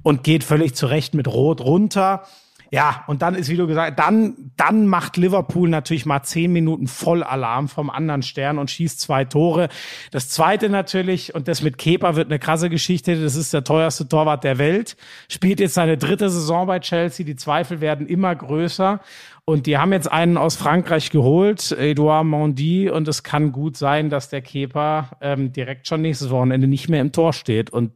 und 0.05 0.23
geht 0.23 0.45
völlig 0.45 0.77
zurecht 0.77 1.15
mit 1.15 1.27
Rot 1.27 1.61
runter. 1.61 2.23
Ja, 2.71 3.05
und 3.07 3.23
dann 3.23 3.37
ist, 3.37 3.51
wie 3.51 3.57
du 3.57 3.69
gesagt, 3.69 4.01
dann, 4.01 4.51
dann 4.57 4.89
macht 4.89 5.17
Liverpool 5.17 5.69
natürlich 5.69 6.07
mal 6.07 6.25
zehn 6.25 6.53
Minuten 6.53 6.89
Vollalarm 6.89 7.69
vom 7.69 7.89
anderen 7.89 8.23
Stern 8.23 8.59
und 8.59 8.69
schießt 8.69 9.01
zwei 9.01 9.25
Tore. 9.25 9.69
Das 10.11 10.29
zweite 10.29 10.69
natürlich, 10.69 11.37
und 11.37 11.47
das 11.47 11.63
mit 11.63 11.79
Kepa 11.79 12.17
wird 12.17 12.27
eine 12.27 12.41
krasse 12.41 12.71
Geschichte, 12.71 13.21
das 13.23 13.37
ist 13.37 13.53
der 13.53 13.63
teuerste 13.63 14.09
Torwart 14.09 14.43
der 14.43 14.59
Welt, 14.59 14.97
spielt 15.29 15.61
jetzt 15.61 15.75
seine 15.75 15.97
dritte 15.97 16.29
Saison 16.31 16.67
bei 16.67 16.81
Chelsea, 16.81 17.25
die 17.25 17.37
Zweifel 17.37 17.81
werden 17.81 18.09
immer 18.09 18.35
größer. 18.35 19.01
Und 19.47 19.67
die 19.67 19.79
haben 19.79 19.93
jetzt 19.93 20.11
einen 20.11 20.37
aus 20.37 20.57
Frankreich 20.57 21.11
geholt, 21.11 21.71
Edouard 21.71 22.25
Mondi, 22.25 22.91
und 22.91 23.07
es 23.07 23.23
kann 23.23 23.53
gut 23.53 23.77
sein, 23.77 24.11
dass 24.11 24.31
der 24.31 24.41
Kepa 24.41 25.11
ähm, 25.21 25.53
direkt 25.53 25.87
schon 25.87 26.03
nächstes 26.03 26.31
Wochenende 26.31 26.67
nicht 26.67 26.89
mehr 26.89 27.03
im 27.03 27.13
Tor 27.13 27.33
steht. 27.35 27.71
Und 27.71 27.93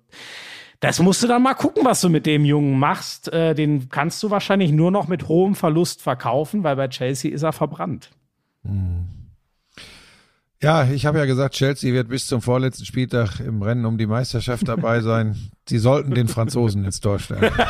das 0.81 1.01
musst 1.01 1.22
du 1.22 1.26
dann 1.26 1.43
mal 1.43 1.55
gucken, 1.55 1.85
was 1.85 2.01
du 2.01 2.09
mit 2.09 2.26
dem 2.26 2.45
Jungen 2.45 2.79
machst. 2.79 3.33
Äh, 3.33 3.55
den 3.55 3.89
kannst 3.89 4.22
du 4.22 4.31
wahrscheinlich 4.31 4.70
nur 4.70 4.91
noch 4.91 5.09
mit 5.09 5.29
hohem 5.29 5.55
Verlust 5.55 6.03
verkaufen, 6.03 6.62
weil 6.62 6.76
bei 6.76 6.89
Chelsea 6.89 7.33
ist 7.33 7.43
er 7.43 7.53
verbrannt. 7.53 8.11
Ja, 10.62 10.85
ich 10.85 11.07
habe 11.07 11.18
ja 11.18 11.24
gesagt, 11.24 11.55
Chelsea 11.55 11.93
wird 11.93 12.09
bis 12.09 12.26
zum 12.26 12.43
vorletzten 12.43 12.85
Spieltag 12.85 13.41
im 13.41 13.62
Rennen 13.62 13.85
um 13.87 13.99
die 13.99 14.07
Meisterschaft 14.07 14.66
dabei 14.68 15.01
sein. 15.03 15.37
Sie 15.68 15.79
sollten 15.79 16.14
den 16.14 16.29
Franzosen 16.29 16.85
ins 16.85 17.01
Tor 17.01 17.18
stellen. 17.18 17.53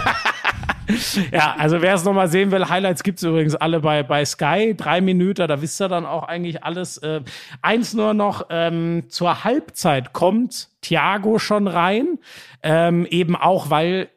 Ja, 1.32 1.54
also 1.58 1.82
wer 1.82 1.94
es 1.94 2.04
nochmal 2.04 2.28
sehen 2.28 2.50
will, 2.50 2.68
Highlights 2.68 3.02
gibt's 3.02 3.22
übrigens 3.22 3.54
alle 3.54 3.80
bei, 3.80 4.02
bei 4.02 4.24
Sky. 4.24 4.74
Drei 4.76 5.00
Minuten, 5.00 5.46
da 5.46 5.60
wisst 5.60 5.80
ihr 5.80 5.88
dann 5.88 6.06
auch 6.06 6.22
eigentlich 6.22 6.64
alles. 6.64 6.96
Äh, 6.98 7.20
eins 7.60 7.92
nur 7.92 8.14
noch, 8.14 8.46
ähm, 8.50 9.04
zur 9.08 9.44
Halbzeit 9.44 10.12
kommt 10.12 10.68
Thiago 10.80 11.38
schon 11.38 11.66
rein. 11.66 12.18
Ähm, 12.62 13.06
eben 13.06 13.36
auch, 13.36 13.70
weil 13.70 14.08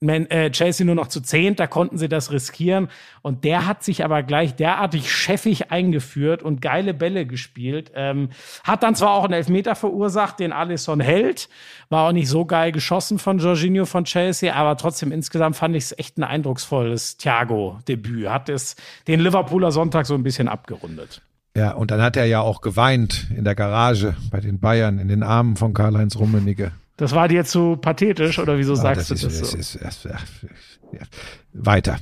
man, 0.00 0.26
äh, 0.26 0.50
Chelsea 0.50 0.84
nur 0.84 0.94
noch 0.94 1.08
zu 1.08 1.20
zehnt, 1.20 1.58
da 1.58 1.66
konnten 1.66 1.96
sie 1.96 2.08
das 2.08 2.30
riskieren. 2.30 2.88
Und 3.22 3.44
der 3.44 3.66
hat 3.66 3.82
sich 3.82 4.04
aber 4.04 4.22
gleich 4.22 4.54
derartig 4.54 5.10
chefig 5.10 5.70
eingeführt 5.70 6.42
und 6.42 6.60
geile 6.60 6.94
Bälle 6.94 7.26
gespielt. 7.26 7.92
Ähm, 7.94 8.30
hat 8.64 8.82
dann 8.82 8.94
zwar 8.94 9.12
auch 9.12 9.24
einen 9.24 9.32
Elfmeter 9.32 9.74
verursacht, 9.74 10.38
den 10.38 10.52
Alisson 10.52 11.00
hält. 11.00 11.48
War 11.88 12.08
auch 12.08 12.12
nicht 12.12 12.28
so 12.28 12.44
geil 12.44 12.72
geschossen 12.72 13.18
von 13.18 13.38
Jorginho 13.38 13.86
von 13.86 14.04
Chelsea, 14.04 14.54
aber 14.54 14.76
trotzdem 14.76 15.12
insgesamt 15.12 15.56
fand 15.56 15.74
ich 15.76 15.84
es 15.84 15.98
echt 15.98 16.18
ein 16.18 16.24
eindrucksvolles 16.24 17.16
Thiago-Debüt. 17.16 18.28
Hat 18.28 18.48
es 18.48 18.76
den 19.08 19.20
Liverpooler 19.20 19.72
Sonntag 19.72 20.06
so 20.06 20.14
ein 20.14 20.22
bisschen 20.22 20.48
abgerundet. 20.48 21.22
Ja, 21.56 21.72
und 21.72 21.90
dann 21.90 22.02
hat 22.02 22.18
er 22.18 22.26
ja 22.26 22.42
auch 22.42 22.60
geweint 22.60 23.28
in 23.34 23.44
der 23.44 23.54
Garage 23.54 24.14
bei 24.30 24.40
den 24.40 24.60
Bayern 24.60 24.98
in 24.98 25.08
den 25.08 25.22
Armen 25.22 25.56
von 25.56 25.72
Karl-Heinz 25.72 26.16
Rummenigge. 26.16 26.72
Das 26.96 27.14
war 27.14 27.28
dir 27.28 27.44
zu 27.44 27.76
pathetisch 27.76 28.38
oder 28.38 28.58
wieso 28.58 28.72
Ah, 28.72 28.76
sagst 28.76 29.10
das 29.10 29.20
du 29.20 29.26
ist, 29.26 29.40
das 29.40 29.50
so? 29.50 29.58
ist, 29.58 29.74
ja, 30.04 30.10
ja. 30.92 31.00
Weiter. 31.52 31.98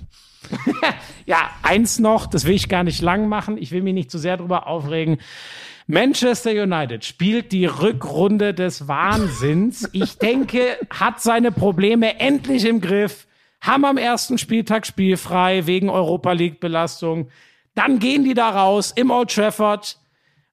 Ja, 1.27 1.51
eins 1.63 1.99
noch, 1.99 2.27
das 2.27 2.45
will 2.45 2.55
ich 2.55 2.69
gar 2.69 2.85
nicht 2.85 3.01
lang 3.01 3.29
machen. 3.31 3.57
Ich 3.57 3.71
will 3.73 3.83
mich 3.83 3.95
nicht 3.95 4.11
zu 4.11 4.19
sehr 4.19 4.37
drüber 4.37 4.67
aufregen. 4.67 5.17
Manchester 5.87 6.51
United 6.51 7.03
spielt 7.05 7.51
die 7.51 7.65
Rückrunde 7.65 8.53
des 8.53 8.87
Wahnsinns. 8.87 9.89
Ich 9.93 10.19
denke, 10.19 10.77
hat 10.91 11.23
seine 11.23 11.51
Probleme 11.51 12.21
endlich 12.21 12.67
im 12.67 12.83
Griff. 12.83 13.27
Haben 13.63 13.87
am 13.87 13.97
ersten 13.97 14.37
Spieltag 14.37 14.87
spielfrei 14.87 15.67
wegen 15.67 15.89
Europa 15.89 16.33
League 16.33 16.61
Belastung. 16.61 17.29
Dann 17.75 17.99
gehen 17.99 18.25
die 18.25 18.35
da 18.35 18.51
raus 18.51 18.93
im 18.95 19.11
Old 19.11 19.35
Trafford 19.35 19.99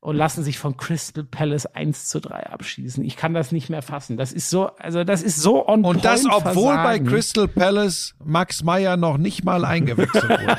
und 0.01 0.15
lassen 0.15 0.43
sich 0.43 0.57
von 0.57 0.77
Crystal 0.77 1.23
Palace 1.23 1.67
1 1.67 2.07
zu 2.09 2.19
3 2.19 2.47
abschießen. 2.47 3.03
Ich 3.05 3.15
kann 3.17 3.33
das 3.35 3.51
nicht 3.51 3.69
mehr 3.69 3.83
fassen. 3.83 4.17
Das 4.17 4.33
ist 4.33 4.49
so, 4.49 4.67
also 4.77 5.03
das 5.03 5.21
ist 5.21 5.37
so 5.37 5.67
on 5.67 5.85
Und 5.85 6.03
das, 6.03 6.25
obwohl 6.25 6.73
bei 6.75 6.81
Versagen. 6.83 7.05
Crystal 7.07 7.47
Palace 7.47 8.15
Max 8.23 8.63
Meyer 8.63 8.97
noch 8.97 9.17
nicht 9.19 9.43
mal 9.45 9.63
eingewechselt 9.63 10.23
wurde. 10.29 10.57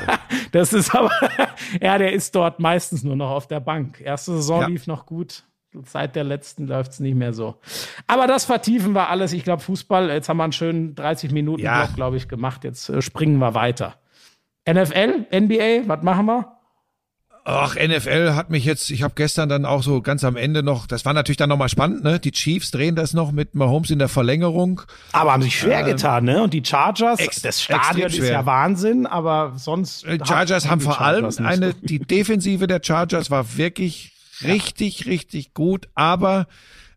Das 0.53 0.71
ist 0.71 0.95
aber, 0.95 1.11
ja, 1.81 1.97
der 1.97 2.13
ist 2.13 2.33
dort 2.35 2.59
meistens 2.61 3.03
nur 3.03 3.17
noch 3.17 3.31
auf 3.31 3.47
der 3.47 3.59
Bank. 3.59 3.99
Erste 3.99 4.31
Saison 4.33 4.61
Ja. 4.61 4.67
lief 4.67 4.87
noch 4.87 5.05
gut. 5.05 5.43
Seit 5.85 6.15
der 6.15 6.23
letzten 6.23 6.67
läuft's 6.67 6.99
nicht 6.99 7.15
mehr 7.15 7.33
so. 7.33 7.55
Aber 8.07 8.27
das 8.27 8.45
vertiefen 8.45 8.93
wir 8.93 9.09
alles. 9.09 9.33
Ich 9.33 9.43
glaube, 9.43 9.61
Fußball, 9.63 10.09
jetzt 10.11 10.29
haben 10.29 10.37
wir 10.37 10.43
einen 10.43 10.53
schönen 10.53 10.93
30 10.95 11.31
Minuten 11.31 11.63
Ja. 11.63 11.83
Block, 11.83 11.95
glaube 11.95 12.15
ich, 12.15 12.27
gemacht. 12.29 12.63
Jetzt 12.63 12.87
äh, 12.89 13.01
springen 13.01 13.39
wir 13.39 13.55
weiter. 13.55 13.95
NFL, 14.69 15.25
NBA, 15.33 15.87
was 15.89 16.03
machen 16.03 16.27
wir? 16.27 16.52
Ach, 17.45 17.75
NFL 17.75 18.35
hat 18.35 18.49
mich 18.49 18.63
jetzt, 18.63 18.89
ich 18.89 19.03
habe 19.03 19.15
gestern 19.17 19.49
dann 19.49 19.65
auch 19.65 19.83
so 19.83 20.01
ganz 20.01 20.23
am 20.23 20.37
Ende 20.37 20.63
noch, 20.63 20.87
das 20.87 21.03
war 21.03 21.13
natürlich 21.13 21.35
dann 21.37 21.49
nochmal 21.49 21.67
spannend, 21.67 22.01
ne? 22.03 22.17
Die 22.19 22.31
Chiefs 22.31 22.71
drehen 22.71 22.95
das 22.95 23.13
noch 23.13 23.33
mit 23.33 23.53
Mahomes 23.53 23.89
in 23.91 23.99
der 23.99 24.07
Verlängerung. 24.07 24.81
Aber 25.11 25.33
haben 25.33 25.41
sich 25.43 25.59
schwer 25.59 25.83
getan, 25.83 26.23
ne? 26.23 26.41
Und 26.43 26.53
die 26.53 26.63
Chargers, 26.65 27.19
Ähm, 27.19 27.25
ex- 27.25 27.41
das 27.41 27.61
Stadion 27.61 28.07
ist 28.07 28.17
ja 28.29 28.45
Wahnsinn, 28.45 29.05
aber 29.05 29.53
sonst. 29.57 30.05
Äh, 30.05 30.19
Chargers 30.25 30.69
haben 30.69 30.79
vor 30.79 31.01
allem 31.01 31.29
eine, 31.45 31.73
die 31.73 31.99
Defensive 31.99 32.65
der 32.67 32.79
Chargers 32.81 33.29
war 33.29 33.57
wirklich 33.57 34.13
richtig, 34.41 35.05
richtig 35.05 35.53
gut, 35.53 35.89
aber 35.95 36.47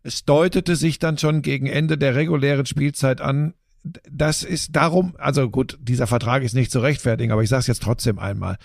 es 0.03 0.23
deutete 0.23 0.77
sich 0.77 0.99
dann 0.99 1.17
schon 1.17 1.41
gegen 1.41 1.67
Ende 1.67 1.97
der 1.97 2.15
regulären 2.15 2.65
Spielzeit 2.65 3.19
an, 3.19 3.53
das 3.83 4.43
ist 4.43 4.75
darum, 4.75 5.15
also 5.17 5.49
gut, 5.49 5.77
dieser 5.81 6.07
Vertrag 6.07 6.43
ist 6.43 6.53
nicht 6.53 6.71
zu 6.71 6.79
rechtfertigen, 6.79 7.31
aber 7.31 7.43
ich 7.43 7.49
sage 7.49 7.61
es 7.61 7.67
jetzt 7.67 7.83
trotzdem 7.83 8.19
einmal. 8.19 8.57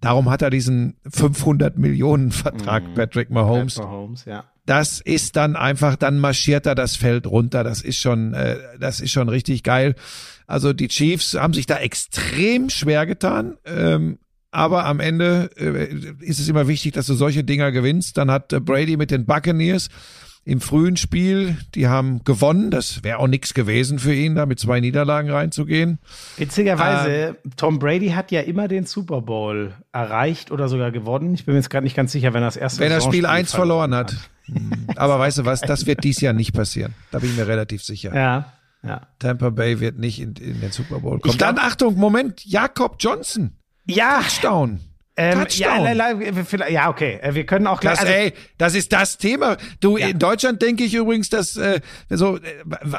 Darum 0.00 0.30
hat 0.30 0.42
er 0.42 0.50
diesen 0.50 0.96
500 1.10 1.78
Millionen 1.78 2.30
Vertrag, 2.30 2.94
Patrick 2.94 3.30
Mahomes. 3.30 3.78
Mahomes, 3.78 4.24
ja. 4.24 4.44
Das 4.66 5.00
ist 5.00 5.36
dann 5.36 5.56
einfach, 5.56 5.96
dann 5.96 6.18
marschiert 6.18 6.66
er 6.66 6.74
das 6.74 6.94
Feld 6.94 7.26
runter. 7.26 7.64
Das 7.64 7.80
ist 7.80 7.96
schon, 7.96 8.34
äh, 8.34 8.58
das 8.78 9.00
ist 9.00 9.12
schon 9.12 9.30
richtig 9.30 9.62
geil. 9.62 9.94
Also 10.46 10.74
die 10.74 10.88
Chiefs 10.88 11.34
haben 11.34 11.54
sich 11.54 11.64
da 11.64 11.78
extrem 11.78 12.68
schwer 12.68 13.06
getan. 13.06 13.56
Ähm, 13.64 14.18
aber 14.50 14.84
am 14.84 15.00
Ende 15.00 15.50
äh, 15.56 16.24
ist 16.24 16.38
es 16.38 16.48
immer 16.48 16.68
wichtig, 16.68 16.92
dass 16.92 17.06
du 17.06 17.14
solche 17.14 17.44
Dinger 17.44 17.72
gewinnst. 17.72 18.18
Dann 18.18 18.30
hat 18.30 18.52
äh, 18.52 18.60
Brady 18.60 18.96
mit 18.96 19.10
den 19.10 19.24
Buccaneers 19.24 19.88
im 20.48 20.62
frühen 20.62 20.96
Spiel, 20.96 21.58
die 21.74 21.88
haben 21.88 22.24
gewonnen. 22.24 22.70
Das 22.70 23.04
wäre 23.04 23.18
auch 23.18 23.26
nichts 23.26 23.52
gewesen 23.52 23.98
für 23.98 24.14
ihn, 24.14 24.34
da 24.34 24.46
mit 24.46 24.58
zwei 24.58 24.80
Niederlagen 24.80 25.30
reinzugehen. 25.30 25.98
Witzigerweise, 26.38 27.36
Tom 27.58 27.78
Brady 27.78 28.08
hat 28.10 28.30
ja 28.30 28.40
immer 28.40 28.66
den 28.66 28.86
Super 28.86 29.20
Bowl 29.20 29.74
erreicht 29.92 30.50
oder 30.50 30.68
sogar 30.68 30.90
gewonnen. 30.90 31.34
Ich 31.34 31.44
bin 31.44 31.52
mir 31.54 31.58
jetzt 31.60 31.68
gerade 31.68 31.84
nicht 31.84 31.94
ganz 31.94 32.12
sicher, 32.12 32.32
wenn 32.32 32.42
er 32.42 32.46
das 32.46 32.56
erste 32.56 32.80
Wenn 32.80 32.90
er 32.90 33.00
Spiel 33.02 33.22
Saisonspiel 33.22 33.26
1 33.26 33.52
verloren 33.54 33.94
hat. 33.94 34.16
Hm. 34.46 34.86
Aber 34.96 35.18
weißt 35.18 35.36
du 35.38 35.44
was, 35.44 35.60
das 35.60 35.84
wird 35.84 36.02
dies 36.02 36.22
Jahr 36.22 36.32
nicht 36.32 36.54
passieren. 36.54 36.94
Da 37.10 37.18
bin 37.18 37.28
ich 37.30 37.36
mir 37.36 37.46
relativ 37.46 37.82
sicher. 37.84 38.14
Ja, 38.14 38.52
ja. 38.82 39.02
Tampa 39.18 39.50
Bay 39.50 39.80
wird 39.80 39.98
nicht 39.98 40.18
in, 40.18 40.32
in 40.36 40.62
den 40.62 40.72
Super 40.72 41.00
Bowl 41.00 41.20
kommen. 41.20 41.36
glaub- 41.36 41.56
Dann 41.56 41.58
Achtung, 41.58 41.96
Moment, 41.96 42.42
Jakob 42.46 42.96
Johnson, 42.98 43.50
Ja, 43.84 44.20
Touchdown. 44.22 44.80
Ähm, 45.18 45.40
Touchdown. 45.40 45.84
ja, 45.96 46.68
ja, 46.68 46.88
okay. 46.88 47.18
Äh, 47.20 47.34
Wir 47.34 47.44
können 47.44 47.66
auch 47.66 47.80
gleich. 47.80 47.94
Das, 47.94 48.00
also- 48.06 48.12
ey, 48.12 48.32
das 48.56 48.74
ist 48.74 48.92
das 48.92 49.18
Thema. 49.18 49.56
Du, 49.80 49.98
Ja. 49.98 50.08
in 50.08 50.18
Deutschland 50.18 50.62
denke 50.62 50.84
ich 50.84 50.94
übrigens, 50.94 51.28
dass 51.28 51.56
äh, 51.56 51.80
so, 52.08 52.36
äh, 52.36 52.40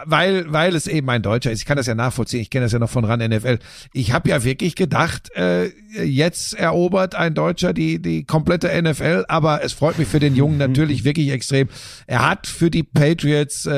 weil 0.06 0.52
weil 0.52 0.76
es 0.76 0.88
eben 0.88 1.10
ein 1.10 1.22
Deutscher 1.22 1.52
ist. 1.52 1.60
Ich 1.60 1.66
kann 1.66 1.78
das 1.78 1.88
ja 1.88 1.96
nachvollziehen. 1.96 2.42
Ich 2.42 2.50
kenne 2.50 2.66
das 2.66 2.72
ja 2.74 2.80
noch 2.80 2.90
von 2.90 3.06
ran 3.06 3.20
NFL. 3.22 3.60
Ich 3.94 4.12
habe 4.12 4.30
ja 4.30 4.44
wirklich 4.44 4.76
gedacht, 4.76 5.32
äh, 5.36 5.68
jetzt 6.04 6.54
erobert 6.54 7.16
ein 7.16 7.34
Deutscher 7.34 7.74
die 7.74 8.02
die 8.02 8.26
komplette 8.26 8.70
NFL. 8.82 9.26
Aber 9.30 9.64
es 9.64 9.74
freut 9.74 9.98
mich 9.98 10.08
für 10.08 10.20
den 10.20 10.36
Jungen 10.36 10.58
natürlich 10.58 11.04
wirklich 11.06 11.30
extrem. 11.32 11.70
Er 12.06 12.28
hat 12.30 12.48
für 12.48 12.70
die 12.70 12.84
Patriots 12.84 13.66
äh, 13.66 13.70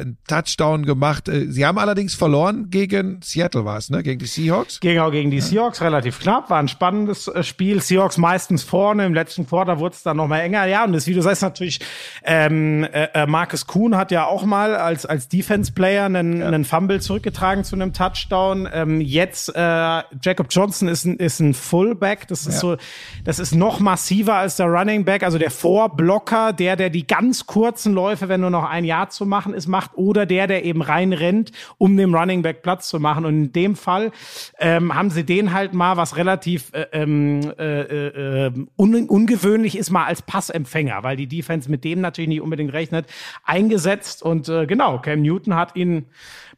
einen 0.00 0.18
Touchdown 0.28 0.84
gemacht. 0.84 1.28
Äh, 1.28 1.46
Sie 1.50 1.64
haben 1.64 1.78
allerdings 1.78 2.14
verloren 2.14 2.68
gegen 2.70 3.20
Seattle, 3.22 3.64
war 3.64 3.78
es, 3.78 3.88
ne? 3.90 4.02
Gegen 4.02 4.18
die 4.18 4.26
Seahawks. 4.26 4.80
Ging 4.80 4.98
auch 4.98 5.10
gegen 5.10 5.30
die 5.30 5.40
Seahawks 5.40 5.80
relativ 5.80 6.18
knapp, 6.20 6.50
war 6.50 6.58
ein 6.58 6.68
spannendes 6.68 7.28
äh, 7.28 7.42
Spiel. 7.82 7.98
Seahawks 7.98 8.18
meistens 8.18 8.62
vorne, 8.62 9.06
im 9.06 9.14
letzten 9.14 9.46
Quarter 9.46 9.78
wurde 9.78 9.94
es 9.94 10.02
dann 10.02 10.16
noch 10.16 10.28
mal 10.28 10.40
enger. 10.40 10.66
Ja, 10.66 10.84
und 10.84 10.92
das, 10.92 11.06
wie 11.06 11.14
du 11.14 11.20
sagst, 11.20 11.42
natürlich, 11.42 11.80
ähm, 12.24 12.84
äh, 12.84 13.08
äh, 13.14 13.26
Marcus 13.26 13.66
Kuhn 13.66 13.96
hat 13.96 14.10
ja 14.10 14.26
auch 14.26 14.44
mal 14.44 14.76
als, 14.76 15.06
als 15.06 15.28
Defense-Player 15.28 16.06
einen, 16.06 16.42
einen 16.42 16.64
Fumble 16.64 17.00
zurückgetragen 17.00 17.64
zu 17.64 17.76
einem 17.76 17.92
Touchdown. 17.92 18.68
Ähm, 18.72 19.00
jetzt, 19.00 19.54
äh, 19.54 20.02
Jacob 20.22 20.46
Johnson 20.50 20.88
ist 20.88 21.04
ein, 21.04 21.16
ist 21.16 21.40
ein 21.40 21.54
Fullback. 21.54 22.28
Das 22.28 22.46
ist 22.46 22.60
so, 22.60 22.76
das 23.24 23.38
ist 23.38 23.54
noch 23.54 23.80
massiver 23.80 24.34
als 24.34 24.56
der 24.56 24.66
Running 24.66 25.04
Back, 25.04 25.22
also 25.22 25.38
der 25.38 25.50
Vorblocker, 25.50 26.52
der, 26.52 26.76
der 26.76 26.90
die 26.90 27.06
ganz 27.06 27.46
kurzen 27.46 27.94
Läufe, 27.94 28.28
wenn 28.28 28.40
nur 28.40 28.50
noch 28.50 28.68
ein 28.68 28.84
Jahr 28.84 29.10
zu 29.10 29.26
machen 29.26 29.54
ist, 29.54 29.66
macht, 29.66 29.92
oder 29.94 30.26
der, 30.26 30.46
der 30.46 30.64
eben 30.64 30.82
reinrennt, 30.82 31.52
um 31.78 31.96
dem 31.96 32.14
Running 32.14 32.42
Back 32.42 32.62
Platz 32.62 32.88
zu 32.88 33.00
machen. 33.00 33.24
Und 33.24 33.34
in 33.34 33.52
dem 33.52 33.76
Fall 33.76 34.12
ähm, 34.58 34.94
haben 34.94 35.10
sie 35.10 35.24
den 35.24 35.52
halt 35.52 35.74
mal, 35.74 35.96
was 35.96 36.16
relativ 36.16 36.72
äh, 36.72 36.86
ähm, 36.92 37.40
äh, 37.68 38.46
äh, 38.46 38.52
un 38.76 39.08
ungewöhnlich 39.08 39.76
ist, 39.76 39.90
mal 39.90 40.04
als 40.06 40.22
Passempfänger, 40.22 41.02
weil 41.02 41.16
die 41.16 41.26
Defense 41.26 41.70
mit 41.70 41.84
dem 41.84 42.00
natürlich 42.00 42.28
nicht 42.28 42.40
unbedingt 42.40 42.72
rechnet, 42.72 43.06
eingesetzt. 43.44 44.22
Und 44.22 44.48
äh, 44.48 44.66
genau, 44.66 44.98
Cam 44.98 45.22
Newton 45.22 45.54
hat 45.54 45.76
ihn 45.76 46.06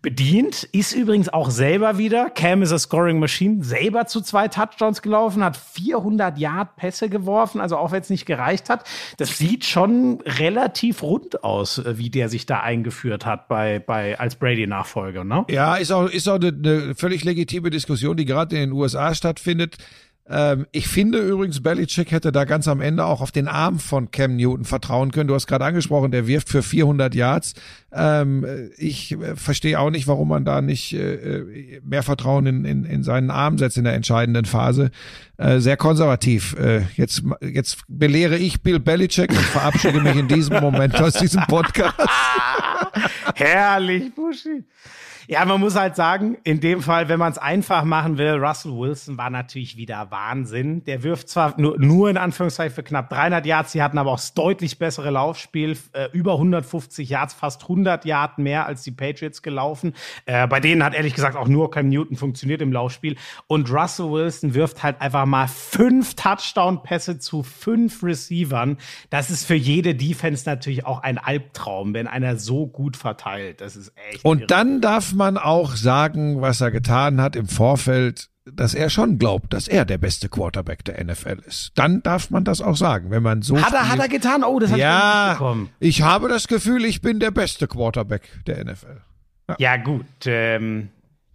bedient, 0.03 0.65
ist 0.73 0.93
übrigens 0.93 1.29
auch 1.29 1.51
selber 1.51 1.99
wieder, 1.99 2.31
Cam 2.31 2.63
is 2.63 2.73
a 2.73 2.79
Scoring 2.79 3.19
Machine, 3.19 3.63
selber 3.63 4.07
zu 4.07 4.23
zwei 4.23 4.49
Touchdowns 4.49 5.03
gelaufen, 5.03 5.45
hat 5.45 5.59
400 5.59 6.39
Yard 6.39 6.77
Pässe 6.77 7.11
geworfen, 7.11 7.61
also 7.61 7.77
auch 7.77 7.93
wenn 7.93 8.01
es 8.01 8.09
nicht 8.09 8.25
gereicht 8.25 8.71
hat. 8.71 8.85
Das 9.19 9.37
sieht 9.37 9.67
schon 9.67 10.23
relativ 10.25 11.03
rund 11.03 11.45
aus, 11.45 11.79
äh, 11.79 11.99
wie 11.99 12.09
der 12.09 12.29
sich 12.29 12.47
da 12.47 12.61
eingeführt 12.61 13.27
hat 13.27 13.49
bei, 13.49 13.79
bei 13.79 14.19
als 14.19 14.37
Brady-Nachfolger, 14.37 15.25
ne? 15.25 15.45
Ja, 15.51 15.77
ist 15.77 15.93
auch, 15.93 16.09
ist 16.09 16.29
auch 16.29 16.37
eine, 16.37 16.49
eine 16.49 16.95
völlig 16.95 17.25
legitime 17.25 17.69
Diskussion, 17.69 18.17
die 18.17 18.25
gerade 18.25 18.57
in 18.57 18.71
den 18.71 18.73
USA 18.73 19.15
stattfindet. 19.15 19.77
Ähm, 20.31 20.66
ich 20.70 20.87
finde 20.87 21.18
übrigens, 21.18 21.61
Belichick 21.61 22.12
hätte 22.12 22.31
da 22.31 22.45
ganz 22.45 22.68
am 22.68 22.81
Ende 22.81 23.05
auch 23.05 23.20
auf 23.20 23.33
den 23.33 23.49
Arm 23.49 23.81
von 23.81 24.12
Cam 24.12 24.37
Newton 24.37 24.64
vertrauen 24.64 25.11
können. 25.11 25.26
Du 25.26 25.35
hast 25.35 25.49
gerade 25.49 25.64
angesprochen, 25.64 26.12
der 26.12 26.28
wirft 26.28 26.49
für 26.49 26.62
400 26.62 27.14
Yards. 27.14 27.55
Ähm, 27.93 28.47
ich 28.76 29.12
äh, 29.12 29.35
verstehe 29.35 29.81
auch 29.81 29.91
nicht, 29.91 30.07
warum 30.07 30.28
man 30.28 30.45
da 30.45 30.62
nicht 30.62 30.93
äh, 30.93 31.81
mehr 31.83 32.05
Vertrauen 32.05 32.47
in, 32.47 32.64
in, 32.64 32.85
in 32.85 33.03
seinen 33.03 33.31
Arm 33.31 33.59
setzt 33.59 33.76
in 33.76 33.85
der 33.85 33.95
entscheidenden 33.95 34.45
Phase. 34.45 34.93
Äh, 35.37 35.59
sehr 35.59 35.76
konservativ. 35.76 36.55
Äh, 36.57 36.83
jetzt, 36.95 37.24
jetzt 37.41 37.78
belehre 37.89 38.37
ich 38.37 38.62
Bill 38.62 38.78
Belichick 38.78 39.31
und 39.31 39.39
verabschiede 39.39 40.01
mich 40.01 40.14
in 40.14 40.28
diesem 40.28 40.61
Moment 40.61 41.01
aus 41.01 41.14
diesem 41.14 41.43
Podcast. 41.49 41.97
Herrlich, 43.35 44.14
Buschi. 44.14 44.64
Ja, 45.31 45.45
man 45.45 45.61
muss 45.61 45.76
halt 45.76 45.95
sagen, 45.95 46.39
in 46.43 46.59
dem 46.59 46.83
Fall, 46.83 47.09
wenn 47.09 47.20
man 47.20 47.31
es 47.31 47.39
einfach 47.39 47.85
machen 47.85 48.18
will, 48.18 48.33
Russell 48.45 48.72
Wilson 48.72 49.16
war 49.16 49.31
natürlich 49.31 49.76
wieder 49.76 50.11
Wahnsinn. 50.11 50.83
Der 50.87 51.05
wirft 51.05 51.28
zwar 51.28 51.55
nur, 51.57 51.78
nur 51.78 52.11
in 52.11 52.16
Anführungszeichen 52.16 52.74
für 52.74 52.83
knapp 52.83 53.09
300 53.11 53.47
Yards, 53.47 53.70
sie 53.70 53.81
hatten 53.81 53.97
aber 53.99 54.11
auch 54.11 54.16
das 54.16 54.35
deutlich 54.35 54.81
bessere 54.81 55.11
Laufspiel, 55.11 55.78
äh, 55.93 56.09
über 56.12 56.33
150 56.33 57.09
Yards, 57.09 57.35
fast 57.35 57.62
100 57.62 58.05
Yards 58.05 58.39
mehr 58.39 58.66
als 58.66 58.83
die 58.83 58.91
Patriots 58.91 59.41
gelaufen. 59.41 59.95
Äh, 60.26 60.49
bei 60.49 60.59
denen 60.59 60.83
hat 60.83 60.95
ehrlich 60.95 61.14
gesagt 61.14 61.37
auch 61.37 61.47
nur 61.47 61.70
Cam 61.70 61.89
Newton 61.89 62.16
funktioniert 62.16 62.61
im 62.61 62.72
Laufspiel. 62.72 63.14
Und 63.47 63.70
Russell 63.70 64.11
Wilson 64.11 64.55
wirft 64.55 64.83
halt 64.83 65.01
einfach 65.01 65.26
mal 65.26 65.47
fünf 65.47 66.16
Touchdown-Pässe 66.16 67.20
zu 67.20 67.45
fünf 67.45 68.03
Receivern. 68.03 68.78
Das 69.11 69.31
ist 69.31 69.47
für 69.47 69.55
jede 69.55 69.95
Defense 69.95 70.43
natürlich 70.45 70.87
auch 70.87 71.05
ein 71.05 71.18
Albtraum, 71.18 71.95
wenn 71.95 72.09
einer 72.09 72.37
so 72.37 72.66
gut 72.66 72.97
verteilt. 72.97 73.61
Das 73.61 73.76
ist 73.76 73.93
echt. 74.11 74.24
irre. 74.24 74.28
Und 74.28 74.51
dann 74.51 74.81
darf 74.81 75.12
man 75.12 75.20
auch 75.21 75.77
sagen, 75.77 76.41
was 76.41 76.61
er 76.61 76.71
getan 76.71 77.21
hat 77.21 77.37
im 77.37 77.47
Vorfeld, 77.49 78.29
dass 78.45 78.75
er 78.75 78.91
schon 78.91 79.18
glaubt, 79.18 79.53
dass 79.53 79.68
er 79.68 79.85
der 79.85 79.99
beste 79.99 80.29
Quarterback 80.29 80.85
der 80.85 81.03
NFL 81.05 81.41
ist. 81.47 81.73
Dann 81.77 82.03
darf 82.03 82.31
man 82.31 82.45
das 82.45 82.61
auch 82.61 82.77
sagen, 82.77 83.11
wenn 83.11 83.23
man 83.23 83.43
so 83.43 83.61
Hat 83.61 83.73
er, 83.73 83.89
hat 83.89 83.99
er 83.99 84.09
getan? 84.09 84.43
Oh, 84.45 84.59
das 84.59 84.71
hat 84.71 84.79
ich 84.79 84.85
nicht 84.85 84.91
ja, 84.91 85.57
ich 85.79 86.03
habe 86.03 86.29
das 86.29 86.49
Gefühl, 86.49 86.85
ich 86.85 87.01
bin 87.01 87.21
der 87.21 87.31
beste 87.31 87.68
Quarterback 87.68 88.23
der 88.47 88.64
NFL. 88.64 89.03
Ja, 89.59 89.77
gut. 89.77 90.07
Ähm, 90.27 90.89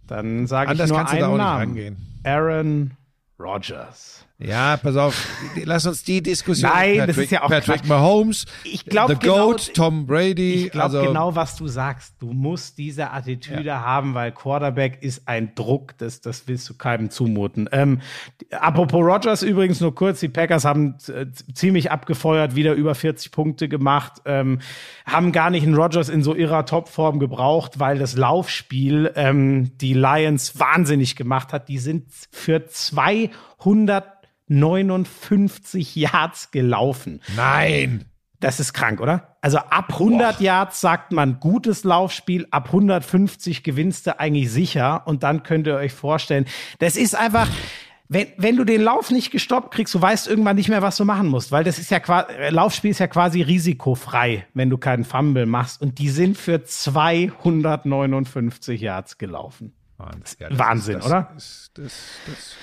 dann 0.06 0.46
sage 0.46 0.72
ich 0.72 0.78
nur 0.78 0.96
kannst 0.96 1.12
du 1.12 1.18
da 1.18 1.26
einen 1.26 1.40
auch 1.40 1.66
nicht 1.66 1.74
Namen. 1.84 1.96
Aaron 2.24 2.90
Rodgers. 3.38 4.25
Ja, 4.38 4.76
pass 4.76 4.96
auf, 4.96 5.26
lass 5.64 5.86
uns 5.86 6.02
die 6.04 6.22
Diskussion. 6.22 6.70
Nein, 6.70 6.98
das 6.98 7.06
Patrick, 7.06 7.24
ist 7.24 7.30
ja 7.30 7.42
auch 7.42 7.48
Patrick 7.48 7.76
Quatsch. 7.80 7.88
Mahomes, 7.88 8.44
Ich 8.64 8.84
glaub 8.84 9.08
The 9.08 9.16
genau- 9.16 9.46
Goat, 9.52 9.72
Tom 9.72 10.06
Brady. 10.06 10.66
Ich 10.66 10.72
glaube 10.72 10.98
also, 10.98 11.02
genau, 11.06 11.34
was 11.34 11.56
du 11.56 11.66
sagst. 11.68 12.16
Du 12.20 12.32
musst 12.34 12.76
diese 12.76 13.12
Attitüde 13.12 13.80
haben, 13.80 14.12
weil 14.12 14.32
Quarterback 14.32 15.02
ist 15.02 15.26
ein 15.26 15.54
Druck, 15.54 15.96
das, 15.96 16.20
das 16.20 16.46
willst 16.48 16.68
du 16.68 16.74
keinem 16.74 17.08
zumuten. 17.08 17.66
Ähm, 17.72 18.02
apropos 18.50 19.02
Rodgers 19.02 19.42
übrigens 19.42 19.80
nur 19.80 19.94
kurz, 19.94 20.20
die 20.20 20.28
Packers 20.28 20.66
haben 20.66 20.96
äh, 21.08 21.24
ziemlich 21.54 21.90
abgefeuert, 21.90 22.54
wieder 22.54 22.74
über 22.74 22.94
40 22.94 23.32
Punkte 23.32 23.70
gemacht, 23.70 24.20
ähm, 24.26 24.58
haben 25.06 25.32
gar 25.32 25.48
nicht 25.48 25.62
einen 25.62 25.76
Rodgers 25.76 26.10
in 26.10 26.22
so 26.22 26.34
ihrer 26.34 26.66
Topform 26.66 27.20
gebraucht, 27.20 27.78
weil 27.78 27.98
das 27.98 28.16
Laufspiel 28.18 29.12
ähm, 29.16 29.78
die 29.78 29.94
Lions 29.94 30.60
wahnsinnig 30.60 31.16
gemacht 31.16 31.54
hat. 31.54 31.70
Die 31.70 31.78
sind 31.78 32.04
für 32.30 32.66
259 34.48 35.96
Yards 35.96 36.50
gelaufen. 36.50 37.20
Nein. 37.34 38.04
Das 38.40 38.60
ist 38.60 38.74
krank, 38.74 39.00
oder? 39.00 39.36
Also 39.40 39.58
ab 39.58 39.94
100 39.94 40.40
Yards 40.40 40.80
sagt 40.80 41.12
man 41.12 41.40
gutes 41.40 41.84
Laufspiel, 41.84 42.46
ab 42.50 42.66
150 42.66 43.62
gewinnst 43.62 44.06
du 44.06 44.20
eigentlich 44.20 44.50
sicher 44.50 45.06
und 45.06 45.22
dann 45.22 45.42
könnt 45.42 45.66
ihr 45.66 45.76
euch 45.76 45.92
vorstellen, 45.92 46.44
das 46.78 46.96
ist 46.96 47.14
einfach, 47.14 47.48
wenn, 48.08 48.28
wenn 48.36 48.56
du 48.56 48.64
den 48.64 48.82
Lauf 48.82 49.10
nicht 49.10 49.30
gestoppt 49.30 49.72
kriegst, 49.72 49.94
du 49.94 50.02
weißt 50.02 50.28
irgendwann 50.28 50.56
nicht 50.56 50.68
mehr, 50.68 50.82
was 50.82 50.96
du 50.96 51.04
machen 51.04 51.28
musst, 51.28 51.50
weil 51.50 51.64
das 51.64 51.78
ist 51.78 51.90
ja 51.90 51.98
quasi, 51.98 52.26
Laufspiel 52.50 52.90
ist 52.90 52.98
ja 52.98 53.06
quasi 53.06 53.40
risikofrei, 53.40 54.46
wenn 54.52 54.68
du 54.68 54.76
keinen 54.76 55.04
Fumble 55.04 55.46
machst 55.46 55.80
und 55.80 55.98
die 55.98 56.10
sind 56.10 56.36
für 56.36 56.62
259 56.62 58.80
Yards 58.80 59.16
gelaufen. 59.16 59.72
Ja, 59.98 60.10
das 60.20 60.36
Wahnsinn, 60.58 60.98
ist, 60.98 61.04
das 61.04 61.10
oder? 61.10 61.32
Ist, 61.36 61.70
das, 61.74 61.92
das, 62.26 62.56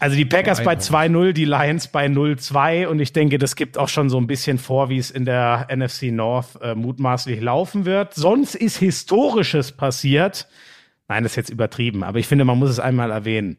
Also 0.00 0.16
die 0.16 0.24
Packers 0.24 0.64
bei 0.64 0.76
Beeindruckend. 0.76 1.30
2-0, 1.30 1.32
die 1.32 1.44
Lions 1.44 1.88
bei 1.88 2.06
0-2 2.06 2.86
und 2.86 3.00
ich 3.00 3.12
denke, 3.12 3.38
das 3.38 3.54
gibt 3.54 3.76
auch 3.76 3.88
schon 3.88 4.08
so 4.08 4.16
ein 4.18 4.26
bisschen 4.26 4.58
vor, 4.58 4.88
wie 4.88 4.98
es 4.98 5.10
in 5.10 5.26
der 5.26 5.68
NFC 5.70 6.04
North 6.04 6.60
äh, 6.62 6.74
mutmaßlich 6.74 7.40
laufen 7.40 7.84
wird. 7.84 8.14
Sonst 8.14 8.54
ist 8.54 8.78
Historisches 8.78 9.72
passiert. 9.72 10.48
Nein, 11.08 11.22
das 11.22 11.32
ist 11.32 11.36
jetzt 11.36 11.50
übertrieben, 11.50 12.02
aber 12.02 12.18
ich 12.18 12.26
finde, 12.26 12.46
man 12.46 12.58
muss 12.58 12.70
es 12.70 12.80
einmal 12.80 13.10
erwähnen. 13.10 13.58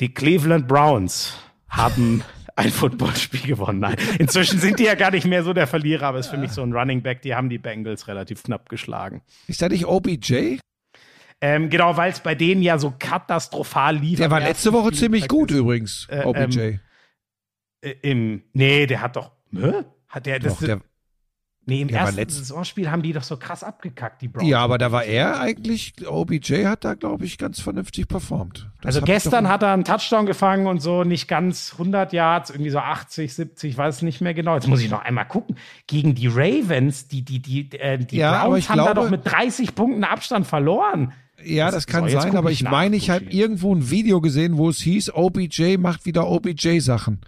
Die 0.00 0.14
Cleveland 0.14 0.66
Browns 0.66 1.36
haben 1.68 2.24
ein 2.56 2.70
Footballspiel 2.70 3.42
gewonnen. 3.42 3.80
Nein, 3.80 3.96
inzwischen 4.18 4.60
sind 4.60 4.78
die 4.78 4.84
ja 4.84 4.94
gar 4.94 5.10
nicht 5.10 5.26
mehr 5.26 5.42
so 5.42 5.52
der 5.52 5.66
Verlierer, 5.66 6.06
aber 6.06 6.18
ist 6.18 6.28
für 6.28 6.38
mich 6.38 6.52
so 6.52 6.62
ein 6.62 6.72
Running 6.72 7.02
Back. 7.02 7.20
Die 7.22 7.34
haben 7.34 7.50
die 7.50 7.58
Bengals 7.58 8.08
relativ 8.08 8.42
knapp 8.42 8.70
geschlagen. 8.70 9.20
ist 9.48 9.60
da 9.60 9.68
nicht 9.68 9.84
OBJ? 9.84 10.58
Ähm, 11.46 11.68
genau, 11.68 11.96
weil 11.96 12.10
es 12.10 12.20
bei 12.20 12.34
denen 12.34 12.62
ja 12.62 12.78
so 12.78 12.92
katastrophal 12.98 13.96
lief. 13.96 14.18
Der 14.18 14.30
war 14.30 14.40
letzte 14.40 14.72
Woche 14.72 14.92
ziemlich 14.92 15.28
gut 15.28 15.50
ist- 15.50 15.58
übrigens, 15.58 16.06
Äh, 16.10 16.22
OBJ. 16.24 16.58
ähm, 16.60 16.80
Äh, 17.82 17.90
Im, 18.00 18.42
nee, 18.54 18.86
der 18.86 19.02
hat 19.02 19.16
doch, 19.16 19.32
hä? 19.52 19.82
Hat 20.08 20.24
der, 20.24 20.38
das, 20.38 20.54
Doch, 20.54 20.64
der, 20.64 20.80
nee, 21.66 21.82
im 21.82 21.88
der 21.88 22.00
ersten 22.00 22.28
Saisonspiel 22.30 22.90
haben 22.90 23.02
die 23.02 23.12
doch 23.12 23.22
so 23.24 23.36
krass 23.36 23.62
abgekackt, 23.62 24.22
die 24.22 24.28
Browns. 24.28 24.48
ja, 24.48 24.60
aber 24.60 24.78
da 24.78 24.90
war 24.90 25.04
er 25.04 25.38
eigentlich, 25.38 25.92
OBJ 26.08 26.64
hat 26.64 26.84
da, 26.86 26.94
glaube 26.94 27.26
ich, 27.26 27.36
ganz 27.36 27.60
vernünftig 27.60 28.08
performt. 28.08 28.70
Das 28.80 28.94
also 28.96 29.02
gestern 29.04 29.48
hat 29.48 29.62
er 29.62 29.72
einen 29.74 29.84
Touchdown 29.84 30.24
gefangen 30.24 30.66
und 30.66 30.80
so 30.80 31.04
nicht 31.04 31.28
ganz 31.28 31.72
100 31.76 32.14
Yards, 32.14 32.48
irgendwie 32.50 32.70
so 32.70 32.78
80, 32.78 33.34
70, 33.34 33.76
weiß 33.76 34.00
nicht 34.00 34.22
mehr 34.22 34.32
genau. 34.32 34.54
Jetzt 34.54 34.66
muss 34.68 34.80
ich 34.80 34.88
noch 34.90 35.02
einmal 35.02 35.26
gucken. 35.28 35.56
Gegen 35.86 36.14
die 36.14 36.28
Ravens, 36.28 37.08
die, 37.08 37.22
die, 37.22 37.40
die, 37.42 37.70
äh, 37.78 37.98
die 37.98 38.16
Ja, 38.16 38.46
Browns 38.46 38.70
haben 38.70 38.78
da 38.78 38.84
glaube- 38.92 39.00
doch 39.02 39.10
mit 39.10 39.26
30 39.26 39.74
Punkten 39.74 40.04
Abstand 40.04 40.46
verloren. 40.46 41.12
Ja, 41.44 41.66
Das- 41.66 41.74
das 41.74 41.86
kann 41.86 42.08
so, 42.08 42.18
sein, 42.20 42.36
aber 42.36 42.50
ich 42.50 42.62
meine, 42.64 42.96
ich 42.96 43.10
habe 43.10 43.24
irgendwo 43.26 43.74
ein 43.74 43.90
Video 43.90 44.20
gesehen, 44.20 44.56
wo 44.56 44.68
es 44.68 44.78
hieß, 44.80 45.14
OBJ 45.14 45.76
macht 45.78 46.06
wieder 46.06 46.26
OBJ-Sachen. 46.28 47.20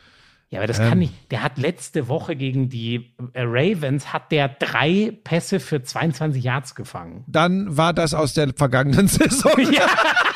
Ja, 0.49 0.61
aber 0.61 0.69
das 0.69 0.79
Ähm. 0.79 0.89
kann 0.89 0.99
nicht. 1.01 1.13
Der 1.33 1.43
hat 1.43 1.59
letzte 1.59 2.07
Woche 2.07 2.37
gegen 2.37 2.69
die 2.69 3.13
äh, 3.33 3.43
Ravens 3.43 4.13
hat 4.13 4.31
der 4.31 4.49
drei 4.49 5.13
Pässe 5.25 5.59
für 5.59 5.83
22 5.83 6.43
Yards 6.45 6.77
gefangen. 6.77 7.25
Dann 7.27 7.77
war 7.77 7.93
das 7.93 8.15
aus 8.15 8.33
der 8.35 8.53
vergangenen 8.55 9.09
Saison. 9.09 9.53
Ja. 9.73 9.87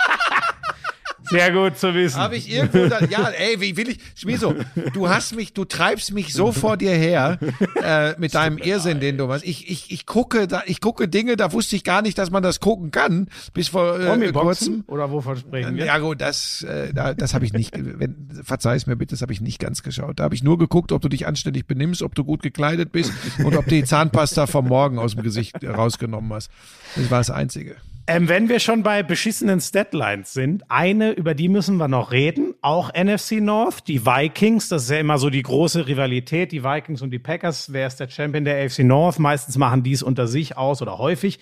Sehr 1.30 1.52
gut 1.52 1.78
zu 1.78 1.94
wissen. 1.94 2.18
Habe 2.18 2.36
ich 2.36 2.50
irgendwo 2.50 2.86
da, 2.88 3.00
ja, 3.06 3.28
ey, 3.28 3.60
wie 3.60 3.76
will 3.76 3.88
ich, 3.90 3.98
Schmieso, 4.16 4.54
du 4.92 5.08
hast 5.08 5.34
mich, 5.36 5.52
du 5.52 5.64
treibst 5.64 6.12
mich 6.12 6.32
so 6.34 6.52
vor 6.52 6.76
dir 6.76 6.90
her 6.92 7.38
äh, 7.82 8.18
mit 8.18 8.34
deinem 8.34 8.58
Irrsinn, 8.58 9.00
den 9.00 9.16
du 9.16 9.26
machst. 9.26 9.44
Ich, 9.44 9.70
ich, 9.70 9.90
ich 9.92 10.06
gucke 10.06 10.46
da, 10.48 10.62
ich 10.66 10.80
gucke 10.80 11.08
Dinge, 11.08 11.36
da 11.36 11.52
wusste 11.52 11.76
ich 11.76 11.84
gar 11.84 12.02
nicht, 12.02 12.18
dass 12.18 12.30
man 12.30 12.42
das 12.42 12.60
gucken 12.60 12.90
kann, 12.90 13.28
bis 13.54 13.68
vor 13.68 13.98
äh, 14.00 14.32
kurzem. 14.32 14.84
Oder 14.88 15.10
wovon 15.10 15.36
sprechen 15.36 15.76
wir? 15.76 15.84
Ja 15.84 15.98
gut, 15.98 16.20
das, 16.20 16.62
äh, 16.64 16.92
da- 16.92 17.14
das 17.14 17.32
habe 17.34 17.44
ich 17.44 17.52
nicht, 17.52 17.74
wenn, 17.76 18.28
verzeih 18.42 18.74
es 18.76 18.86
mir 18.86 18.96
bitte, 18.96 19.14
das 19.14 19.22
habe 19.22 19.32
ich 19.32 19.40
nicht 19.40 19.58
ganz 19.60 19.82
geschaut. 19.82 20.18
Da 20.20 20.24
habe 20.24 20.34
ich 20.34 20.42
nur 20.42 20.58
geguckt, 20.58 20.90
ob 20.92 21.00
du 21.00 21.08
dich 21.08 21.26
anständig 21.26 21.66
benimmst, 21.66 22.02
ob 22.02 22.14
du 22.14 22.24
gut 22.24 22.42
gekleidet 22.42 22.92
bist 22.92 23.12
und 23.44 23.56
ob 23.56 23.64
du 23.64 23.70
die 23.70 23.84
Zahnpasta 23.84 24.46
vom 24.46 24.66
Morgen 24.66 24.98
aus 24.98 25.14
dem 25.14 25.22
Gesicht 25.22 25.56
rausgenommen 25.64 26.32
hast. 26.32 26.50
Das 26.96 27.10
war 27.10 27.18
das 27.18 27.30
Einzige. 27.30 27.76
Ähm, 28.12 28.28
wenn 28.28 28.48
wir 28.48 28.58
schon 28.58 28.82
bei 28.82 29.04
beschissenen 29.04 29.60
Statlines 29.60 30.32
sind, 30.32 30.68
eine, 30.68 31.12
über 31.12 31.32
die 31.32 31.48
müssen 31.48 31.76
wir 31.76 31.86
noch 31.86 32.10
reden, 32.10 32.56
auch 32.60 32.92
NFC 32.92 33.34
North, 33.34 33.86
die 33.86 34.04
Vikings, 34.04 34.66
das 34.66 34.82
ist 34.82 34.90
ja 34.90 34.98
immer 34.98 35.16
so 35.16 35.30
die 35.30 35.44
große 35.44 35.86
Rivalität, 35.86 36.50
die 36.50 36.64
Vikings 36.64 37.02
und 37.02 37.12
die 37.12 37.20
Packers, 37.20 37.72
wer 37.72 37.86
ist 37.86 38.00
der 38.00 38.08
Champion 38.08 38.44
der 38.44 38.64
AFC 38.64 38.80
North? 38.80 39.20
Meistens 39.20 39.56
machen 39.58 39.84
die 39.84 39.92
es 39.92 40.02
unter 40.02 40.26
sich 40.26 40.56
aus 40.56 40.82
oder 40.82 40.98
häufig. 40.98 41.38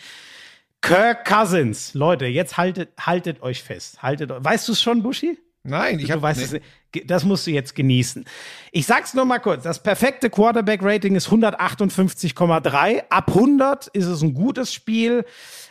Kirk 0.83 1.25
Cousins, 1.25 1.95
Leute, 1.95 2.27
jetzt 2.27 2.59
haltet, 2.59 2.91
haltet 3.01 3.41
euch 3.43 3.63
fest. 3.63 4.03
Haltet, 4.03 4.31
weißt 4.31 4.69
du 4.69 4.73
es 4.73 4.83
schon, 4.83 5.03
Buschi? 5.03 5.39
Nein, 5.63 5.99
ich 5.99 6.11
habe 6.11 6.21
weißt 6.21 6.43
es 6.43 6.53
nicht. 6.53 6.65
Das 7.07 7.25
musst 7.25 7.47
du 7.47 7.51
jetzt 7.51 7.75
genießen. 7.75 8.25
Ich 8.73 8.87
sag's 8.87 9.13
nur 9.13 9.25
mal 9.25 9.39
kurz. 9.39 9.63
Das 9.63 9.83
perfekte 9.83 10.31
Quarterback-Rating 10.31 11.15
ist 11.17 11.29
158,3. 11.29 13.05
Ab 13.11 13.29
100 13.29 13.89
ist 13.89 14.07
es 14.07 14.23
ein 14.23 14.35
gutes 14.35 14.73
Spiel. 14.73 15.25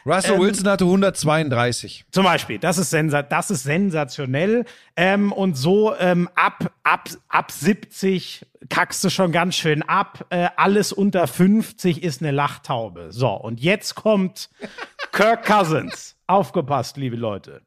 Russell 0.07 0.35
Ähm, 0.35 0.41
Wilson 0.41 0.69
hatte 0.69 0.85
132. 0.85 2.05
Zum 2.11 2.23
Beispiel, 2.23 2.59
das 2.59 2.77
ist, 2.77 2.89
sensa 2.89 3.23
das 3.23 3.51
ist 3.51 3.63
sensationell. 3.63 4.65
Ähm, 4.95 5.31
und 5.31 5.57
so 5.57 5.95
ähm, 5.97 6.29
ab, 6.35 6.71
ab, 6.83 7.09
ab 7.27 7.51
70 7.51 8.45
kackst 8.69 9.03
du 9.03 9.09
schon 9.09 9.31
ganz 9.31 9.55
schön 9.55 9.83
ab. 9.83 10.25
Äh, 10.29 10.49
alles 10.55 10.93
unter 10.93 11.27
50 11.27 12.03
ist 12.03 12.21
eine 12.21 12.31
Lachtaube. 12.31 13.07
So, 13.11 13.29
und 13.29 13.59
jetzt 13.59 13.95
kommt 13.95 14.49
Kirk 15.11 15.45
Cousins. 15.45 16.15
Aufgepasst, 16.27 16.97
liebe 16.97 17.15
Leute. 17.15 17.61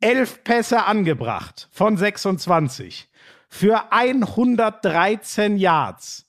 Elf 0.00 0.42
Pässe 0.44 0.84
angebracht 0.84 1.68
von 1.70 1.96
26 1.96 3.08
für 3.48 3.92
113 3.92 5.56
Yards. 5.56 6.26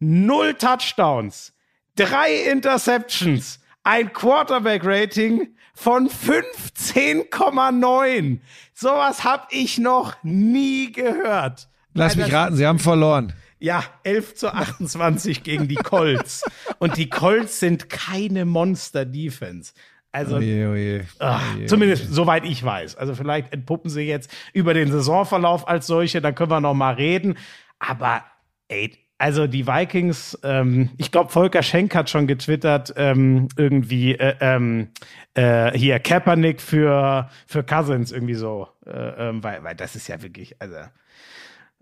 Null 0.00 0.54
Touchdowns, 0.54 1.52
drei 1.94 2.34
Interceptions, 2.50 3.60
ein 3.84 4.12
Quarterback-Rating 4.12 5.54
von 5.74 6.08
15,9. 6.08 8.38
Sowas 8.72 9.24
hab 9.24 9.48
ich 9.52 9.78
noch 9.78 10.14
nie 10.22 10.92
gehört. 10.92 11.68
Lass 11.94 12.16
mich 12.16 12.26
Das- 12.26 12.34
raten, 12.34 12.56
sie 12.56 12.66
haben 12.66 12.78
verloren. 12.78 13.32
Ja, 13.60 13.84
11 14.02 14.34
zu 14.34 14.52
28 14.52 15.42
gegen 15.42 15.68
die 15.68 15.76
Colts. 15.76 16.42
Und 16.78 16.96
die 16.96 17.08
Colts 17.08 17.60
sind 17.60 17.88
keine 17.88 18.44
Monster-Defense. 18.44 19.72
Also, 20.12 20.36
Oje, 20.36 20.68
oje. 20.70 21.06
Ah, 21.18 21.40
zumindest 21.66 22.12
soweit 22.12 22.44
ich 22.44 22.62
weiß. 22.62 22.96
Also 22.96 23.14
vielleicht 23.14 23.52
entpuppen 23.52 23.90
sie 23.90 24.02
jetzt 24.02 24.30
über 24.52 24.74
den 24.74 24.92
Saisonverlauf 24.92 25.66
als 25.66 25.86
solche, 25.88 26.20
da 26.20 26.30
können 26.30 26.50
wir 26.50 26.60
noch 26.60 26.74
mal 26.74 26.94
reden. 26.94 27.36
Aber 27.80 28.22
ey, 28.68 28.96
also 29.18 29.46
die 29.46 29.66
Vikings, 29.66 30.38
ähm, 30.42 30.90
ich 30.96 31.12
glaube 31.12 31.30
Volker 31.30 31.62
Schenk 31.62 31.94
hat 31.94 32.10
schon 32.10 32.26
getwittert 32.26 32.92
ähm, 32.96 33.48
irgendwie 33.56 34.14
äh, 34.14 34.34
ähm, 34.40 34.88
äh, 35.34 35.76
hier 35.76 35.98
Kaepernick 36.00 36.60
für 36.60 37.30
für 37.46 37.62
Cousins 37.62 38.12
irgendwie 38.12 38.34
so, 38.34 38.68
äh, 38.86 39.28
ähm, 39.28 39.42
weil 39.44 39.62
weil 39.62 39.74
das 39.74 39.96
ist 39.96 40.08
ja 40.08 40.22
wirklich 40.22 40.60
also 40.60 40.76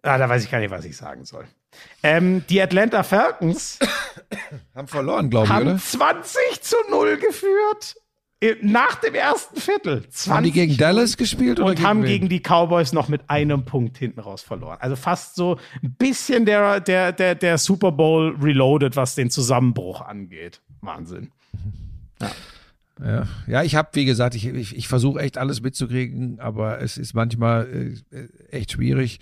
ah, 0.03 0.18
da 0.18 0.28
weiß 0.28 0.45
ich 0.45 0.51
gar 0.51 0.59
nicht, 0.59 0.70
was 0.70 0.85
ich 0.85 0.97
sagen 0.97 1.24
soll. 1.24 1.47
Ähm, 2.03 2.45
die 2.49 2.61
Atlanta 2.61 3.03
Falcons 3.03 3.78
Haben 4.74 4.89
verloren, 4.89 5.30
glaube 5.30 5.47
ich, 5.47 5.53
haben 5.53 5.68
oder? 5.68 5.78
20 5.78 6.62
zu 6.62 6.76
0 6.91 7.18
geführt. 7.18 7.97
Äh, 8.43 8.57
Nach 8.61 8.97
dem 8.97 9.14
ersten 9.14 9.61
Viertel. 9.61 10.03
20 10.09 10.32
Haben 10.32 10.45
die 10.45 10.53
gegen 10.53 10.76
Dallas 10.76 11.16
gespielt 11.16 11.61
oder 11.61 11.70
und 11.70 11.82
haben 11.82 12.03
wen? 12.03 12.09
gegen 12.09 12.28
die 12.28 12.40
Cowboys 12.40 12.93
noch 12.93 13.09
mit 13.09 13.30
einem 13.30 13.64
Punkt 13.64 13.97
hinten 13.99 14.20
raus 14.20 14.43
verloren. 14.43 14.78
Also 14.80 14.97
fast 14.97 15.36
so 15.36 15.59
ein 15.82 15.95
bisschen 15.95 16.45
der, 16.45 16.80
der, 16.80 17.12
der, 17.12 17.36
der 17.36 17.59
Super 17.59 17.93
Bowl 17.93 18.36
reloaded, 18.43 18.97
was 18.97 19.14
den 19.14 19.30
Zusammenbruch 19.30 20.01
angeht. 20.01 20.61
Wahnsinn. 20.80 21.30
Ja, 23.01 23.28
ja 23.47 23.62
ich 23.62 23.76
habe, 23.76 23.90
wie 23.93 24.05
gesagt, 24.05 24.34
ich, 24.34 24.47
ich, 24.47 24.76
ich 24.76 24.88
versuche 24.88 25.20
echt 25.20 25.38
alles 25.38 25.62
mitzukriegen, 25.62 26.40
aber 26.40 26.80
es 26.80 26.99
ist 26.99 27.14
manchmal 27.14 27.97
äh, 28.12 28.16
äh, 28.16 28.28
echt 28.51 28.72
schwierig. 28.72 29.20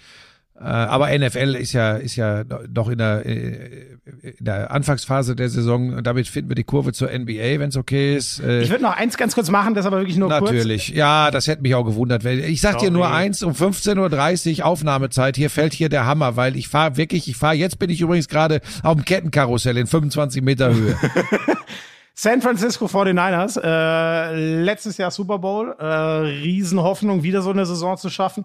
Äh, 0.60 0.64
aber 0.64 1.08
NFL 1.16 1.54
ist 1.54 1.72
ja, 1.72 1.96
ist 1.96 2.16
ja 2.16 2.44
noch 2.72 2.90
in 2.90 2.98
der, 2.98 3.24
äh, 3.24 3.96
in 4.36 4.44
der 4.44 4.70
Anfangsphase 4.70 5.34
der 5.34 5.48
Saison. 5.48 5.94
Und 5.94 6.06
damit 6.06 6.28
finden 6.28 6.50
wir 6.50 6.54
die 6.54 6.64
Kurve 6.64 6.92
zur 6.92 7.08
NBA, 7.08 7.58
wenn 7.58 7.70
es 7.70 7.76
okay 7.78 8.14
ist. 8.14 8.40
Äh, 8.40 8.60
Ich 8.60 8.68
würde 8.70 8.82
noch 8.82 8.94
eins 8.94 9.16
ganz 9.16 9.34
kurz 9.34 9.50
machen, 9.50 9.72
das 9.74 9.86
aber 9.86 9.98
wirklich 9.98 10.18
nur 10.18 10.28
kurz. 10.28 10.52
Natürlich, 10.52 10.88
ja, 10.88 11.30
das 11.30 11.46
hätte 11.46 11.62
mich 11.62 11.74
auch 11.74 11.84
gewundert. 11.84 12.26
Ich 12.26 12.60
sag 12.60 12.76
dir 12.78 12.90
nur 12.90 13.04
Sorry. 13.06 13.16
eins, 13.16 13.42
um 13.42 13.52
15.30 13.54 14.58
Uhr 14.58 14.66
Aufnahmezeit, 14.66 15.36
hier 15.36 15.48
fällt 15.48 15.72
hier 15.72 15.88
der 15.88 16.04
Hammer, 16.04 16.36
weil 16.36 16.56
ich 16.56 16.68
fahre 16.68 16.98
wirklich, 16.98 17.26
ich 17.26 17.36
fahre, 17.36 17.54
jetzt 17.54 17.78
bin 17.78 17.88
ich 17.88 18.02
übrigens 18.02 18.28
gerade 18.28 18.60
auf 18.82 18.96
dem 18.96 19.06
Kettenkarussell 19.06 19.78
in 19.78 19.86
25 19.86 20.42
Meter 20.42 20.74
Höhe. 20.74 20.94
San 22.14 22.42
Francisco 22.42 22.84
49ers, 22.84 23.58
äh, 23.62 24.62
letztes 24.62 24.98
Jahr 24.98 25.10
Super 25.10 25.38
Bowl, 25.38 25.74
äh, 25.78 25.84
Riesenhoffnung, 25.86 27.22
wieder 27.22 27.40
so 27.40 27.48
eine 27.50 27.64
Saison 27.64 27.96
zu 27.96 28.10
schaffen. 28.10 28.44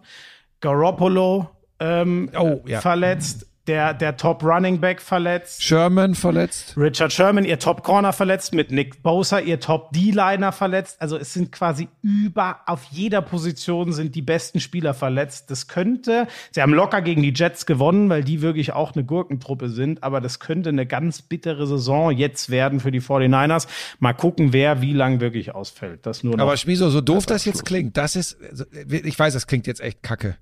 Garoppolo 0.62 1.50
ähm, 1.80 2.30
Oh, 2.38 2.62
ja. 2.66 2.82
verletzt, 2.82 3.48
der, 3.68 3.96
der 3.96 4.16
Top 4.16 4.44
Running 4.44 4.80
Back 4.80 5.02
verletzt. 5.02 5.64
Sherman 5.64 6.14
verletzt. 6.14 6.76
Richard 6.78 7.12
Sherman, 7.12 7.46
ihr 7.46 7.58
Top 7.58 7.82
Corner 7.82 8.14
verletzt, 8.14 8.54
mit 8.54 8.70
Nick 8.72 9.02
Bosa, 9.02 9.40
ihr 9.40 9.60
Top 9.60 9.92
D-Liner 9.92 10.52
verletzt. 10.52 11.02
Also 11.02 11.18
es 11.18 11.34
sind 11.34 11.52
quasi 11.52 11.88
über, 12.04 12.60
auf 12.68 12.84
jeder 12.92 13.22
Position 13.24 13.92
sind 13.92 14.14
die 14.14 14.22
besten 14.22 14.60
Spieler 14.60 14.94
verletzt. 14.94 15.50
Das 15.50 15.68
könnte, 15.68 16.28
sie 16.52 16.62
haben 16.62 16.74
locker 16.76 17.02
gegen 17.02 17.24
die 17.24 17.34
Jets 17.34 17.66
gewonnen, 17.66 18.08
weil 18.08 18.24
die 18.24 18.44
wirklich 18.44 18.74
auch 18.74 18.94
eine 18.94 19.04
Gurkentruppe 19.04 19.70
sind, 19.70 20.04
aber 20.04 20.22
das 20.22 20.40
könnte 20.40 20.70
eine 20.70 20.86
ganz 20.86 21.24
bittere 21.24 21.66
Saison 21.66 22.12
jetzt 22.12 22.52
werden 22.52 22.80
für 22.80 22.92
die 22.92 23.02
49ers. 23.02 23.68
Mal 23.98 24.14
gucken, 24.14 24.54
wer 24.54 24.82
wie 24.82 24.94
lang 24.94 25.22
wirklich 25.22 25.56
ausfällt. 25.56 26.06
Das 26.06 26.24
nur. 26.24 26.40
Aber 26.40 26.56
Schmiso, 26.58 26.90
so 26.92 27.02
doof 27.02 27.26
das 27.26 27.46
jetzt 27.46 27.66
klingt, 27.66 27.98
das 27.98 28.16
ist, 28.16 28.38
also, 28.48 28.66
ich 28.72 29.18
weiß, 29.18 29.34
das 29.34 29.48
klingt 29.48 29.66
jetzt 29.66 29.82
echt 29.82 30.04
kacke. 30.04 30.38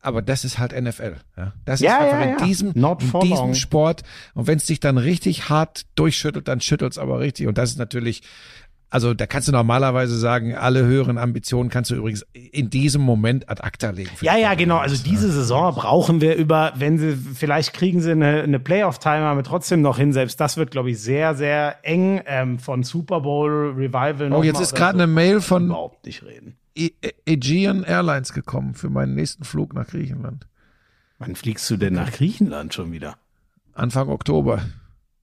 Aber 0.00 0.22
das 0.22 0.44
ist 0.44 0.58
halt 0.58 0.80
NFL. 0.80 1.16
Ja? 1.36 1.52
Das 1.64 1.80
Ja, 1.80 1.96
ist 1.96 2.02
einfach 2.04 2.20
ja, 2.20 2.30
in 2.38 2.46
diesem, 2.46 2.72
in 2.72 3.20
diesem. 3.20 3.54
Sport. 3.54 4.02
Und 4.34 4.46
wenn 4.46 4.58
es 4.58 4.66
dich 4.66 4.78
dann 4.80 4.96
richtig 4.96 5.48
hart 5.48 5.86
durchschüttelt, 5.96 6.46
dann 6.46 6.60
schüttelt 6.60 6.92
es 6.92 6.98
aber 6.98 7.18
richtig. 7.18 7.48
Und 7.48 7.58
das 7.58 7.70
ist 7.70 7.78
natürlich, 7.78 8.22
also 8.90 9.12
da 9.12 9.26
kannst 9.26 9.48
du 9.48 9.52
normalerweise 9.52 10.16
sagen, 10.16 10.54
alle 10.54 10.84
höheren 10.84 11.18
Ambitionen 11.18 11.68
kannst 11.68 11.90
du 11.90 11.96
übrigens 11.96 12.24
in 12.32 12.70
diesem 12.70 13.02
Moment 13.02 13.50
ad 13.50 13.60
acta 13.62 13.90
legen. 13.90 14.10
Ja, 14.20 14.36
ja, 14.36 14.54
genau. 14.54 14.76
Also 14.78 14.94
Cowboys, 14.94 15.10
diese 15.10 15.32
Saison 15.32 15.74
brauchen 15.74 16.20
wir 16.20 16.36
über, 16.36 16.72
wenn 16.76 16.96
sie, 16.98 17.16
vielleicht 17.16 17.74
kriegen 17.74 18.00
sie 18.00 18.12
eine, 18.12 18.42
eine 18.42 18.60
Playoff-Time, 18.60 19.24
aber 19.24 19.42
trotzdem 19.42 19.82
noch 19.82 19.98
hin. 19.98 20.12
Selbst 20.12 20.40
das 20.40 20.56
wird, 20.56 20.70
glaube 20.70 20.90
ich, 20.92 21.00
sehr, 21.00 21.34
sehr 21.34 21.76
eng 21.82 22.22
ähm, 22.24 22.60
von 22.60 22.84
Super 22.84 23.20
Bowl 23.20 23.74
Revival. 23.76 24.30
noch 24.30 24.38
Oh, 24.38 24.42
jetzt 24.44 24.60
ist 24.60 24.76
gerade 24.76 24.96
so. 24.96 25.02
eine 25.02 25.12
Mail 25.12 25.40
von 25.40 25.66
Überhaupt 25.66 26.06
nicht 26.06 26.22
reden. 26.24 26.56
E- 26.78 26.92
E- 27.02 27.12
Aegean 27.26 27.82
Airlines 27.82 28.32
gekommen 28.32 28.74
für 28.74 28.88
meinen 28.88 29.14
nächsten 29.14 29.44
Flug 29.44 29.74
nach 29.74 29.88
Griechenland. 29.88 30.46
Wann 31.18 31.34
fliegst 31.34 31.68
du 31.70 31.76
denn 31.76 31.94
nach 31.94 32.12
Griechenland 32.12 32.72
schon 32.74 32.92
wieder? 32.92 33.16
Anfang 33.74 34.08
Oktober. 34.08 34.62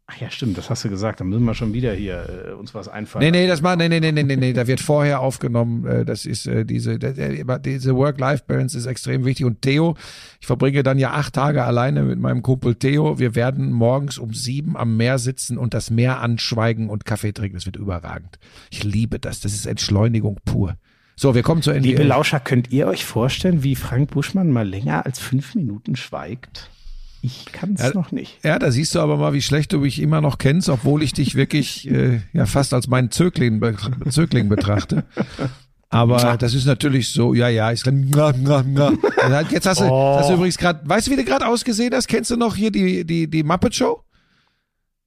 Ach 0.07 0.17
ja, 0.17 0.29
stimmt, 0.29 0.55
das 0.55 0.69
hast 0.69 0.85
du 0.85 0.89
gesagt. 0.89 1.19
Dann 1.19 1.29
müssen 1.29 1.45
wir 1.45 1.55
schon 1.55 1.73
wieder 1.73 1.91
hier 1.93 2.49
äh, 2.49 2.51
uns 2.51 2.75
was 2.75 2.87
einfallen. 2.87 3.25
Nee, 3.25 3.31
nee, 3.31 3.47
das 3.47 3.63
macht, 3.63 3.79
nee, 3.79 3.89
nee, 3.89 3.99
nee, 3.99 4.11
nee, 4.11 4.21
nee, 4.21 4.35
nee, 4.35 4.53
da 4.53 4.67
wird 4.67 4.79
vorher 4.79 5.19
aufgenommen. 5.19 5.83
Äh, 5.87 6.05
das 6.05 6.27
ist 6.27 6.45
äh, 6.45 6.63
diese, 6.63 6.99
der, 6.99 7.57
diese 7.59 7.95
Work-Life-Balance 7.95 8.77
ist 8.77 8.85
extrem 8.85 9.25
wichtig. 9.25 9.47
Und 9.47 9.63
Theo, 9.63 9.95
ich 10.39 10.45
verbringe 10.45 10.83
dann 10.83 10.99
ja 10.99 11.13
acht 11.13 11.33
Tage 11.33 11.63
alleine 11.63 12.03
mit 12.03 12.19
meinem 12.19 12.43
Kumpel 12.43 12.75
Theo. 12.75 13.17
Wir 13.17 13.33
werden 13.33 13.71
morgens 13.71 14.19
um 14.19 14.31
sieben 14.31 14.77
am 14.77 14.95
Meer 14.95 15.17
sitzen 15.17 15.57
und 15.57 15.73
das 15.73 15.89
Meer 15.89 16.19
anschweigen 16.21 16.89
und 16.89 17.05
Kaffee 17.05 17.31
trinken. 17.33 17.55
Das 17.55 17.65
wird 17.65 17.77
überragend. 17.77 18.37
Ich 18.69 18.83
liebe 18.83 19.17
das. 19.17 19.39
Das 19.39 19.53
ist 19.53 19.65
Entschleunigung 19.65 20.39
pur. 20.45 20.75
So, 21.15 21.33
wir 21.33 21.43
kommen 21.43 21.61
zur 21.61 21.73
NBA. 21.73 21.83
Liebe 21.83 22.03
Lauscher, 22.03 22.39
könnt 22.39 22.71
ihr 22.71 22.87
euch 22.87 23.05
vorstellen, 23.05 23.63
wie 23.63 23.75
Frank 23.75 24.11
Buschmann 24.11 24.51
mal 24.51 24.67
länger 24.67 25.05
als 25.05 25.19
fünf 25.19 25.55
Minuten 25.55 25.95
schweigt? 25.95 26.69
Ich 27.21 27.45
kann 27.51 27.73
es 27.73 27.81
Ja, 27.81 27.93
noch 27.93 28.11
nicht. 28.11 28.43
Ja, 28.43 28.59
da 28.59 28.69
siehst 28.69 28.93
du 28.93 28.99
aber 28.99 29.17
mal, 29.17 29.33
wie 29.33 29.41
schlecht 29.41 29.73
du 29.73 29.79
mich 29.79 29.99
immer 30.01 30.21
noch 30.21 30.37
kennst, 30.37 30.69
obwohl 30.69 31.01
ich 31.01 31.13
dich 31.13 31.35
wirklich 31.35 31.89
äh, 31.91 32.21
ja 32.33 32.45
fast 32.45 32.73
als 32.73 32.87
meinen 32.87 33.11
Zögling, 33.11 33.59
be 33.59 33.75
Zögling 34.09 34.49
betrachte. 34.49 35.05
Aber 35.89 36.35
das 36.37 36.53
ist 36.53 36.65
natürlich 36.65 37.11
so, 37.11 37.33
ja, 37.33 37.47
ja, 37.47 37.71
ich 37.71 37.83
na, 37.85 38.33
na, 38.37 38.63
na. 38.65 39.41
Jetzt 39.49 39.65
hast 39.65 39.79
du, 39.79 39.85
Oh. 39.85 40.17
hast 40.19 40.29
du 40.29 40.33
übrigens 40.33 40.57
gerade, 40.57 40.81
weißt 40.87 41.07
du, 41.07 41.11
wie 41.11 41.15
du 41.15 41.23
gerade 41.23 41.47
ausgesehen 41.47 41.93
hast? 41.93 42.07
Kennst 42.07 42.29
du 42.31 42.35
noch 42.35 42.55
hier 42.55 42.71
die, 42.71 43.05
die, 43.05 43.29
die 43.29 43.43
Muppet 43.43 43.73
Show? 43.73 44.01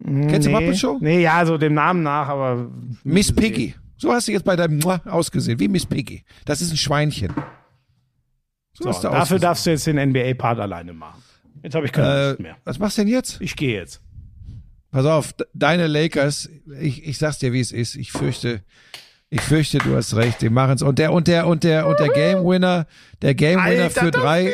Kennst 0.03 0.47
du 0.47 0.51
nee, 0.51 0.59
Muppet 0.59 0.79
Show? 0.79 0.97
Nee, 1.01 1.21
ja, 1.21 1.45
so 1.45 1.59
dem 1.59 1.75
Namen 1.75 2.03
nach, 2.03 2.29
aber. 2.29 2.71
Miss 3.05 3.31
Piggy. 3.33 3.75
So 3.99 4.13
hast 4.13 4.29
du 4.29 4.33
jetzt 4.33 4.45
bei 4.45 4.57
deinem 4.57 4.79
Mua 4.79 5.01
ausgesehen, 5.05 5.59
wie 5.61 5.69
Miss 5.69 5.85
Piggy. 5.85 6.25
Das 6.45 6.63
ist 6.63 6.71
ein 6.71 6.77
Schweinchen. 6.77 7.33
So, 8.73 8.89
hast 8.89 9.03
du 9.03 9.09
dafür 9.09 9.21
ausgesucht. 9.23 9.43
darfst 9.43 9.67
du 9.67 9.71
jetzt 9.71 9.87
den 9.87 9.97
NBA-Part 10.11 10.61
alleine 10.61 10.93
machen. 10.93 11.23
Jetzt 11.63 11.75
habe 11.75 11.87
ich 11.87 11.93
keine 11.93 12.09
Äh, 12.09 12.29
Lust 12.31 12.41
mehr. 12.41 12.57
was 12.65 12.79
machst 12.79 12.97
du 12.99 13.03
denn 13.03 13.09
jetzt? 13.13 13.41
Ich 13.41 13.57
gehe 13.57 13.75
jetzt. 13.81 14.01
Pass 14.93 15.05
auf, 15.05 15.33
de- 15.33 15.47
deine 15.53 15.87
Lakers, 15.89 16.49
ich, 16.81 17.05
ich 17.05 17.19
sag's 17.19 17.39
dir, 17.39 17.53
wie 17.53 17.61
es 17.61 17.73
ist. 17.73 17.97
Ich 17.97 18.13
fürchte, 18.13 18.63
ich 19.29 19.41
fürchte, 19.41 19.79
du 19.79 19.97
hast 19.97 20.15
recht. 20.15 20.41
Die 20.41 20.49
machen's. 20.49 20.81
Und 20.83 20.99
der, 21.01 21.13
und 21.13 21.27
der, 21.27 21.47
und 21.49 21.65
der, 21.65 21.87
und 21.89 21.99
der 21.99 22.09
Game 22.09 22.45
Winner, 22.47 22.87
der 23.21 23.35
Game 23.35 23.57
Winner 23.59 23.83
Alter, 23.85 23.91
für 23.91 24.11
das 24.13 24.23
drei. 24.23 24.53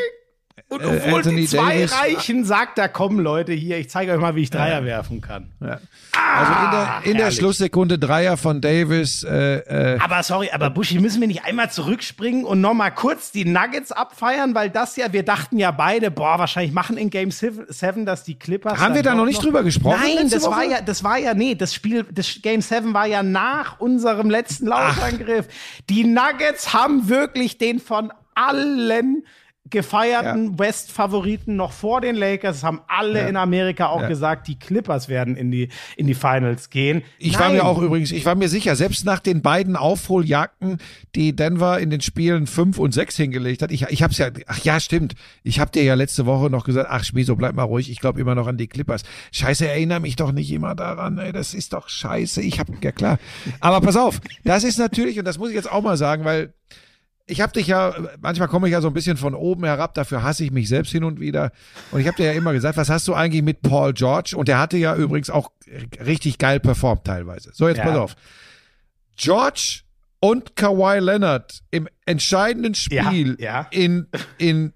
Und 0.75 0.83
Äh, 0.83 0.87
obwohl 1.05 1.19
Anthony 1.19 1.43
die 1.43 1.47
zwei 1.49 1.75
Davis- 1.79 1.93
reichen, 1.99 2.45
sagt 2.45 2.79
er, 2.79 2.89
komm 2.89 3.19
Leute, 3.21 3.53
hier, 3.53 3.79
ich 3.79 3.91
zeige 3.91 4.13
euch 4.13 4.21
mal, 4.21 4.35
wie 4.35 4.43
ich 4.43 4.51
Dreier 4.51 4.85
werfen 4.85 5.21
kann. 5.21 5.53
Ja. 5.61 5.79
Also 6.13 6.53
in 6.53 6.71
der, 6.71 7.01
in 7.13 7.17
der. 7.19 7.31
Schlusssekunde 7.31 7.99
Dreier 7.99 8.37
von 8.37 8.61
Davis. 8.61 9.25
Äh, 9.25 9.95
äh, 9.95 9.99
Aber 10.01 10.23
sorry, 10.23 10.51
aber 10.53 10.71
Buschi, 10.71 10.99
müssen 10.99 11.21
wir 11.21 11.29
nicht 11.29 11.45
einmal 11.45 11.71
zurückspringen 11.71 12.45
und 12.45 12.61
nochmal 12.61 12.93
kurz 12.93 13.31
die 13.33 13.45
Nuggets 13.45 13.93
abfeiern, 13.93 14.55
weil 14.55 14.71
das 14.71 14.97
ja, 14.97 15.13
wir 15.13 15.23
dachten 15.23 15.59
ja 15.59 15.71
beide, 15.71 16.11
boah, 16.11 16.39
wahrscheinlich 16.39 16.73
machen 16.73 16.97
in 16.97 17.11
Game 17.11 17.31
7, 17.31 18.05
dass 18.07 18.25
die 18.25 18.39
Clippers. 18.39 18.79
Haben 18.79 18.95
wir 18.95 19.03
da 19.03 19.15
noch 19.15 19.27
nicht 19.27 19.43
drüber 19.43 19.63
gesprochen 19.63 20.01
Nein, 20.01 20.29
das 20.31 20.45
war 20.45 20.59
Woche? 20.59 20.71
ja, 20.71 20.81
das 20.81 21.03
war 21.05 21.19
ja, 21.19 21.35
nee, 21.35 21.55
das 21.55 21.75
Spiel, 21.75 22.05
das 22.13 22.41
Game 22.43 22.61
7 22.61 22.95
war 22.95 23.07
ja 23.07 23.23
nach 23.23 23.81
unserem 23.81 24.31
letzten 24.31 24.67
Laufangriff. 24.67 25.47
Die 25.91 26.05
Nuggets 26.05 26.73
haben 26.73 27.09
wirklich 27.09 27.59
den 27.59 27.81
von 27.81 28.13
allen 28.35 29.25
gefeierten 29.71 30.59
West-Favoriten 30.59 31.57
noch 31.57 31.73
vor 31.73 32.03
den 32.03 32.15
Lakers, 32.17 32.57
das 32.57 32.65
haben 32.65 32.83
alle 32.87 33.21
Ja. 33.21 33.29
in 33.29 33.37
Amerika 33.37 33.87
auch 33.87 34.03
Ja. 34.03 34.09
gesagt, 34.09 34.47
die 34.47 34.59
Clippers 34.59 35.09
werden 35.09 35.37
in 35.37 35.51
die, 35.51 35.71
in 35.97 36.07
die 36.07 36.15
Finals 36.15 36.69
gehen. 36.69 37.03
Ich 37.19 37.35
war 37.39 37.47
Nein. 37.49 37.57
mir 37.57 37.65
auch 37.65 37.81
übrigens, 37.81 38.13
ich 38.13 38.27
war 38.27 38.35
mir 38.35 38.49
sicher, 38.51 38.77
selbst 38.77 39.07
nach 39.07 39.21
den 39.21 39.41
beiden 39.41 39.75
Aufholjagden, 39.77 40.79
die 41.15 41.35
Denver 41.35 41.79
in 41.79 41.89
den 41.89 42.03
Spielen 42.03 42.47
5 42.47 42.79
und 42.79 42.93
6 42.93 43.17
hingelegt 43.17 43.63
hat, 43.63 43.73
ich, 43.73 43.83
ich 43.89 44.03
hab's 44.03 44.19
ja, 44.19 44.29
ach 44.47 44.59
ja, 44.65 44.79
stimmt, 44.81 45.15
ich 45.43 45.61
hab 45.61 45.73
dir 45.73 45.83
ja 45.83 45.95
letzte 45.95 46.27
Woche 46.27 46.51
noch 46.51 46.65
gesagt, 46.65 46.89
ach 46.91 47.03
Schmieso, 47.05 47.35
bleib 47.35 47.55
mal 47.55 47.63
ruhig, 47.63 47.91
ich 47.91 48.01
glaube 48.01 48.21
immer 48.21 48.35
noch 48.35 48.47
an 48.47 48.59
die 48.59 48.67
Clippers. 48.69 49.03
Scheiße, 49.33 49.67
erinnere 49.67 50.01
mich 50.01 50.17
doch 50.17 50.33
nicht 50.33 50.53
immer 50.53 50.75
daran, 50.75 51.17
ey, 51.17 51.33
das 51.33 51.55
ist 51.55 51.73
doch 51.73 51.89
scheiße, 51.89 52.43
ich 52.43 52.61
hab, 52.61 52.69
ja 52.85 52.93
klar. 52.93 53.19
Aber 53.61 53.81
pass 53.81 53.97
auf, 53.97 54.21
das 54.45 54.63
ist 54.63 54.79
natürlich, 54.79 55.19
und 55.19 55.25
das 55.25 55.39
muss 55.39 55.49
ich 55.49 55.55
jetzt 55.55 55.73
auch 55.73 55.83
mal 55.83 55.97
sagen, 55.97 56.25
weil 56.27 56.53
ich 57.27 57.41
habe 57.41 57.53
dich 57.53 57.67
ja, 57.69 57.95
manchmal 58.21 58.49
komme 58.49 58.67
ich 58.69 58.73
ja 58.73 58.81
so 58.81 58.89
ein 58.89 58.95
bisschen 58.95 59.17
von 59.17 59.35
oben 59.35 59.65
herab, 59.65 59.95
dafür 59.95 60.23
hasse 60.23 60.45
ich 60.45 60.51
mich 60.51 60.69
selbst 60.69 60.93
hin 60.93 61.05
und 61.05 61.21
wieder. 61.21 61.53
Und 61.91 62.01
ich 62.01 62.07
habe 62.07 62.17
dir 62.17 62.27
ja 62.27 62.33
immer 62.33 62.53
gesagt, 62.53 62.77
was 62.77 62.91
hast 62.91 63.09
du 63.09 63.15
eigentlich 63.15 63.43
mit 63.43 63.63
Paul 63.63 63.95
George? 63.95 64.35
Und 64.37 64.49
der 64.49 64.59
hatte 64.59 64.77
ja 64.77 64.95
übrigens 64.95 65.31
auch 65.31 65.51
richtig 66.05 66.39
geil 66.39 66.61
performt 66.61 67.05
teilweise. 67.05 67.51
So, 67.55 67.67
jetzt 67.69 67.79
Ja. 67.79 67.85
pass 67.85 67.97
auf. 67.97 68.17
George 69.17 69.81
und 70.21 70.57
Kawhi 70.57 70.99
Leonard 70.99 71.63
im 71.71 71.89
entscheidenden 72.05 72.75
Spiel 72.75 73.37
Ja, 73.39 73.63
ja. 73.63 73.67
in, 73.71 74.07
in, 74.39 74.73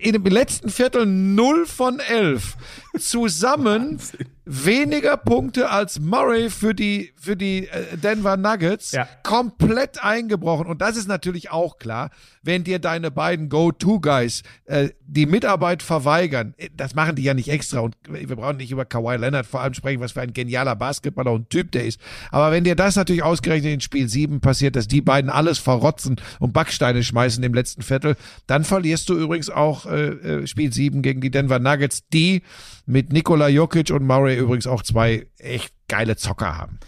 in 0.00 0.12
dem 0.12 0.24
letzten 0.24 0.70
Viertel 0.70 1.06
0 1.06 1.66
von 1.66 2.00
11 2.00 2.56
zusammen 2.98 3.98
weniger 4.44 5.16
Punkte 5.18 5.68
als 5.70 6.00
Murray 6.00 6.48
für 6.48 6.74
die, 6.74 7.12
für 7.16 7.36
die 7.36 7.68
äh, 7.68 7.96
Denver 7.98 8.36
Nuggets 8.38 8.92
Ja. 8.92 9.06
komplett 9.22 10.02
eingebrochen. 10.02 10.66
Und 10.66 10.80
das 10.80 10.96
ist 10.96 11.06
natürlich 11.06 11.50
auch 11.50 11.78
klar, 11.78 12.10
wenn 12.42 12.64
dir 12.64 12.78
deine 12.78 13.10
beiden 13.10 13.50
Go-To-Guys 13.50 14.42
äh, 14.64 14.88
die 15.06 15.26
Mitarbeit 15.26 15.82
verweigern. 15.82 16.54
Äh, 16.56 16.70
Das 16.74 16.94
machen 16.94 17.16
die 17.16 17.24
ja 17.24 17.34
nicht 17.34 17.48
extra. 17.50 17.80
Und 17.80 17.94
wir 18.08 18.36
brauchen 18.36 18.56
nicht 18.56 18.70
über 18.70 18.86
Kawhi 18.86 19.16
Leonard 19.16 19.44
vor 19.44 19.60
allem 19.60 19.74
sprechen, 19.74 20.00
was 20.00 20.12
für 20.12 20.22
ein 20.22 20.32
genialer 20.32 20.76
Basketballer 20.76 21.32
und 21.32 21.50
Typ 21.50 21.70
der 21.72 21.84
ist. 21.84 22.00
Aber 22.30 22.50
wenn 22.50 22.64
dir 22.64 22.74
das 22.74 22.96
natürlich 22.96 23.22
ausgerechnet 23.22 23.74
in 23.74 23.80
Spiel 23.82 24.08
7 24.08 24.40
passiert, 24.40 24.76
dass 24.76 24.88
die 24.88 25.02
beiden 25.02 25.28
alles 25.30 25.58
verrotzen 25.58 26.16
und 26.38 26.54
Backsteine 26.54 27.02
schmeißen 27.02 27.44
im 27.44 27.52
letzten 27.52 27.82
Viertel, 27.82 28.16
dann 28.46 28.64
verlierst 28.64 29.10
du 29.10 29.14
übrigens 29.18 29.50
auch 29.50 29.84
äh, 29.88 30.46
Spiel 30.46 30.72
7 30.72 31.02
gegen 31.02 31.20
die 31.20 31.30
Denver 31.30 31.58
Nuggets, 31.58 32.08
die 32.08 32.42
mit 32.86 33.12
Nikola 33.12 33.48
Jokic 33.48 33.90
und 33.90 34.06
Murray 34.06 34.36
übrigens 34.36 34.66
auch 34.66 34.82
zwei 34.82 35.26
echt 35.38 35.72
geile 35.88 36.16
Zocker 36.16 36.56
haben. 36.56 36.78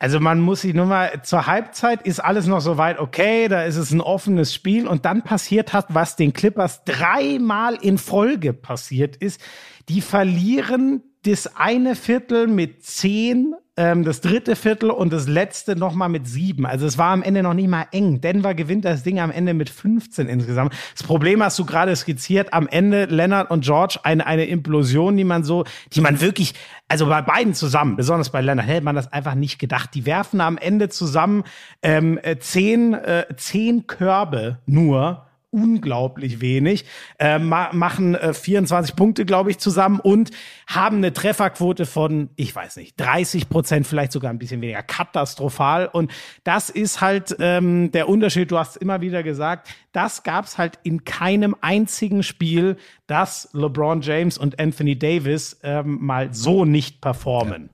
Also 0.00 0.20
man 0.20 0.40
muss 0.40 0.60
sich 0.60 0.74
nur 0.74 0.86
mal 0.86 1.22
zur 1.24 1.46
Halbzeit 1.46 2.02
ist 2.02 2.20
alles 2.20 2.46
noch 2.46 2.60
so 2.60 2.76
weit 2.78 3.00
okay, 3.00 3.48
da 3.48 3.64
ist 3.64 3.76
es 3.76 3.90
ein 3.90 4.00
offenes 4.00 4.54
Spiel 4.54 4.86
und 4.86 5.04
dann 5.04 5.22
passiert 5.22 5.72
hat, 5.72 5.86
was 5.88 6.14
den 6.14 6.32
Clippers 6.32 6.84
dreimal 6.84 7.74
in 7.74 7.98
Folge 7.98 8.52
passiert 8.52 9.16
ist. 9.16 9.40
Die 9.88 10.00
verlieren 10.00 11.02
das 11.24 11.56
eine 11.56 11.96
Viertel 11.96 12.46
mit 12.46 12.84
zehn, 12.84 13.54
ähm, 13.76 14.04
das 14.04 14.20
dritte 14.20 14.56
Viertel 14.56 14.90
und 14.90 15.12
das 15.12 15.26
letzte 15.28 15.76
nochmal 15.76 16.08
mit 16.08 16.26
sieben. 16.26 16.64
Also 16.64 16.86
es 16.86 16.96
war 16.96 17.12
am 17.12 17.22
Ende 17.22 17.42
noch 17.42 17.54
nicht 17.54 17.68
mal 17.68 17.86
eng. 17.92 18.20
Denver 18.20 18.54
gewinnt 18.54 18.84
das 18.84 19.02
Ding 19.02 19.20
am 19.20 19.30
Ende 19.30 19.54
mit 19.54 19.70
15 19.70 20.28
insgesamt. 20.28 20.74
Das 20.96 21.06
Problem 21.06 21.42
hast 21.42 21.58
du 21.58 21.64
gerade 21.64 21.94
skizziert. 21.94 22.52
Am 22.52 22.68
Ende 22.68 23.06
Leonard 23.06 23.50
und 23.50 23.64
George 23.64 23.98
eine, 24.02 24.26
eine 24.26 24.46
Implosion, 24.46 25.16
die 25.16 25.24
man 25.24 25.44
so, 25.44 25.64
die 25.92 26.00
man 26.00 26.20
wirklich, 26.20 26.54
also 26.88 27.06
bei 27.06 27.22
beiden 27.22 27.54
zusammen, 27.54 27.96
besonders 27.96 28.30
bei 28.30 28.40
Leonard, 28.40 28.66
hätte 28.66 28.84
man 28.84 28.96
das 28.96 29.12
einfach 29.12 29.34
nicht 29.34 29.58
gedacht. 29.58 29.90
Die 29.94 30.06
werfen 30.06 30.40
am 30.40 30.56
Ende 30.56 30.88
zusammen 30.88 31.44
ähm, 31.82 32.18
äh, 32.22 32.38
zehn, 32.38 32.94
äh, 32.94 33.26
zehn 33.36 33.86
Körbe 33.86 34.58
nur 34.66 35.27
unglaublich 35.50 36.40
wenig, 36.40 36.84
äh, 37.18 37.38
ma 37.38 37.70
machen 37.72 38.14
äh, 38.14 38.34
24 38.34 38.94
Punkte, 38.96 39.24
glaube 39.24 39.50
ich, 39.50 39.58
zusammen 39.58 39.98
und 40.00 40.30
haben 40.66 40.98
eine 40.98 41.12
Trefferquote 41.12 41.86
von, 41.86 42.30
ich 42.36 42.54
weiß 42.54 42.76
nicht, 42.76 43.00
30 43.00 43.48
Prozent, 43.48 43.86
vielleicht 43.86 44.12
sogar 44.12 44.30
ein 44.30 44.38
bisschen 44.38 44.60
weniger, 44.60 44.82
katastrophal. 44.82 45.86
Und 45.86 46.12
das 46.44 46.68
ist 46.68 47.00
halt 47.00 47.36
ähm, 47.40 47.90
der 47.92 48.08
Unterschied, 48.08 48.50
du 48.50 48.58
hast 48.58 48.76
immer 48.76 49.00
wieder 49.00 49.22
gesagt, 49.22 49.68
das 49.92 50.22
gab's 50.22 50.58
halt 50.58 50.78
in 50.82 51.04
keinem 51.04 51.56
einzigen 51.60 52.22
Spiel, 52.22 52.76
dass 53.06 53.48
LeBron 53.52 54.02
James 54.02 54.36
und 54.36 54.60
Anthony 54.60 54.98
Davis 54.98 55.58
ähm, 55.62 55.98
mal 56.00 56.34
so 56.34 56.66
nicht 56.66 57.00
performen. 57.00 57.70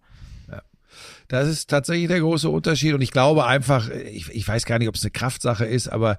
Das 1.29 1.49
ist 1.49 1.71
tatsächlich 1.71 2.09
der 2.09 2.21
große 2.21 2.49
Unterschied. 2.49 2.95
Und 2.95 3.01
ich 3.01 3.11
glaube 3.11 3.47
einfach, 3.47 3.89
ich, 3.91 4.29
ich 4.31 4.47
weiß 4.47 4.67
gar 4.67 4.79
nicht, 4.79 4.89
ob 4.89 4.95
es 4.95 5.03
eine 5.03 5.11
Kraftsache 5.11 5.65
ist, 5.65 5.89
aber 5.89 6.17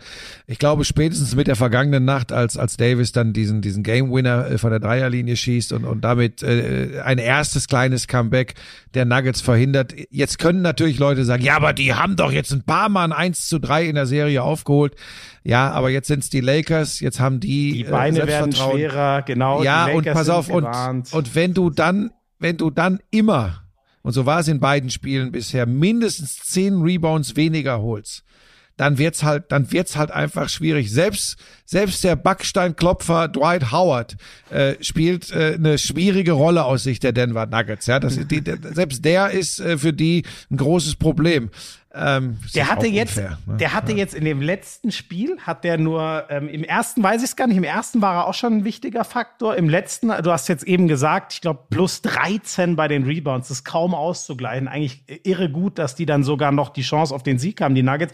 ich 0.47 0.57
glaube 0.57 0.83
spätestens 0.83 1.35
mit 1.35 1.47
der 1.47 1.55
vergangenen 1.55 2.05
Nacht, 2.05 2.31
als, 2.31 2.57
als 2.57 2.77
Davis 2.77 3.11
dann 3.11 3.33
diesen, 3.33 3.61
diesen 3.61 3.83
Game 3.83 4.11
Winner 4.11 4.49
äh, 4.49 4.57
von 4.57 4.71
der 4.71 4.79
Dreierlinie 4.79 5.35
schießt 5.35 5.73
und, 5.73 5.85
und 5.85 6.01
damit 6.01 6.41
äh, 6.41 7.01
ein 7.03 7.17
erstes 7.17 7.67
kleines 7.67 8.07
Comeback 8.07 8.55
der 8.93 9.05
Nuggets 9.05 9.41
verhindert. 9.41 9.93
Jetzt 10.09 10.39
können 10.39 10.61
natürlich 10.61 10.97
Leute 10.97 11.23
sagen, 11.25 11.43
ja, 11.43 11.55
aber 11.55 11.73
die 11.73 11.93
haben 11.93 12.15
doch 12.15 12.31
jetzt 12.31 12.51
ein 12.51 12.63
paar 12.63 12.89
Mal 12.89 13.05
ein 13.05 13.13
1 13.13 13.47
zu 13.47 13.59
3 13.59 13.85
in 13.85 13.95
der 13.95 14.05
Serie 14.05 14.41
aufgeholt. 14.41 14.95
Ja, 15.43 15.69
aber 15.71 15.91
jetzt 15.91 16.07
sind 16.07 16.23
es 16.23 16.29
die 16.31 16.41
Lakers, 16.41 16.99
jetzt 16.99 17.19
haben 17.19 17.39
die, 17.39 17.73
Die 17.73 17.83
Beine 17.83 18.21
äh, 18.21 18.27
werden 18.27 18.51
schwerer, 18.51 19.21
genau. 19.21 19.61
Ja, 19.61 19.85
und 19.85 20.05
pass 20.05 20.29
auf, 20.29 20.49
und, 20.49 20.65
und 21.11 21.35
wenn 21.35 21.53
du 21.53 21.69
dann, 21.69 22.11
wenn 22.39 22.57
du 22.57 22.71
dann 22.71 22.99
immer, 23.11 23.64
und 24.05 24.11
so 24.11 24.27
war 24.27 24.39
es 24.39 24.47
in 24.47 24.59
beiden 24.59 24.91
Spielen 24.91 25.31
bisher, 25.31 25.65
mindestens 25.65 26.35
zehn 26.37 26.79
Rebounds 26.83 27.35
weniger 27.35 27.81
holst, 27.81 28.23
dann 28.77 28.99
wird's 28.99 29.23
halt, 29.23 29.51
dann 29.51 29.71
wird's 29.71 29.97
halt 29.97 30.11
einfach 30.11 30.47
schwierig. 30.47 30.91
Selbst, 30.91 31.37
selbst 31.65 32.03
der 32.03 32.15
Backsteinklopfer 32.15 33.29
Dwight 33.29 33.71
Howard 33.71 34.15
äh, 34.51 34.75
spielt 34.81 35.31
äh, 35.31 35.55
eine 35.55 35.79
schwierige 35.79 36.33
Rolle 36.33 36.65
aus 36.65 36.83
Sicht 36.83 37.01
der 37.01 37.13
Denver 37.13 37.47
Nuggets. 37.47 37.87
Ja, 37.87 37.99
das, 37.99 38.19
die, 38.27 38.43
selbst 38.73 39.03
der 39.03 39.31
ist 39.31 39.59
äh, 39.59 39.79
für 39.79 39.91
die 39.91 40.21
ein 40.51 40.57
großes 40.57 40.97
Problem. 40.97 41.49
Ähm, 41.97 42.39
Der 42.53 42.69
hatte 42.69 42.87
jetzt, 42.87 43.17
unfair, 43.17 43.37
ne? 43.45 43.57
der 43.57 43.73
hatte 43.73 43.93
jetzt 43.93 44.13
in 44.13 44.25
dem 44.25 44.41
letzten 44.41 44.91
Spiel, 44.91 45.37
hat 45.39 45.63
der 45.63 45.77
nur, 45.77 46.25
ähm, 46.29 46.49
im 46.49 46.63
ersten 46.63 47.01
weiß 47.01 47.21
ich 47.21 47.29
es 47.29 47.35
gar 47.35 47.47
nicht, 47.47 47.57
im 47.57 47.63
ersten 47.63 48.01
war 48.01 48.15
er 48.15 48.27
auch 48.27 48.33
schon 48.33 48.57
ein 48.57 48.63
wichtiger 48.65 49.05
Faktor. 49.05 49.55
Im 49.55 49.69
letzten, 49.69 50.09
du 50.09 50.31
hast 50.31 50.49
jetzt 50.49 50.65
eben 50.65 50.87
gesagt, 50.87 51.33
ich 51.33 51.41
glaube, 51.41 51.61
plus 51.69 52.01
13 52.01 52.75
bei 52.75 52.87
den 52.87 53.03
Rebounds, 53.03 53.47
das 53.47 53.59
ist 53.59 53.63
kaum 53.63 53.95
auszugleichen. 53.95 54.67
Eigentlich 54.67 55.03
irre 55.23 55.49
gut, 55.49 55.79
dass 55.79 55.95
die 55.95 56.05
dann 56.05 56.23
sogar 56.23 56.51
noch 56.51 56.69
die 56.69 56.81
Chance 56.81 57.15
auf 57.15 57.23
den 57.23 57.39
Sieg 57.39 57.61
haben, 57.61 57.75
die 57.75 57.83
Nuggets. 57.83 58.13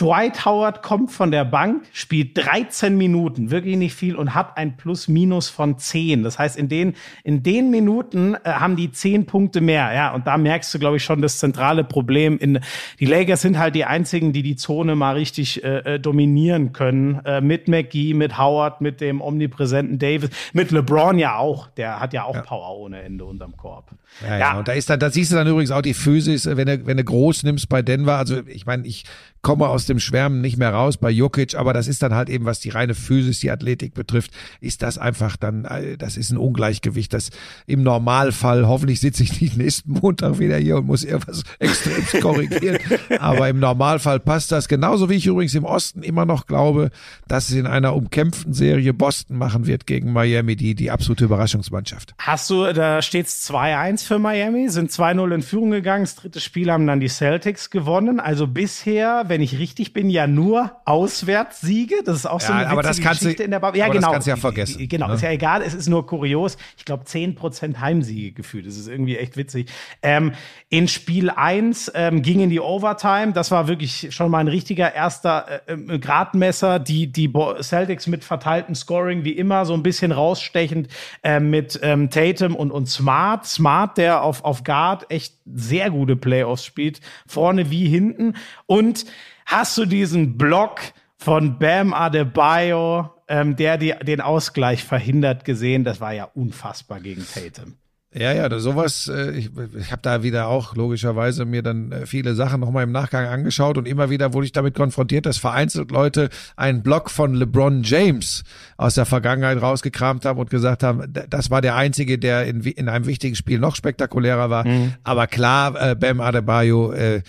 Dwight 0.00 0.44
Howard 0.44 0.82
kommt 0.82 1.10
von 1.10 1.32
der 1.32 1.44
Bank, 1.44 1.84
spielt 1.92 2.38
13 2.38 2.96
Minuten, 2.96 3.50
wirklich 3.50 3.76
nicht 3.76 3.94
viel 3.94 4.14
und 4.14 4.32
hat 4.32 4.56
ein 4.56 4.76
Plus-Minus 4.76 5.48
von 5.48 5.76
10. 5.76 6.22
Das 6.22 6.38
heißt, 6.38 6.56
in 6.56 6.68
den, 6.68 6.94
in 7.24 7.42
den 7.42 7.70
Minuten 7.70 8.34
äh, 8.34 8.38
haben 8.44 8.76
die 8.76 8.92
10 8.92 9.26
Punkte 9.26 9.60
mehr. 9.60 9.92
Ja, 9.92 10.14
und 10.14 10.26
da 10.28 10.38
merkst 10.38 10.72
du, 10.72 10.78
glaube 10.78 10.98
ich, 10.98 11.04
schon 11.04 11.20
das 11.20 11.38
zentrale 11.38 11.82
Problem. 11.82 12.38
In, 12.38 12.60
die 13.00 13.06
Lakers 13.06 13.42
sind 13.42 13.58
halt 13.58 13.74
die 13.74 13.84
einzigen, 13.86 14.32
die 14.32 14.44
die 14.44 14.54
Zone 14.54 14.94
mal 14.94 15.16
richtig 15.16 15.64
äh, 15.64 15.94
äh, 15.94 15.98
dominieren 16.00 16.72
können. 16.72 17.20
Äh, 17.24 17.40
mit 17.40 17.66
McGee, 17.66 18.14
mit 18.14 18.38
Howard, 18.38 18.80
mit 18.80 19.00
dem 19.00 19.20
omnipräsenten 19.20 19.98
Davis, 19.98 20.30
mit 20.52 20.70
LeBron 20.70 21.18
ja 21.18 21.38
auch. 21.38 21.66
Der 21.70 21.98
hat 21.98 22.12
ja 22.12 22.22
auch 22.22 22.40
Power 22.44 22.78
ohne 22.78 23.02
Ende 23.02 23.24
unterm 23.24 23.56
Korb. 23.56 23.90
Ja, 24.22 24.38
ja, 24.38 24.58
und 24.58 24.68
da 24.68 24.72
ist 24.72 24.88
dann, 24.90 25.00
da 25.00 25.10
siehst 25.10 25.32
du 25.32 25.36
dann 25.36 25.46
übrigens 25.46 25.70
auch 25.70 25.82
die 25.82 25.94
Physis, 25.94 26.46
wenn 26.46 26.66
du, 26.66 26.86
wenn 26.86 26.96
du 26.96 27.04
groß 27.04 27.42
nimmst 27.42 27.68
bei 27.68 27.82
Denver. 27.82 28.16
Also 28.16 28.46
ich 28.46 28.64
meine, 28.64 28.86
ich 28.86 29.04
komme 29.42 29.68
aus 29.68 29.86
dem 29.86 30.00
Schwärmen 30.00 30.40
nicht 30.40 30.56
mehr 30.56 30.72
raus 30.72 30.96
bei 30.96 31.10
Jokic, 31.10 31.54
aber 31.54 31.72
das 31.72 31.88
ist 31.88 32.02
dann 32.02 32.14
halt 32.14 32.28
eben, 32.28 32.44
was 32.44 32.60
die 32.60 32.70
reine 32.70 32.94
Physis, 32.94 33.40
die 33.40 33.50
Athletik 33.50 33.94
betrifft, 33.94 34.32
ist 34.60 34.82
das 34.82 34.98
einfach 34.98 35.36
dann, 35.36 35.64
äh, 35.64 35.96
das 35.96 36.16
ist 36.16 36.30
ein 36.30 36.36
Ungleichgewicht, 36.36 37.12
das 37.12 37.30
im 37.66 37.82
Normalfall, 37.82 38.66
hoffentlich 38.66 39.00
sitze 39.00 39.22
ich 39.22 39.40
nicht 39.40 39.56
nächsten 39.56 39.92
Montag 39.92 40.38
wieder 40.38 40.56
hier 40.56 40.78
und 40.78 40.86
muss 40.86 41.04
irgendwas 41.04 41.42
extrem 41.58 42.20
korrigieren, 42.20 42.78
aber 43.18 43.48
im 43.48 43.60
Normalfall 43.60 44.20
passt 44.20 44.52
das, 44.52 44.68
genauso 44.68 45.08
wie 45.08 45.14
ich 45.14 45.26
übrigens 45.26 45.54
im 45.54 45.64
Osten 45.64 46.02
immer 46.02 46.24
noch 46.24 46.46
glaube, 46.46 46.90
dass 47.26 47.48
es 47.48 47.54
in 47.54 47.66
einer 47.66 47.94
umkämpften 47.94 48.52
Serie 48.52 48.92
Boston 48.92 49.38
machen 49.38 49.66
wird 49.66 49.86
gegen 49.86 50.12
Miami, 50.12 50.56
die, 50.56 50.74
die 50.74 50.90
absolute 50.90 51.24
Überraschungsmannschaft. 51.24 52.14
Hast 52.18 52.50
du, 52.50 52.72
da 52.72 53.02
steht's 53.02 53.48
2-1 53.50 54.04
für 54.04 54.18
Miami, 54.18 54.68
sind 54.68 54.90
2-0 54.90 55.34
in 55.34 55.42
Führung 55.42 55.70
gegangen, 55.70 56.04
das 56.04 56.16
dritte 56.16 56.40
Spiel 56.40 56.70
haben 56.70 56.86
dann 56.86 57.00
die 57.00 57.08
Celtics 57.08 57.70
gewonnen, 57.70 58.20
also 58.20 58.46
bisher, 58.46 59.27
wenn 59.28 59.40
ich 59.42 59.58
richtig 59.58 59.92
bin, 59.92 60.10
ja 60.10 60.26
nur 60.26 60.72
Auswärtssiege, 60.84 61.96
das 62.04 62.16
ist 62.16 62.26
auch 62.26 62.40
so 62.40 62.52
Ja, 62.52 62.58
eine 62.60 62.68
aber 62.70 62.82
das 62.82 63.00
kannst 63.00 63.22
du- 63.22 63.26
Geschichte 63.26 63.42
in 63.42 63.50
der 63.50 63.60
Bubble. 63.60 63.78
Ja, 63.78 63.86
aber 63.86 63.94
das 63.94 64.02
genau. 64.02 64.12
kannst 64.12 64.26
du 64.26 64.30
ja 64.30 64.36
vergessen, 64.36 64.88
Genau, 64.88 65.08
ne? 65.08 65.14
ist 65.14 65.22
ja 65.22 65.30
egal, 65.30 65.62
es 65.62 65.74
ist 65.74 65.88
nur 65.88 66.06
kurios. 66.06 66.56
Ich 66.76 66.84
glaube, 66.84 67.04
10% 67.04 67.80
Heimsiege 67.80 68.32
gefühlt, 68.32 68.66
das 68.66 68.76
ist 68.76 68.88
irgendwie 68.88 69.16
echt 69.16 69.36
witzig. 69.36 69.70
Ähm, 70.02 70.32
in 70.68 70.88
Spiel 70.88 71.30
1 71.30 71.92
ähm, 71.94 72.22
ging 72.22 72.40
in 72.40 72.50
die 72.50 72.60
Overtime, 72.60 73.32
das 73.32 73.50
war 73.50 73.68
wirklich 73.68 74.08
schon 74.14 74.30
mal 74.30 74.38
ein 74.38 74.48
richtiger 74.48 74.94
erster 74.94 75.62
äh, 75.66 75.72
äh, 75.74 75.98
Gradmesser, 75.98 76.78
die, 76.78 77.10
die 77.10 77.32
Celtics 77.62 78.06
mit 78.06 78.24
verteiltem 78.24 78.74
Scoring 78.74 79.24
wie 79.24 79.32
immer 79.32 79.64
so 79.66 79.74
ein 79.74 79.82
bisschen 79.82 80.12
rausstechend 80.12 80.88
äh, 81.22 81.40
mit 81.40 81.78
ähm, 81.82 82.10
Tatum 82.10 82.54
und, 82.54 82.70
und 82.70 82.88
Smart. 82.88 83.46
Smart, 83.46 83.98
der 83.98 84.22
auf, 84.22 84.44
auf 84.44 84.64
Guard 84.64 85.10
echt 85.10 85.34
sehr 85.46 85.90
gute 85.90 86.16
Playoffs 86.16 86.64
spielt, 86.64 87.00
vorne 87.26 87.70
wie 87.70 87.88
hinten. 87.88 88.34
Und 88.66 89.06
hast 89.46 89.76
du 89.78 89.84
diesen 89.86 90.36
Block 90.36 90.80
von 91.16 91.58
Bam 91.58 91.92
Adebayo, 91.92 93.10
ähm, 93.28 93.56
der 93.56 93.78
die, 93.78 93.94
den 94.02 94.20
Ausgleich 94.20 94.84
verhindert, 94.84 95.44
gesehen? 95.44 95.84
Das 95.84 96.00
war 96.00 96.12
ja 96.12 96.24
unfassbar 96.24 97.00
gegen 97.00 97.26
Tatum. 97.26 97.76
Ja, 98.14 98.32
ja, 98.32 98.58
sowas, 98.58 99.06
äh, 99.14 99.32
ich, 99.32 99.50
ich 99.78 99.92
habe 99.92 100.00
da 100.00 100.22
wieder 100.22 100.48
auch 100.48 100.74
logischerweise 100.74 101.44
mir 101.44 101.62
dann 101.62 101.92
äh, 101.92 102.06
viele 102.06 102.34
Sachen 102.34 102.58
nochmal 102.58 102.84
im 102.84 102.90
Nachgang 102.90 103.26
angeschaut 103.26 103.76
und 103.76 103.86
immer 103.86 104.08
wieder 104.08 104.32
wurde 104.32 104.46
ich 104.46 104.52
damit 104.52 104.74
konfrontiert, 104.74 105.26
dass 105.26 105.36
vereinzelt 105.36 105.90
Leute 105.90 106.30
einen 106.56 106.82
Blog 106.82 107.10
von 107.10 107.34
LeBron 107.34 107.82
James 107.82 108.44
aus 108.78 108.94
der 108.94 109.04
Vergangenheit 109.04 109.60
rausgekramt 109.60 110.24
haben 110.24 110.40
und 110.40 110.48
gesagt 110.48 110.82
haben, 110.82 111.12
das 111.28 111.50
war 111.50 111.60
der 111.60 111.76
einzige, 111.76 112.18
der 112.18 112.46
in, 112.46 112.62
in 112.62 112.88
einem 112.88 113.04
wichtigen 113.04 113.36
Spiel 113.36 113.58
noch 113.58 113.76
spektakulärer 113.76 114.48
war. 114.48 114.64
Aber 115.04 115.26
klar, 115.26 115.90
äh, 115.90 115.94
Bam 115.94 116.22
Adebayo, 116.22 116.92
äh, 116.92 117.16
äh, 117.16 117.22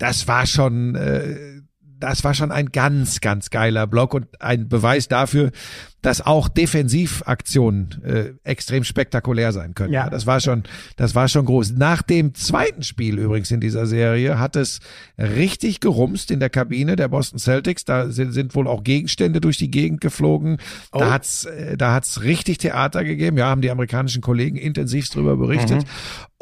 das 0.00 0.26
war 0.26 0.46
schon, 0.46 0.94
äh, 0.96 1.60
das 1.98 2.24
war 2.24 2.34
schon 2.34 2.50
ein 2.50 2.72
ganz, 2.72 3.20
ganz 3.20 3.50
geiler 3.50 3.86
Block 3.86 4.14
und 4.14 4.40
ein 4.40 4.68
Beweis 4.68 5.08
dafür, 5.08 5.52
dass 6.02 6.24
auch 6.24 6.48
Defensivaktionen 6.48 8.02
äh, 8.04 8.32
extrem 8.44 8.84
spektakulär 8.84 9.52
sein 9.52 9.74
können. 9.74 9.92
Ja. 9.92 10.08
Das 10.08 10.26
war 10.26 10.40
schon, 10.40 10.64
das 10.96 11.14
war 11.14 11.28
schon 11.28 11.44
groß. 11.44 11.72
Nach 11.72 12.02
dem 12.02 12.34
zweiten 12.34 12.82
Spiel 12.82 13.18
übrigens 13.18 13.50
in 13.50 13.60
dieser 13.60 13.86
Serie 13.86 14.38
hat 14.38 14.56
es 14.56 14.80
richtig 15.18 15.80
gerumst 15.80 16.30
in 16.30 16.40
der 16.40 16.50
Kabine 16.50 16.96
der 16.96 17.08
Boston 17.08 17.38
Celtics. 17.38 17.84
Da 17.84 18.10
sind, 18.10 18.32
sind 18.32 18.54
wohl 18.54 18.66
auch 18.66 18.82
Gegenstände 18.82 19.40
durch 19.40 19.58
die 19.58 19.70
Gegend 19.70 20.00
geflogen. 20.00 20.58
Oh. 20.92 20.98
Da 20.98 21.10
hat's, 21.12 21.44
äh, 21.44 21.76
da 21.76 21.94
hat's 21.94 22.22
richtig 22.22 22.58
Theater 22.58 23.04
gegeben. 23.04 23.36
Ja, 23.36 23.46
haben 23.46 23.62
die 23.62 23.70
amerikanischen 23.70 24.22
Kollegen 24.22 24.56
intensiv 24.56 25.08
drüber 25.10 25.36
berichtet. 25.36 25.84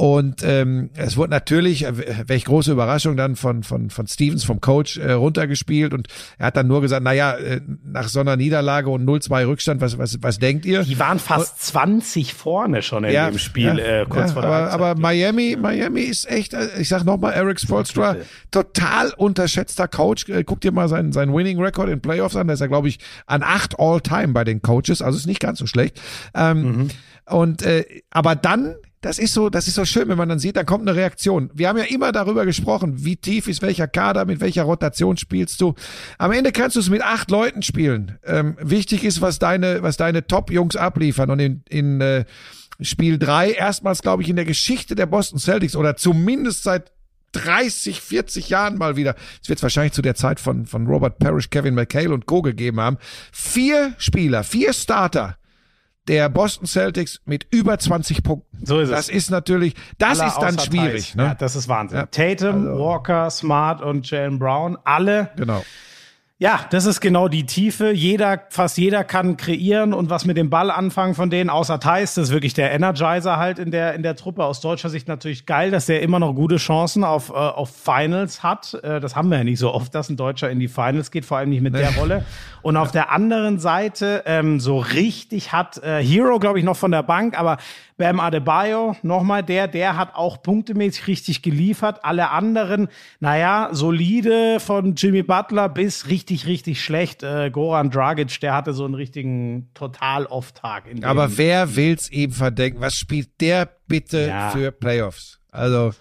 Und 0.01 0.45
ähm, 0.45 0.91
es 0.95 1.17
wurde 1.17 1.31
natürlich, 1.31 1.85
äh, 1.85 2.29
welch 2.29 2.45
große 2.45 2.71
Überraschung 2.71 3.17
dann 3.17 3.35
von 3.35 3.65
von 3.65 3.91
von 3.91 4.07
Stevens 4.07 4.45
vom 4.45 4.61
Coach 4.61 4.97
äh, 4.97 5.11
runtergespielt 5.11 5.93
und 5.93 6.07
er 6.39 6.47
hat 6.47 6.57
dann 6.57 6.69
nur 6.69 6.81
gesagt, 6.83 7.03
naja, 7.03 7.35
äh, 7.35 7.61
nach 7.83 8.09
so 8.09 8.21
einer 8.21 8.37
Niederlage 8.37 8.91
und 8.91 9.05
0-2 9.05 9.48
Rückstand, 9.49 9.81
was 9.81 9.99
was 9.99 10.19
was 10.23 10.39
denkt 10.39 10.65
ihr? 10.65 10.83
Die 10.85 10.99
waren 10.99 11.19
fast 11.19 11.61
20 11.63 12.35
vorne 12.35 12.83
schon 12.83 13.05
in 13.05 13.13
dem 13.13 13.39
Spiel, 13.39 13.79
ja, 13.79 14.03
äh, 14.03 14.07
kurz 14.09 14.29
ja, 14.29 14.33
vor 14.35 14.43
der 14.43 14.51
aber, 14.51 14.61
Halbzeit. 14.61 14.81
aber 14.81 15.01
Miami, 15.01 15.57
Miami 15.61 16.03
ist 16.03 16.31
echt, 16.31 16.55
äh, 16.55 16.69
ich 16.79 16.89
sag 16.89 17.05
nochmal, 17.05 17.33
Eric 17.33 17.59
Spoelstra, 17.61 18.17
total 18.51 19.13
unterschätzter 19.17 19.89
Coach. 19.89 20.29
Äh, 20.29 20.45
Guck 20.45 20.61
dir 20.61 20.73
mal 20.73 20.89
seinen, 20.89 21.13
seinen 21.13 21.35
Winning 21.35 21.61
Record 21.61 21.89
in 21.89 22.01
Playoffs 22.01 22.37
an. 22.37 22.47
Da 22.47 22.55
ist 22.55 22.61
er, 22.61 22.69
glaube 22.69 22.89
ich, 22.89 22.99
an 23.27 23.43
acht 23.43 23.79
All-Time 23.79 24.29
bei 24.29 24.45
den 24.45 24.63
Coaches. 24.63 25.03
Also 25.03 25.19
ist 25.19 25.27
nicht 25.27 25.41
ganz 25.41 25.59
so 25.59 25.67
schlecht. 25.67 26.01
Ähm, 26.35 26.59
Mhm. 26.69 26.89
Und 27.27 27.63
äh, 27.63 27.85
aber 28.11 28.37
dann 28.37 28.75
das 29.01 29.19
ist 29.19 29.33
so, 29.33 29.49
das 29.49 29.69
ist 29.69 29.77
so 29.77 29.85
schön, 29.85 30.09
wenn 30.09 30.19
man 30.19 30.29
dann 30.29 30.39
sieht, 30.39 30.57
dann 30.57 30.67
kommt 30.67 30.89
eine 30.89 30.97
Reaktion. 30.97 31.51
Wir 31.55 31.69
haben 31.69 31.79
ja 31.79 31.85
immer 31.85 32.11
darüber 32.11 32.45
gesprochen, 32.45 33.05
wie 33.05 33.17
tief 33.17 33.47
ist 33.47 33.63
welcher 33.63 33.87
Kader, 33.87 34.25
mit 34.25 34.41
welcher 34.41 34.65
Rotation 34.65 35.17
spielst 35.17 35.61
du. 35.61 35.75
Am 36.19 36.33
Ende 36.33 36.51
kannst 36.51 36.77
du 36.77 36.81
es 36.81 36.91
mit 36.91 37.03
acht 37.03 37.31
Leuten 37.31 37.63
spielen. 37.63 38.19
Ähm, 38.25 38.57
wichtig 38.61 39.05
ist, 39.05 39.21
was 39.21 39.39
deine, 39.39 39.83
was 39.83 39.97
deine 39.97 40.27
Top-Jungs 40.27 40.77
abliefern. 40.77 41.31
Und 41.31 41.39
in, 41.39 41.63
in 41.69 42.01
äh, 42.01 42.25
Spiel 42.81 43.19
drei 43.19 43.51
erstmals, 43.53 44.03
glaube 44.03 44.23
ich, 44.23 44.29
in 44.29 44.37
der 44.37 44.45
Geschichte 44.45 44.95
der 44.95 45.07
Boston 45.07 45.39
Celtics 45.39 45.77
oder 45.77 45.97
zumindest 45.97 46.63
seit 46.65 46.93
30, 47.33 48.01
40 48.01 48.49
Jahren 48.49 48.79
mal 48.79 48.97
wieder. 48.97 49.15
Es 49.43 49.49
wird 49.49 49.63
wahrscheinlich 49.63 49.93
zu 49.93 50.03
der 50.03 50.15
Zeit 50.15 50.41
von, 50.41 50.67
von 50.67 50.87
Robert 50.87 51.19
Parrish, 51.19 51.51
Kevin 51.51 51.75
McHale 51.75 52.13
und 52.13 52.27
Co. 52.27 52.43
gegeben 52.43 52.81
haben. 52.81 52.99
Vier 53.33 53.95
Spieler, 53.99 54.45
vier 54.45 54.73
Starter 54.73 55.38
der 56.09 56.29
Boston 56.29 56.67
Celtics 56.67 57.21
mit 57.25 57.47
über 57.51 57.79
20 57.79 58.23
Punkten. 58.23 58.65
So 58.65 58.81
ist 58.81 58.89
es. 58.89 58.95
Das 58.97 59.09
ist 59.09 59.31
natürlich, 59.31 59.75
das 59.99 60.21
ist 60.21 60.39
dann 60.39 60.59
schwierig. 60.59 61.15
Ne? 61.15 61.25
Ja, 61.25 61.35
das 61.35 61.55
ist 61.55 61.69
Wahnsinn. 61.69 61.99
Ja. 61.99 62.07
Tatum, 62.07 62.69
Also- 62.69 62.79
Walker, 62.85 63.31
Smart 63.31 63.83
und 63.83 64.11
Jalen 64.11 64.39
Brown, 64.39 64.77
alle 64.85 65.31
genau. 65.37 65.63
Ja, 66.41 66.61
das 66.71 66.85
ist 66.87 67.01
genau 67.01 67.27
die 67.27 67.47
Tiefe. 67.47 67.91
Jeder, 67.91 68.41
fast 68.51 68.79
jeder 68.79 69.03
kann 69.03 69.37
kreieren 69.37 69.93
und 69.93 70.09
was 70.09 70.25
mit 70.25 70.37
dem 70.37 70.51
Ball 70.51 70.71
anfangen 70.71 71.17
von 71.17 71.31
denen, 71.31 71.51
außer 71.51 71.81
Thais, 71.81 72.15
das 72.15 72.29
ist 72.29 72.31
wirklich 72.33 72.55
der 72.55 72.71
Energizer 72.71 73.39
halt 73.39 73.59
in 73.59 73.73
der, 73.73 73.95
in 73.95 74.05
der 74.05 74.15
Truppe. 74.15 74.45
Aus 74.45 74.61
deutscher 74.61 74.89
Sicht 74.89 75.09
natürlich 75.09 75.47
geil, 75.47 75.73
dass 75.73 75.87
der 75.87 76.01
immer 76.01 76.21
noch 76.21 76.35
gute 76.35 76.59
Chancen 76.59 77.03
auf, 77.03 77.31
äh, 77.31 77.33
auf 77.33 77.71
Finals 77.75 78.45
hat. 78.45 78.75
Äh, 78.85 79.01
das 79.01 79.17
haben 79.17 79.31
wir 79.31 79.39
ja 79.39 79.43
nicht 79.43 79.59
so 79.59 79.75
oft, 79.75 79.93
dass 79.97 80.11
ein 80.11 80.17
Deutscher 80.17 80.49
in 80.49 80.61
die 80.61 80.69
Finals 80.69 81.11
geht, 81.11 81.25
vor 81.25 81.39
allem 81.39 81.49
nicht 81.49 81.61
mit 81.61 81.75
der 81.75 81.93
Rolle. 81.97 82.25
Und 82.69 82.77
auf 82.77 82.91
der 82.93 83.11
anderen 83.11 83.59
Seite, 83.59 84.25
ähm, 84.27 84.61
so 84.61 84.77
richtig 84.77 85.53
hat 85.53 85.83
äh, 85.83 86.03
Hero, 86.03 86.39
glaube 86.39 86.59
ich, 86.59 86.67
noch 86.67 86.77
von 86.77 86.91
der 86.91 87.03
Bank, 87.03 87.39
aber 87.39 87.57
Bam 87.97 88.21
Adebayo, 88.21 88.95
nochmal 89.01 89.43
der, 89.43 89.69
der 89.69 89.97
hat 89.97 90.15
auch 90.15 90.43
punktemäßig 90.43 91.07
richtig 91.07 91.41
geliefert. 91.41 92.01
Alle 92.05 92.29
anderen, 92.29 92.89
naja, 93.21 93.71
solide 93.73 94.61
von 94.61 94.97
Jimmy 94.97 95.23
Butler 95.23 95.71
bis 95.71 96.09
richtig, 96.09 96.47
richtig 96.47 96.85
schlecht. 96.85 97.23
Äh, 97.23 97.49
Goran 97.51 97.89
Dragic, 97.89 98.39
der 98.41 98.55
hatte 98.55 98.75
so 98.75 98.85
einen 98.85 98.93
richtigen 98.93 99.71
Total-Off-Tag. 99.73 100.85
Aber 101.05 101.39
wer 101.39 101.75
will's 101.75 102.11
ihm 102.11 102.33
verdenken? 102.33 102.83
Was 102.83 102.97
spielt 102.97 103.41
der 103.41 103.67
bitte 103.87 104.27
Ja. 104.29 104.51
für 104.51 104.73
Playoffs? 104.73 105.38
Also, 105.51 105.93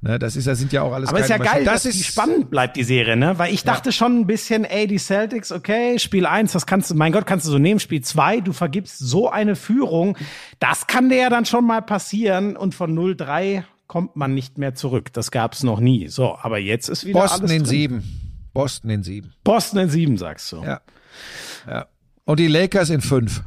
ne, 0.00 0.18
das 0.18 0.36
ist, 0.36 0.46
das 0.46 0.58
sind 0.58 0.72
ja 0.72 0.82
auch 0.82 0.92
alles 0.92 1.10
Aber 1.10 1.20
ist 1.20 1.28
ja 1.28 1.36
geil, 1.38 1.46
Maschinen. 1.46 1.64
dass 1.66 1.82
die 1.82 1.92
spannend 2.02 2.50
bleibt, 2.50 2.76
die 2.76 2.84
Serie, 2.84 3.16
ne? 3.16 3.38
Weil 3.38 3.52
ich 3.52 3.62
dachte 3.64 3.92
schon 3.92 4.20
ein 4.20 4.26
bisschen, 4.26 4.64
ey, 4.64 4.86
die 4.86 4.98
Celtics, 4.98 5.52
okay, 5.52 5.98
Spiel 5.98 6.26
1, 6.26 6.52
das 6.52 6.66
kannst 6.66 6.90
du, 6.90 6.94
mein 6.94 7.12
Gott, 7.12 7.26
kannst 7.26 7.46
du 7.46 7.50
so 7.50 7.58
nehmen. 7.58 7.80
Spiel 7.80 8.00
2, 8.00 8.40
du 8.40 8.52
vergibst 8.52 8.98
so 8.98 9.30
eine 9.30 9.56
Führung. 9.56 10.16
Das 10.58 10.86
kann 10.86 11.08
dir 11.08 11.18
ja 11.18 11.30
dann 11.30 11.44
schon 11.44 11.66
mal 11.66 11.82
passieren. 11.82 12.56
Und 12.56 12.74
von 12.74 12.96
0-3 12.96 13.64
kommt 13.86 14.16
man 14.16 14.34
nicht 14.34 14.58
mehr 14.58 14.74
zurück. 14.74 15.12
Das 15.12 15.30
gab's 15.30 15.62
noch 15.62 15.80
nie. 15.80 16.08
So, 16.08 16.36
aber 16.40 16.58
jetzt 16.58 16.88
ist 16.88 17.04
wieder 17.04 17.20
Boston 17.20 17.40
alles 17.42 17.52
in 17.52 17.58
drin. 17.58 17.66
sieben. 17.68 18.04
Boston 18.52 18.90
in 18.90 19.02
sieben. 19.02 19.32
Boston 19.44 19.78
in 19.80 19.90
sieben, 19.90 20.16
sagst 20.16 20.50
du. 20.52 20.62
Ja. 20.62 20.80
ja. 21.68 21.86
Und 22.24 22.40
die 22.40 22.48
Lakers 22.48 22.90
in 22.90 23.02
fünf. 23.02 23.42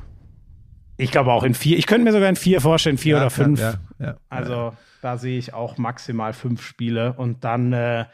Ich 0.97 1.11
glaube 1.11 1.31
auch 1.31 1.43
in 1.43 1.53
vier. 1.55 1.77
Ich 1.77 1.87
könnte 1.87 2.03
mir 2.03 2.11
sogar 2.11 2.29
in 2.29 2.35
vier 2.35 2.61
vorstellen, 2.61 2.97
vier 2.97 3.15
Ja, 3.15 3.21
oder 3.21 3.29
fünf. 3.29 3.59
Ja, 3.59 3.75
ja. 3.99 4.17
Also 4.29 4.73
da 5.01 5.17
sehe 5.17 5.37
ich 5.37 5.53
auch 5.53 5.77
maximal 5.77 6.33
fünf 6.33 6.61
Spiele. 6.61 7.13
Und 7.13 7.43
dann, 7.43 7.73
äh, 7.73 8.05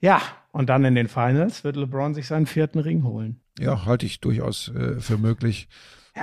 ja, 0.00 0.20
und 0.50 0.68
dann 0.68 0.84
in 0.84 0.94
den 0.94 1.08
Finals 1.08 1.64
wird 1.64 1.76
LeBron 1.76 2.14
sich 2.14 2.26
seinen 2.26 2.46
vierten 2.46 2.78
Ring 2.78 3.04
holen. 3.04 3.40
Ja, 3.58 3.84
halte 3.84 4.06
ich 4.06 4.20
durchaus 4.20 4.68
äh, 4.74 5.00
für 5.00 5.18
möglich. 5.18 5.68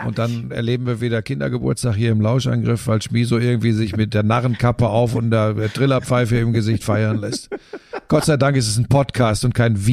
Und 0.06 0.19
dann 0.19 0.52
erleben 0.52 0.86
wir 0.86 1.02
wieder 1.02 1.23
Kindergeburtstag 1.23 1.95
hier 1.95 2.11
im 2.11 2.22
Lauschangriff, 2.22 2.86
weil 2.86 3.02
Schmiso 3.02 3.40
irgendwie 3.40 3.72
sich 3.72 3.95
mit 3.95 4.14
der 4.14 4.22
Narrenkappe 4.22 4.88
auf 4.88 5.15
und 5.15 5.31
der 5.31 5.56
Trillerpfeife 5.73 6.38
im 6.38 6.53
Gesicht 6.53 6.84
feiern 6.84 7.18
lässt. 7.18 7.49
Gott 8.07 8.26
sei 8.26 8.38
Dank 8.38 8.56
ist 8.56 8.68
es 8.68 8.77
ein 8.77 8.88
Podcast 8.88 9.45
und 9.45 9.56
kein 9.56 9.88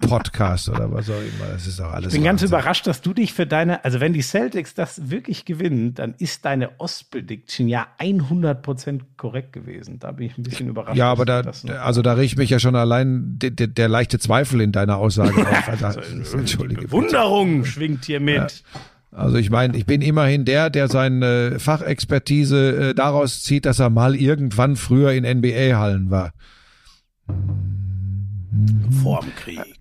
Video-Podcast 0.00 0.68
oder 0.68 0.90
was 0.92 1.08
auch 1.10 1.14
immer. 1.14 1.52
Das 1.52 1.66
ist 1.66 1.80
doch 1.80 1.92
alles. 1.92 2.12
Ich 2.12 2.18
bin 2.18 2.24
ganz 2.24 2.42
Wahnsinn. 2.42 2.58
überrascht, 2.58 2.86
dass 2.86 3.00
du 3.00 3.14
dich 3.14 3.32
für 3.32 3.46
deine, 3.46 3.84
also 3.84 4.00
wenn 4.00 4.12
die 4.12 4.22
Celtics 4.22 4.74
das 4.74 5.10
wirklich 5.10 5.44
gewinnen, 5.44 5.94
dann 5.94 6.14
ist 6.18 6.44
deine 6.44 6.80
Ost-Prediction 6.80 7.68
ja 7.68 7.86
100% 7.98 9.00
korrekt 9.16 9.52
gewesen. 9.52 9.98
Da 9.98 10.12
bin 10.12 10.26
ich 10.26 10.38
ein 10.38 10.42
bisschen 10.42 10.68
überrascht. 10.68 10.96
Ja, 10.96 11.10
aber 11.10 11.24
da, 11.24 11.42
also 11.82 12.02
da 12.02 12.14
riecht 12.14 12.38
mich 12.38 12.50
ja 12.50 12.58
schon 12.58 12.76
allein 12.76 13.38
der, 13.38 13.50
der, 13.50 13.66
der 13.68 13.88
leichte 13.88 14.18
Zweifel 14.18 14.60
in 14.60 14.72
deiner 14.72 14.96
Aussage 14.96 15.34
auf. 15.46 15.82
Also, 15.82 16.00
Entschuldige. 16.36 16.82
bitte. 16.82 16.88
Bewunderung 16.88 17.64
schwingt 17.64 18.04
hier 18.04 18.20
mit. 18.20 18.62
Also 19.10 19.36
ich 19.36 19.48
meine, 19.48 19.76
ich 19.76 19.86
bin 19.86 20.02
immerhin 20.02 20.44
der, 20.44 20.70
der 20.70 20.88
seine 20.88 21.60
Fachexpertise 21.60 22.90
äh, 22.90 22.94
daraus 22.94 23.44
zieht, 23.44 23.64
dass 23.64 23.78
er 23.78 23.88
mal 23.88 24.16
irgendwann 24.16 24.74
früher 24.74 25.12
in 25.12 25.24
NBA-Hallen 25.24 26.10
war. 26.10 26.32
Vorm 29.02 29.34
Krieg. 29.36 29.78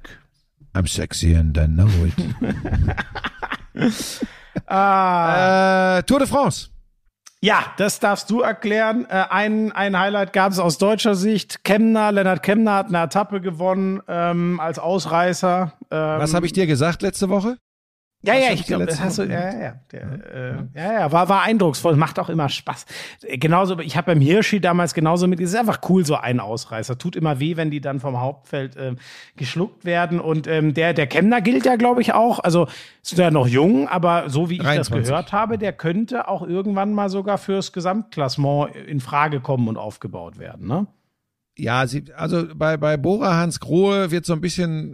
I'm 0.76 0.88
sexy 0.88 1.36
and 1.36 1.58
I 1.58 1.68
know 1.68 1.90
it. 2.06 2.14
Ah. 4.68 5.98
äh, 5.98 6.04
Tour 6.04 6.20
de 6.20 6.28
France. 6.28 6.70
Ja, 7.42 7.66
das 7.78 8.00
darfst 8.00 8.30
du 8.30 8.42
erklären. 8.42 9.06
Äh, 9.10 9.26
ein, 9.30 9.72
ein 9.74 10.00
Highlight 10.00 10.32
gab 10.32 10.52
es 10.54 10.60
aus 10.60 10.78
deutscher 10.78 11.16
Sicht. 11.16 11.64
Kemner, 11.66 12.12
Lennart 12.12 12.42
Kemner 12.42 12.76
hat 12.76 12.88
eine 12.88 13.04
Etappe 13.04 13.42
gewonnen 13.42 14.02
ähm, 14.08 14.60
als 14.62 14.80
Ausreißer. 14.80 15.74
Ähm, 15.92 16.20
Was 16.20 16.34
habe 16.34 16.46
ich 16.46 16.54
dir 16.54 16.68
gesagt 16.68 17.02
letzte 17.02 17.28
Woche? 17.30 17.58
Ja, 18.26 18.36
ja, 18.36 18.54
ich 18.54 18.66
glaube, 18.66 18.86
das 18.86 19.02
hast 19.02 19.18
du, 19.18 19.24
ja, 19.24 19.54
ja, 19.54 19.74
der, 19.92 20.02
äh, 20.34 20.80
ja, 20.80 20.94
ja, 20.94 21.12
war, 21.12 21.28
war 21.28 21.42
eindrucksvoll, 21.42 21.98
macht 21.98 22.20
auch 22.20 22.30
immer 22.30 22.48
Spaß. 22.48 22.86
Äh, 23.24 23.38
Genauso, 23.38 23.78
ich 23.80 23.98
habe 23.98 24.14
beim 24.14 24.22
Hirschi 24.22 24.62
damals 24.62 24.94
genauso 24.94 25.28
mit, 25.28 25.42
es 25.42 25.50
ist 25.50 25.60
einfach 25.60 25.82
cool, 25.90 26.06
so 26.06 26.16
ein 26.16 26.40
Ausreißer. 26.40 26.98
Tut 26.98 27.18
immer 27.18 27.42
weh, 27.42 27.58
wenn 27.58 27.70
die 27.70 27.82
dann 27.82 28.00
vom 28.00 28.22
Hauptfeld 28.22 28.78
ähm, 28.80 28.98
geschluckt 29.36 29.84
werden. 29.84 30.22
Und 30.22 30.48
ähm, 30.48 30.74
der, 30.74 30.94
der 30.94 31.08
Kemner 31.08 31.42
gilt 31.42 31.66
ja, 31.66 31.76
glaube 31.76 32.02
ich, 32.02 32.14
auch, 32.14 32.40
also 32.40 32.68
ist 33.02 33.18
ja 33.18 33.30
noch 33.30 33.48
jung, 33.48 33.90
aber 33.90 34.30
so 34.30 34.50
wie 34.50 34.56
ich 34.56 34.62
23. 34.62 34.96
das 34.96 35.08
gehört 35.10 35.34
habe, 35.34 35.58
der 35.58 35.74
könnte 35.74 36.30
auch 36.30 36.48
irgendwann 36.48 36.94
mal 36.94 37.10
sogar 37.10 37.38
fürs 37.38 37.74
Gesamtklassement 37.74 38.74
in 38.74 39.02
Frage 39.02 39.42
kommen 39.42 39.68
und 39.68 39.76
aufgebaut 39.76 40.40
werden, 40.40 40.68
ne? 40.68 40.88
Ja, 41.56 41.86
sie, 41.86 42.06
also 42.18 42.48
bei, 42.56 42.78
bei 42.78 42.98
Bora 42.98 43.38
Hans 43.38 43.60
Grohe 43.60 44.10
wird 44.10 44.26
so 44.26 44.34
ein 44.34 44.42
bisschen, 44.42 44.92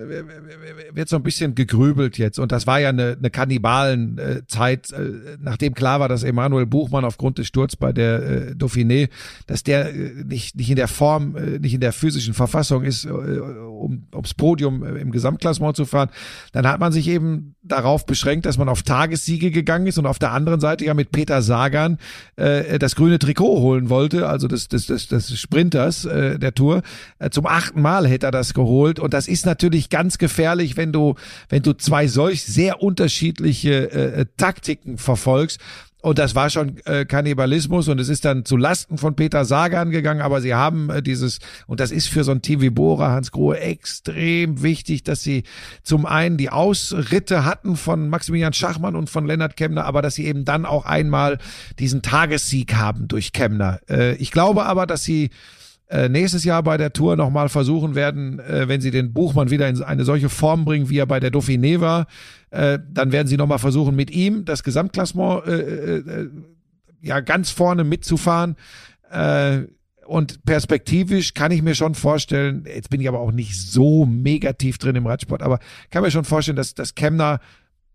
wird 0.92 1.08
so 1.08 1.16
ein 1.16 1.24
bisschen 1.24 1.56
gegrübelt 1.56 2.18
jetzt. 2.18 2.38
Und 2.38 2.52
das 2.52 2.68
war 2.68 2.82
ja 2.82 2.90
eine, 2.90 3.16
eine 3.18 3.30
Kannibalen-Zeit, 3.30 4.92
äh, 4.92 5.38
nachdem 5.40 5.74
klar 5.74 6.02
war, 6.02 6.10
dass 6.10 6.24
Emanuel 6.24 6.66
Buchmann 6.66 7.06
aufgrund 7.06 7.38
des 7.38 7.48
Sturz 7.48 7.78
bei 7.78 7.94
der 7.94 8.24
äh, 8.24 8.52
Dauphiné, 8.56 9.08
dass 9.48 9.64
der 9.64 9.96
äh, 9.96 10.12
nicht, 10.26 10.58
nicht 10.58 10.70
in 10.70 10.76
der 10.76 10.90
Form, 10.90 11.38
äh, 11.38 11.60
nicht 11.60 11.76
in 11.76 11.80
der 11.80 11.94
physischen 11.94 12.34
Verfassung 12.34 12.84
ist, 12.84 13.06
äh, 13.06 13.10
um 13.10 14.08
ums 14.14 14.34
Podium 14.34 14.84
äh, 14.84 15.00
im 15.00 15.12
Gesamtklassement 15.12 15.78
zu 15.78 15.86
fahren. 15.86 16.10
Dann 16.52 16.68
hat 16.68 16.82
man 16.82 16.92
sich 16.92 17.08
eben 17.08 17.56
darauf 17.64 18.06
beschränkt, 18.06 18.46
dass 18.46 18.58
man 18.58 18.68
auf 18.68 18.84
Tagessiege 18.84 19.52
gegangen 19.52 19.88
ist 19.88 19.98
und 19.98 20.06
auf 20.06 20.20
der 20.20 20.34
anderen 20.34 20.60
Seite 20.60 20.84
ja 20.84 20.94
mit 20.94 21.12
Peter 21.14 21.42
Sagan 21.42 22.00
äh, 22.36 22.80
das 22.80 22.96
grüne 22.96 23.18
Trikot 23.18 23.62
holen 23.62 23.90
wollte, 23.90 24.28
also 24.28 24.50
des, 24.50 24.68
des, 24.68 24.88
des, 24.88 25.08
des 25.08 25.40
Sprinters 25.40 26.04
äh, 26.04 26.38
der 26.50 26.56
Tour. 26.56 26.82
Äh, 27.20 27.30
zum 27.30 27.46
achten 27.46 27.82
Mal 27.82 28.08
hätte 28.08 28.28
er 28.28 28.32
das 28.32 28.54
geholt 28.54 29.00
und 29.00 29.14
das 29.14 29.28
ist 29.28 29.46
natürlich 29.46 29.90
ganz 29.90 30.18
gefährlich, 30.18 30.78
wenn 30.78 30.92
du, 30.92 31.16
wenn 31.50 31.64
du 31.64 31.74
zwei 31.74 32.08
solch 32.08 32.44
sehr 32.44 32.82
unterschiedliche 32.82 33.92
äh, 33.92 34.26
Taktiken 34.38 34.98
verfolgst. 34.98 35.60
Und 36.02 36.18
das 36.18 36.34
war 36.34 36.50
schon 36.50 36.78
äh, 36.86 37.04
Kannibalismus 37.04 37.90
und 37.90 38.00
es 38.00 38.08
ist 38.08 38.24
dann 38.24 38.46
zu 38.46 38.56
Lasten 38.56 38.98
von 38.98 39.18
Peter 39.18 39.44
Sagan 39.44 39.90
gegangen, 39.92 40.22
aber 40.22 40.40
sie 40.40 40.54
haben 40.54 40.90
äh, 40.90 41.02
dieses, 41.02 41.40
und 41.68 41.82
das 41.82 41.92
ist 41.92 42.08
für 42.08 42.24
so 42.24 42.32
ein 42.32 42.42
Team 42.42 42.62
wie 42.62 42.70
Bora, 42.70 43.12
Hans 43.12 43.32
Grohe, 43.32 43.60
extrem 43.60 44.64
wichtig, 44.64 45.04
dass 45.04 45.24
sie 45.24 45.44
zum 45.84 46.06
einen 46.06 46.38
die 46.38 46.52
Ausritte 46.52 47.44
hatten 47.44 47.76
von 47.76 48.08
Maximilian 48.08 48.54
Schachmann 48.54 48.96
und 48.96 49.10
von 49.10 49.26
Lennart 49.26 49.58
Kemner, 49.58 49.84
aber 49.84 50.02
dass 50.02 50.16
sie 50.16 50.26
eben 50.26 50.46
dann 50.46 50.66
auch 50.66 50.86
einmal 50.86 51.38
diesen 51.80 52.02
Tagessieg 52.02 52.76
haben 52.76 53.10
durch 53.10 53.34
Kemner. 53.34 53.82
Äh, 53.90 54.16
ich 54.16 54.32
glaube 54.32 54.68
aber, 54.68 54.88
dass 54.88 55.04
sie 55.04 55.26
äh, 55.26 55.30
nächstes 55.90 56.44
Jahr 56.44 56.62
bei 56.62 56.78
der 56.78 56.94
Tour 56.94 57.16
nochmal 57.16 57.50
versuchen 57.50 57.96
werden, 57.96 58.40
äh, 58.40 58.68
wenn 58.68 58.80
sie 58.80 58.92
den 58.92 59.12
Buchmann 59.12 59.50
wieder 59.50 59.68
in 59.68 59.82
eine 59.82 60.06
solche 60.06 60.30
Form 60.30 60.66
bringen, 60.66 60.90
wie 60.90 61.00
er 61.00 61.08
bei 61.08 61.20
der 61.20 61.32
Dauphiné 61.32 61.80
war, 61.80 62.06
äh, 62.52 62.78
dann 62.92 63.12
werden 63.12 63.28
sie 63.28 63.38
nochmal 63.38 63.60
versuchen, 63.60 63.96
mit 63.96 64.12
ihm 64.12 64.46
das 64.46 64.64
Gesamtklassement 64.64 65.48
äh, 65.48 65.98
äh, 65.98 66.30
ja 67.02 67.20
ganz 67.22 67.50
vorne 67.50 67.84
mitzufahren. 67.84 68.56
Äh, 69.10 69.62
und 70.06 70.44
perspektivisch 70.44 71.34
kann 71.36 71.52
ich 71.52 71.62
mir 71.62 71.76
schon 71.76 71.94
vorstellen, 71.94 72.66
jetzt 72.66 72.90
bin 72.90 73.02
ich 73.02 73.08
aber 73.08 73.20
auch 73.20 73.32
nicht 73.32 73.56
so 73.56 74.06
mega 74.06 74.54
tief 74.54 74.80
drin 74.80 74.96
im 74.96 75.06
Radsport, 75.06 75.44
aber 75.44 75.60
kann 75.92 76.04
mir 76.04 76.12
schon 76.12 76.26
vorstellen, 76.26 76.58
dass, 76.58 76.74
dass 76.74 76.96
Kemner 76.96 77.40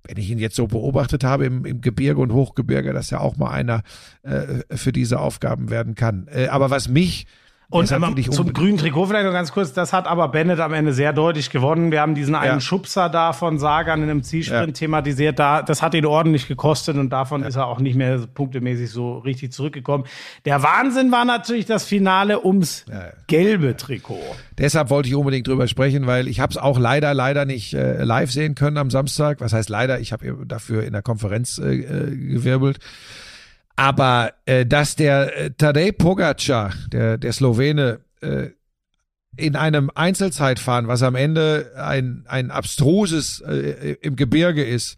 wenn 0.07 0.19
ich 0.19 0.31
ihn 0.31 0.39
jetzt 0.39 0.57
so 0.57 0.67
beobachtet 0.67 1.25
habe 1.25 1.47
im, 1.47 1.65
im 1.65 1.81
Gebirge 1.81 2.21
und 2.21 2.31
Hochgebirge, 2.31 2.93
dass 2.93 3.11
er 3.11 3.23
auch 3.23 3.39
mal 3.39 3.51
einer 3.51 3.83
äh, 4.23 4.63
für 4.77 4.93
diese 4.93 5.19
Aufgaben 5.19 5.71
werden 5.71 5.95
kann. 5.95 6.29
Äh, 6.29 6.49
aber 6.49 6.69
was 6.69 6.89
mich 6.89 7.27
Und 7.75 8.19
ich 8.19 8.31
zum 8.31 8.53
grünen 8.53 8.79
Trikot 8.79 9.07
vielleicht 9.07 9.27
noch 9.27 9.33
ganz 9.33 9.51
kurz, 9.51 9.73
das 9.73 9.93
hat 9.93 10.07
aber 10.07 10.29
Bennett 10.29 10.61
am 10.61 10.73
Ende 10.73 10.93
sehr 10.93 11.13
deutlich 11.13 11.51
gewonnen. 11.51 11.91
Wir 11.91 12.01
haben 12.03 12.15
diesen 12.15 12.37
einen 12.37 12.55
Ja. 12.55 12.61
Schubser 12.61 13.09
da 13.09 13.33
von 13.33 13.59
Sagan 13.59 14.01
in 14.03 14.09
einem 14.11 14.23
Zielsprint 14.23 14.79
Ja. 14.79 14.87
thematisiert. 14.87 15.41
Da, 15.41 15.61
das 15.63 15.83
hat 15.83 15.95
ihn 15.95 16.07
ordentlich 16.07 16.47
gekostet 16.47 16.97
und 16.97 17.11
davon 17.11 17.43
ist 17.43 17.57
er 17.57 17.67
auch 17.67 17.81
nicht 17.81 17.97
mehr 17.97 18.19
punktemäßig 18.33 18.91
so 18.91 19.19
richtig 19.19 19.53
zurückgekommen. 19.53 20.05
Der 20.45 20.63
Wahnsinn 20.63 21.11
war 21.11 21.25
natürlich 21.25 21.67
das 21.67 21.85
Finale 21.85 22.45
ums 22.47 22.85
Ja, 22.89 22.95
ja. 22.95 23.13
gelbe 23.27 23.77
Trikot. 23.77 24.21
Deshalb 24.57 24.89
wollte 24.91 25.09
ich 25.09 25.17
unbedingt 25.17 25.49
drüber 25.49 25.67
sprechen, 25.67 26.07
weil 26.07 26.29
ich 26.29 26.39
habe 26.39 26.53
es 26.53 26.57
auch 26.59 26.79
leider, 26.79 27.13
leider 27.13 27.45
nicht 27.45 27.75
äh, 27.75 28.05
live 28.05 28.31
sehen 28.31 28.55
können 28.55 28.77
am 28.79 28.91
Samstag. 28.91 29.41
Was 29.41 29.53
heißt 29.53 29.69
leider? 29.69 29.99
Ich 29.99 30.13
habe 30.13 30.37
dafür 30.47 30.85
in 30.85 30.93
der 30.93 31.03
Konferenz 31.03 31.59
äh, 31.59 31.75
äh, 31.75 32.17
gewirbelt. 32.17 32.79
Aber 33.77 34.33
äh, 34.47 34.65
dass 34.65 34.97
der 34.97 35.37
äh, 35.37 35.51
Tadej 35.51 35.93
Pogacar, 35.93 36.73
der, 36.93 37.19
der 37.19 37.33
Slowene, 37.33 38.01
äh, 38.21 38.51
in 39.37 39.57
einem 39.57 39.91
Einzelzeitfahren, 39.95 40.87
was 40.87 41.03
am 41.03 41.17
Ende 41.17 41.73
ein, 41.77 42.25
ein 42.29 42.53
abstruses 42.53 43.41
äh, 43.41 43.97
im 44.01 44.15
Gebirge 44.15 44.63
ist, 44.63 44.97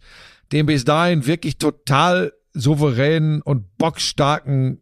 dem 0.51 0.67
bis 0.67 0.85
dahin 0.85 1.25
wirklich 1.25 1.57
total 1.57 2.33
souveränen 2.53 3.41
und 3.41 3.77
bockstarken 3.77 4.79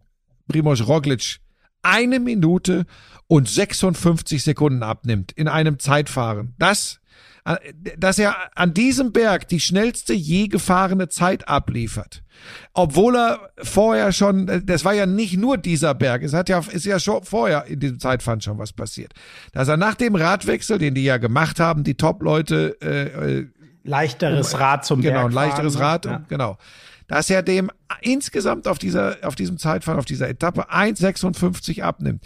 Primoz 0.48 0.82
Roglic 0.82 1.40
eine 1.82 2.20
Minute 2.20 2.86
und 3.28 3.48
56 3.48 4.44
Sekunden 4.44 4.84
abnimmt 4.84 5.32
in 5.32 5.48
einem 5.48 5.80
Zeitfahren. 5.80 6.54
Das, 6.58 6.96
äh, 6.96 7.05
dass 7.98 8.18
er 8.18 8.36
an 8.56 8.74
diesem 8.74 9.12
Berg 9.12 9.48
die 9.48 9.60
schnellste 9.60 10.14
je 10.14 10.48
gefahrene 10.48 11.10
Zeit 11.10 11.48
abliefert. 11.48 12.24
Obwohl 12.74 13.16
er 13.16 13.52
vorher 13.62 14.12
schon, 14.12 14.48
äh, 14.48 14.62
das 14.64 14.84
war 14.84 14.94
ja 14.94 15.06
nicht 15.06 15.38
nur 15.38 15.58
dieser 15.58 15.94
Berg, 15.94 16.24
es 16.24 16.34
hat 16.34 16.50
ja, 16.50 16.60
ist 16.72 16.86
ja 16.86 17.00
schon 17.00 17.24
vorher 17.24 17.66
in 17.66 17.80
diesem 17.80 18.00
Zeitfahren 18.00 18.42
schon 18.42 18.58
was 18.58 18.74
passiert. 18.74 19.14
Dass 19.52 19.68
er 19.68 19.78
nach 19.78 19.94
dem 19.94 20.16
Radwechsel, 20.16 20.80
den 20.80 20.96
die 20.96 21.04
ja 21.04 21.18
gemacht 21.18 21.60
haben, 21.60 21.84
die 21.84 21.96
Top-Leute, 21.96 22.78
äh, 22.82 23.40
äh, 23.40 23.48
Leichteres 23.84 24.60
Rad 24.60 24.84
zum 24.84 25.02
genau, 25.02 25.28
Bergfahren, 25.28 25.34
leichteres? 25.34 25.80
Rad, 25.80 26.06
Ja. 26.06 26.16
und, 26.16 26.28
genau. 26.28 26.58
Dass 27.08 27.30
er 27.30 27.44
dem 27.44 27.70
insgesamt 28.02 28.68
auf 28.68 28.80
dieser, 28.80 29.18
auf 29.22 29.36
diesem 29.36 29.60
Zeitfahren, 29.60 30.00
auf 30.00 30.06
dieser 30.06 30.28
Etappe 30.28 30.72
1,56 30.72 31.84
abnimmt. 31.84 32.24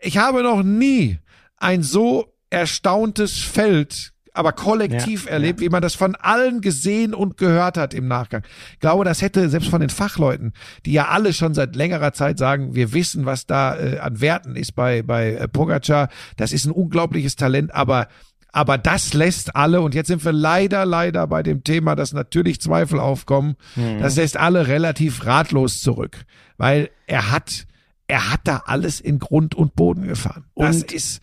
Ich 0.00 0.18
habe 0.18 0.44
noch 0.44 0.62
nie 0.62 1.18
ein 1.56 1.82
so 1.82 2.32
erstauntes 2.50 3.38
Feld, 3.38 4.12
aber 4.38 4.52
kollektiv 4.52 5.26
Ja, 5.26 5.32
erlebt, 5.32 5.60
wie 5.60 5.68
man 5.68 5.82
das 5.82 5.94
von 5.94 6.14
allen 6.14 6.60
gesehen 6.60 7.12
und 7.12 7.36
gehört 7.36 7.76
hat 7.76 7.92
im 7.92 8.08
Nachgang. 8.08 8.42
Ich 8.74 8.80
glaube, 8.80 9.04
das 9.04 9.20
hätte 9.20 9.48
selbst 9.48 9.68
von 9.68 9.80
den 9.80 9.90
Fachleuten, 9.90 10.52
die 10.86 10.92
ja 10.92 11.08
alle 11.08 11.32
schon 11.32 11.54
seit 11.54 11.74
längerer 11.76 12.12
Zeit 12.12 12.38
sagen, 12.38 12.74
wir 12.74 12.92
wissen, 12.92 13.26
was 13.26 13.46
da 13.46 13.76
äh, 13.76 13.98
an 13.98 14.20
Werten 14.20 14.56
ist 14.56 14.72
bei, 14.74 15.02
bei 15.02 15.32
äh, 15.34 15.48
Pogacar. 15.48 16.08
Das 16.36 16.52
ist 16.52 16.64
ein 16.64 16.72
unglaubliches 16.72 17.36
Talent, 17.36 17.74
aber 17.74 18.08
aber 18.50 18.78
das 18.78 19.12
lässt 19.12 19.54
alle, 19.56 19.82
und 19.82 19.94
jetzt 19.94 20.06
sind 20.08 20.24
wir 20.24 20.32
leider, 20.32 20.86
leider 20.86 21.26
bei 21.26 21.42
dem 21.42 21.64
Thema, 21.64 21.94
dass 21.94 22.14
natürlich 22.14 22.62
Zweifel 22.62 22.98
aufkommen, 22.98 23.56
das 24.00 24.16
lässt 24.16 24.38
alle 24.38 24.66
relativ 24.66 25.26
ratlos 25.26 25.82
zurück. 25.82 26.24
Weil 26.56 26.88
er 27.06 27.30
hat, 27.30 27.66
er 28.06 28.32
hat 28.32 28.40
da 28.44 28.62
alles 28.64 29.00
in 29.00 29.18
Grund 29.18 29.54
und 29.54 29.74
Boden 29.76 30.08
gefahren. 30.08 30.44
Das 30.56 30.76
Und- 30.82 30.92
ist 30.92 31.20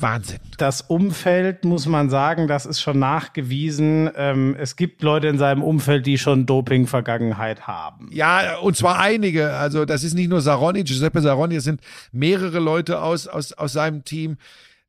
Wahnsinn. 0.00 0.38
Das 0.58 0.82
Umfeld, 0.82 1.64
muss 1.64 1.86
man 1.86 2.08
sagen, 2.08 2.46
das 2.46 2.66
ist 2.66 2.80
schon 2.80 3.00
nachgewiesen. 3.00 4.08
Ähm, 4.14 4.54
es 4.56 4.76
gibt 4.76 5.02
Leute 5.02 5.26
in 5.26 5.38
seinem 5.38 5.62
Umfeld, 5.62 6.06
die 6.06 6.18
schon 6.18 6.46
Doping-Vergangenheit 6.46 7.66
haben. 7.66 8.08
Ja, 8.12 8.58
und 8.58 8.76
zwar 8.76 9.00
einige. 9.00 9.54
Also 9.54 9.84
das 9.84 10.04
ist 10.04 10.14
nicht 10.14 10.30
nur 10.30 10.40
Saroni, 10.40 10.84
Giuseppe 10.84 11.20
Saroni, 11.20 11.56
es 11.56 11.64
sind 11.64 11.80
mehrere 12.12 12.60
Leute 12.60 13.02
aus, 13.02 13.26
aus, 13.26 13.52
aus 13.52 13.72
seinem 13.72 14.04
Team. 14.04 14.36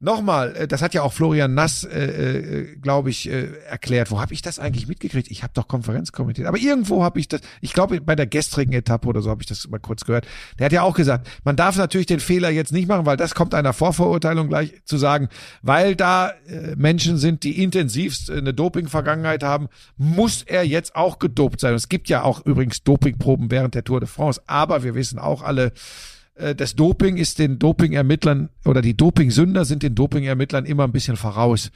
Nochmal, 0.02 0.56
äh, 0.56 0.68
das 0.68 0.82
hat 0.82 0.94
ja 0.94 1.02
auch 1.02 1.12
Florian 1.12 1.54
Nass, 1.54 1.84
äh, 1.84 2.06
äh, 2.06 2.76
glaube 2.78 3.10
ich, 3.10 3.30
äh, 3.30 3.50
erklärt. 3.68 4.12
Wo 4.12 4.22
habe 4.22 4.34
ich 4.34 4.42
das 4.42 4.58
eigentlich 4.58 4.88
mitgekriegt? 4.88 5.30
Ich 5.30 5.44
habe 5.44 5.52
doch 5.54 5.68
Konferenz 5.68 6.14
kommentiert. 6.14 6.48
Aber 6.48 6.58
irgendwo 6.58 7.04
habe 7.04 7.20
ich 7.20 7.28
das, 7.28 7.42
ich 7.60 7.74
glaube 7.74 8.00
bei 8.00 8.16
der 8.16 8.26
gestrigen 8.26 8.72
Etappe 8.72 9.10
oder 9.10 9.22
so 9.22 9.30
habe 9.30 9.42
ich 9.42 9.48
das 9.48 9.68
mal 9.68 9.80
kurz 9.80 10.06
gehört. 10.06 10.26
Der 10.58 10.68
hat 10.68 10.72
ja 10.72 10.84
auch 10.84 10.96
gesagt, 10.96 11.28
man 11.44 11.58
darf 11.58 11.76
natürlich 11.76 12.08
den 12.08 12.22
Fehler 12.22 12.50
jetzt 12.50 12.72
nicht 12.72 12.88
machen, 12.88 13.06
weil 13.06 13.18
das 13.18 13.36
kommt 13.36 13.54
einer 13.54 13.74
Vorverurteilung 13.74 14.48
gleich 14.48 14.74
zu 14.86 14.98
sagen, 14.98 15.28
weil 15.64 15.98
da 15.98 16.30
äh, 16.48 16.78
Menschen 16.78 17.18
sind, 17.18 17.44
die 17.44 17.62
intensivst 17.62 18.30
äh, 18.30 18.38
eine 18.38 18.54
Doping-Vergangenheit 18.54 19.44
haben, 19.44 19.68
muss 19.98 20.44
er 20.44 20.64
jetzt 20.64 20.96
auch 20.96 21.20
gedopt 21.20 21.60
sein. 21.60 21.74
Es 21.74 21.90
gibt 21.90 22.08
ja 22.08 22.24
auch 22.24 22.46
übrigens 22.46 22.84
Dopingproben 22.84 23.52
während 23.52 23.76
der 23.76 23.84
Tour 23.84 24.00
de 24.00 24.08
France, 24.08 24.42
aber 24.48 24.82
wir 24.84 24.96
wissen 24.96 25.20
auch 25.20 25.42
alle, 25.42 25.74
das 26.56 26.76
Doping 26.76 27.18
ist 27.18 27.40
den 27.40 27.60
Dopingermittlern 27.60 28.50
oder 28.66 28.82
die 28.82 28.96
Dopingsünder 28.96 29.66
sind 29.66 29.84
den 29.84 29.96
Dopingermittlern 29.96 30.66
immer 30.66 30.86
ein 30.86 30.92
bisschen 30.92 31.18
voraus. 31.18 31.72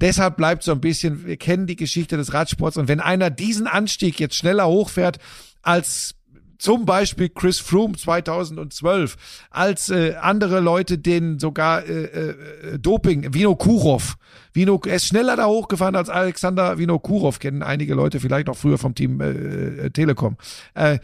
Deshalb 0.00 0.36
bleibt 0.36 0.64
so 0.64 0.72
ein 0.72 0.80
bisschen, 0.80 1.26
wir 1.26 1.36
kennen 1.36 1.66
die 1.66 1.76
Geschichte 1.76 2.16
des 2.16 2.32
Radsports 2.32 2.76
und 2.76 2.88
wenn 2.88 3.00
einer 3.00 3.30
diesen 3.30 3.66
Anstieg 3.66 4.18
jetzt 4.18 4.34
schneller 4.34 4.66
hochfährt 4.66 5.18
als 5.62 6.18
zum 6.58 6.84
Beispiel 6.84 7.28
Chris 7.28 7.60
Froome 7.60 7.96
2012, 7.96 9.16
als 9.50 9.90
äh, 9.90 10.14
andere 10.20 10.60
Leute 10.60 10.98
den 10.98 11.38
sogar 11.38 11.86
äh, 11.86 12.04
äh, 12.04 12.78
Doping, 12.78 13.32
Vino 13.32 13.54
Kurov, 13.54 14.16
Vino, 14.52 14.80
er 14.84 14.96
ist 14.96 15.06
schneller 15.06 15.36
da 15.36 15.46
hochgefahren 15.46 15.94
als 15.94 16.10
Alexander 16.10 16.78
Vino 16.78 16.98
Kurov, 16.98 17.38
kennen 17.38 17.62
einige 17.62 17.94
Leute 17.94 18.18
vielleicht 18.18 18.48
noch 18.48 18.56
früher 18.56 18.78
vom 18.78 18.94
Team 18.94 19.20
äh, 19.20 19.30
äh, 19.30 19.90
Telekom. 19.90 20.36
Äh, 20.74 20.98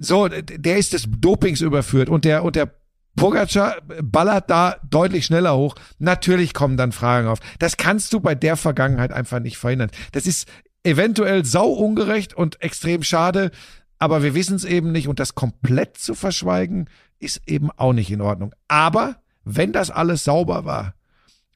so, 0.00 0.28
der 0.28 0.78
ist 0.78 0.94
des 0.94 1.06
Dopings 1.08 1.60
überführt 1.60 2.08
und 2.08 2.24
der 2.24 2.42
und 2.42 2.56
der 2.56 2.74
Pogacar 3.16 3.76
ballert 4.02 4.48
da 4.48 4.76
deutlich 4.88 5.26
schneller 5.26 5.56
hoch. 5.56 5.74
Natürlich 5.98 6.54
kommen 6.54 6.78
dann 6.78 6.92
Fragen 6.92 7.28
auf. 7.28 7.38
Das 7.58 7.76
kannst 7.76 8.12
du 8.14 8.20
bei 8.20 8.34
der 8.34 8.56
Vergangenheit 8.56 9.12
einfach 9.12 9.40
nicht 9.40 9.58
verhindern. 9.58 9.90
Das 10.12 10.26
ist 10.26 10.48
eventuell 10.84 11.44
sau 11.44 11.66
ungerecht 11.68 12.34
und 12.34 12.62
extrem 12.62 13.02
schade, 13.02 13.50
aber 13.98 14.22
wir 14.22 14.34
wissen 14.34 14.56
es 14.56 14.64
eben 14.64 14.90
nicht 14.90 15.06
und 15.06 15.20
das 15.20 15.34
komplett 15.34 15.98
zu 15.98 16.14
verschweigen 16.14 16.88
ist 17.18 17.42
eben 17.46 17.70
auch 17.70 17.92
nicht 17.92 18.10
in 18.10 18.22
Ordnung. 18.22 18.54
Aber 18.68 19.16
wenn 19.44 19.72
das 19.72 19.90
alles 19.90 20.24
sauber 20.24 20.64
war, 20.64 20.94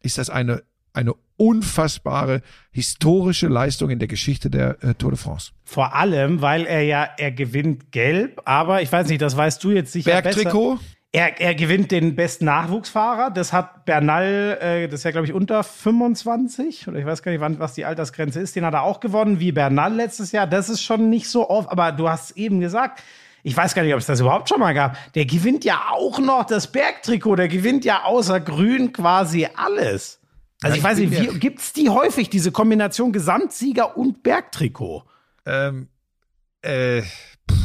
ist 0.01 0.19
das 0.19 0.29
eine 0.29 0.63
eine 0.95 1.13
unfassbare 1.37 2.41
historische 2.71 3.49
Leistung 3.49 3.91
in 3.91 3.99
der 3.99 4.09
Geschichte 4.09 4.51
der 4.51 4.83
äh, 4.83 4.95
Tour 4.95 5.11
de 5.11 5.19
France. 5.19 5.53
Vor 5.65 5.95
allem, 5.95 6.41
weil 6.41 6.65
er 6.65 6.83
ja, 6.83 7.09
er 7.19 7.33
gewinnt 7.33 7.93
gelb, 7.93 8.41
aber 8.45 8.83
ich 8.83 8.91
weiß 8.91 9.09
nicht, 9.09 9.21
das 9.21 9.37
weißt 9.37 9.63
du 9.63 9.73
jetzt 9.73 9.93
sicher 9.93 10.23
Bergtrikot? 10.23 10.77
besser. 10.77 10.85
Er, 11.13 11.41
er 11.41 11.55
gewinnt 11.55 11.93
den 11.93 12.17
besten 12.17 12.45
Nachwuchsfahrer. 12.47 13.31
Das 13.31 13.53
hat 13.53 13.85
Bernal, 13.85 14.59
äh, 14.61 14.89
das 14.89 15.01
ist 15.01 15.05
ja, 15.05 15.13
glaube 15.13 15.29
ich, 15.29 15.33
unter 15.33 15.63
25 15.63 16.89
oder 16.89 16.99
ich 16.99 17.07
weiß 17.07 17.23
gar 17.23 17.31
nicht, 17.31 17.41
wann, 17.41 17.61
was 17.61 17.75
die 17.75 17.85
Altersgrenze 17.85 18.41
ist. 18.41 18.57
Den 18.57 18.65
hat 18.65 18.75
er 18.75 18.83
auch 18.83 18.99
gewonnen, 18.99 19.39
wie 19.39 19.53
Bernal 19.53 19.95
letztes 19.95 20.33
Jahr. 20.33 20.49
Das 20.49 20.69
ist 20.69 20.83
schon 20.83 21.11
nicht 21.11 21.29
so 21.29 21.49
oft, 21.49 21.71
aber 21.71 21.93
du 21.93 22.09
hast 22.09 22.37
eben 22.37 22.59
gesagt, 22.59 23.01
ich 23.45 23.57
weiß 23.57 23.77
gar 23.77 23.85
nicht, 23.85 23.95
ob 23.95 24.01
es 24.01 24.07
das 24.07 24.19
überhaupt 24.19 24.49
schon 24.49 24.59
mal 24.59 24.75
gab. 24.75 24.97
Der 25.15 25.25
gewinnt 25.25 25.65
ja 25.65 25.83
auch 25.93 26.19
noch 26.19 26.47
das 26.47 26.67
Bergtrikot. 26.73 27.37
Der 27.37 27.47
gewinnt 27.47 27.85
ja 27.85 28.03
außer 28.03 28.41
Grün 28.41 28.93
quasi 28.93 29.47
alles. 29.55 30.19
Also 30.63 30.75
Ja, 30.75 30.79
ich 30.79 30.85
weiß 30.85 30.99
ich 30.99 31.11
nicht, 31.11 31.35
wie, 31.35 31.39
gibt's 31.39 31.73
die 31.73 31.91
häufig, 31.91 32.31
diese 32.31 32.53
Kombination 32.53 33.13
Gesamtsieger 33.13 33.97
und 33.97 34.23
Bergtrikot? 34.23 35.05
Ähm, 35.47 35.89
äh, 36.63 37.03
pff. 37.03 37.57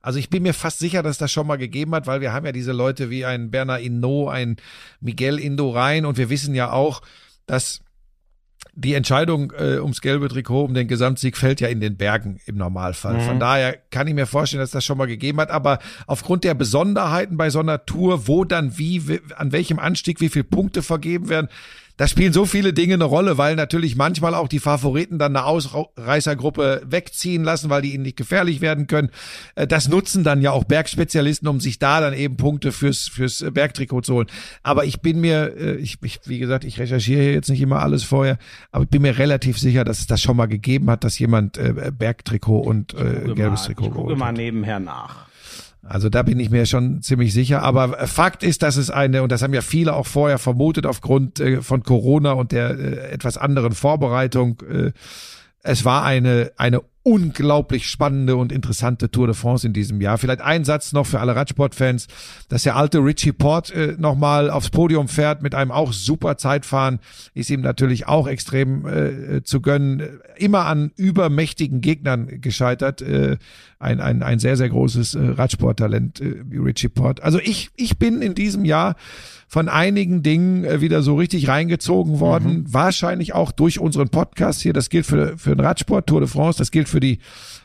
also 0.00 0.18
ich 0.18 0.30
bin 0.30 0.42
mir 0.42 0.54
fast 0.54 0.78
sicher, 0.78 1.02
dass 1.02 1.18
das 1.18 1.30
schon 1.30 1.46
mal 1.46 1.58
gegeben 1.58 1.94
hat, 1.94 2.06
weil 2.06 2.20
wir 2.20 2.32
haben 2.32 2.46
ja 2.46 2.52
diese 2.52 2.72
Leute 2.72 3.10
wie 3.10 3.24
ein 3.24 3.50
Bernard 3.50 3.82
Hinault, 3.82 4.30
ein 4.30 4.56
Miguel 5.00 5.38
Indurain 5.38 6.06
und 6.06 6.16
wir 6.16 6.30
wissen 6.30 6.54
ja 6.54 6.72
auch, 6.72 7.02
dass 7.46 7.82
die 8.74 8.94
Entscheidung 8.94 9.52
äh, 9.52 9.78
ums 9.78 10.00
gelbe 10.00 10.28
Trikot, 10.28 10.64
um 10.64 10.74
den 10.74 10.88
Gesamtsieg 10.88 11.36
fällt 11.36 11.60
ja 11.60 11.68
in 11.68 11.80
den 11.80 11.96
Bergen 11.96 12.40
im 12.46 12.56
Normalfall. 12.56 13.20
Von 13.20 13.38
daher 13.38 13.76
kann 13.90 14.06
ich 14.06 14.14
mir 14.14 14.26
vorstellen, 14.26 14.60
dass 14.60 14.70
das 14.70 14.84
schon 14.84 14.96
mal 14.96 15.06
gegeben 15.06 15.40
hat. 15.40 15.50
Aber 15.50 15.78
aufgrund 16.06 16.44
der 16.44 16.54
Besonderheiten 16.54 17.36
bei 17.36 17.50
so 17.50 17.58
einer 17.58 17.84
Tour, 17.84 18.28
wo 18.28 18.44
dann 18.44 18.78
wie, 18.78 19.08
wie 19.08 19.20
an 19.36 19.52
welchem 19.52 19.78
Anstieg 19.78 20.20
wie 20.20 20.30
viele 20.30 20.44
Punkte 20.44 20.82
vergeben 20.82 21.28
werden, 21.28 21.48
da 21.96 22.08
spielen 22.08 22.32
so 22.32 22.46
viele 22.46 22.72
Dinge 22.72 22.94
eine 22.94 23.04
Rolle, 23.04 23.38
weil 23.38 23.54
natürlich 23.56 23.96
manchmal 23.96 24.34
auch 24.34 24.48
die 24.48 24.58
Favoriten 24.58 25.18
dann 25.18 25.36
eine 25.36 25.44
Ausreißergruppe 25.46 26.82
wegziehen 26.86 27.44
lassen, 27.44 27.70
weil 27.70 27.82
die 27.82 27.94
ihnen 27.94 28.02
nicht 28.02 28.16
gefährlich 28.16 28.60
werden 28.60 28.86
können. 28.86 29.10
Äh, 29.54 29.66
Das 29.66 29.88
nutzen 29.88 30.24
dann 30.24 30.40
ja 30.40 30.52
auch 30.52 30.64
Bergspezialisten, 30.64 31.48
um 31.48 31.60
sich 31.60 31.78
da 31.78 32.00
dann 32.00 32.14
eben 32.14 32.36
Punkte 32.36 32.72
fürs, 32.72 33.08
fürs 33.08 33.44
Bergtrikot 33.52 34.02
zu 34.02 34.14
holen. 34.14 34.26
Aber 34.62 34.84
ich 34.84 35.00
bin 35.00 35.20
mir, 35.20 35.54
äh, 35.56 35.76
ich, 35.76 35.98
ich, 36.02 36.20
wie 36.26 36.38
gesagt, 36.38 36.64
ich 36.64 36.78
recherchiere 36.78 37.32
jetzt 37.32 37.50
nicht 37.50 37.60
immer 37.60 37.80
alles 37.80 38.04
vorher, 38.04 38.38
aber 38.70 38.84
ich 38.84 38.90
bin 38.90 39.02
mir 39.02 39.18
relativ 39.18 39.58
sicher, 39.58 39.84
dass 39.84 40.00
es 40.00 40.06
das 40.06 40.20
schon 40.20 40.36
mal 40.36 40.46
gegeben 40.46 40.90
hat, 40.90 41.04
dass 41.04 41.18
jemand 41.18 41.58
äh, 41.58 41.92
Bergtrikot 41.96 42.60
und 42.60 42.94
äh, 42.94 43.32
gelbes 43.34 43.60
mal, 43.60 43.66
Trikot 43.66 43.86
ich 43.86 43.92
gucke 43.92 44.16
mal 44.16 44.32
nebenher 44.32 44.80
nach. 44.80 45.31
Also 45.84 46.08
da 46.08 46.22
bin 46.22 46.38
ich 46.38 46.50
mir 46.50 46.64
schon 46.66 47.02
ziemlich 47.02 47.32
sicher. 47.32 47.62
Aber 47.62 48.06
Fakt 48.06 48.42
ist, 48.42 48.62
dass 48.62 48.76
es 48.76 48.90
eine, 48.90 49.22
und 49.22 49.32
das 49.32 49.42
haben 49.42 49.54
ja 49.54 49.62
viele 49.62 49.94
auch 49.94 50.06
vorher 50.06 50.38
vermutet 50.38 50.86
aufgrund 50.86 51.40
äh, 51.40 51.60
von 51.60 51.82
Corona 51.82 52.32
und 52.32 52.52
der 52.52 52.70
äh, 52.70 53.10
etwas 53.10 53.36
anderen 53.36 53.72
Vorbereitung, 53.72 54.62
äh, 54.68 54.92
es 55.64 55.84
war 55.84 56.04
eine, 56.04 56.52
eine 56.56 56.82
unglaublich 57.02 57.88
spannende 57.88 58.36
und 58.36 58.52
interessante 58.52 59.10
Tour 59.10 59.26
de 59.26 59.34
France 59.34 59.66
in 59.66 59.72
diesem 59.72 60.00
Jahr. 60.00 60.18
Vielleicht 60.18 60.40
ein 60.40 60.64
Satz 60.64 60.92
noch 60.92 61.06
für 61.06 61.20
alle 61.20 61.34
Radsportfans, 61.34 62.06
dass 62.48 62.62
der 62.62 62.76
alte 62.76 62.98
Richie 62.98 63.32
Port 63.32 63.70
äh, 63.72 63.96
nochmal 63.98 64.50
aufs 64.50 64.70
Podium 64.70 65.08
fährt 65.08 65.42
mit 65.42 65.54
einem 65.54 65.72
auch 65.72 65.92
super 65.92 66.36
Zeitfahren, 66.36 67.00
ist 67.34 67.50
ihm 67.50 67.60
natürlich 67.60 68.06
auch 68.06 68.28
extrem 68.28 68.86
äh, 68.86 69.42
zu 69.42 69.60
gönnen. 69.60 70.20
Immer 70.36 70.66
an 70.66 70.92
übermächtigen 70.96 71.80
Gegnern 71.80 72.40
gescheitert. 72.40 73.02
Äh, 73.02 73.38
ein, 73.82 74.00
ein, 74.00 74.22
ein 74.22 74.38
sehr, 74.38 74.56
sehr 74.56 74.68
großes 74.68 75.14
äh, 75.14 75.20
Radsporttalent 75.20 76.20
äh, 76.20 76.44
wie 76.48 76.58
Richie 76.58 76.88
Port. 76.88 77.22
Also 77.22 77.40
ich, 77.40 77.70
ich 77.76 77.98
bin 77.98 78.22
in 78.22 78.34
diesem 78.34 78.64
Jahr 78.64 78.94
von 79.48 79.68
einigen 79.68 80.22
Dingen 80.22 80.64
äh, 80.64 80.80
wieder 80.80 81.02
so 81.02 81.16
richtig 81.16 81.48
reingezogen 81.48 82.20
worden. 82.20 82.64
Wahrscheinlich 82.72 83.34
auch 83.34 83.52
durch 83.52 83.80
unseren 83.80 84.08
Podcast 84.08 84.62
hier. 84.62 84.72
Das 84.72 84.88
gilt 84.88 85.04
für, 85.04 85.36
für 85.36 85.54
den 85.54 85.60
Radsport, 85.60 86.06
Tour 86.06 86.20
de 86.20 86.28
France, 86.28 86.58
das 86.58 86.70
gilt 86.70 86.88
für 86.92 87.00
die 87.00 87.18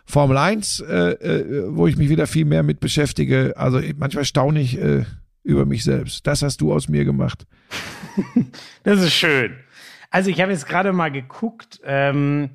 Formel 0.05 0.37
1, 0.37 0.79
äh, 0.79 0.93
äh, 0.93 1.65
wo 1.69 1.85
ich 1.85 1.97
mich 1.97 2.09
wieder 2.09 2.25
viel 2.25 2.45
mehr 2.45 2.63
mit 2.63 2.79
beschäftige. 2.79 3.53
Also 3.57 3.79
manchmal 3.97 4.25
staune 4.25 4.59
ich 4.61 4.81
äh, 4.81 5.03
über 5.43 5.65
mich 5.65 5.83
selbst. 5.83 6.25
Das 6.25 6.41
hast 6.41 6.61
du 6.61 6.73
aus 6.73 6.89
mir 6.89 7.05
gemacht. 7.05 7.45
Das 8.83 9.01
ist 9.01 9.13
schön. 9.13 9.53
Also 10.09 10.29
ich 10.29 10.41
habe 10.41 10.51
jetzt 10.51 10.65
gerade 10.67 10.93
mal 10.93 11.11
geguckt. 11.11 11.81
Ähm, 11.85 12.51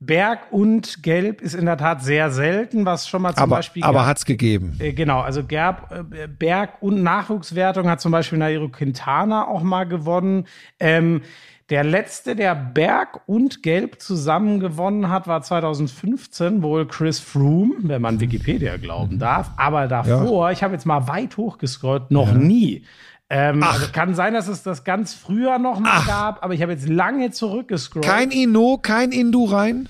Berg 0.00 0.50
und 0.50 1.02
Gelb 1.02 1.40
ist 1.42 1.54
in 1.54 1.66
der 1.66 1.76
Tat 1.76 2.02
sehr 2.02 2.30
selten, 2.30 2.86
was 2.86 3.06
schon 3.06 3.22
mal 3.22 3.34
zum 3.34 3.44
Aber, 3.44 3.56
Beispiel. 3.56 3.82
aber 3.84 4.06
hat's 4.06 4.24
gegeben. 4.24 4.76
Äh, 4.80 4.92
Genau, 4.94 5.20
also 5.20 5.44
Gerb, 5.44 5.92
äh, 5.92 6.26
Berg 6.26 6.82
und 6.82 7.02
Nachwuchswertung 7.02 7.88
hat 7.88 8.00
zum 8.00 8.10
Beispiel 8.10 8.38
Nairo 8.38 8.68
Quintana 8.68 9.46
auch 9.46 9.62
mal 9.62 9.84
gewonnen. 9.84 10.46
Ähm, 10.80 11.22
der 11.70 11.84
letzte, 11.84 12.34
der 12.36 12.54
Berg 12.54 13.20
und 13.26 13.62
Gelb 13.62 14.00
zusammen 14.00 14.58
gewonnen 14.60 15.08
hat, 15.08 15.26
war 15.28 15.40
2015 15.42 16.62
wohl 16.62 16.86
Chris 16.86 17.20
Froome, 17.20 17.74
wenn 17.82 18.02
man 18.02 18.20
Wikipedia 18.20 18.76
glauben 18.76 19.18
darf. 19.18 19.50
Aber 19.56 19.86
davor, 19.86 20.50
ich 20.50 20.62
habe 20.62 20.74
jetzt 20.74 20.84
mal 20.86 21.06
weit 21.08 21.36
hochgescrollt, 21.36 22.10
noch 22.10 22.32
nie. 22.32 22.84
Ähm, 23.32 23.62
also 23.62 23.86
kann 23.92 24.14
sein, 24.16 24.34
dass 24.34 24.48
es 24.48 24.64
das 24.64 24.82
ganz 24.82 25.14
früher 25.14 25.58
noch 25.58 25.78
mal 25.78 26.02
gab, 26.06 26.42
aber 26.42 26.52
ich 26.54 26.62
habe 26.62 26.72
jetzt 26.72 26.88
lange 26.88 27.30
zurückgescrollt. 27.30 28.04
Kein 28.04 28.32
Inno, 28.32 28.78
kein 28.82 29.12
Indurain. 29.12 29.88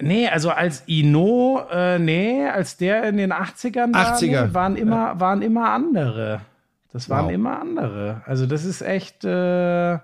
Nee, 0.00 0.26
also 0.28 0.50
als 0.50 0.82
Ino, 0.86 1.60
äh, 1.70 1.98
nee, 1.98 2.46
als 2.48 2.78
der 2.78 3.04
in 3.04 3.18
den 3.18 3.32
80ern 3.32 3.92
war, 3.94 4.16
80er. 4.16 4.46
nee, 4.48 4.54
waren 4.54 4.76
immer, 4.76 5.20
waren 5.20 5.42
immer 5.42 5.70
andere. 5.70 6.40
Das 6.92 7.08
waren 7.08 7.26
Wow. 7.26 7.32
immer 7.32 7.60
andere. 7.60 8.22
Also 8.26 8.46
das 8.46 8.64
ist 8.64 8.80
echt 8.82 9.24
äh, 9.24 9.98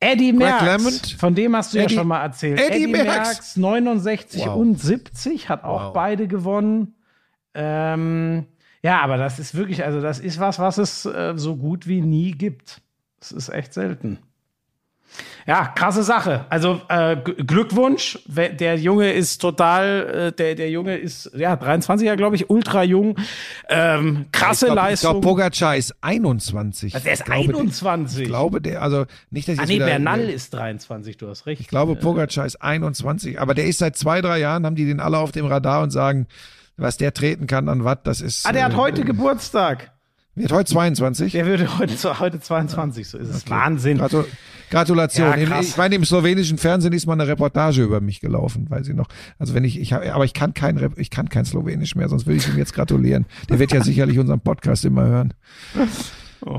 Eddie 0.00 0.32
Merckx, 0.32 0.64
Lemond. 0.64 1.16
von 1.18 1.34
dem 1.34 1.56
hast 1.56 1.74
du 1.74 1.78
Eddie- 1.78 1.94
ja 1.94 2.00
schon 2.00 2.08
mal 2.08 2.22
erzählt. 2.22 2.60
Eddie 2.60 2.84
Eddie 2.84 2.92
Merckx. 2.92 3.56
Merckx, 3.56 3.56
69 3.56 4.46
Wow. 4.46 4.56
und 4.56 4.80
70, 4.80 5.48
hat 5.48 5.64
auch 5.64 5.86
Wow. 5.86 5.92
beide 5.92 6.28
gewonnen. 6.28 6.94
Ähm, 7.54 8.46
ja, 8.82 9.00
aber 9.00 9.16
das 9.16 9.38
ist 9.40 9.54
wirklich, 9.56 9.84
also 9.84 10.00
das 10.00 10.20
ist 10.20 10.38
was, 10.38 10.58
was 10.60 10.78
es 10.78 11.04
äh, 11.04 11.32
so 11.36 11.56
gut 11.56 11.88
wie 11.88 12.00
nie 12.00 12.30
gibt. 12.32 12.80
Das 13.18 13.32
ist 13.32 13.48
echt 13.48 13.74
selten. 13.74 14.18
Ja, 15.48 15.64
krasse 15.64 16.02
Sache. 16.02 16.44
Also 16.50 16.82
äh, 16.90 17.16
Glückwunsch. 17.16 18.18
Der 18.26 18.76
Junge 18.76 19.12
ist 19.12 19.38
total, 19.38 20.28
äh, 20.28 20.32
der, 20.32 20.54
der 20.54 20.68
Junge 20.68 20.98
ist, 20.98 21.30
ja, 21.34 21.54
23er, 21.54 22.16
glaube 22.16 22.36
ich, 22.36 22.50
ultra 22.50 22.82
jung. 22.82 23.16
Ähm, 23.70 24.26
krasse 24.30 24.66
ich 24.66 24.72
glaub, 24.72 24.76
Leistung. 24.76 25.10
Ich 25.16 25.22
glaube, 25.22 25.26
Pogacar 25.26 25.74
ist 25.74 25.94
21. 26.02 26.94
Also 26.94 27.04
der 27.04 27.14
ist 27.14 27.20
Ich 27.20 27.24
glaube, 27.24 27.40
21. 27.40 28.20
Ich 28.20 28.28
glaube, 28.28 28.60
der, 28.60 28.82
also 28.82 29.06
nicht, 29.30 29.48
dass 29.48 29.54
ich 29.54 29.60
ah, 29.62 29.64
nee, 29.64 29.76
wieder, 29.76 29.86
Bernal 29.86 30.28
ist 30.28 30.52
23, 30.52 31.16
du 31.16 31.28
hast 31.28 31.46
recht. 31.46 31.62
Ich 31.62 31.68
glaube, 31.68 31.96
Pogacar 31.96 32.44
ist 32.44 32.60
21, 32.60 33.40
aber 33.40 33.54
der 33.54 33.64
ist 33.64 33.78
seit 33.78 33.96
zwei, 33.96 34.20
drei 34.20 34.40
Jahren, 34.40 34.66
haben 34.66 34.76
die 34.76 34.84
den 34.84 35.00
alle 35.00 35.16
auf 35.16 35.32
dem 35.32 35.46
Radar 35.46 35.82
und 35.82 35.92
sagen, 35.92 36.26
was 36.76 36.98
der 36.98 37.14
treten 37.14 37.46
kann 37.46 37.70
an 37.70 37.84
Watt, 37.84 38.06
das 38.06 38.20
ist. 38.20 38.44
ah, 38.46 38.52
der 38.52 38.66
hat 38.66 38.74
äh, 38.74 38.76
heute 38.76 39.02
Geburtstag. 39.02 39.92
Wird 40.38 40.52
heute 40.52 40.70
22. 40.70 41.32
Der 41.32 41.46
würde 41.46 41.78
heute, 41.78 42.20
heute 42.20 42.40
22, 42.40 43.08
so 43.08 43.18
ist 43.18 43.28
es. 43.28 43.50
Wahnsinn. 43.50 43.98
Gratu 43.98 44.24
Gratulation. 44.70 45.26
Ja, 45.38 45.60
ich 45.60 45.76
meine, 45.78 45.94
im 45.94 46.04
slowenischen 46.04 46.58
Fernsehen 46.58 46.92
ist 46.92 47.06
mal 47.06 47.14
eine 47.14 47.26
Reportage 47.26 47.82
über 47.82 48.00
mich 48.00 48.20
gelaufen, 48.20 48.66
weiß 48.68 48.88
ich 48.88 48.94
noch. 48.94 49.08
Also 49.38 49.54
wenn 49.54 49.64
ich, 49.64 49.80
ich 49.80 49.94
hab, 49.94 50.04
aber 50.06 50.24
ich 50.24 50.34
kann 50.34 50.52
kein, 50.52 50.92
ich 50.96 51.10
kann 51.10 51.30
kein 51.30 51.46
Slowenisch 51.46 51.94
mehr, 51.96 52.08
sonst 52.08 52.26
würde 52.26 52.36
ich 52.36 52.48
ihm 52.48 52.58
jetzt 52.58 52.74
gratulieren. 52.74 53.24
Der 53.48 53.58
wird 53.58 53.72
ja 53.72 53.82
sicherlich 53.82 54.18
unseren 54.18 54.40
Podcast 54.40 54.84
immer 54.84 55.06
hören. 55.06 55.34
Oh, 56.40 56.58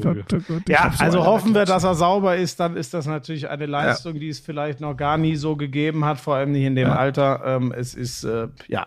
Gott, 0.00 0.16
oh 0.32 0.38
Gott, 0.48 0.68
Ja, 0.68 0.92
so 0.96 1.04
also 1.04 1.24
hoffen 1.24 1.52
wir, 1.54 1.64
dass 1.64 1.84
er 1.84 1.94
sauber 1.94 2.36
ist. 2.36 2.60
Dann 2.60 2.76
ist 2.76 2.94
das 2.94 3.06
natürlich 3.06 3.48
eine 3.48 3.66
Leistung, 3.66 4.14
die 4.18 4.28
es 4.28 4.38
vielleicht 4.40 4.80
noch 4.80 4.96
gar 4.96 5.18
nie 5.18 5.36
so 5.36 5.56
gegeben 5.56 6.04
hat, 6.04 6.18
vor 6.18 6.36
allem 6.36 6.52
nicht 6.52 6.64
in 6.64 6.76
dem 6.76 6.88
Ja. 6.88 6.96
Alter. 6.96 7.42
Ähm, 7.44 7.74
es 7.76 7.94
ist, 7.94 8.24
äh, 8.24 8.48
ja, 8.68 8.86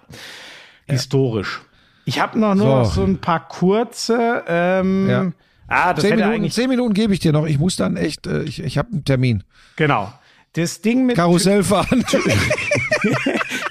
historisch. 0.88 1.62
Ich 2.06 2.20
habe 2.20 2.38
noch 2.40 2.56
nur 2.56 2.66
So. 2.66 2.76
noch 2.76 2.94
so 2.94 3.04
ein 3.04 3.18
paar 3.20 3.48
kurze. 3.48 4.44
Ähm, 4.48 5.10
Ja. 5.10 5.32
Ah, 5.68 5.94
das 5.94 6.04
Zehn 6.04 6.16
Minuten, 6.18 6.34
eigentlich. 6.34 6.54
zehn 6.54 6.70
Minuten 6.70 6.94
gebe 6.94 7.14
ich 7.14 7.20
dir 7.20 7.32
noch. 7.32 7.46
Ich 7.48 7.58
muss 7.58 7.76
dann 7.78 7.96
echt, 7.98 8.28
äh, 8.28 8.44
ich, 8.44 8.62
ich 8.62 8.78
habe 8.78 8.90
einen 8.92 9.06
Termin. 9.06 9.44
Genau. 9.78 10.12
Das 10.54 10.82
Ding 10.82 11.06
mit 11.08 11.16
Karussell 11.16 11.64
fahren. 11.64 12.04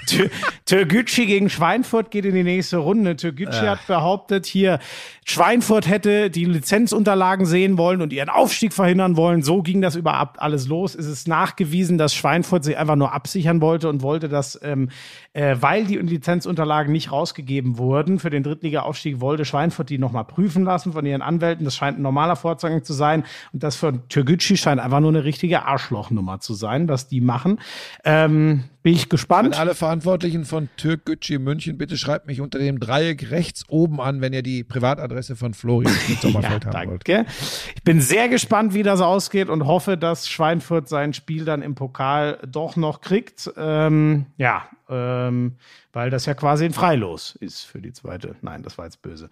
Tür- 0.07 0.29
Türgücü 0.65 1.25
gegen 1.25 1.49
Schweinfurt 1.49 2.11
geht 2.11 2.25
in 2.25 2.35
die 2.35 2.43
nächste 2.43 2.77
Runde. 2.77 3.15
Türgücü 3.15 3.51
hat 3.67 3.85
behauptet, 3.87 4.45
hier 4.45 4.79
Schweinfurt 5.25 5.87
hätte 5.87 6.29
die 6.29 6.45
Lizenzunterlagen 6.45 7.45
sehen 7.45 7.77
wollen 7.77 8.01
und 8.01 8.13
ihren 8.13 8.29
Aufstieg 8.29 8.73
verhindern 8.73 9.17
wollen. 9.17 9.41
So 9.41 9.61
ging 9.61 9.81
das 9.81 9.95
überhaupt 9.95 10.41
alles 10.41 10.67
los. 10.67 10.95
Es 10.95 11.05
ist 11.05 11.27
nachgewiesen, 11.27 11.97
dass 11.97 12.13
Schweinfurt 12.13 12.63
sich 12.63 12.77
einfach 12.77 12.95
nur 12.95 13.13
absichern 13.13 13.61
wollte 13.61 13.89
und 13.89 14.01
wollte, 14.01 14.29
dass, 14.29 14.59
ähm, 14.63 14.89
äh, 15.33 15.55
weil 15.59 15.85
die 15.85 15.97
Lizenzunterlagen 15.97 16.91
nicht 16.91 17.11
rausgegeben 17.11 17.77
wurden 17.77 18.19
für 18.19 18.29
den 18.29 18.43
Drittliga-Aufstieg, 18.43 19.21
wollte 19.21 19.45
Schweinfurt 19.45 19.89
die 19.89 19.97
nochmal 19.97 20.25
prüfen 20.25 20.63
lassen 20.63 20.93
von 20.93 21.05
ihren 21.05 21.21
Anwälten. 21.21 21.65
Das 21.65 21.75
scheint 21.75 21.99
ein 21.99 22.01
normaler 22.01 22.35
Vorgang 22.35 22.83
zu 22.83 22.93
sein. 22.93 23.23
Und 23.51 23.63
das 23.63 23.75
für 23.75 24.07
Türgücü 24.09 24.57
scheint 24.57 24.81
einfach 24.81 24.99
nur 24.99 25.09
eine 25.09 25.23
richtige 25.23 25.65
Arschlochnummer 25.65 26.39
zu 26.39 26.53
sein, 26.53 26.87
was 26.87 27.07
die 27.07 27.21
machen. 27.21 27.59
Ähm, 28.03 28.65
bin 28.83 28.93
ich 28.93 29.03
An 29.03 29.09
gespannt. 29.09 29.59
alle 29.59 29.75
Verantwortlichen 29.75 30.43
von 30.43 30.67
Türk 30.75 31.05
Gücü 31.05 31.39
München, 31.39 31.77
bitte 31.77 31.97
schreibt 31.97 32.27
mich 32.27 32.41
unter 32.41 32.59
dem 32.59 32.81
Dreieck 32.81 33.31
rechts 33.31 33.63
oben 33.69 34.01
an, 34.01 34.19
wenn 34.19 34.33
ihr 34.33 34.43
die 34.43 34.65
Privatadresse 34.65 35.12
von 35.35 35.53
Florian 35.53 35.93
Sommerfeld 36.21 36.65
haben 36.65 36.89
wollt. 36.89 37.07
Danke. 37.07 37.29
Ich 37.75 37.83
bin 37.83 38.01
sehr 38.01 38.29
gespannt, 38.29 38.73
wie 38.73 38.83
das 38.83 39.01
ausgeht 39.01 39.49
und 39.49 39.65
hoffe, 39.65 39.97
dass 39.97 40.27
Schweinfurt 40.27 40.89
sein 40.89 41.13
Spiel 41.13 41.45
dann 41.45 41.61
im 41.61 41.75
Pokal 41.75 42.39
doch 42.47 42.75
noch 42.75 43.01
kriegt. 43.01 43.51
Ähm, 43.57 44.27
ja, 44.37 44.67
ähm, 44.89 45.57
weil 45.91 46.09
das 46.09 46.25
ja 46.25 46.33
quasi 46.33 46.65
ein 46.65 46.73
Freilos 46.73 47.35
ist 47.35 47.63
für 47.63 47.81
die 47.81 47.93
zweite. 47.93 48.35
Nein, 48.41 48.63
das 48.63 48.77
war 48.77 48.85
jetzt 48.85 49.01
böse. 49.01 49.29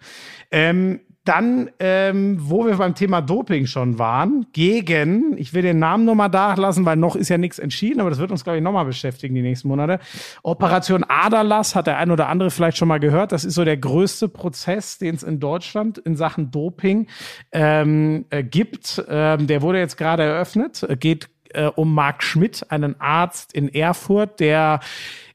Ähm, 0.50 1.00
dann, 1.24 1.70
ähm, 1.78 2.36
wo 2.40 2.66
wir 2.66 2.76
beim 2.76 2.94
Thema 2.94 3.20
Doping 3.20 3.66
schon 3.66 3.98
waren, 3.98 4.46
gegen, 4.52 5.36
ich 5.38 5.54
will 5.54 5.62
den 5.62 5.78
Namen 5.78 6.04
nochmal 6.04 6.30
da 6.30 6.54
lassen, 6.54 6.84
weil 6.84 6.96
noch 6.96 7.14
ist 7.14 7.28
ja 7.28 7.38
nichts 7.38 7.58
entschieden, 7.58 8.00
aber 8.00 8.10
das 8.10 8.18
wird 8.18 8.32
uns, 8.32 8.42
glaube 8.42 8.58
ich, 8.58 8.62
nochmal 8.62 8.84
beschäftigen 8.84 9.34
die 9.34 9.42
nächsten 9.42 9.68
Monate. 9.68 10.00
Operation 10.42 11.04
Aderlass 11.04 11.74
hat 11.74 11.86
der 11.86 11.98
ein 11.98 12.10
oder 12.10 12.28
andere 12.28 12.50
vielleicht 12.50 12.76
schon 12.76 12.88
mal 12.88 12.98
gehört. 12.98 13.32
Das 13.32 13.44
ist 13.44 13.54
so 13.54 13.64
der 13.64 13.76
größte 13.76 14.28
Prozess, 14.28 14.98
den 14.98 15.14
es 15.14 15.22
in 15.22 15.38
Deutschland 15.38 15.98
in 15.98 16.16
Sachen 16.16 16.50
Doping 16.50 17.06
ähm, 17.52 18.24
äh, 18.30 18.42
gibt. 18.42 19.04
Ähm, 19.08 19.46
der 19.46 19.62
wurde 19.62 19.78
jetzt 19.78 19.96
gerade 19.96 20.24
eröffnet. 20.24 20.82
Äh, 20.82 20.96
Geht 20.96 21.28
äh, 21.54 21.70
um 21.74 21.94
Marc 21.94 22.22
Schmidt, 22.22 22.66
einen 22.70 23.00
Arzt 23.00 23.52
in 23.52 23.68
Erfurt, 23.68 24.40
der 24.40 24.80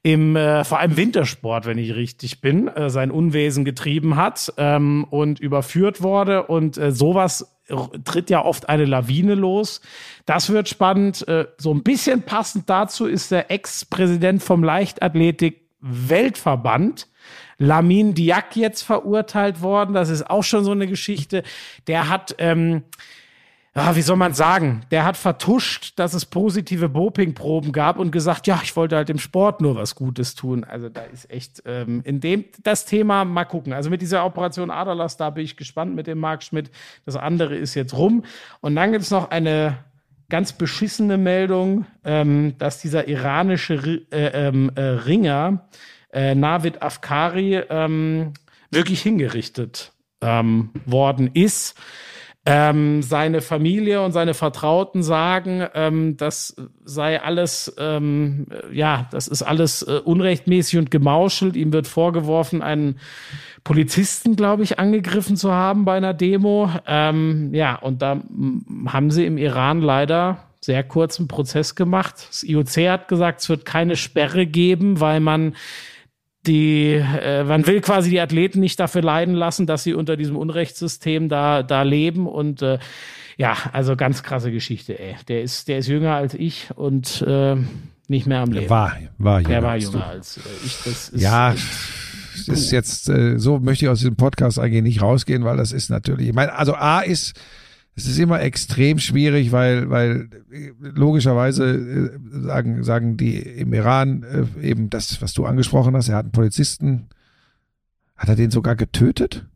im 0.04 0.36
äh, 0.36 0.64
vor 0.64 0.80
allem 0.80 0.96
Wintersport, 0.96 1.66
wenn 1.66 1.78
ich 1.78 1.96
richtig 1.96 2.42
bin, 2.42 2.68
äh, 2.68 2.90
sein 2.90 3.12
Unwesen 3.12 3.66
getrieben 3.66 4.16
hat 4.16 4.54
ähm, 4.58 5.06
und 5.10 5.40
überführt 5.40 6.02
wurde 6.02 6.44
und 6.44 6.78
äh, 6.78 6.92
sowas 6.92 7.58
tritt 8.06 8.30
ja 8.30 8.44
oft 8.46 8.70
eine 8.70 8.86
Lawine 8.86 9.36
los. 9.36 9.82
Das 10.26 10.50
wird 10.50 10.70
spannend. 10.70 11.28
Äh, 11.28 11.48
so 11.58 11.74
ein 11.74 11.84
bisschen 11.84 12.22
passend 12.22 12.70
dazu 12.70 13.06
ist 13.06 13.32
der 13.32 13.52
Ex-Präsident 13.52 14.42
vom 14.42 14.64
Leichtathletik 14.64 15.68
Weltverband. 15.80 17.08
Lamin 17.58 18.14
Diak 18.14 18.56
jetzt 18.56 18.84
verurteilt 18.84 19.62
worden. 19.62 19.94
Das 19.94 20.10
ist 20.10 20.30
auch 20.30 20.44
schon 20.44 20.64
so 20.64 20.72
eine 20.72 20.88
Geschichte. 20.88 21.44
Der 21.88 22.08
hat 22.08 22.36
ähm, 22.38 22.84
ja, 23.78 23.96
wie 23.96 24.02
soll 24.02 24.16
man 24.16 24.34
sagen, 24.34 24.82
der 24.90 25.06
hat 25.06 25.18
vertuscht, 25.18 26.00
dass 26.00 26.16
es 26.16 26.26
positive 26.26 26.90
Dopingproben 26.90 27.72
gab 27.72 28.00
und 28.00 28.12
gesagt, 28.12 28.48
ja, 28.48 28.60
ich 28.64 28.76
wollte 28.76 28.96
halt 28.96 29.08
dem 29.08 29.20
Sport 29.20 29.62
nur 29.62 29.76
was 29.76 29.94
Gutes 29.94 30.34
tun. 30.34 30.64
Also 30.64 30.90
da 30.90 31.02
ist 31.04 31.30
echt 31.30 31.62
ähm, 31.66 32.02
in 32.04 32.20
dem 32.20 32.46
das 32.64 32.86
Thema 32.86 33.24
mal 33.24 33.46
gucken. 33.46 33.74
Also 33.74 33.92
mit 33.92 34.02
dieser 34.02 34.26
Operation 34.26 34.72
Aderlass, 34.72 35.16
da 35.16 35.30
bin 35.30 35.44
ich 35.44 35.58
gespannt 35.58 35.96
mit 35.96 36.08
dem 36.08 36.18
Marc 36.18 36.42
Schmidt. 36.42 36.72
Das 37.06 37.16
andere 37.16 37.56
ist 37.56 37.76
jetzt 37.76 37.94
rum. 37.96 38.24
Und 38.62 38.76
dann 38.76 38.92
gibt's 38.92 39.12
noch 39.12 39.30
eine 39.30 39.78
ganz 40.30 40.54
beschissene 40.54 41.18
Meldung, 41.18 41.86
ähm, 42.04 42.58
dass 42.58 42.82
dieser 42.82 43.08
iranische 43.08 43.76
Ri- 43.76 44.12
äh, 44.12 44.48
ähm, 44.48 44.72
äh, 44.76 44.82
Ringer 44.82 45.68
äh, 46.12 46.34
Navid 46.36 46.82
Afkari 46.82 47.62
ähm, 47.70 48.34
wirklich 48.72 49.02
hingerichtet 49.04 49.94
ähm, 50.22 50.72
worden 50.86 51.30
ist. 51.34 51.78
Ähm, 52.50 53.02
seine 53.04 53.42
Familie 53.42 54.02
und 54.02 54.14
seine 54.14 54.34
Vertrauten 54.34 55.04
sagen, 55.04 55.68
ähm, 55.74 56.16
das 56.16 56.56
sei 56.86 57.22
alles, 57.22 57.76
ähm, 57.78 58.48
ja, 58.72 59.10
das 59.12 59.28
ist 59.28 59.42
alles 59.42 59.82
äh, 59.82 60.00
unrechtmäßig 60.02 60.80
und 60.80 60.90
gemauschelt. 60.90 61.58
Ihm 61.58 61.74
wird 61.74 61.88
vorgeworfen, 61.88 62.62
einen 62.62 63.00
Polizisten, 63.66 64.38
glaube 64.38 64.64
ich, 64.64 64.80
angegriffen 64.80 65.36
zu 65.36 65.52
haben 65.52 65.84
bei 65.84 65.98
einer 65.98 66.14
Demo. 66.14 66.72
Ähm, 66.88 67.54
ja, 67.54 67.76
und 67.76 68.02
da 68.02 68.22
haben 68.88 69.12
sie 69.12 69.26
im 69.26 69.38
Iran 69.38 69.82
leider 69.82 70.38
sehr 70.62 70.84
kurzen 70.84 71.28
Prozess 71.28 71.76
gemacht. 71.76 72.16
Das 72.30 72.44
IOC 72.44 72.78
hat 72.88 73.08
gesagt, 73.10 73.42
es 73.42 73.50
wird 73.50 73.66
keine 73.66 73.98
Sperre 73.98 74.46
geben, 74.46 75.02
weil 75.02 75.20
man 75.20 75.54
die, 76.48 76.94
äh, 76.94 77.44
man 77.44 77.68
will 77.68 77.82
quasi 77.82 78.10
die 78.10 78.20
Athleten 78.20 78.60
nicht 78.60 78.80
dafür 78.80 79.02
leiden 79.02 79.36
lassen, 79.36 79.68
dass 79.68 79.84
sie 79.84 79.94
unter 79.94 80.18
diesem 80.18 80.36
Unrechtssystem 80.36 81.30
da, 81.30 81.64
da 81.64 81.84
leben 81.84 82.28
und 82.28 82.62
äh, 82.62 82.80
ja, 83.38 83.56
also 83.72 83.96
ganz 83.96 84.24
krasse 84.24 84.52
Geschichte, 84.52 85.00
ey. 85.00 85.16
Der 85.28 85.44
ist, 85.44 85.68
der 85.68 85.78
ist 85.78 85.88
jünger 85.88 86.16
als 86.16 86.34
ich 86.34 86.70
und 86.76 87.22
äh, 87.22 87.56
nicht 88.08 88.26
mehr 88.26 88.40
am 88.40 88.52
Leben. 88.52 88.70
War, 88.70 88.98
war 89.18 89.44
der 89.44 89.62
war 89.62 89.72
als 89.72 89.84
jünger 89.84 90.08
als 90.08 90.38
äh, 90.38 90.42
ich. 90.66 90.78
Das 90.84 91.10
ist 91.10 91.22
Ja, 91.22 91.54
es 91.54 92.48
ist 92.48 92.72
jetzt, 92.72 93.10
äh, 93.10 93.38
so 93.38 93.60
möchte 93.60 93.86
ich 93.86 93.90
aus 93.90 94.00
diesem 94.00 94.16
Podcast 94.16 94.60
eigentlich 94.60 94.84
nicht 94.84 95.02
rausgehen, 95.02 95.44
weil 95.44 95.58
das 95.58 95.72
ist 95.72 95.90
natürlich, 95.90 96.30
ich 96.30 96.34
meine, 96.34 96.54
also 96.54 96.74
A 96.74 97.02
ist, 97.02 97.40
es 97.98 98.06
ist 98.06 98.20
immer 98.20 98.40
extrem 98.42 99.00
schwierig, 99.00 99.52
weil, 99.52 99.90
weil 99.90 100.30
äh, 100.52 100.70
logischerweise 100.80 101.66
äh, 101.66 102.42
sagen, 102.46 102.84
sagen 102.84 103.18
die 103.18 103.38
im 103.38 103.74
Iran 103.74 104.24
äh, 104.24 104.68
eben 104.68 104.92
das, 104.92 105.20
was 105.20 105.34
du 105.34 105.46
angesprochen 105.46 105.96
hast, 105.96 106.08
er 106.08 106.16
hat 106.16 106.26
einen 106.26 106.32
Polizisten, 106.32 107.10
hat 108.16 108.30
er 108.30 108.36
den 108.36 108.52
sogar 108.52 108.76
getötet? 108.76 109.48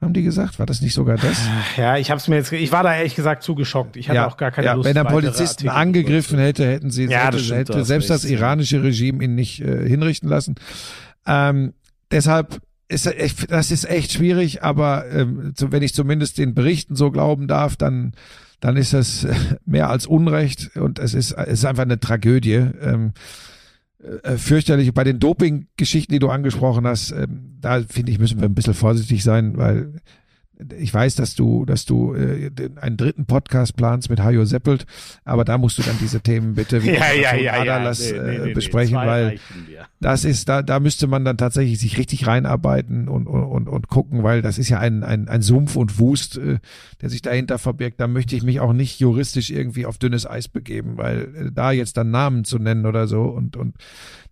Haben 0.00 0.12
die 0.12 0.22
gesagt? 0.22 0.58
War 0.58 0.66
das 0.66 0.80
nicht 0.80 0.92
sogar 0.92 1.16
das? 1.16 1.40
ja, 1.76 1.96
ich 1.96 2.10
habe 2.10 2.18
es 2.18 2.26
mir 2.26 2.36
jetzt, 2.36 2.52
ich 2.52 2.72
war 2.72 2.82
da 2.82 2.96
ehrlich 2.96 3.14
gesagt 3.14 3.44
zu 3.44 3.54
geschockt. 3.54 3.96
Ich 3.96 4.08
hatte 4.08 4.26
auch 4.26 4.36
gar 4.36 4.50
keine 4.50 4.66
ja, 4.66 4.72
Lust. 4.72 4.88
Wenn 4.88 4.96
er 4.96 5.04
weitere 5.04 5.20
Polizisten 5.20 5.68
Artikel 5.68 5.70
angegriffen 5.70 6.38
hätte, 6.38 6.66
hätten 6.66 6.90
sie 6.90 7.04
Ja, 7.04 7.26
hätte, 7.26 7.38
das 7.38 7.50
hätte 7.50 7.72
du 7.72 7.78
hast 7.78 7.86
selbst 7.86 8.10
das 8.10 8.24
iranische 8.24 8.82
Regime 8.82 9.22
ihn 9.22 9.36
nicht 9.36 9.60
äh, 9.60 9.88
hinrichten 9.88 10.28
lassen. 10.28 10.56
Ähm, 11.26 11.74
deshalb 12.10 12.60
ist 12.88 13.06
das 13.48 13.70
ist 13.70 13.84
echt 13.84 14.12
schwierig, 14.12 14.62
aber 14.62 15.10
ähm, 15.10 15.52
wenn 15.58 15.82
ich 15.82 15.94
zumindest 15.94 16.38
den 16.38 16.54
Berichten 16.54 16.96
so 16.96 17.10
glauben 17.10 17.46
darf, 17.46 17.76
dann 17.76 18.12
dann 18.60 18.76
ist 18.76 18.92
das 18.92 19.26
mehr 19.66 19.90
als 19.90 20.06
Unrecht 20.06 20.76
und 20.76 20.98
es 20.98 21.14
ist 21.14 21.32
es 21.32 21.60
ist 21.60 21.64
einfach 21.64 21.84
eine 21.84 22.00
Tragödie. 22.00 22.54
Ähm, 22.80 23.12
äh, 24.22 24.36
fürchterlich. 24.36 24.94
Bei 24.94 25.02
den 25.02 25.18
Doping-Geschichten, 25.18 26.12
die 26.12 26.20
du 26.20 26.28
angesprochen 26.28 26.86
hast, 26.86 27.10
ähm, 27.10 27.56
da 27.60 27.82
finde 27.82 28.12
ich, 28.12 28.20
müssen 28.20 28.40
wir 28.40 28.48
ein 28.48 28.54
bisschen 28.54 28.74
vorsichtig 28.74 29.24
sein, 29.24 29.56
weil 29.56 30.00
ich 30.78 30.92
weiß, 30.92 31.14
dass 31.14 31.34
du, 31.34 31.64
dass 31.64 31.84
du 31.84 32.14
äh, 32.14 32.50
einen 32.80 32.96
dritten 32.96 33.26
Podcast 33.26 33.76
planst 33.76 34.10
mit 34.10 34.20
Hajo 34.20 34.44
Seppelt, 34.44 34.86
aber 35.24 35.44
da 35.44 35.58
musst 35.58 35.78
du 35.78 35.82
dann 35.82 35.96
diese 36.00 36.20
Themen 36.20 36.54
bitte 36.54 36.82
wie 36.84 36.90
Ja, 36.90 37.12
ja, 37.12 37.34
ja, 37.36 37.36
ja. 37.36 37.52
Aderlass, 37.60 38.00
Nee, 38.00 38.12
nee, 38.12 38.18
äh, 38.18 38.38
nee, 38.38 38.46
nee. 38.46 38.54
besprechen, 38.54 38.96
weil 38.96 39.38
das 40.00 40.24
ist, 40.24 40.48
da, 40.48 40.62
da 40.62 40.80
müsste 40.80 41.06
man 41.06 41.24
dann 41.24 41.36
tatsächlich 41.36 41.78
sich 41.78 41.98
richtig 41.98 42.26
reinarbeiten 42.26 43.08
und, 43.08 43.26
und, 43.26 43.44
und, 43.44 43.68
und 43.68 43.88
gucken, 43.88 44.22
weil 44.22 44.42
das 44.42 44.58
ist 44.58 44.68
ja 44.68 44.78
ein, 44.78 45.04
ein, 45.04 45.28
ein 45.28 45.42
Sumpf 45.42 45.76
und 45.76 45.98
Wust, 45.98 46.38
äh, 46.38 46.58
der 47.00 47.10
sich 47.10 47.22
dahinter 47.22 47.58
verbirgt. 47.58 48.00
Da 48.00 48.08
möchte 48.08 48.34
ich 48.34 48.42
mich 48.42 48.60
auch 48.60 48.72
nicht 48.72 49.00
juristisch 49.00 49.50
irgendwie 49.50 49.86
auf 49.86 49.98
dünnes 49.98 50.26
Eis 50.26 50.48
begeben, 50.48 50.96
weil 50.96 51.34
äh, 51.36 51.52
da 51.52 51.70
jetzt 51.72 51.96
dann 51.96 52.10
Namen 52.10 52.44
zu 52.44 52.58
nennen 52.58 52.86
oder 52.86 53.06
so 53.06 53.22
und, 53.22 53.56
und 53.56 53.74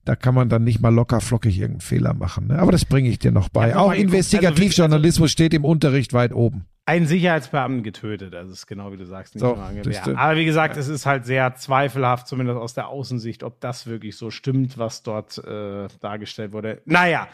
da 0.07 0.15
kann 0.15 0.35
man 0.35 0.49
dann 0.49 0.63
nicht 0.63 0.81
mal 0.81 0.95
locker 0.95 1.21
flockig 1.21 1.59
irgendeinen 1.59 1.81
Fehler 1.81 2.15
machen. 2.15 2.47
Ne? 2.47 2.59
Aber 2.61 2.71
das 2.71 2.85
bringe 2.85 3.09
ich 3.09 3.19
dir 3.19 3.33
noch 3.33 3.49
bei. 3.49 3.73
Noch 3.73 3.83
auch 3.83 3.93
Investigativjournalismus 3.93 5.33
steht 5.33 5.53
im 5.53 5.65
Unterricht 5.65 6.13
weit 6.13 6.33
oben. 6.33 6.67
Einen 6.87 7.07
Sicherheitsbeamten 7.07 7.83
getötet, 7.83 8.33
das 8.33 8.49
ist 8.49 8.69
genau 8.69 8.93
wie 8.93 8.97
du 8.97 9.05
sagst. 9.05 9.35
Nicht 9.35 9.41
So, 9.41 9.59
ja, 9.91 10.17
aber 10.17 10.37
wie 10.37 10.45
gesagt, 10.45 10.77
es 10.77 10.87
ist 10.87 11.05
halt 11.05 11.27
sehr 11.27 11.57
zweifelhaft, 11.57 12.29
zumindest 12.29 12.57
aus 12.61 12.75
der 12.75 12.87
Außensicht, 12.87 13.43
ob 13.43 13.61
das 13.61 13.89
wirklich 13.89 14.17
so 14.17 14.31
stimmt, 14.31 14.79
was 14.79 15.03
dort 15.03 15.39
äh, 15.39 15.89
dargestellt 16.01 16.53
wurde. 16.53 16.81
Naja, 16.85 17.27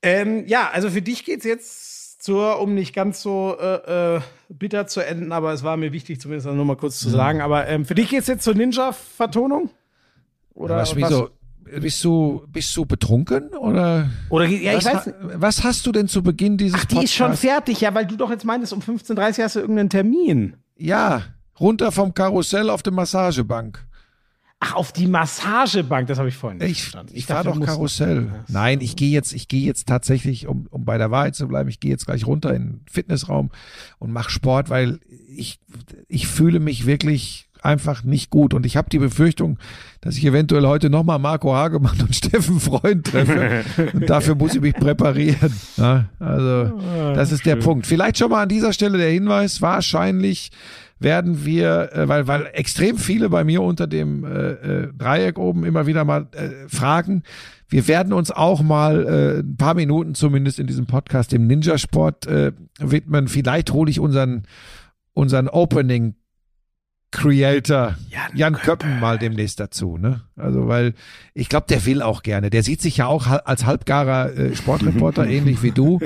ähm, 0.00 0.46
ja, 0.46 0.70
also 0.72 0.88
für 0.88 1.02
dich 1.02 1.26
geht's 1.26 1.44
jetzt 1.44 2.22
zur, 2.22 2.58
um 2.58 2.74
nicht 2.74 2.94
ganz 2.94 3.20
so 3.20 3.54
äh, 3.60 4.16
äh, 4.16 4.20
bitter 4.48 4.86
zu 4.86 5.02
enden, 5.02 5.32
aber 5.32 5.52
es 5.52 5.62
war 5.62 5.76
mir 5.76 5.92
wichtig, 5.92 6.18
zumindest 6.18 6.46
noch 6.46 6.64
mal 6.64 6.76
kurz 6.76 6.98
zu 6.98 7.10
sagen. 7.10 7.42
Aber 7.42 7.68
ähm, 7.68 7.84
für 7.84 7.94
dich 7.94 8.08
geht's 8.08 8.28
jetzt 8.28 8.44
zur 8.44 8.54
Ninja-Vertonung? 8.54 9.68
Oder 10.54 10.78
was, 10.78 10.96
wieso? 10.96 11.28
Bist 11.80 12.02
du, 12.04 12.42
bist 12.52 12.76
du 12.76 12.84
betrunken 12.86 13.48
oder? 13.50 14.08
Oder 14.30 14.46
ja, 14.46 14.72
ich 14.78 14.84
was, 14.84 14.94
weiß 14.94 15.06
ha- 15.06 15.12
was 15.36 15.64
hast 15.64 15.86
du 15.86 15.92
denn 15.92 16.08
zu 16.08 16.22
Beginn 16.22 16.56
dieses 16.56 16.80
Ach, 16.80 16.84
die 16.84 17.04
ist 17.04 17.14
schon 17.14 17.36
fertig, 17.36 17.80
ja, 17.80 17.94
weil 17.94 18.06
du 18.06 18.16
doch 18.16 18.30
jetzt 18.30 18.44
meintest, 18.44 18.72
um 18.72 18.80
15.30 18.80 19.38
Uhr 19.38 19.44
hast 19.44 19.56
du 19.56 19.60
irgendeinen 19.60 19.90
Termin. 19.90 20.56
Ja, 20.76 21.22
runter 21.58 21.92
vom 21.92 22.14
Karussell 22.14 22.70
auf 22.70 22.82
die 22.82 22.90
Massagebank. 22.90 23.84
Ach, 24.60 24.74
auf 24.76 24.92
die 24.92 25.06
Massagebank, 25.06 26.06
das 26.08 26.18
habe 26.18 26.28
ich 26.30 26.36
vorhin 26.36 26.58
nicht 26.58 26.70
Ich, 26.70 26.80
verstanden. 26.82 27.12
ich 27.14 27.26
dachte, 27.26 27.44
fahre 27.50 27.60
doch 27.60 27.66
Karussell. 27.66 28.32
Nein, 28.48 28.80
ich 28.80 28.96
gehe 28.96 29.10
jetzt, 29.10 29.34
ich 29.34 29.48
gehe 29.48 29.60
jetzt 29.62 29.86
tatsächlich, 29.86 30.46
um, 30.46 30.66
um 30.70 30.84
bei 30.86 30.96
der 30.96 31.10
Wahrheit 31.10 31.34
zu 31.34 31.46
bleiben, 31.48 31.68
ich 31.68 31.80
gehe 31.80 31.90
jetzt 31.90 32.06
gleich 32.06 32.26
runter 32.26 32.54
in 32.54 32.62
den 32.62 32.80
Fitnessraum 32.90 33.50
und 33.98 34.10
mache 34.12 34.30
Sport, 34.30 34.70
weil 34.70 35.00
ich, 35.28 35.58
ich 36.08 36.26
fühle 36.28 36.60
mich 36.60 36.86
wirklich 36.86 37.50
einfach 37.62 38.04
nicht 38.04 38.30
gut. 38.30 38.54
Und 38.54 38.64
ich 38.64 38.76
habe 38.76 38.88
die 38.90 38.98
Befürchtung, 38.98 39.58
dass 40.04 40.18
ich 40.18 40.24
eventuell 40.26 40.66
heute 40.66 40.90
nochmal 40.90 41.18
Marco 41.18 41.54
Hagemann 41.54 41.98
und 42.00 42.14
Steffen 42.14 42.60
Freund 42.60 43.06
treffe. 43.06 43.64
und 43.94 44.08
dafür 44.08 44.34
muss 44.34 44.54
ich 44.54 44.60
mich 44.60 44.74
präparieren. 44.74 45.52
Ja, 45.78 46.04
also, 46.18 46.78
das 47.14 47.32
ist 47.32 47.46
der 47.46 47.56
Punkt. 47.56 47.86
Vielleicht 47.86 48.18
schon 48.18 48.30
mal 48.30 48.42
an 48.42 48.48
dieser 48.48 48.74
Stelle 48.74 48.98
der 48.98 49.10
Hinweis, 49.10 49.62
wahrscheinlich 49.62 50.50
werden 50.98 51.44
wir, 51.44 51.90
äh, 51.92 52.08
weil, 52.08 52.26
weil 52.28 52.50
extrem 52.52 52.98
viele 52.98 53.30
bei 53.30 53.44
mir 53.44 53.62
unter 53.62 53.86
dem 53.86 54.24
äh, 54.24 54.52
äh, 54.52 54.92
Dreieck 54.96 55.38
oben 55.38 55.64
immer 55.64 55.86
wieder 55.86 56.04
mal 56.04 56.28
äh, 56.32 56.68
fragen, 56.68 57.22
wir 57.68 57.88
werden 57.88 58.12
uns 58.12 58.30
auch 58.30 58.62
mal 58.62 59.06
äh, 59.06 59.40
ein 59.40 59.56
paar 59.56 59.74
Minuten 59.74 60.14
zumindest 60.14 60.58
in 60.58 60.66
diesem 60.66 60.86
Podcast 60.86 61.32
dem 61.32 61.46
Ninja-Sport 61.46 62.26
äh, 62.26 62.52
widmen. 62.78 63.26
Vielleicht 63.26 63.72
hole 63.72 63.90
ich 63.90 63.98
unseren, 63.98 64.42
unseren 65.14 65.48
Opening 65.48 66.14
Creator 67.14 67.94
Jan 68.10 68.30
Jan, 68.34 68.54
Köppen 68.54 68.98
mal 68.98 69.18
demnächst 69.18 69.60
dazu, 69.60 69.96
ne? 69.96 70.22
Also 70.36 70.66
weil 70.66 70.94
ich 71.32 71.48
glaube, 71.48 71.66
der 71.68 71.86
will 71.86 72.02
auch 72.02 72.22
gerne. 72.22 72.50
Der 72.50 72.62
sieht 72.62 72.82
sich 72.82 72.96
ja 72.96 73.06
auch 73.06 73.26
als 73.26 73.64
halbgarer 73.64 74.36
äh, 74.36 74.56
Sportreporter 74.56 75.26
ähnlich 75.28 75.62
wie 75.62 75.70
du. 75.70 76.00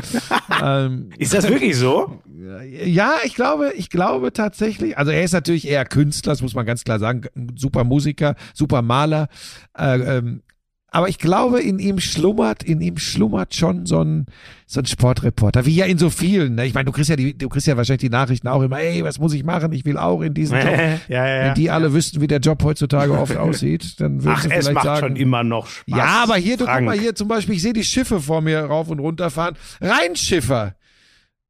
ähm, 0.62 1.10
Ist 1.18 1.32
das 1.32 1.48
wirklich 1.48 1.76
so? 1.76 2.20
ja, 2.85 3.14
ich 3.24 3.35
glaube, 3.35 3.72
ich 3.74 3.90
glaube 3.90 4.32
tatsächlich. 4.32 4.98
Also 4.98 5.10
er 5.10 5.24
ist 5.24 5.32
natürlich 5.32 5.66
eher 5.66 5.85
Künstler, 5.85 6.32
das 6.32 6.43
muss 6.43 6.55
man 6.55 6.66
ganz 6.66 6.85
klar 6.85 6.98
sagen. 6.98 7.22
Super 7.56 7.85
Musiker, 7.85 8.36
super 8.55 8.82
Maler. 8.82 9.28
Äh, 9.76 10.18
ähm, 10.18 10.43
aber 10.90 11.09
ich 11.10 11.19
glaube, 11.19 11.60
in 11.60 11.78
ihm 11.78 12.01
schlummert, 12.01 12.62
in 12.62 12.81
ihm 12.81 12.97
schlummert 12.97 13.55
schon 13.55 13.85
so 13.85 14.02
ein, 14.02 14.24
so 14.66 14.81
ein 14.81 14.86
Sportreporter, 14.86 15.66
wie 15.66 15.74
ja 15.74 15.85
in 15.85 15.98
so 15.98 16.09
vielen. 16.09 16.55
Ne? 16.55 16.65
Ich 16.65 16.73
meine, 16.73 16.86
du 16.86 16.93
kriegst 16.93 17.10
ja 17.10 17.16
die, 17.16 17.36
du 17.36 17.51
kriegst 17.51 17.66
ja 17.66 17.77
wahrscheinlich 17.77 18.01
die 18.01 18.09
Nachrichten 18.09 18.48
auch 18.48 18.62
immer, 18.62 18.81
ey, 18.81 19.05
was 19.05 19.19
muss 19.19 19.35
ich 19.35 19.44
machen? 19.44 19.73
Ich 19.73 19.85
will 19.85 19.98
auch 19.98 20.23
in 20.23 20.32
diesen 20.32 20.56
Job. 20.62 20.78
ja, 21.09 21.27
ja. 21.27 21.44
Wenn 21.44 21.55
die 21.55 21.70
alle 21.70 21.93
wüssten, 21.93 22.23
wie 22.23 22.27
der 22.27 22.40
Job 22.40 22.62
heutzutage 22.65 23.12
oft 23.12 23.36
aussieht, 23.36 24.01
dann 24.01 24.24
würden 24.24 24.35
Ach, 24.39 24.44
es 24.44 24.51
vielleicht 24.51 24.73
macht 24.73 24.85
sagen. 24.85 25.01
schon 25.09 25.16
immer 25.16 25.44
noch 25.44 25.66
Spaß. 25.66 25.98
ja, 25.98 26.23
aber 26.23 26.36
hier, 26.36 26.56
du 26.56 26.65
guck 26.65 26.81
mal 26.81 26.98
hier 26.98 27.15
zum 27.15 27.28
Beispiel, 27.28 27.56
ich 27.56 27.62
sehe 27.62 27.74
die 27.74 27.85
Schiffe 27.85 28.20
vor 28.20 28.40
mir 28.40 28.60
rauf 28.60 28.89
und 28.89 28.98
runter 28.98 29.28
fahren. 29.31 29.56
Rheinschiffer. 29.82 30.74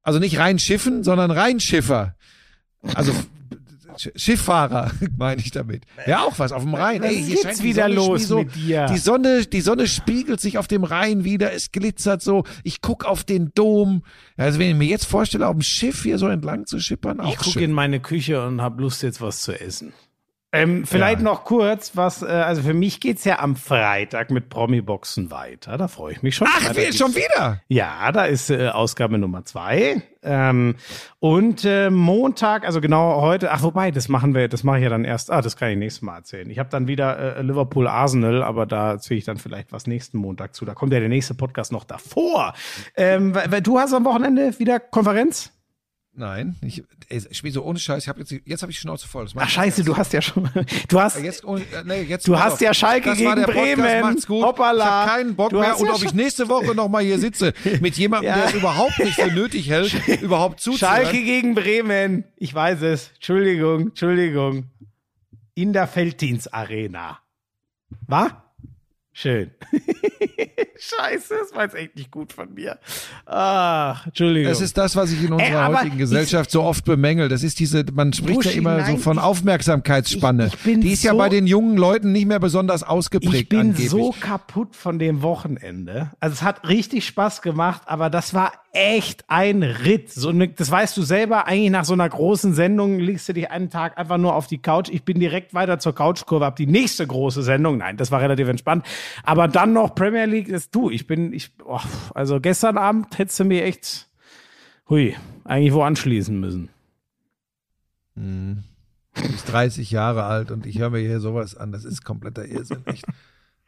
Also 0.02 0.18
nicht 0.18 0.38
Rheinschiffen, 0.38 1.04
sondern 1.04 1.30
Rheinschiffer. 1.30 2.16
Also 2.94 3.12
Schifffahrer, 4.14 4.90
meine 5.16 5.40
ich 5.40 5.50
damit. 5.50 5.84
Ja, 6.06 6.22
auch 6.22 6.38
was 6.38 6.52
auf 6.52 6.62
dem 6.62 6.74
Rhein. 6.74 7.02
Was 7.02 7.10
Ey, 7.10 7.22
hier 7.22 7.42
geht's 7.42 7.62
wieder 7.62 7.88
los 7.88 8.28
so, 8.28 8.38
mit 8.38 8.54
dir? 8.54 8.86
Die 8.86 8.98
Sonne, 8.98 9.46
die 9.46 9.60
Sonne 9.60 9.86
spiegelt 9.86 10.40
sich 10.40 10.58
auf 10.58 10.68
dem 10.68 10.84
Rhein 10.84 11.24
wieder, 11.24 11.52
es 11.52 11.72
glitzert 11.72 12.22
so. 12.22 12.44
Ich 12.62 12.80
guck 12.80 13.04
auf 13.04 13.24
den 13.24 13.52
Dom. 13.54 14.02
Also 14.36 14.58
wenn 14.58 14.70
ich 14.70 14.76
mir 14.76 14.88
jetzt 14.88 15.06
vorstelle, 15.06 15.46
auf 15.46 15.54
dem 15.54 15.62
Schiff 15.62 16.02
hier 16.02 16.18
so 16.18 16.28
entlang 16.28 16.66
zu 16.66 16.78
schippern, 16.78 17.20
auch 17.20 17.32
Ich 17.32 17.38
gucke 17.38 17.64
in 17.64 17.72
meine 17.72 18.00
Küche 18.00 18.44
und 18.46 18.60
habe 18.60 18.82
Lust, 18.82 19.02
jetzt 19.02 19.20
was 19.20 19.40
zu 19.40 19.58
essen. 19.58 19.92
Ähm, 20.50 20.86
vielleicht 20.86 21.18
Ja. 21.18 21.24
noch 21.24 21.44
kurz, 21.44 21.94
was, 21.94 22.22
äh, 22.22 22.26
also 22.26 22.62
für 22.62 22.72
mich 22.72 23.00
geht's 23.00 23.24
ja 23.24 23.38
am 23.40 23.54
Freitag 23.54 24.30
mit 24.30 24.48
Promi-Boxen 24.48 25.30
weiter. 25.30 25.76
Da 25.76 25.88
freue 25.88 26.12
ich 26.12 26.22
mich 26.22 26.36
schon. 26.36 26.48
Ach, 26.50 26.72
gibt's- 26.72 26.96
schon 26.96 27.14
wieder? 27.14 27.60
Ja, 27.68 28.10
da 28.12 28.24
ist 28.24 28.48
äh, 28.48 28.68
Ausgabe 28.68 29.18
Nummer 29.18 29.44
zwei. 29.44 30.00
Ähm, 30.22 30.76
und 31.20 31.66
äh, 31.66 31.90
Montag, 31.90 32.64
also 32.64 32.80
genau 32.80 33.20
heute, 33.20 33.50
ach 33.52 33.62
wobei, 33.62 33.90
das 33.90 34.08
machen 34.08 34.34
wir, 34.34 34.48
das 34.48 34.64
mache 34.64 34.78
ich 34.78 34.84
ja 34.84 34.88
dann 34.88 35.04
erst, 35.04 35.30
ah, 35.30 35.42
das 35.42 35.56
kann 35.58 35.68
ich 35.70 35.76
nächstes 35.76 36.00
Mal 36.02 36.16
erzählen. 36.16 36.48
Ich 36.48 36.58
habe 36.58 36.70
dann 36.70 36.88
wieder 36.88 37.36
äh, 37.36 37.42
Liverpool 37.42 37.86
Arsenal, 37.86 38.42
aber 38.42 38.64
da 38.64 38.92
erzähle 38.92 39.18
ich 39.18 39.24
dann 39.26 39.36
vielleicht 39.36 39.70
was 39.70 39.86
nächsten 39.86 40.16
Montag 40.16 40.54
zu. 40.54 40.64
Da 40.64 40.72
kommt 40.72 40.94
ja 40.94 41.00
der 41.00 41.10
nächste 41.10 41.34
Podcast 41.34 41.72
noch 41.72 41.84
davor. 41.84 42.54
Ähm, 42.96 43.34
weil, 43.34 43.52
weil 43.52 43.60
du 43.62 43.78
hast 43.78 43.92
am 43.92 44.06
Wochenende 44.06 44.58
wieder 44.58 44.80
Konferenz? 44.80 45.52
Nein, 46.20 46.56
ich, 46.62 46.82
ey, 47.10 47.20
so 47.52 47.62
ohne 47.62 47.78
Scheiß. 47.78 48.02
Ich 48.02 48.08
hab 48.08 48.18
jetzt, 48.18 48.34
jetzt 48.44 48.62
habe 48.62 48.72
ich 48.72 48.80
Schnauze 48.80 49.06
voll. 49.06 49.28
Ach 49.36 49.48
scheiße, 49.48 49.84
du 49.84 49.96
hast 49.96 50.12
ja 50.12 50.20
schon, 50.20 50.50
du 50.88 51.00
hast, 51.00 51.20
Jetzt, 51.22 51.44
ohne- 51.44 51.60
äh, 51.62 51.84
nee, 51.84 52.02
jetzt 52.02 52.26
Du 52.26 52.36
hast 52.36 52.54
auf. 52.54 52.60
ja 52.60 52.74
Schalke 52.74 53.10
das 53.10 53.18
gegen 53.18 53.36
der 53.36 53.42
Podcast, 53.44 53.76
Bremen. 53.76 54.00
Macht's 54.00 54.26
gut. 54.26 54.42
Hoppala. 54.44 54.84
Ich 54.84 54.90
habe 54.90 55.10
keinen 55.22 55.36
Bock 55.36 55.50
Du 55.50 55.60
mehr. 55.60 55.78
Und 55.78 55.86
ja 55.86 55.94
ob 55.94 56.02
ich 56.02 56.12
nächste 56.14 56.48
Woche 56.48 56.74
noch 56.74 56.88
mal 56.88 57.04
hier 57.04 57.20
sitze 57.20 57.54
mit 57.80 57.96
jemandem, 57.96 58.30
Ja. 58.30 58.34
der 58.36 58.46
es 58.46 58.54
überhaupt 58.54 58.98
nicht 58.98 59.14
für 59.14 59.30
nötig 59.30 59.70
hält, 59.70 59.94
überhaupt 60.22 60.58
zuzuhören. 60.58 61.04
Schalke 61.04 61.22
gegen 61.22 61.54
Bremen. 61.54 62.24
Ich 62.36 62.52
weiß 62.52 62.82
es. 62.82 63.12
Entschuldigung, 63.14 63.82
Entschuldigung. 63.90 64.64
In 65.54 65.72
der 65.72 65.86
Felddienst 65.86 66.52
Arena. 66.52 67.20
War? 68.08 68.52
Schön. 69.12 69.52
Scheiße, 70.80 71.34
das 71.40 71.54
war 71.54 71.64
jetzt 71.64 71.74
echt 71.74 71.96
nicht 71.96 72.10
gut 72.10 72.32
von 72.32 72.54
mir. 72.54 72.78
Ach, 73.26 74.06
Entschuldigung. 74.06 74.50
Das 74.50 74.60
ist 74.60 74.76
das, 74.78 74.94
was 74.96 75.10
ich 75.12 75.22
in 75.24 75.32
unserer 75.32 75.48
Ey, 75.48 75.54
aber 75.54 75.78
heutigen 75.80 75.98
Gesellschaft 75.98 76.50
so 76.50 76.62
oft 76.62 76.84
bemängel. 76.84 77.28
Das 77.28 77.42
ist 77.42 77.58
diese, 77.58 77.84
man 77.92 78.12
spricht 78.12 78.34
Buschi, 78.36 78.50
ja 78.50 78.54
immer 78.58 78.76
so 78.84 78.92
nein, 78.92 78.98
von 78.98 79.16
ich- 79.16 79.22
Aufmerksamkeitsspanne. 79.22 80.46
ich- 80.46 80.66
ich 80.66 80.80
Die 80.80 80.92
ist 80.92 81.02
ja 81.02 81.12
so- 81.12 81.18
bei 81.18 81.28
den 81.28 81.46
jungen 81.46 81.76
Leuten 81.76 82.12
nicht 82.12 82.26
mehr 82.26 82.38
besonders 82.40 82.82
ausgeprägt 82.82 83.34
ich 83.34 83.48
bin 83.48 83.60
angeblich. 83.60 83.90
so 83.90 84.14
kaputt 84.20 84.76
von 84.76 84.98
dem 84.98 85.22
Wochenende. 85.22 86.10
Also 86.20 86.34
es 86.34 86.42
hat 86.42 86.68
richtig 86.68 87.06
Spaß 87.06 87.42
gemacht, 87.42 87.82
aber 87.86 88.10
das 88.10 88.34
war 88.34 88.52
echt 88.72 89.24
ein 89.28 89.62
Ritt. 89.62 90.12
So 90.12 90.30
ne, 90.30 90.48
das 90.48 90.70
weißt 90.70 90.96
du 90.96 91.02
selber, 91.02 91.46
eigentlich 91.46 91.70
nach 91.70 91.84
so 91.84 91.94
einer 91.94 92.08
großen 92.08 92.54
Sendung 92.54 92.98
legst 93.00 93.28
du 93.28 93.32
dich 93.32 93.50
einen 93.50 93.70
Tag 93.70 93.98
einfach 93.98 94.18
nur 94.18 94.34
auf 94.34 94.46
die 94.46 94.58
Couch. 94.58 94.88
Ich 94.90 95.04
bin 95.04 95.18
direkt 95.18 95.54
weiter 95.54 95.78
zur 95.78 95.94
Couchkurve, 95.94 96.44
hab 96.44 96.56
die 96.56 96.66
nächste 96.66 97.06
große 97.06 97.42
Sendung. 97.42 97.78
Nein, 97.78 97.96
das 97.96 98.10
war 98.12 98.20
relativ 98.20 98.46
entspannt. 98.48 98.84
Aber 99.24 99.48
dann 99.48 99.72
noch 99.72 99.94
Premier 99.94 100.26
League 100.26 100.48
du. 100.70 100.90
Ich 100.90 101.06
bin, 101.06 101.32
ich, 101.32 101.52
oh, 101.64 101.80
also 102.14 102.40
gestern 102.40 102.78
Abend 102.78 103.18
hättest 103.18 103.40
du 103.40 103.44
mir 103.44 103.64
echt, 103.64 104.08
hui, 104.88 105.16
eigentlich 105.44 105.72
wo 105.72 105.82
anschließen 105.82 106.38
müssen. 106.38 106.68
Du 108.14 108.62
bist 109.14 109.50
30 109.50 109.90
Jahre 109.90 110.24
alt 110.24 110.50
und 110.50 110.66
ich 110.66 110.78
höre 110.78 110.90
mir 110.90 110.98
hier 110.98 111.20
sowas 111.20 111.56
an. 111.56 111.72
Das 111.72 111.84
ist 111.84 112.04
kompletter 112.04 112.44
Irrsinn, 112.44 112.86
echt. 112.86 113.04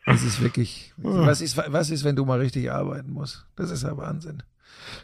Das 0.06 0.22
ist 0.22 0.40
wirklich, 0.40 0.94
was 0.97 1.40
ist, 1.40 1.56
was 1.56 1.90
ist, 1.90 2.05
wenn 2.05 2.16
du 2.16 2.24
mal 2.24 2.40
richtig 2.40 2.72
arbeiten 2.72 3.12
musst? 3.12 3.47
Das 3.56 3.70
ist 3.70 3.82
ja 3.82 3.97
Wahnsinn. 3.97 4.43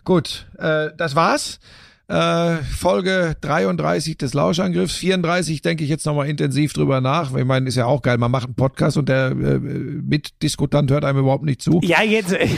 Gut, 0.05 0.47
äh, 0.59 0.91
das 0.97 1.15
war's. 1.15 1.61
Äh, 2.09 2.59
Folge 2.63 3.37
33 3.41 4.17
des 4.17 4.33
Lauschangriffs. 4.33 4.95
34 4.97 5.61
denke 5.63 5.83
ich 5.83 5.91
jetzt 5.91 6.07
nochmal 6.07 6.29
intensiv 6.29 6.73
drüber 6.73 7.01
nach. 7.01 7.35
Ich 7.35 7.45
meine, 7.45 7.67
ist 7.69 7.75
ja 7.75 7.87
auch 7.87 8.01
geil. 8.03 8.17
Man 8.19 8.31
macht 8.31 8.45
einen 8.47 8.55
Podcast 8.55 8.97
und 8.97 9.09
der 9.09 9.33
äh, 9.33 9.59
Mitdiskutant 9.59 10.91
hört 10.91 11.05
einem 11.05 11.19
überhaupt 11.19 11.45
nicht 11.45 11.63
zu. 11.63 11.81
Ja, 11.83 12.03
jetzt. 12.03 12.33
äh, 12.33 12.49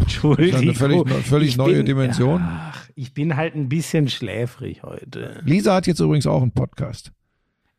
Entschuldigung. 0.00 0.60
eine 0.60 0.74
völlig 0.74 1.08
völlig 1.24 1.56
neue 1.56 1.76
bin- 1.76 1.86
Dimension. 1.86 2.42
Ach, 2.44 2.86
ich 2.94 3.14
bin 3.14 3.36
halt 3.36 3.54
ein 3.54 3.68
bisschen 3.70 4.08
schläfrig 4.08 4.82
heute. 4.82 5.40
Lisa 5.44 5.74
hat 5.74 5.86
jetzt 5.86 6.00
übrigens 6.00 6.26
auch 6.26 6.42
einen 6.42 6.52
Podcast. 6.52 7.12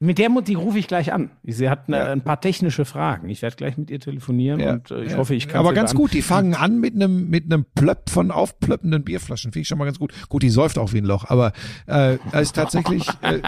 Mit 0.03 0.17
der 0.17 0.29
Mut, 0.29 0.47
die 0.47 0.55
rufe 0.55 0.79
ich 0.79 0.87
gleich 0.87 1.13
an. 1.13 1.29
Sie 1.43 1.69
hat 1.69 1.87
eine, 1.87 1.97
Ja. 1.97 2.11
ein 2.11 2.21
paar 2.21 2.41
technische 2.41 2.85
Fragen. 2.85 3.29
Ich 3.29 3.43
werde 3.43 3.55
gleich 3.55 3.77
mit 3.77 3.91
ihr 3.91 3.99
telefonieren 3.99 4.59
Ja, 4.59 4.73
und 4.73 4.89
äh, 4.89 5.03
ich 5.03 5.11
ja. 5.11 5.17
hoffe, 5.17 5.35
ich 5.35 5.47
kann 5.47 5.59
Aber 5.59 5.73
ganz 5.73 5.93
gut, 5.93 6.13
die 6.13 6.23
fangen 6.23 6.55
an 6.55 6.79
mit 6.79 6.95
einem 6.95 7.29
mit 7.29 7.45
einem 7.45 7.65
Plöpp 7.75 8.09
von 8.09 8.31
aufplöppenden 8.31 9.03
Bierflaschen. 9.03 9.51
Finde 9.51 9.61
ich 9.61 9.67
schon 9.67 9.77
mal 9.77 9.85
ganz 9.85 9.99
gut. 9.99 10.11
Gut, 10.27 10.41
die 10.41 10.49
säuft 10.49 10.79
auch 10.79 10.91
wie 10.93 10.97
ein 10.97 11.05
Loch, 11.05 11.25
aber 11.29 11.53
äh, 11.87 12.17
ist 12.41 12.55
tatsächlich, 12.55 13.07
äh, 13.21 13.41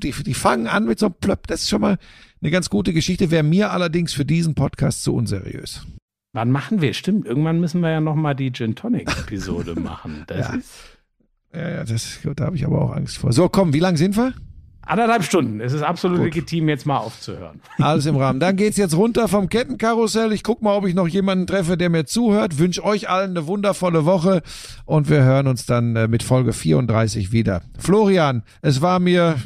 die, 0.00 0.12
die, 0.12 0.22
die 0.22 0.34
fangen 0.34 0.68
an 0.68 0.86
mit 0.86 1.00
so 1.00 1.06
einem 1.06 1.16
Plöpp. 1.20 1.48
Das 1.48 1.62
ist 1.62 1.68
schon 1.68 1.80
mal 1.80 1.98
eine 2.40 2.50
ganz 2.52 2.70
gute 2.70 2.92
Geschichte. 2.92 3.32
Wäre 3.32 3.42
mir 3.42 3.72
allerdings 3.72 4.12
für 4.12 4.24
diesen 4.24 4.54
Podcast 4.54 5.02
zu 5.02 5.14
unseriös. 5.16 5.84
Wann 6.32 6.52
machen 6.52 6.80
wir? 6.80 6.94
Stimmt, 6.94 7.26
irgendwann 7.26 7.58
müssen 7.58 7.80
wir 7.80 7.90
ja 7.90 8.00
noch 8.00 8.14
mal 8.14 8.34
die 8.34 8.52
Gin 8.52 8.76
Tonic 8.76 9.10
Episode 9.10 9.74
machen. 9.80 10.22
Das 10.28 10.38
Ja. 10.48 10.54
ist 10.54 10.70
Ja, 11.52 11.68
ja, 11.70 11.84
das, 11.84 12.20
da 12.36 12.44
habe 12.44 12.54
ich 12.54 12.64
aber 12.64 12.82
auch 12.82 12.92
Angst 12.94 13.18
vor. 13.18 13.32
So, 13.32 13.48
komm, 13.48 13.72
wie 13.72 13.80
lang 13.80 13.96
sind 13.96 14.16
wir? 14.16 14.32
Anderthalb 14.88 15.24
Stunden. 15.24 15.60
Es 15.60 15.72
ist 15.72 15.82
absolut 15.82 16.18
Gut. 16.18 16.26
legitim, 16.26 16.68
jetzt 16.68 16.86
mal 16.86 16.98
aufzuhören. 16.98 17.60
Alles 17.78 18.06
im 18.06 18.16
Rahmen. 18.16 18.40
Dann 18.40 18.56
geht's 18.56 18.76
jetzt 18.76 18.96
runter 18.96 19.28
vom 19.28 19.48
Kettenkarussell. 19.48 20.32
Ich 20.32 20.42
guck 20.42 20.62
mal, 20.62 20.76
ob 20.76 20.86
ich 20.86 20.94
noch 20.94 21.08
jemanden 21.08 21.46
treffe, 21.46 21.76
der 21.76 21.90
mir 21.90 22.04
zuhört. 22.04 22.58
Wünsch 22.58 22.80
euch 22.80 23.08
allen 23.08 23.30
eine 23.30 23.46
wundervolle 23.46 24.04
Woche 24.04 24.42
und 24.84 25.08
wir 25.08 25.22
hören 25.22 25.46
uns 25.46 25.66
dann 25.66 25.96
äh, 25.96 26.08
mit 26.08 26.22
Folge 26.22 26.52
34 26.52 27.32
wieder. 27.32 27.62
Florian, 27.78 28.42
es 28.62 28.80
war 28.80 28.98
mir 28.98 29.36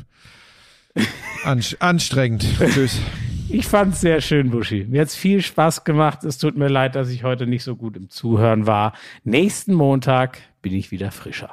anstrengend. 1.45 2.47
Tschüss. 2.59 3.01
Ich 3.49 3.67
fand's 3.67 4.01
sehr 4.01 4.23
schön, 4.23 4.51
Buschi. 4.51 4.87
Mir 4.89 5.03
hat's 5.03 5.15
viel 5.15 5.43
Spaß 5.43 5.85
gemacht. 5.85 6.25
Es 6.25 6.39
tut 6.39 6.57
mir 6.57 6.69
leid, 6.69 6.95
dass 6.95 7.11
ich 7.11 7.23
heute 7.23 7.47
nicht 7.47 7.65
so 7.65 7.77
gut 7.77 7.97
im 7.97 8.09
Zuhören 8.09 8.67
war. 8.67 8.95
Nächsten 9.25 9.75
Montag 9.75 10.39
bin 10.63 10.73
ich 10.73 10.91
wieder 10.91 11.11
frischer. 11.11 11.51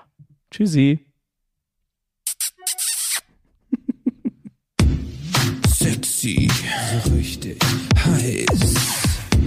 Tschüssi. 0.50 1.09
Sexy, 6.20 6.50
so 6.52 7.14
richtig 7.16 7.58
heiß. 7.96 8.74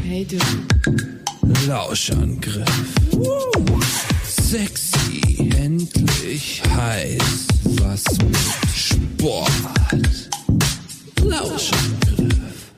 Hey 0.04 0.24
du, 0.24 0.38
Lauschangriff. 1.68 2.64
Sexy, 4.24 5.50
endlich 5.54 6.62
heiß. 6.74 7.46
Was 7.82 8.04
mit 8.22 8.36
Sport. 8.74 9.52
Lauschangriff. 11.22 12.72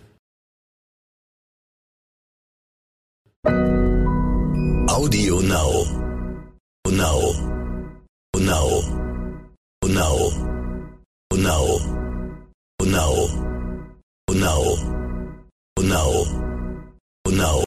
Audio 4.89 5.41
Now. 5.41 5.87
Now. 6.91 7.33
Now. 8.39 8.83
Now. 9.87 10.33
Now. 11.37 11.79
Now. 12.83 13.54
Now. 14.45 14.63
Now. 15.81 16.13
Now. 17.31 17.61